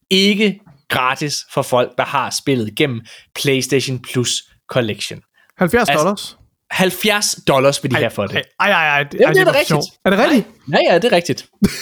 [0.10, 3.02] ikke gratis for folk, der har spillet gennem
[3.36, 5.22] PlayStation Plus Collection.
[5.58, 6.37] 70 Altså, dollars.
[6.72, 8.42] 70 dollars vil de have for det.
[8.60, 9.04] Ej, ej, ej.
[9.04, 10.00] det, Jamen, ej, det er var da rigtigt.
[10.06, 10.48] Er det rigtigt?
[10.72, 11.46] Ja, ja, det er rigtigt.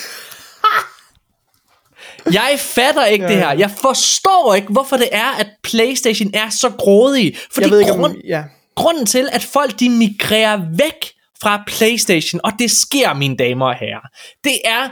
[2.34, 3.52] Jeg fatter ikke Ja, det her.
[3.54, 7.38] Jeg forstår ikke, hvorfor det er, at PlayStation er så grådige.
[7.52, 8.22] Fordi Jeg ved ikke, grund, om...
[8.28, 8.44] Ja.
[8.76, 13.76] grunden til, at folk de migrerer væk fra PlayStation, og det sker, mine damer og
[13.76, 14.08] herrer,
[14.44, 14.90] det er,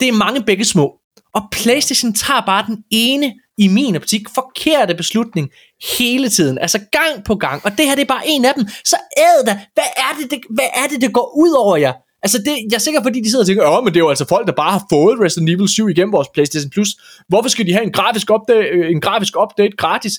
[0.00, 0.94] det er mange begge små.
[1.34, 5.50] Og PlayStation tager bare den ene, i min optik, forkerte beslutning
[5.98, 6.58] hele tiden.
[6.58, 7.64] Altså gang på gang.
[7.64, 8.68] Og det her, det er bare en af dem.
[8.84, 11.92] Så æd da, hvad er det, det, hvad er det, det går ud over jer?
[12.22, 14.08] Altså, det, jeg er sikker fordi de sidder og tænker, åh, men det er jo
[14.08, 16.88] altså folk, der bare har fået Resident Evil 7 igennem vores PlayStation Plus.
[17.28, 20.12] Hvorfor skal de have en grafisk update, øh, en grafisk update gratis?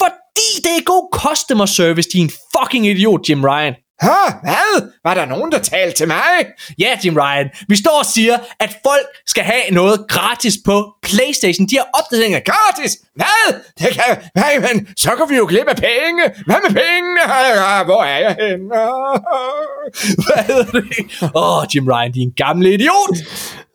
[0.00, 3.74] Fordi det er god customer service, din fucking idiot, Jim Ryan.
[4.02, 4.08] Hæ?
[4.42, 4.90] Hvad?
[5.04, 6.32] Var der nogen, der talte til mig?
[6.78, 7.50] Ja, Jim Ryan.
[7.68, 11.66] Vi står og siger, at folk skal have noget gratis på Playstation.
[11.66, 12.92] De har opdateringer gratis.
[13.14, 13.54] Hvad?
[13.78, 14.30] Det kan...
[14.34, 16.22] Nej, men så kan vi jo glemme af penge.
[16.46, 17.22] Hvad med pengene?
[17.24, 18.66] Ah, Hvor er jeg henne?
[20.26, 21.30] Hvad hedder det?
[21.34, 23.16] Åh, oh, Jim Ryan, din gamle idiot.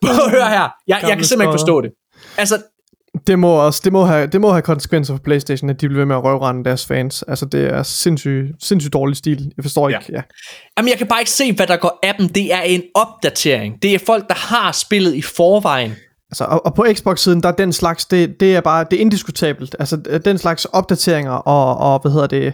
[0.06, 0.69] Prøv at høre her.
[0.88, 1.91] Jeg, jeg kan simpelthen ikke forstå det.
[2.38, 2.56] Altså,
[3.27, 6.00] Det må, også, det, må have, det må have konsekvenser for Playstation, at de bliver
[6.00, 7.24] ved med at røvrende deres fans.
[7.27, 9.51] Altså, det er sindssygt, sindssygt dårlig stil.
[9.58, 9.98] Jeg forstår Ja.
[10.00, 10.11] ikke.
[10.14, 10.22] Ja.
[10.77, 12.30] Jamen, jeg kan bare ikke se, hvad der går af dem.
[12.30, 13.82] Det er en opdatering.
[13.82, 15.91] Det er folk, der har spillet i forvejen.
[16.32, 19.01] Altså, og, og på Xbox-siden, der er den slags, det, det er bare, det er
[19.01, 19.75] indiskutabelt.
[19.80, 22.53] Altså, den slags opdateringer og, og hvad hedder det,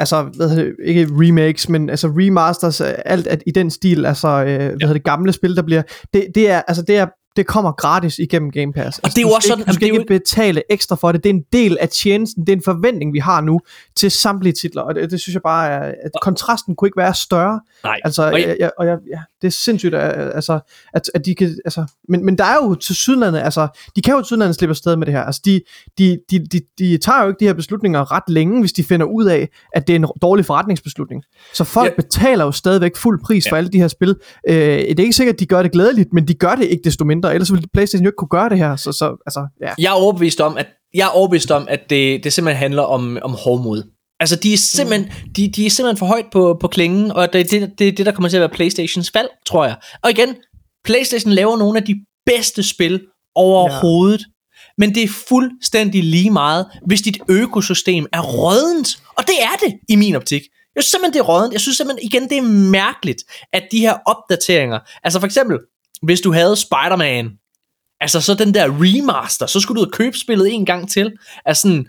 [0.00, 4.28] altså, hvad hedder det, ikke remakes, men altså remasters, alt at, i den stil, altså,
[4.28, 5.82] øh, hvad hedder det, gamle spil, der bliver,
[6.14, 7.06] det, det er, altså, det er,
[7.36, 8.98] det kommer gratis igennem Game Pass.
[8.98, 11.24] Altså, det er jo du også sådan- du skal ikke betale ekstra for det.
[11.24, 12.46] Det er en del af tjenesten.
[12.46, 13.60] Det er en forventning, vi har nu
[13.96, 17.14] til samtlige titler, og det, det synes jeg bare er, at kontrasten kunne ikke være
[17.14, 17.60] større.
[17.84, 17.96] Nej.
[18.04, 20.60] Altså, Og og jeg- jeg, og jeg, ja, det er sindssygt, at, altså,
[20.94, 24.14] at, at de kan, altså, men, men der er jo til sydlandet, altså, de kan
[24.14, 25.22] jo til sydlandet slippe afsted med det her.
[25.22, 25.60] Altså, de,
[25.98, 29.06] de, de, de, de tager jo ikke de her beslutninger ret længe, hvis de finder
[29.06, 31.22] ud af, at det er en dårlig forretningsbeslutning.
[31.54, 32.02] Så folk ja.
[32.02, 33.50] betaler jo stadigvæk fuld pris ja.
[33.52, 34.16] for alle de her spil.
[34.48, 36.82] Øh, det er ikke sikkert, at de gør det glædeligt, men de gør det ikke
[36.84, 38.76] desto mindre, ellers ville PlayStation jo ikke kunne gøre det her.
[38.76, 39.72] Så, så altså, ja.
[39.78, 43.18] Jeg er overbevist om, at, jeg er overbevist om, at det, det simpelthen handler om,
[43.22, 43.82] om hårdmod.
[44.20, 45.32] Altså, de er simpelthen, mm.
[45.32, 48.06] de, de er simpelthen for højt på, på klingen, og det er det, det, det,
[48.06, 49.76] der kommer til at være Playstations fald, tror jeg.
[50.02, 50.36] Og igen,
[50.84, 53.00] Playstation laver nogle af de bedste spil
[53.34, 54.62] overhovedet, ja.
[54.78, 58.88] men det er fuldstændig lige meget, hvis dit økosystem er rådent.
[59.16, 60.42] Og det er det, i min optik.
[60.74, 61.52] Jeg synes simpelthen, det er rådent.
[61.52, 65.58] Jeg synes simpelthen, igen, det er mærkeligt, at de her opdateringer, altså for eksempel,
[66.02, 67.38] hvis du havde Spider-Man,
[68.00, 71.12] Altså så den der remaster, så skulle du ud og købe spillet en gang til.
[71.44, 71.88] Altså sådan,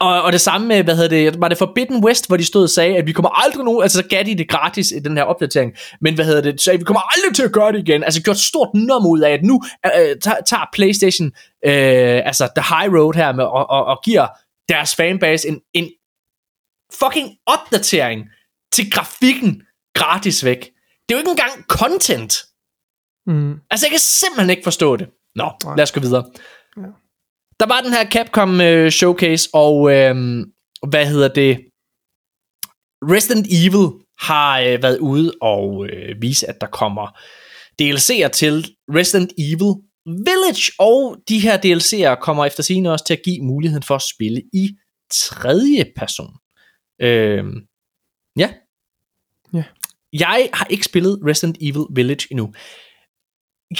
[0.00, 2.62] og, og det samme med, hvad hedder det, var det Forbidden West, hvor de stod
[2.62, 5.16] og sagde, at vi kommer aldrig nogen, altså så gav de det gratis i den
[5.16, 8.04] her opdatering, men hvad hedder det, så vi kommer aldrig til at gøre det igen,
[8.04, 11.26] altså gjort stort nummer ud af, at nu øh, øh, tager, tager Playstation,
[11.66, 14.26] øh, altså the high road her, med, og, og, og giver
[14.68, 15.88] deres fanbase en, en
[17.02, 18.24] fucking opdatering
[18.72, 19.62] til grafikken
[19.94, 20.58] gratis væk.
[21.08, 22.44] Det er jo ikke engang content.
[23.26, 23.54] Mm.
[23.70, 25.08] Altså, jeg kan simpelthen ikke forstå det.
[25.34, 25.76] Nå, Nej.
[25.76, 26.24] lad os gå videre.
[27.60, 30.16] Der var den her Capcom øh, showcase, og øh,
[30.88, 31.58] hvad hedder det?
[33.02, 37.06] Resident Evil har øh, været ude og øh, vise, at der kommer
[37.82, 39.74] DLC'er til Resident Evil
[40.06, 44.02] Village, og de her DLC'er kommer efter sigende også til at give muligheden for at
[44.02, 44.70] spille i
[45.12, 46.34] tredje person.
[47.00, 47.44] Øh,
[48.36, 48.50] ja.
[49.54, 49.64] Ja.
[50.12, 52.52] Jeg har ikke spillet Resident Evil Village endnu.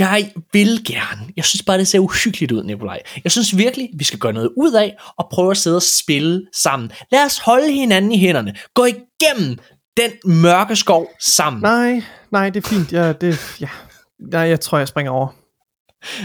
[0.00, 1.20] Jeg vil gerne.
[1.36, 3.00] Jeg synes bare, det ser uhyggeligt ud, Nikolaj.
[3.24, 6.46] Jeg synes virkelig, vi skal gøre noget ud af og prøve at sidde og spille
[6.54, 6.92] sammen.
[7.12, 8.54] Lad os holde hinanden i hænderne.
[8.74, 9.58] Gå igennem
[9.96, 10.10] den
[10.42, 11.62] mørke skov sammen.
[11.62, 12.92] Nej, nej, det er fint.
[12.92, 13.68] Ja, det, ja.
[14.32, 15.28] Nej, jeg tror, jeg springer over.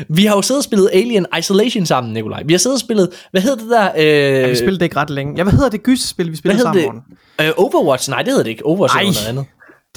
[0.09, 2.43] Vi har jo siddet og spillet Alien Isolation sammen, Nikolaj.
[2.45, 3.91] Vi har siddet og spillet, hvad hedder det der?
[3.97, 5.33] Øh, Ja, vi spillede det ikke ret længe.
[5.37, 6.83] Ja, hvad hedder det gyserspil, vi spillede sammen?
[6.83, 6.93] det?
[6.93, 7.47] Morten?
[7.47, 8.09] Øh, Overwatch?
[8.09, 8.65] Nej, det hedder det ikke.
[8.65, 9.03] Overwatch er Ej.
[9.05, 9.45] noget andet.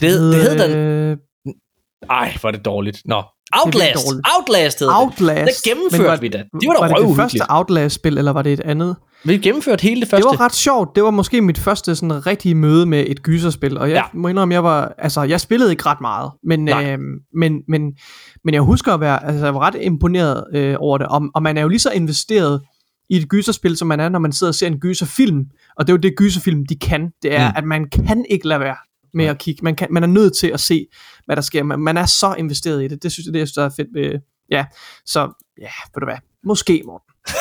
[0.01, 0.77] Det, det, det hedder den.
[0.77, 1.17] Øh,
[2.11, 3.03] Ej, hvor er det dårligt.
[3.05, 3.23] Nå.
[3.65, 4.07] Outlast.
[4.39, 5.47] Outlast hedder Outlast.
[5.47, 5.47] det.
[5.65, 6.43] Der gennemførte var- vi det.
[6.61, 8.97] Det var da Var det det første Outlast-spil, eller var det et andet?
[9.25, 10.25] Vi gennemførte hele det Det første.
[10.39, 10.89] var ret sjovt.
[10.97, 14.03] Det var måske mit første sådan rigtige møde med et gyserspil, og jeg Ja.
[14.15, 16.93] må indrømme, jeg var, altså, jeg spillede ikke ret meget, men, Nej.
[16.93, 16.99] øh,
[17.35, 17.83] men, men,
[18.45, 21.43] men jeg husker at være, altså, jeg var ret imponeret øh, over det, og, og
[21.43, 22.61] man er jo lige så investeret
[23.11, 25.45] i et gyserspil, som man er, når man sidder og ser en gyserfilm,
[25.79, 27.55] og det er jo det gyserfilm, de kan, det er, mm.
[27.57, 28.77] at man kan ikke lade være
[29.15, 30.87] med at kigge, man, kan, man er nødt til at se,
[31.27, 33.53] hvad der sker, man, man er så investeret i det, det synes jeg, det synes,
[33.53, 34.65] der er fedt ved, ja,
[35.07, 35.21] så,
[35.61, 37.15] ja, ved du hvad, måske, Morten.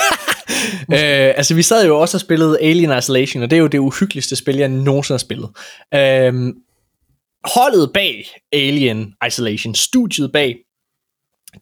[0.93, 3.77] Øh, altså, vi sad jo også og spillede Alien Isolation, og det er jo det
[3.77, 5.49] uhyggeligste spil, jeg nogensinde har spillet.
[5.93, 6.53] Øh,
[7.45, 10.57] holdet bag Alien Isolation, studiet bag,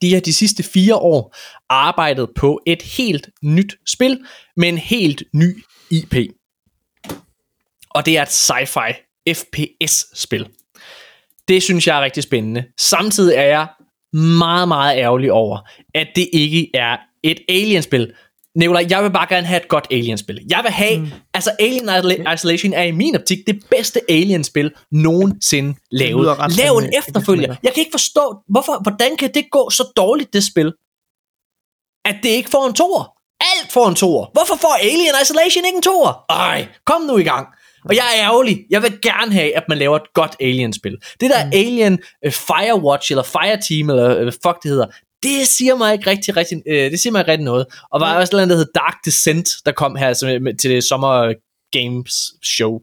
[0.02, 1.36] de har de sidste fire år
[1.70, 4.26] arbejdet på et helt nyt spil,
[4.58, 6.16] med en helt ny IP.
[7.90, 10.48] Og det er et sci-fi FPS-spil.
[11.48, 12.64] Det synes jeg er rigtig spændende.
[12.80, 13.68] Samtidig er jeg
[14.14, 18.14] meget, meget ærgerlig over, at det ikke er et Alien-spil.
[18.56, 20.46] Nikolaj, jeg vil bare gerne have et godt Alien-spil.
[20.50, 21.12] Jeg vil have, mm.
[21.34, 26.38] altså Alien Isol- Isolation er i min optik det bedste Alien-spil nogensinde lavet.
[26.58, 27.56] Lav en efterfølger.
[27.64, 30.74] Jeg kan ikke forstå, hvorfor, hvordan kan det gå så dårligt, det spil?
[32.06, 33.14] At det ikke får en toer.
[33.42, 34.26] Alt får en toer.
[34.34, 36.26] Hvorfor får Alien Isolation ikke en toer?
[36.30, 37.48] Ej, kom nu i gang.
[37.86, 38.66] Og jeg er ærgerlig.
[38.70, 40.98] Jeg vil gerne have, at man laver et godt Alien-spil.
[41.20, 41.52] Det der mm.
[41.54, 44.88] Alien uh, Firewatch, eller Fireteam, eller uh, fuck det hedder,
[45.24, 47.66] det siger mig ikke rigtig, rigtig, øh, det siger mig ikke rigtig noget.
[47.92, 51.34] Og var også noget, der hed Dark Descent, der kom her altså, til det Summer
[51.72, 52.80] Games show.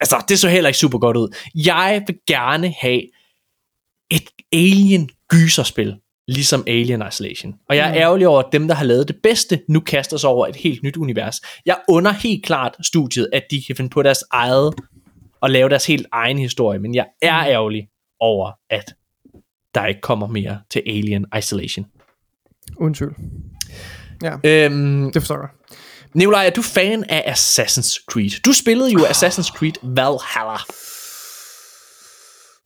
[0.00, 1.36] Altså, det så heller ikke super godt ud.
[1.54, 3.02] Jeg vil gerne have
[4.10, 5.96] et Alien gyserspil,
[6.30, 7.54] ligesom Alien Isolation.
[7.68, 10.30] Og jeg er ærgerlig over, at dem, der har lavet det bedste, nu kaster sig
[10.30, 11.40] over et helt nyt univers.
[11.66, 14.74] Jeg under helt klart studiet, at de kan finde på deres eget
[15.40, 17.88] og lave deres helt egen historie, men jeg er ærgerlig
[18.20, 18.94] over, at
[19.74, 21.86] der ikke kommer mere til Alien Isolation.
[22.76, 23.16] Uden tvivl.
[24.22, 25.48] Ja, Øhm, det forstår jeg.
[26.14, 28.30] Nikolaj, er du fan af Assassin's Creed?
[28.44, 30.58] Du spillede jo Assassin's Creed Valhalla.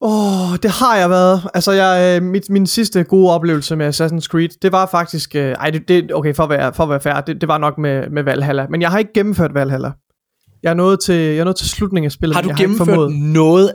[0.06, 1.50] Åh, oh, det har jeg været.
[1.54, 5.36] Altså, jeg, øh, mit, min sidste gode oplevelse med Assassin's Creed, det var faktisk...
[5.36, 7.58] Øh, ej, det, det, okay, for at være, for at være fair, det, det var
[7.58, 8.66] nok med, med Valhalla.
[8.70, 9.90] Men jeg har ikke gennemført Valhalla.
[10.62, 12.34] Jeg er nået til, jeg er nået til slutningen af spillet.
[12.36, 13.72] Har du jeg gennemført formået- noget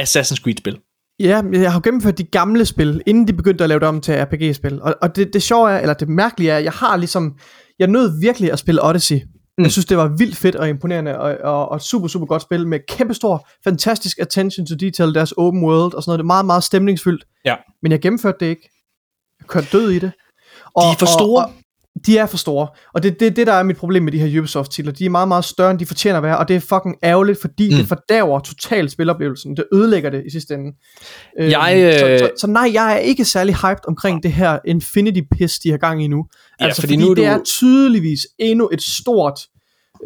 [0.00, 0.78] Assassin's Creed-spil?
[1.20, 4.14] Ja, jeg har gennemført de gamle spil, inden de begyndte at lave det om til
[4.14, 4.82] RPG-spil.
[4.82, 7.34] Og, og det, det sjove er, eller det mærkelige er, at jeg har ligesom...
[7.78, 9.20] Jeg nød virkelig at spille Odyssey.
[9.58, 9.64] Mm.
[9.64, 12.66] Jeg synes, det var vildt fedt og imponerende, og, og, og super, super godt spil
[12.66, 16.18] med kæmpestor, fantastisk attention to detail, deres open world og sådan noget.
[16.18, 17.26] Det er meget, meget stemningsfyldt.
[17.44, 17.56] Ja.
[17.82, 18.70] Men jeg gennemførte det ikke.
[19.40, 20.12] Jeg kørte død i det.
[20.74, 21.44] Og, De er for store.
[21.44, 21.65] Og, og,
[22.06, 22.68] de er for store.
[22.94, 24.92] Og det er det, det, der er mit problem med de her Ubisoft-titler.
[24.92, 27.40] De er meget, meget større, end de fortjener at være, og det er fucking ærgerligt,
[27.40, 27.76] fordi mm.
[27.76, 29.56] det fordærver totalt spiloplevelsen.
[29.56, 30.72] Det ødelægger det i sidste ende.
[31.40, 34.58] Øhm, Jeg, øh, så, så, så nej, jeg er ikke særlig hyped omkring det her
[34.68, 36.26] Infinity-piss, de har gang i nu.
[36.60, 39.40] Ja, altså, fordi fordi, nu er det du- er tydeligvis endnu et stort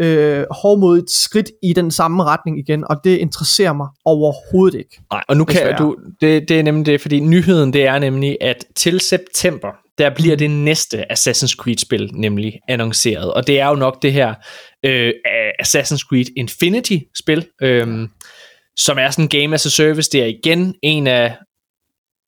[0.01, 5.01] øh, hårdmodigt skridt i den samme retning igen, og det interesserer mig overhovedet ikke.
[5.13, 5.79] Nej, og nu kan Desværre.
[5.79, 9.69] du, det, det er nemlig det, fordi nyheden det er nemlig, at til september,
[10.01, 14.35] der bliver det næste Assassin's Creed-spil nemlig annonceret, og det er jo nok det her
[14.85, 15.13] øh,
[15.63, 18.09] Assassin's Creed Infinity-spil, øh,
[18.77, 21.37] som er sådan en game as a service, det er igen en af,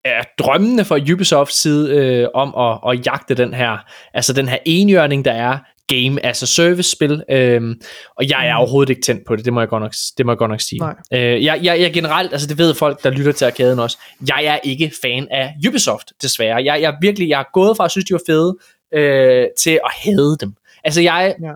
[0.05, 3.77] af drømmene fra Ubisofts side øh, om at, at jagte den her,
[4.13, 5.57] altså den her enhjørning, der er
[5.95, 7.81] game as a service spil, øhm,
[8.17, 10.31] og jeg er overhovedet ikke tændt på det, det må jeg godt nok, det må
[10.31, 10.79] jeg godt nok sige.
[10.79, 10.95] Nej.
[11.13, 13.97] Øh, jeg, jeg, jeg generelt, altså det ved folk, der lytter til arkaden også,
[14.27, 16.63] jeg er ikke fan af Ubisoft, desværre.
[16.63, 18.57] Jeg, jeg virkelig, jeg er gået fra at synes, de var fede,
[18.93, 20.53] øh, til at hade dem.
[20.83, 21.51] Altså jeg, Ja.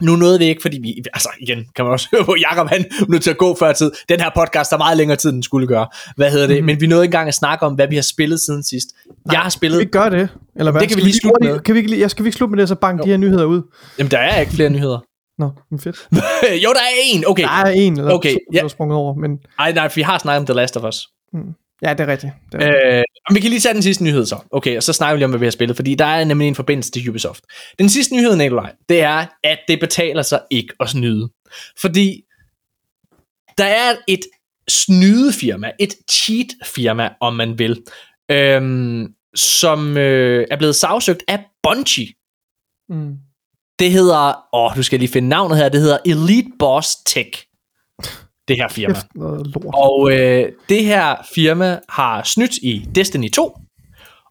[0.00, 2.84] Nu nåede vi ikke, fordi vi, altså igen, kan man også høre på, Jacob han
[3.08, 3.90] nødt til at gå før tid.
[4.08, 5.86] Den her podcast er meget længere tid, end den skulle gøre.
[6.16, 6.56] Hvad hedder det?
[6.56, 6.66] Mm-hmm.
[6.66, 8.88] Men vi nåede ikke engang at snakke om, hvad vi har spillet siden sidst.
[9.32, 10.28] jeg har Kan spillet, vi ikke gøre det?
[10.56, 10.80] Eller hvad?
[10.80, 11.60] Det kan vi Skal lige slutte med.
[11.60, 13.44] Kan vi ikke, ja, skal vi ikke slutte med det, så banke de her nyheder
[13.44, 13.62] ud?
[13.98, 14.98] jamen der er ikke flere nyheder.
[15.38, 15.96] Nå, men fedt.
[16.64, 17.42] jo, der er en, okay.
[17.42, 20.02] Der er en eller Okay, to, der er sprunget over, men Ej, nej, for vi
[20.02, 21.08] har snakket om The Last of Us.
[21.82, 22.32] Ja, det er rigtigt.
[22.52, 22.94] Det er rigtigt.
[22.94, 24.38] Øh, vi kan lige tage den sidste nyhed så.
[24.50, 26.48] Okay, og så snakker vi lige om, hvad vi har spillet, fordi der er nemlig
[26.48, 27.44] en forbindelse til Ubisoft.
[27.78, 31.30] Den sidste nyhed, Nikolaj, det er, at det betaler sig ikke at snyde.
[31.80, 32.22] Fordi
[33.58, 34.20] der er et
[34.68, 37.82] snydefirma, et cheat-firma, om man vil,
[38.30, 42.08] øhm, som øh, er blevet sagsøgt af Bungie.
[42.88, 43.16] Mm.
[43.78, 47.46] Det hedder, åh, du skal lige finde navnet her, det hedder Elite Boss Tech.
[48.48, 48.94] Det her firma.
[48.94, 49.74] Kæft, lort.
[49.74, 53.56] Og øh, det her firma har snydt i Destiny 2,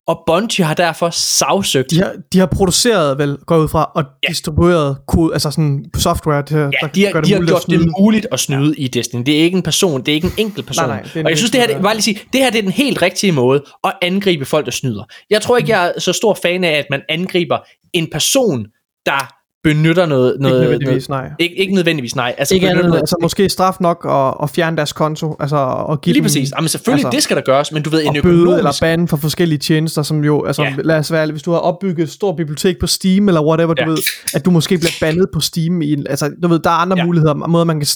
[0.08, 1.92] og Bungie har derfor sagsøgt.
[1.92, 4.28] De har, de har produceret, vel, går ud fra, og ja.
[4.28, 7.66] distribueret kode, altså sådan software, til, Ja, der de har, gør det de har gjort
[7.70, 8.84] det muligt at snyde ja.
[8.84, 9.24] i Destiny.
[9.26, 10.88] Det er ikke en person, det er ikke en enkelt person.
[10.88, 12.58] Nej, nej, det og jeg synes, det her, det, bare lige sige, det her det
[12.58, 15.04] er den helt rigtige måde at angribe folk, der snyder.
[15.30, 17.58] Jeg tror ikke, jeg er så stor fan af, at man angriber
[17.94, 18.66] en person,
[19.06, 20.32] der benytter noget...
[20.34, 21.32] Ikke noget, nødvendigvis, noget nej.
[21.40, 22.36] ikke, ikke nødvendigvis, nej.
[22.38, 26.02] Altså, Ikke andet, noget- altså måske straf nok at, at fjerne deres konto, altså og
[26.02, 26.52] give Lige dem, præcis.
[26.56, 28.58] Jamen selvfølgelig, altså, det skal der gøres, men du ved, en og bøde økonomisk...
[28.58, 30.74] eller bande for forskellige tjenester, som jo, altså Ja.
[30.84, 33.86] lad os være hvis du har opbygget et stort bibliotek på Steam, eller whatever, Ja.
[33.86, 33.98] du ved,
[34.34, 36.98] at du måske bliver bandet på Steam, i, en- altså du ved, der er andre
[36.98, 37.06] Ja.
[37.06, 37.88] muligheder, måder man kan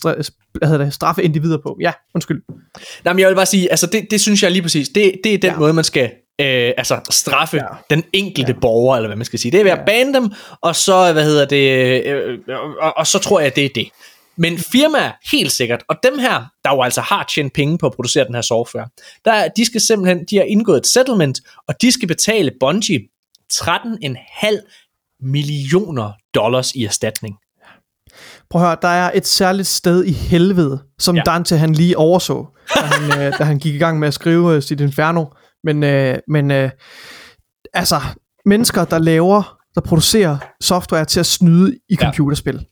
[0.58, 1.78] hvad hedder det, straffe individer på.
[1.82, 2.42] Ja, undskyld.
[3.06, 5.34] Nej, men jeg vil bare sige, altså det, det synes jeg lige præcis, det, det
[5.34, 5.52] er den.
[5.52, 5.58] Ja.
[5.60, 6.10] måde, man skal
[6.42, 7.64] øh, altså straffe ja.
[7.64, 7.96] Ja.
[7.96, 8.60] den enkelte ja.
[8.60, 9.52] borger, eller hvad man skal sige.
[9.52, 10.32] Det er ved at bane dem,
[10.62, 12.40] og så, hvad hedder det, øh,
[12.82, 13.90] og, og så tror jeg, at det er det.
[14.38, 17.94] Men firmaer, helt sikkert, og dem her, der jo altså har tjent penge på at
[17.94, 18.88] producere den her software,
[19.26, 23.00] der, de skal simpelthen, de har indgået et settlement, og de skal betale Bungie
[23.54, 27.36] 13,5 millioner dollars i erstatning.
[28.50, 31.22] Prøv at høre, der er et særligt sted i helvede, som Ja.
[31.26, 31.32] ja.
[31.32, 34.56] Dante han lige overså, da han, øh, da han gik i gang med at skrive
[34.56, 35.26] øh, sit Inferno.
[35.66, 36.70] Men, øh, men øh,
[37.74, 38.02] altså,
[38.46, 42.06] mennesker, der laver, der producerer software til at snyde i Ja.
[42.06, 42.66] computerspil.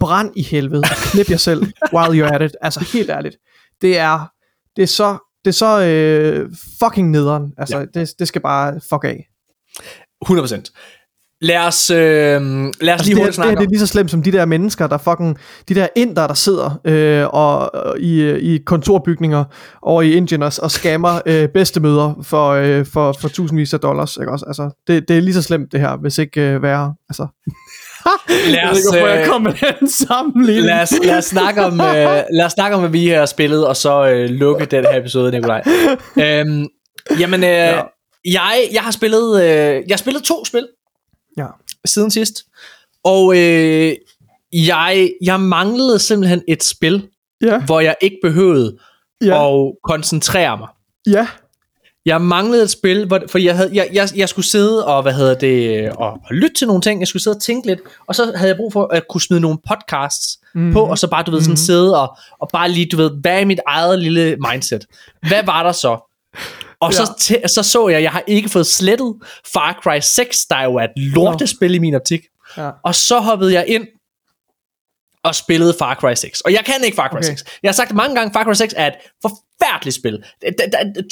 [0.00, 0.82] Brand i helvede.
[1.12, 1.62] Knip jer selv,
[1.94, 2.56] while you're at it.
[2.62, 3.36] Altså, helt ærligt.
[3.80, 4.26] Det er,
[4.76, 6.50] det er så, det er så øh,
[6.84, 7.52] fucking nederen.
[7.58, 7.84] Altså, Ja.
[7.94, 9.26] det, det skal bare fuck af.
[10.24, 10.72] 100%.
[11.40, 13.70] Lad os, øh, lad os Altså, lige det, hurtigt det snakke det er om.
[13.70, 15.38] lige så slemt som de der mennesker, der fucking,
[15.68, 19.44] de der inder, der sidder øh, og, og i, i kontorbygninger
[19.82, 24.16] over i Indien og, og scammer øh, bedstemøder for, øh, for, for tusindvis af dollars.
[24.16, 24.44] Ikke også?
[24.48, 26.94] Altså, det, det er lige så slemt det her, hvis ikke øh, værre.
[27.08, 27.26] Altså.
[28.28, 30.66] Lad Jeg ved os, ikke, hvorfor jeg øh, kom med den sammenligning.
[30.66, 33.66] lad, os, lad, os snakke om, øh, lad os snakke om, hvad vi har spillet,
[33.66, 35.62] og så øh, lukke den her episode, Nikolaj.
[36.24, 36.66] øhm,
[37.18, 37.80] jamen, øh, ja.
[38.24, 40.66] jeg, jeg har spillet, øh, jeg har spillet to spil
[41.38, 41.46] Ja.
[41.84, 42.42] siden sidst,
[43.04, 43.94] og øh,
[44.52, 47.08] jeg, jeg manglede simpelthen et spil,
[47.42, 48.76] Ja, hvor jeg ikke behøvede
[49.24, 50.68] ja, at koncentrere mig.
[51.06, 51.26] ja.
[52.06, 55.12] Jeg manglede et spil, hvor, fordi jeg, havde, jeg, jeg, jeg skulle sidde og, hvad
[55.12, 58.14] hedder det, og, og lytte til nogle ting, jeg skulle sidde og tænke lidt, og
[58.14, 60.64] så havde jeg brug for at kunne smide nogle podcasts Mhm.
[60.64, 60.72] mm.
[60.72, 63.40] på, og så bare, du ved, sådan sidde og, og bare lige, du ved, hvad
[63.40, 64.86] er mit eget lille mindset?
[65.28, 65.98] Hvad var der så?
[66.80, 67.36] Og så, Ja.
[67.36, 69.14] t- så så jeg, jeg har ikke fået slettet
[69.52, 72.20] Far Cry 6, der jo er et lortespil i min optik.
[72.56, 72.70] Ja.
[72.84, 73.86] Og så hoppede jeg ind
[75.24, 76.40] og spillede Far Cry 6.
[76.40, 77.24] Og jeg kan ikke Far Cry Okay.
[77.26, 77.44] 6.
[77.62, 80.24] Jeg har sagt mange gange, Far Cry 6 er et forfærdeligt spil.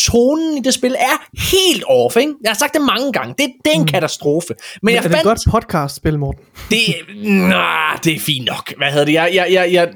[0.00, 2.34] Tonen i det spil er helt off, ikke?
[2.42, 3.34] Jeg har sagt det mange gange.
[3.38, 4.54] Det, det er en katastrofe.
[4.82, 5.24] Men jeg er det et fandt...
[5.24, 6.44] godt podcast-spil, Morten?
[6.70, 6.78] Det,
[7.24, 8.72] nah, det er fint nok.
[8.76, 9.12] Hvad hedder det?
[9.12, 9.88] Jeg, jeg, jeg, jeg,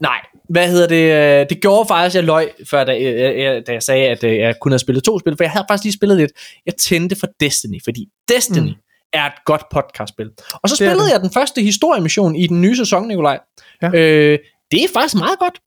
[0.00, 0.20] nej,
[0.52, 1.40] hvad hedder det?
[1.40, 4.36] øh, Det gjorde faktisk, jeg løg, før da jeg, jeg, da jeg sagde, at øh,
[4.36, 6.32] jeg kun havde spillet to spil, for jeg havde faktisk lige spillet lidt.
[6.66, 8.74] Jeg tændte for Destiny, fordi Destiny mm.
[9.12, 10.30] er et godt podcastspil.
[10.62, 13.38] Og så spillede jeg den første historiemission i den nye sæson, Nikolaj.
[13.82, 13.88] Ja.
[13.88, 14.38] Øh,
[14.70, 15.60] det er faktisk meget godt.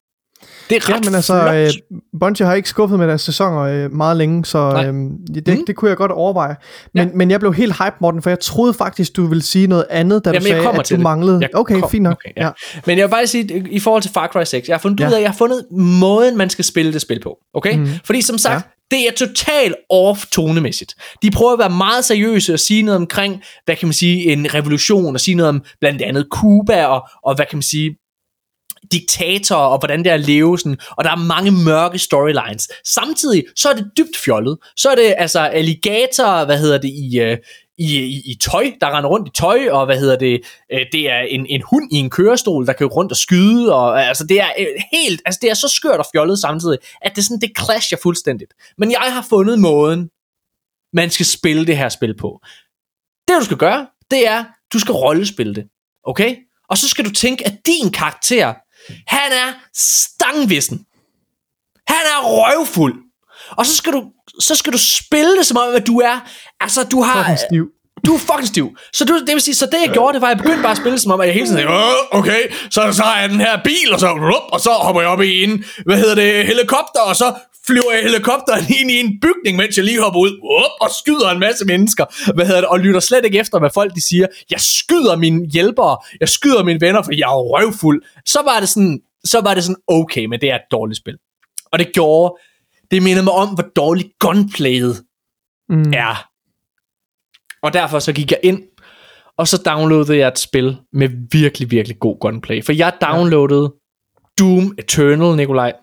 [0.70, 1.56] Det er Ja, ret men altså, flot.
[1.56, 4.94] øh, Bungie har ikke skuffet med deres sæsoner øh, meget længe, så øh,
[5.36, 5.66] det, Mm.
[5.68, 6.56] det kunne jeg godt overveje.
[6.94, 7.14] Men, Ja.
[7.16, 10.26] men jeg blev helt hype, Morten, for jeg troede faktisk, du ville sige noget andet,
[10.26, 11.00] da Jamen, du sagde, at du det.
[11.04, 11.38] manglede...
[11.42, 12.14] Jeg okay, kom- fint nok.
[12.26, 12.50] okay, ja.
[12.86, 15.08] Men jeg vil faktisk sige, i forhold til Far Cry 6, jeg har fundet Ja.
[15.08, 17.38] ud af, jeg har fundet måden, man skal spille det spil på.
[17.54, 17.78] Okay?
[17.78, 17.88] Mm.
[18.06, 18.98] Fordi som sagt, ja.
[18.98, 20.94] det er totalt off tonemæssigt.
[21.22, 24.54] De prøver at være meget seriøse og sige noget omkring, hvad kan man sige, en
[24.54, 27.96] revolution, og sige noget om blandt andet Cuba, og, og hvad kan man sige,
[28.92, 32.70] diktatorer, og hvordan det er at leve sådan, og der er mange mørke storylines.
[32.86, 34.58] Samtidig, så er det dybt fjollet.
[34.78, 37.38] Så er det altså alligatorer, hvad hedder det, i, øh,
[37.78, 40.42] i, i, i tøj, der render rundt i tøj, og hvad hedder det,
[40.72, 43.98] øh, det er en, en hund i en kørestol, der kan rundt og skyde, og
[43.98, 47.16] øh, altså det er øh, helt, altså det er så skørt og fjollet samtidig, at
[47.16, 48.54] det sådan, det clasher fuldstændigt.
[48.78, 50.10] Men jeg har fundet måden,
[50.94, 52.40] man skal spille det her spil på.
[53.28, 55.68] Det du skal gøre, det er, du skal rollespille det,
[56.04, 56.36] okay?
[56.70, 58.54] Og så skal du tænke, at din karakter,
[59.08, 60.78] han er stangvissen.
[61.88, 62.94] Han er røvfuld.
[63.52, 64.04] Og så skal du,
[64.40, 66.20] så skal du spille det som om, at du er,
[66.60, 67.68] altså du har, Fucking stiv.
[68.06, 68.78] du er fucking stiv.
[68.94, 70.72] Så, du, det vil sige, så det jeg gjorde, det var, at jeg begyndte bare
[70.72, 73.30] at spille som om, at jeg hele tiden tænkte, "Åh, okay, så, så har jeg
[73.30, 76.16] den her bil, og så, rup, og så hopper jeg op i en, hvad hedder
[76.16, 77.34] det, helikopter, og så
[77.68, 81.30] flyver jeg helikopteren ind i en bygning, mens jeg lige hopper ud, rup, og skyder
[81.30, 84.28] en masse mennesker, hvad hedder det, og lytter slet ikke efter, hvad folk de siger.
[84.52, 88.04] Jeg skyder mine hjælpere, jeg skyder mine venner, for jeg er røvfuld.
[88.26, 91.18] Så var det sådan, så var det sådan, okay, men det er et dårligt spil.
[91.72, 92.36] Og det gjorde,
[92.92, 95.04] det mindede mig om, hvor dårligt gunplayet
[95.70, 95.94] Mm.
[95.94, 96.28] er.
[97.62, 98.64] Og derfor så gik jeg ind,
[99.38, 102.64] og så downloadede jeg et spil med virkelig, virkelig god gunplay.
[102.64, 103.74] For jeg downloadede
[104.40, 105.74] Doom Eternal, Nikolaj.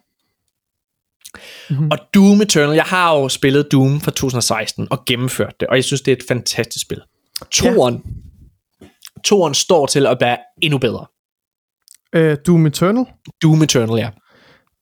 [1.70, 1.91] Mhm.
[1.91, 5.85] Og Doom Eternal, jeg har jo spillet Doom fra 2016 og gennemført det, og jeg
[5.85, 7.01] synes, det er et fantastisk spil.
[7.51, 8.02] Toren,
[9.25, 11.07] toren står til at være endnu bedre.
[12.15, 13.05] Øh, Doom Eternal.
[13.43, 14.11] Doom Eternal, ja.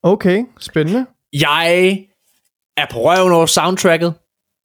[0.03, 1.05] Okay, spændende.
[1.33, 1.97] Jeg
[2.77, 4.13] er på røven over soundtracket.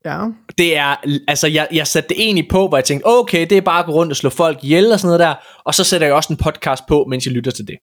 [0.04, 0.24] Ja.
[0.58, 0.96] det er,
[1.28, 3.86] altså jeg, jeg satte det egentlig på, hvor jeg tænkte, okay, det er bare at
[3.86, 5.34] gå rundt og slå folk ihjel og sådan noget der,
[5.64, 7.76] og så sætter jeg også en podcast på, mens jeg lytter til det.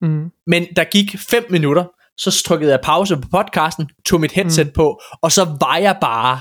[0.00, 0.30] Mm.
[0.46, 1.84] Men der gik 5 minutter,
[2.18, 4.72] så trykkede jeg pause på podcasten, tog mit headset mm.
[4.72, 6.40] på, og så var jeg bare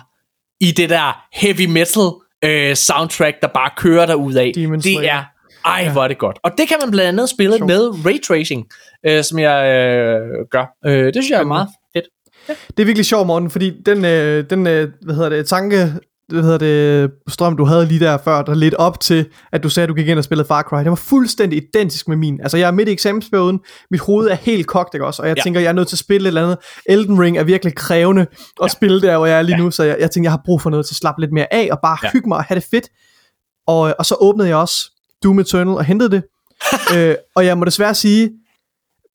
[0.62, 2.04] i det der heavy metal
[2.44, 4.52] øh, soundtrack, der bare kører der af.
[4.56, 5.24] Det er,
[5.66, 6.40] ej hvor er det godt.
[6.44, 7.68] Og det kan man blandt andet spille Sjovt.
[7.68, 8.68] med ray tracing,
[9.06, 10.66] øh, som jeg øh, gør.
[10.86, 12.06] Øh, det synes jeg er meget fedt.
[12.48, 15.94] Det er virkelig sjovt, Morten, fordi den, øh, den øh, hvad hedder det, tanke,
[16.30, 19.70] hvad hedder det, strøm, du havde lige der før, der lidt op til, at du
[19.70, 22.40] sagde, at du gik ind og spillede Far Cry, det var fuldstændig identisk med min.
[22.42, 23.60] Altså, jeg er midt i eksamensperioden,
[23.92, 25.22] mit hoved er helt kogt, ikke også?
[25.22, 25.40] Og jeg Ja.
[25.40, 25.44] ja.
[25.44, 26.58] tænker, jeg er nødt til at spille et eller andet.
[26.86, 28.28] Elden Ring er virkelig krævende at
[28.62, 28.68] ja.
[28.68, 29.64] spille der, hvor jeg er lige Ja.
[29.64, 31.54] nu, så jeg, jeg tænker, jeg har brug for noget til at slappe lidt mere
[31.54, 32.08] af, og bare Ja.
[32.08, 32.12] ja.
[32.14, 32.88] hygge mig og have det fedt.
[33.68, 34.76] Og, og så åbnede jeg også
[35.24, 36.24] Doom Eternal og hentede det.
[36.96, 38.30] øh, og jeg må desværre sige,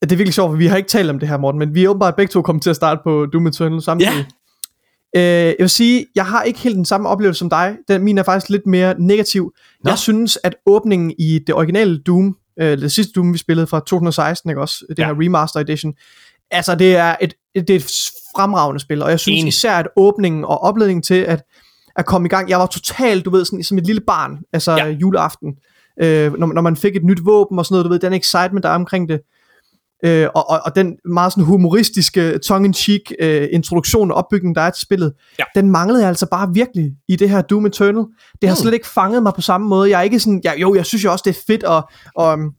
[0.01, 1.75] at det er virkelig sjovt, for vi har ikke talt om det her, Morten, men
[1.75, 4.25] vi er åbenbart begge to kommet til at starte på Doom Eternal samtidig.
[5.15, 7.77] Øh, jeg vil sige, jeg har ikke helt den samme oplevelse som dig.
[7.87, 9.51] Den, min er faktisk lidt mere negativ.
[9.83, 9.89] Nå.
[9.89, 13.79] Jeg synes, at åbningen i det originale Doom, øh, det sidste Doom, vi spillede fra
[13.79, 14.85] 2016, ikke også?
[14.89, 15.05] Det Ja.
[15.05, 15.93] her remaster edition.
[16.51, 17.91] Altså, det er et, et, det er et
[18.37, 19.47] fremragende spil, og jeg synes Enig.
[19.49, 21.43] især, at åbningen og opladningen til, at
[21.95, 22.49] at komme i gang.
[22.49, 24.87] Jeg var totalt, du ved, sådan, som et lille barn, altså ja.
[24.87, 25.53] juleaften,
[26.01, 28.63] øh, når, når man fik et nyt våben og sådan noget, du ved, den excitement,
[28.63, 29.21] der er omkring det.
[30.05, 34.69] Øh, og, og, og den meget sådan humoristiske, tongue-in-cheek øh, introduktion og opbygning, der er
[34.69, 35.43] til spillet, Ja.
[35.55, 38.03] den manglede jeg altså bare virkelig i det her Doom Eternal.
[38.41, 38.61] Det har Hmm.
[38.61, 39.89] slet ikke fanget mig på samme måde.
[39.89, 42.33] Jeg er ikke sådan, jeg, jo, jeg synes jo også, det er fedt, og, og
[42.33, 42.51] um,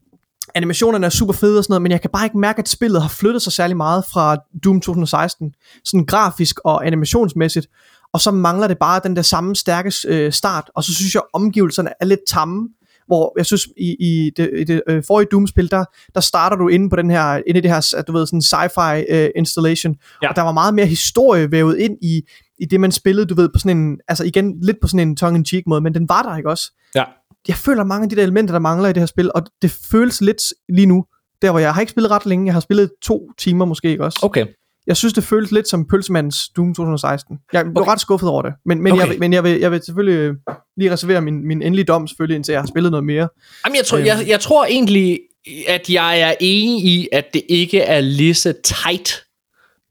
[0.55, 3.01] animationerne er super fede og sådan noget, men jeg kan bare ikke mærke, at spillet
[3.01, 5.51] har flyttet sig særlig meget fra Doom 2016,
[5.85, 7.67] sådan grafisk og animationsmæssigt,
[8.13, 11.21] og så mangler det bare den der samme stærke øh, start, og så synes jeg,
[11.33, 12.69] omgivelserne er lidt tamme,
[13.11, 16.67] hvor jeg synes, i, i det, i det øh, forrige Doom-spil, der, der starter du
[16.67, 20.29] inde på den her, inde i det her, du ved, sådan sci-fi øh, installation, Ja.
[20.29, 22.21] og der var meget mere historie vævet ind i,
[22.59, 25.15] i det, man spillede, du ved, på sådan en, altså igen, lidt på sådan en
[25.15, 26.71] tongue-in-cheek måde, men den var der, ikke også?
[26.95, 27.03] Ja.
[27.47, 29.71] Jeg føler mange af de der elementer, der mangler i det her spil, og det
[29.91, 31.05] føles lidt lige nu,
[31.41, 34.03] der hvor jeg har ikke spillet ret længe, jeg har spillet to timer måske, ikke
[34.03, 34.19] også?
[34.23, 34.45] Okay.
[34.87, 37.37] Jeg synes, det føles lidt som Pølsemandens Doom 2016.
[37.53, 37.91] Jeg blev Okay.
[37.91, 39.07] ret skuffet over det, men, men, Okay.
[39.07, 40.33] jeg, men jeg, vil, jeg vil selvfølgelig øh,
[40.77, 43.27] lige reservere min, min endelige dom, selvfølgelig, indtil jeg har spillet noget mere.
[43.65, 44.07] Jamen, jeg, tror, Øhm.
[44.07, 45.19] jeg, jeg tror egentlig,
[45.67, 49.23] at jeg er enig i, at det ikke er lige så tight,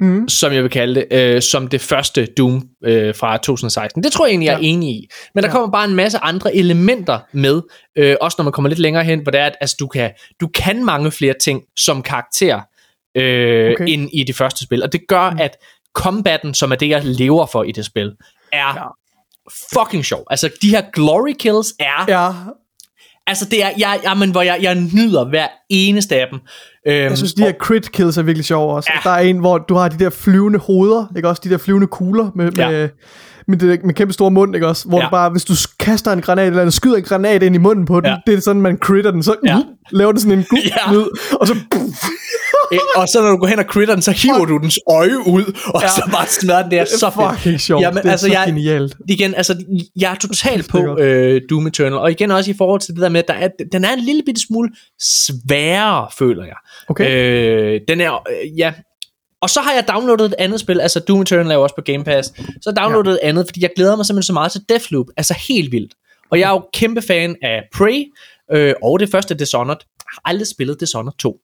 [0.03, 0.29] Mm.
[0.29, 4.03] som jeg vil kalde det, øh, som det første Doom øh, fra 2016.
[4.03, 4.65] Det tror jeg egentlig, jeg er Ja.
[4.67, 5.09] enig i.
[5.35, 5.53] Men der Ja.
[5.53, 7.63] kommer bare en masse andre elementer med,
[7.99, 10.11] øh, også når man kommer lidt længere hen, hvor det er, at altså, du, kan,
[10.41, 12.61] du kan mange flere ting som karakter,
[13.15, 13.85] øh, okay.
[13.89, 14.83] End i det første spil.
[14.83, 15.57] Og det gør, at
[15.95, 18.13] combatten, som er det, jeg lever for i det spil,
[18.53, 18.87] er Ja.
[19.81, 20.25] fucking sjov.
[20.31, 22.05] Altså, de her glory kills er...
[22.09, 22.33] Ja,
[23.27, 26.39] Altså, det er, jeg, jamen, hvor jeg, jeg nyder hver eneste af dem.
[26.87, 28.91] Øhm, jeg synes, de her crit kills er virkelig sjove også.
[28.95, 29.11] Ja.
[29.11, 31.43] Der er en, hvor du har de der flyvende hoveder, ikke også?
[31.45, 32.89] De der flyvende kugler med, Ja.
[33.49, 34.89] Med, det, med kæmpe store mund, ikke også?
[34.89, 35.05] Hvor Ja.
[35.05, 38.01] du bare, hvis du kaster en granat, eller skyder en granat ind i munden på
[38.01, 38.17] den, Ja.
[38.27, 39.57] det er sådan, man critter den, så Ja.
[39.57, 39.63] ja.
[39.93, 40.93] laver det sådan en gul Ja.
[40.93, 41.05] lyd,
[41.41, 41.57] og så
[42.97, 45.61] og så når du går hen og critter den, så hiver du dens øje ud,
[45.75, 45.89] og ja.
[45.89, 47.37] Så bare smadrer den der så fedt.
[47.41, 47.83] fucking sjovt.
[47.83, 48.97] Jamen, det er altså, så jeg- genialt.
[49.09, 49.65] Igen, altså,
[50.01, 53.09] jeg er totalt på øh, Doom Eternal, og igen også i forhold til det der
[53.09, 54.69] med, at der er, den er en lille bitte smule
[55.03, 56.57] sværere, føler jeg.
[56.89, 57.11] Okay.
[57.75, 58.73] Øh, den er, øh, ja.
[59.43, 62.05] Og så har jeg downloadet et andet spil, altså Doom Eternal er også på Game
[62.05, 63.27] Pass, så har jeg downloadet ja.
[63.27, 65.95] et andet, fordi jeg glæder mig simpelthen så meget til Deathloop, altså helt vildt.
[66.31, 68.05] Og jeg er jo kæmpe fan af Prey,
[68.53, 69.77] øh, og det første Dishonored.
[69.81, 71.37] Jeg har aldrig spillet Dishonored 2.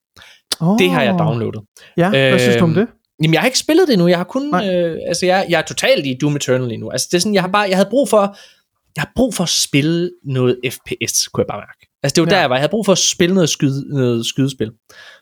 [0.60, 0.78] Oh.
[0.78, 1.60] Det har jeg downloadet.
[1.97, 2.89] Ja, hvad synes du om Øhm, det?
[3.23, 4.08] Jamen, jeg har ikke spillet det endnu.
[4.08, 4.75] Jeg har kun, Nej.
[4.75, 6.91] øh, altså, jeg, jeg er totalt i Doom Eternal lige nu.
[6.91, 8.36] Altså, det er sådan, jeg har bare, jeg havde brug for,
[8.97, 11.92] jeg har brug for at spille noget FPS, kunne jeg bare mærke.
[12.02, 12.34] Altså, det var ja.
[12.34, 12.57] der, jeg var.
[12.57, 14.70] Jeg havde brug for at spille noget, skyde, noget skydespil.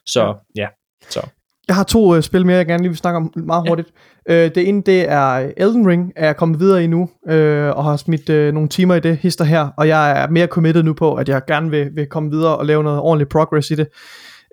[0.05, 0.61] Så, ja.
[0.61, 0.67] ja.
[1.09, 1.21] Så.
[1.67, 3.89] Jeg har to øh, spil mere, jeg gerne lige vil snakke om meget hurtigt.
[4.29, 7.83] Øh, det ene, det er Elden Ring, er jeg kommet videre i nu, øh, og
[7.83, 10.93] har smidt øh, nogle timer i det hister her, og jeg er mere committed nu
[10.93, 13.87] på, at jeg gerne vil, vil komme videre og lave noget ordentligt progress i det.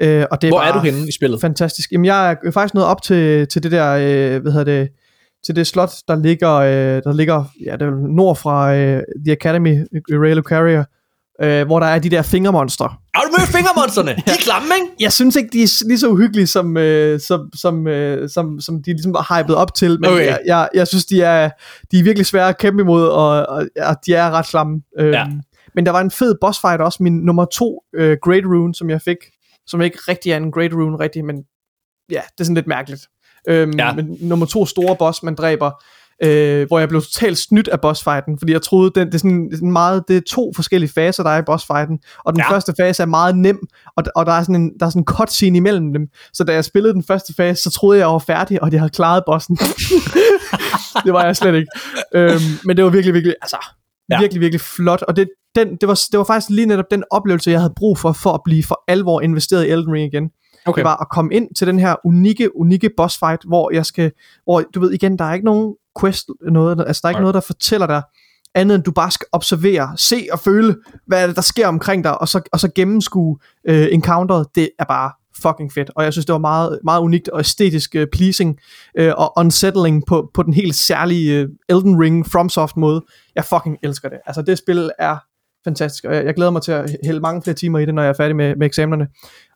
[0.03, 1.41] Øh, og det er Hvor er du henne i spillet?
[1.41, 1.93] Fantastisk.
[1.93, 4.89] Jamen, jeg er faktisk nået op til, til det der, øh, hvad hedder det,
[5.47, 9.33] til det slot, der ligger, øh, der ligger ja, er vel nord fra øh, The
[9.33, 10.85] Academy, Ray Lucaria,
[11.43, 12.85] øh, hvor der er de der fingermonster.
[13.15, 14.11] Har du mødt fingermonsterne?
[14.11, 14.95] De er klamme, ikke?
[15.01, 18.83] Jeg synes ikke, de er lige så uhyggelige, som, øh, som, som, øh, som, som
[18.83, 20.27] de ligesom var hypet op til, men Okay.
[20.27, 21.51] jeg, jeg, jeg synes, de er,
[21.91, 24.83] de er virkelig svære at kæmpe imod, og, og, og de er ret klamme.
[24.99, 25.27] Øhm, Ja.
[25.75, 28.91] Men der var en fed boss fight også, min nummer to øh, Great Rune, som
[28.91, 29.17] jeg fik,
[29.67, 31.37] som ikke rigtig er en Great Rune rigtig, men
[32.11, 33.07] ja, det er sådan lidt mærkeligt.
[33.49, 33.93] Øhm, ja.
[33.95, 35.71] Men nummer to store boss, man dræber,
[36.25, 39.73] øh, hvor jeg blev totalt snydt af bossfighten, fordi jeg troede, den, det, er sådan,
[39.73, 42.55] meget, det er to forskellige faser, der er i bossfighten, og den Ja.
[42.55, 43.59] første fase er meget nem,
[43.97, 46.53] og, og der er sådan en, der er sådan en cutscene imellem dem, så da
[46.53, 49.23] jeg spillede den første fase, så troede jeg, jeg var færdig, og jeg havde klaret
[49.27, 49.57] bossen.
[51.05, 51.69] det var jeg slet ikke.
[52.15, 53.57] Øhm, men det var virkelig, virkelig, altså,
[54.11, 54.19] ja.
[54.21, 57.51] virkelig, virkelig flot, og det, den, det, var, det var faktisk lige netop den oplevelse,
[57.51, 60.31] jeg havde brug for, for at blive for alvor investeret i Elden Ring igen.
[60.67, 60.79] Okay.
[60.79, 64.13] Det var at komme ind til den her unikke, unikke boss fight, hvor jeg skal,
[64.45, 67.21] hvor du ved igen, der er ikke nogen quest, noget, altså der er ikke Nej.
[67.21, 68.03] noget, der fortæller dig,
[68.55, 70.77] andet end du bare skal observere, se og føle,
[71.07, 74.85] hvad det, der sker omkring dig, og så, og så gennemskue øh, encounteret, det er
[74.85, 78.59] bare fucking fedt, og jeg synes, det var meget, meget unikt og æstetisk øh, pleasing
[78.99, 83.03] øh, og unsettling på, på den helt særlige øh, Elden Ring FromSoft måde.
[83.35, 84.19] Jeg fucking elsker det.
[84.27, 85.17] Altså det spil er
[85.65, 88.03] fantastisk, og jeg, jeg glæder mig til at hælde mange flere timer i det, når
[88.03, 89.07] jeg er færdig med, med eksamenerne.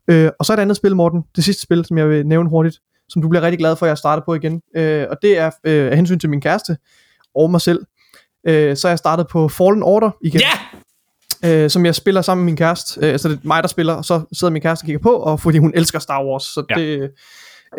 [0.09, 2.81] Øh, og så et andet spil, Morten, det sidste spil, som jeg vil nævne hurtigt,
[3.09, 5.51] som du bliver rigtig glad for, at jeg starter på igen, øh, og det er
[5.65, 6.76] øh, af hensyn til min kæreste
[7.35, 7.81] og mig selv.
[8.47, 11.65] Øh, så er jeg startet på Fallen Order igen Ja!
[11.65, 13.01] øh, som jeg spiller sammen med min kæreste.
[13.07, 15.12] Øh, så det er mig, der spiller, og så sidder min kæreste og kigger på,
[15.12, 16.43] og fordi hun elsker Star Wars.
[16.43, 16.75] Så ja.
[16.75, 17.10] det,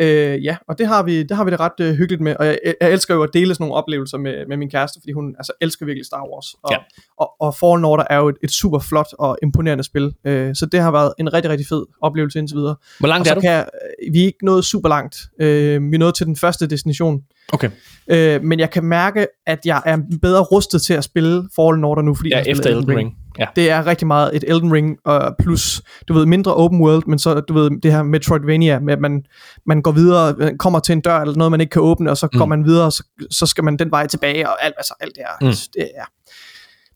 [0.00, 2.46] Øh, ja, og det har vi det har vi det ret øh, hyggeligt med, og
[2.46, 5.34] jeg, jeg elsker jo at dele sådan nogle oplevelser med, med min kæreste, fordi hun
[5.38, 6.54] altså elsker virkelig Star Wars.
[6.62, 6.76] Og, Ja.
[7.20, 10.66] og, og Fallen Order er jo et, et super flot og imponerende spil, øh, så
[10.66, 12.76] det har været en rigtig, rigtig fed oplevelse indtil videre.
[12.98, 13.40] Hvor Og langt så er du?
[13.40, 13.66] kan jeg,
[14.06, 15.16] øh, vi er ikke nået super langt.
[15.40, 17.20] Øh, vi er nået til den første destination.
[17.52, 17.70] Okay.
[18.10, 22.02] Øh, men jeg kan mærke, at jeg er bedre rustet til at spille Fallen Order
[22.02, 23.16] nu, fordi Ja, jeg efter Elden Ring.
[23.38, 23.46] Ja.
[23.56, 27.18] det er rigtig meget et Elden Ring og plus, du ved, mindre open world, men
[27.18, 29.22] så, du ved, det her Metroidvania med, at man,
[29.66, 32.16] man går videre, øh, kommer til en dør eller noget, man ikke kan åbne, og
[32.16, 32.38] så mm.
[32.38, 35.14] går man videre, og så, så skal man den vej tilbage, og alt, altså, alt
[35.14, 35.46] det her.
[35.48, 35.54] Mm.
[35.74, 36.04] Det, er,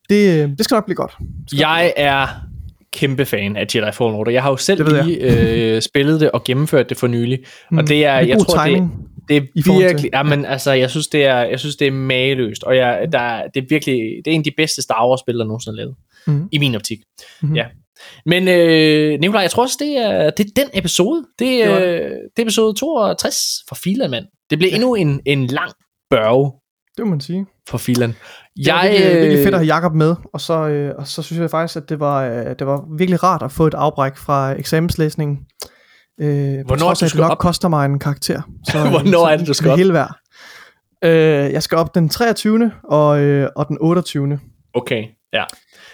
[0.08, 1.12] det, øh, det skal nok blive godt.
[1.18, 2.26] Det skal Jeg er
[2.92, 4.32] kæmpe fan af Jedi Fallen Order.
[4.32, 5.04] Jeg har jo selv Det jeg.
[5.04, 7.38] lige øh, spillet det og gennemført det for nylig.
[7.70, 7.78] Mm.
[7.78, 8.92] Og det er, Det er jeg tror, det, timing
[9.28, 11.90] det i er virkelig, ja, men altså, jeg synes, det er, jeg synes, det er
[11.92, 12.62] mageløst.
[12.64, 15.20] Og jeg, der, er- det er virkelig, det er en af de bedste Star Wars
[15.20, 15.94] spil, der nogensinde er lavet.
[16.26, 16.48] Mhm.
[16.52, 16.98] I min optik.
[17.42, 17.54] Mhm.
[17.54, 17.66] Ja.
[18.26, 21.24] Men øh, Nikolaj, jeg tror også, det er, det er den episode.
[21.38, 23.36] Det, Det var øh, det er episode 62
[23.68, 24.24] for Filan, mand.
[24.50, 25.72] Det blev endnu en, en lang
[26.10, 26.52] børge
[26.96, 27.46] det må man sige.
[27.68, 28.08] for Filan.
[28.56, 31.40] Det var virkelig, virkelig fedt at have Jacob med, og så, øh, og så synes
[31.40, 34.52] jeg faktisk, at det var, øh, det var virkelig rart at få et afbræk fra
[34.58, 35.38] eksamenslæsningen.
[36.20, 37.38] Øh, Hvornår trods du skal det nok op?
[37.38, 38.42] koster mig en karakter.
[38.70, 39.78] Så, øh, Hvornår så er det, du skal det op?
[39.78, 40.18] Hele værd.
[41.04, 42.72] Øh, jeg skal op den 23.
[42.84, 44.38] og, øh, og den 28.
[44.74, 45.44] Okay, ja.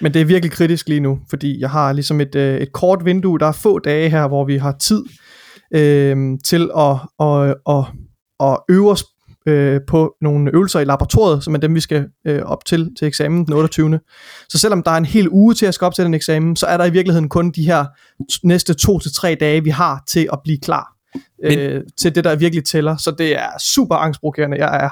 [0.00, 3.04] Men det er virkelig kritisk lige nu, fordi jeg har ligesom et, øh, et kort
[3.04, 3.38] vindue.
[3.38, 5.04] Der er få dage her, hvor vi har tid
[5.74, 7.84] øh, til at, at, at,
[8.40, 9.04] at øve os
[9.46, 13.08] øh, på nogle øvelser i laboratoriet, som er dem, vi skal øh, op til til
[13.08, 14.00] eksamen den 28.
[14.48, 16.66] Så selvom der er en hel uge til at skal op til den eksamen, så
[16.66, 17.84] er der i virkeligheden kun de her
[18.42, 20.86] næste to til tre dage, vi har til at blive klar
[21.44, 22.96] øh, til det, der virkelig tæller.
[22.96, 24.56] Så det er super angstprovokerende.
[24.56, 24.90] Jeg er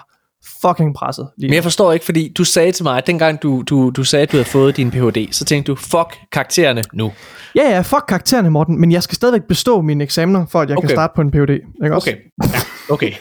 [0.62, 3.62] fucking presset lige Men jeg forstår ikke, fordi du sagde til mig, at dengang du,
[3.62, 7.12] du, du sagde, at du havde fået din Ph.D., så tænkte du, fuck karaktererne nu.
[7.54, 10.78] Ja, ja, fuck karaktererne, Morten, men jeg skal stadigvæk bestå mine eksamener, for at jeg
[10.78, 10.88] okay.
[10.88, 11.50] Kan starte på en PhD.
[11.50, 12.10] Ikke også?
[12.10, 13.12] Okay, ja, okay.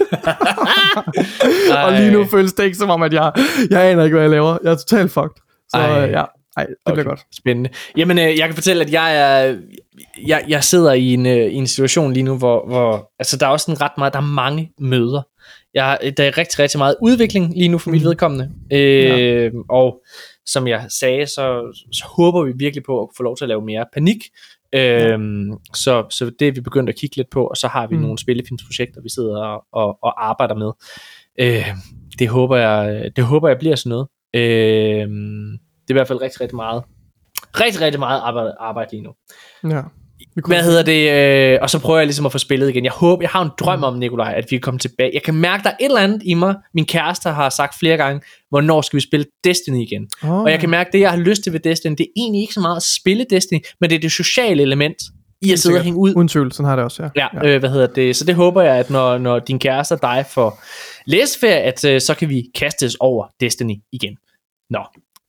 [1.86, 3.32] Og lige nu føles det ikke som om, at jeg,
[3.70, 4.58] jeg aner ikke, hvad jeg laver.
[4.64, 5.42] Jeg er totalt fucked.
[5.70, 5.88] Så Ej.
[5.88, 6.24] Ja,
[6.58, 6.95] ej, det okay.
[6.95, 7.22] bliver godt.
[7.36, 7.70] Spændende.
[7.98, 9.58] Jamen, øh, jeg kan fortælle, at jeg er,
[10.28, 13.45] jeg, jeg sidder i en, øh, i en situation lige nu, hvor, hvor altså, der
[13.45, 15.22] er også sådan ret meget, der er mange møder.
[15.76, 18.10] Jeg, der er rigtig, rigtig meget udvikling lige nu for mit Mhm.
[18.10, 18.52] vedkommende.
[18.72, 20.02] Øh, Og
[20.45, 23.62] som jeg sagde, så, så håber vi virkelig på at få lov til at lave
[23.62, 24.18] mere panik.
[24.74, 27.95] Øhm, så, så det er vi begyndt at kigge lidt på, og så har vi
[27.95, 28.00] Mm.
[28.00, 28.06] mm.
[28.06, 30.72] nogle spillefilmsprojekter, vi sidder og, og, og arbejder med.
[31.40, 31.68] Øh,
[32.20, 34.08] det, håber jeg, det håber jeg bliver sådan noget.
[34.34, 34.42] Øh,
[35.82, 36.84] det er i hvert fald rigtig, rigtig meget.
[37.60, 39.12] Rigtig, rigtig meget arbejde, arbejde lige nu.
[39.70, 39.82] Ja.
[40.47, 41.11] Hvad hedder det?
[41.53, 42.83] Øh, og så prøver jeg ligesom at få spillet igen.
[42.83, 45.11] Jeg håber, jeg har en drøm om, Nikolaj, at vi kan komme tilbage.
[45.14, 46.55] Jeg kan mærke, der er et eller andet i mig.
[46.73, 50.07] Min kæreste har sagt flere gange, hvornår skal vi spille Destiny igen?
[50.23, 52.41] oh, Og jeg kan mærke, det jeg har lyst til ved Destiny, det er egentlig
[52.41, 54.97] ikke så meget at spille Destiny, men det er det sociale element
[55.41, 56.14] i at sidde og hænge ud.
[56.15, 57.27] Uden tvivl, sådan har det også, ja.
[57.43, 58.15] Ja, øh, hvad hedder det?
[58.15, 60.64] Så det håber jeg, at når, når din kæreste og dig får
[61.05, 64.17] læseferie, at øh, så kan vi kastes over Destiny igen.
[64.69, 64.80] Nå,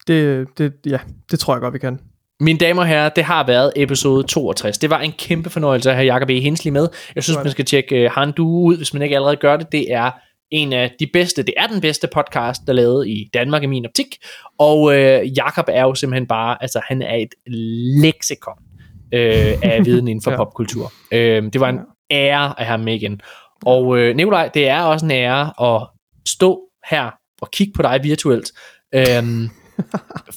[0.06, 0.98] Det, det, ja,
[1.30, 1.98] det tror jeg godt, vi kan.
[2.40, 4.78] Mine damer og herrer, det har været episode 62.
[4.78, 6.40] Det var en kæmpe fornøjelse at have Jacob E.
[6.40, 6.88] Hensley med.
[7.14, 9.72] Jeg synes, man skal tjekke uh, Han Du ud, hvis man ikke allerede gør det.
[9.72, 10.10] Det er
[10.50, 13.66] en af de bedste, det er den bedste podcast, der er lavet i Danmark i
[13.66, 14.06] min optik.
[14.58, 17.34] Og uh, Jakob er jo simpelthen bare, altså han er et
[18.02, 18.58] leksikon
[19.02, 19.20] uh,
[19.62, 20.36] af viden inden for Ja.
[20.36, 20.92] popkultur.
[21.12, 23.20] Uh, det var en ære at have med igen.
[23.66, 25.86] Og uh, Nikolaj, det er også en ære at
[26.28, 27.10] stå her
[27.42, 28.52] og kigge på dig virtuelt.
[29.20, 29.50] Um,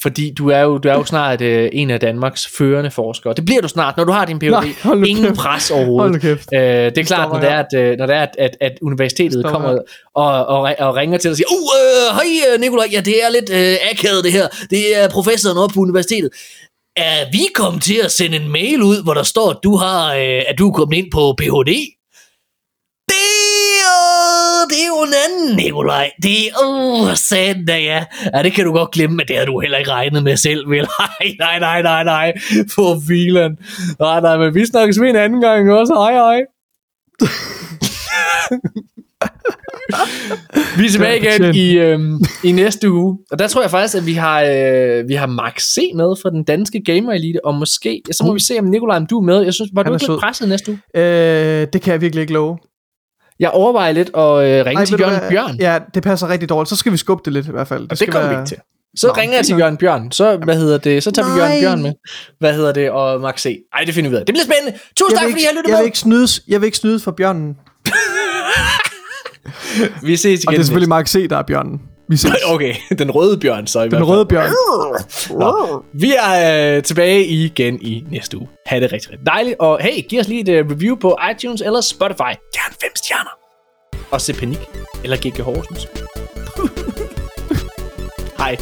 [0.03, 3.33] fordi du er jo, du er jo snart øh, en af Danmarks førende forskere.
[3.33, 4.49] Det bliver du snart, når du har din Ph.D.
[4.49, 5.37] Nej, Ingen kæft.
[5.37, 6.25] pres overhovedet.
[6.25, 8.71] Øh, det er klart, når det er, at, øh, når det er, at, at, at
[8.81, 9.79] universitetet Stopper kommer
[10.15, 13.23] og, og, og ringer til dig og siger, uh, øh, hej øh, Nikolaj, ja, det
[13.23, 14.47] er lidt øh, akavet det her.
[14.69, 16.29] Det er professoren oppe på universitetet.
[16.95, 20.13] Er vi kommet til at sende en mail ud, hvor der står, at du, har,
[20.13, 21.71] øh, at du er kommet ind på Ph.D.?
[23.09, 23.58] Det,
[24.69, 26.11] det er jo en anden, Nikolaj.
[26.23, 28.03] Det er, uh, satan da ja.
[28.33, 30.69] Ja, det kan du godt glemme, men det har du heller ikke regnet med selv,
[30.69, 30.87] vel?
[31.19, 32.33] Nej, nej, nej, nej, nej.
[32.75, 33.57] For filen.
[33.99, 35.93] Nej, nej, men vi snakkes ved en anden gang også.
[35.93, 36.41] Hej, hej.
[40.77, 43.17] vi er tilbage igen i, øhm, i næste uge.
[43.31, 46.29] Og der tror jeg faktisk, at vi har, øh, vi har Max C med fra
[46.29, 47.45] den danske Gamer Elite.
[47.45, 49.41] Og måske, så må vi se, om Nikolaj, om du er med.
[49.41, 50.79] Jeg synes, var Han du ikke lidt presset næste uge?
[50.95, 52.57] Øh, det kan jeg virkelig ikke love.
[53.39, 55.29] Jeg overvejer lidt at øh, ringe Ej, til Jørgen hvad?
[55.29, 55.55] Bjørn.
[55.59, 56.69] Ja, det passer rigtig dårligt.
[56.69, 57.83] Så skal vi skubbe det lidt i hvert fald.
[57.83, 58.57] Og det skal kommer vi være- ikke til.
[58.97, 59.57] Så Nå, ringer jeg til.
[59.57, 60.11] Jørgen Bjørn.
[60.11, 61.03] Så, hvad hedder det?
[61.03, 61.47] Så tager vi Nej.
[61.47, 61.93] Jørgen Bjørn med.
[62.39, 62.91] Hvad hedder det?
[62.91, 63.57] Og Max C.
[63.73, 64.25] Ej, det finder vi ud af.
[64.25, 64.79] Det bliver spændende.
[64.95, 65.85] Tusind Jeg tak, vil, fordi ikke, I har lyttet jeg, vil med.
[65.85, 67.57] ikke snydes, jeg vil ikke snydes for bjørnen.
[70.07, 70.47] Vi ses igen.
[70.47, 71.81] Og det er selvfølgelig Mark C, der er bjørnen.
[72.09, 72.31] Vi ses.
[72.47, 74.09] Okay, den røde bjørn så i hvert Den fald.
[74.09, 74.49] røde bjørn.
[75.39, 78.47] Nå, vi er øh, tilbage igen i næste uge.
[78.65, 79.55] Ha' det rigtig, rigtig dejligt.
[79.59, 82.33] Og hey, giv os lige et uh, review på iTunes eller Spotify.
[82.53, 83.31] Gerne fem stjerner.
[84.11, 84.59] Og se panik.
[85.03, 85.87] Eller GG Horsens.
[88.37, 88.57] Hej.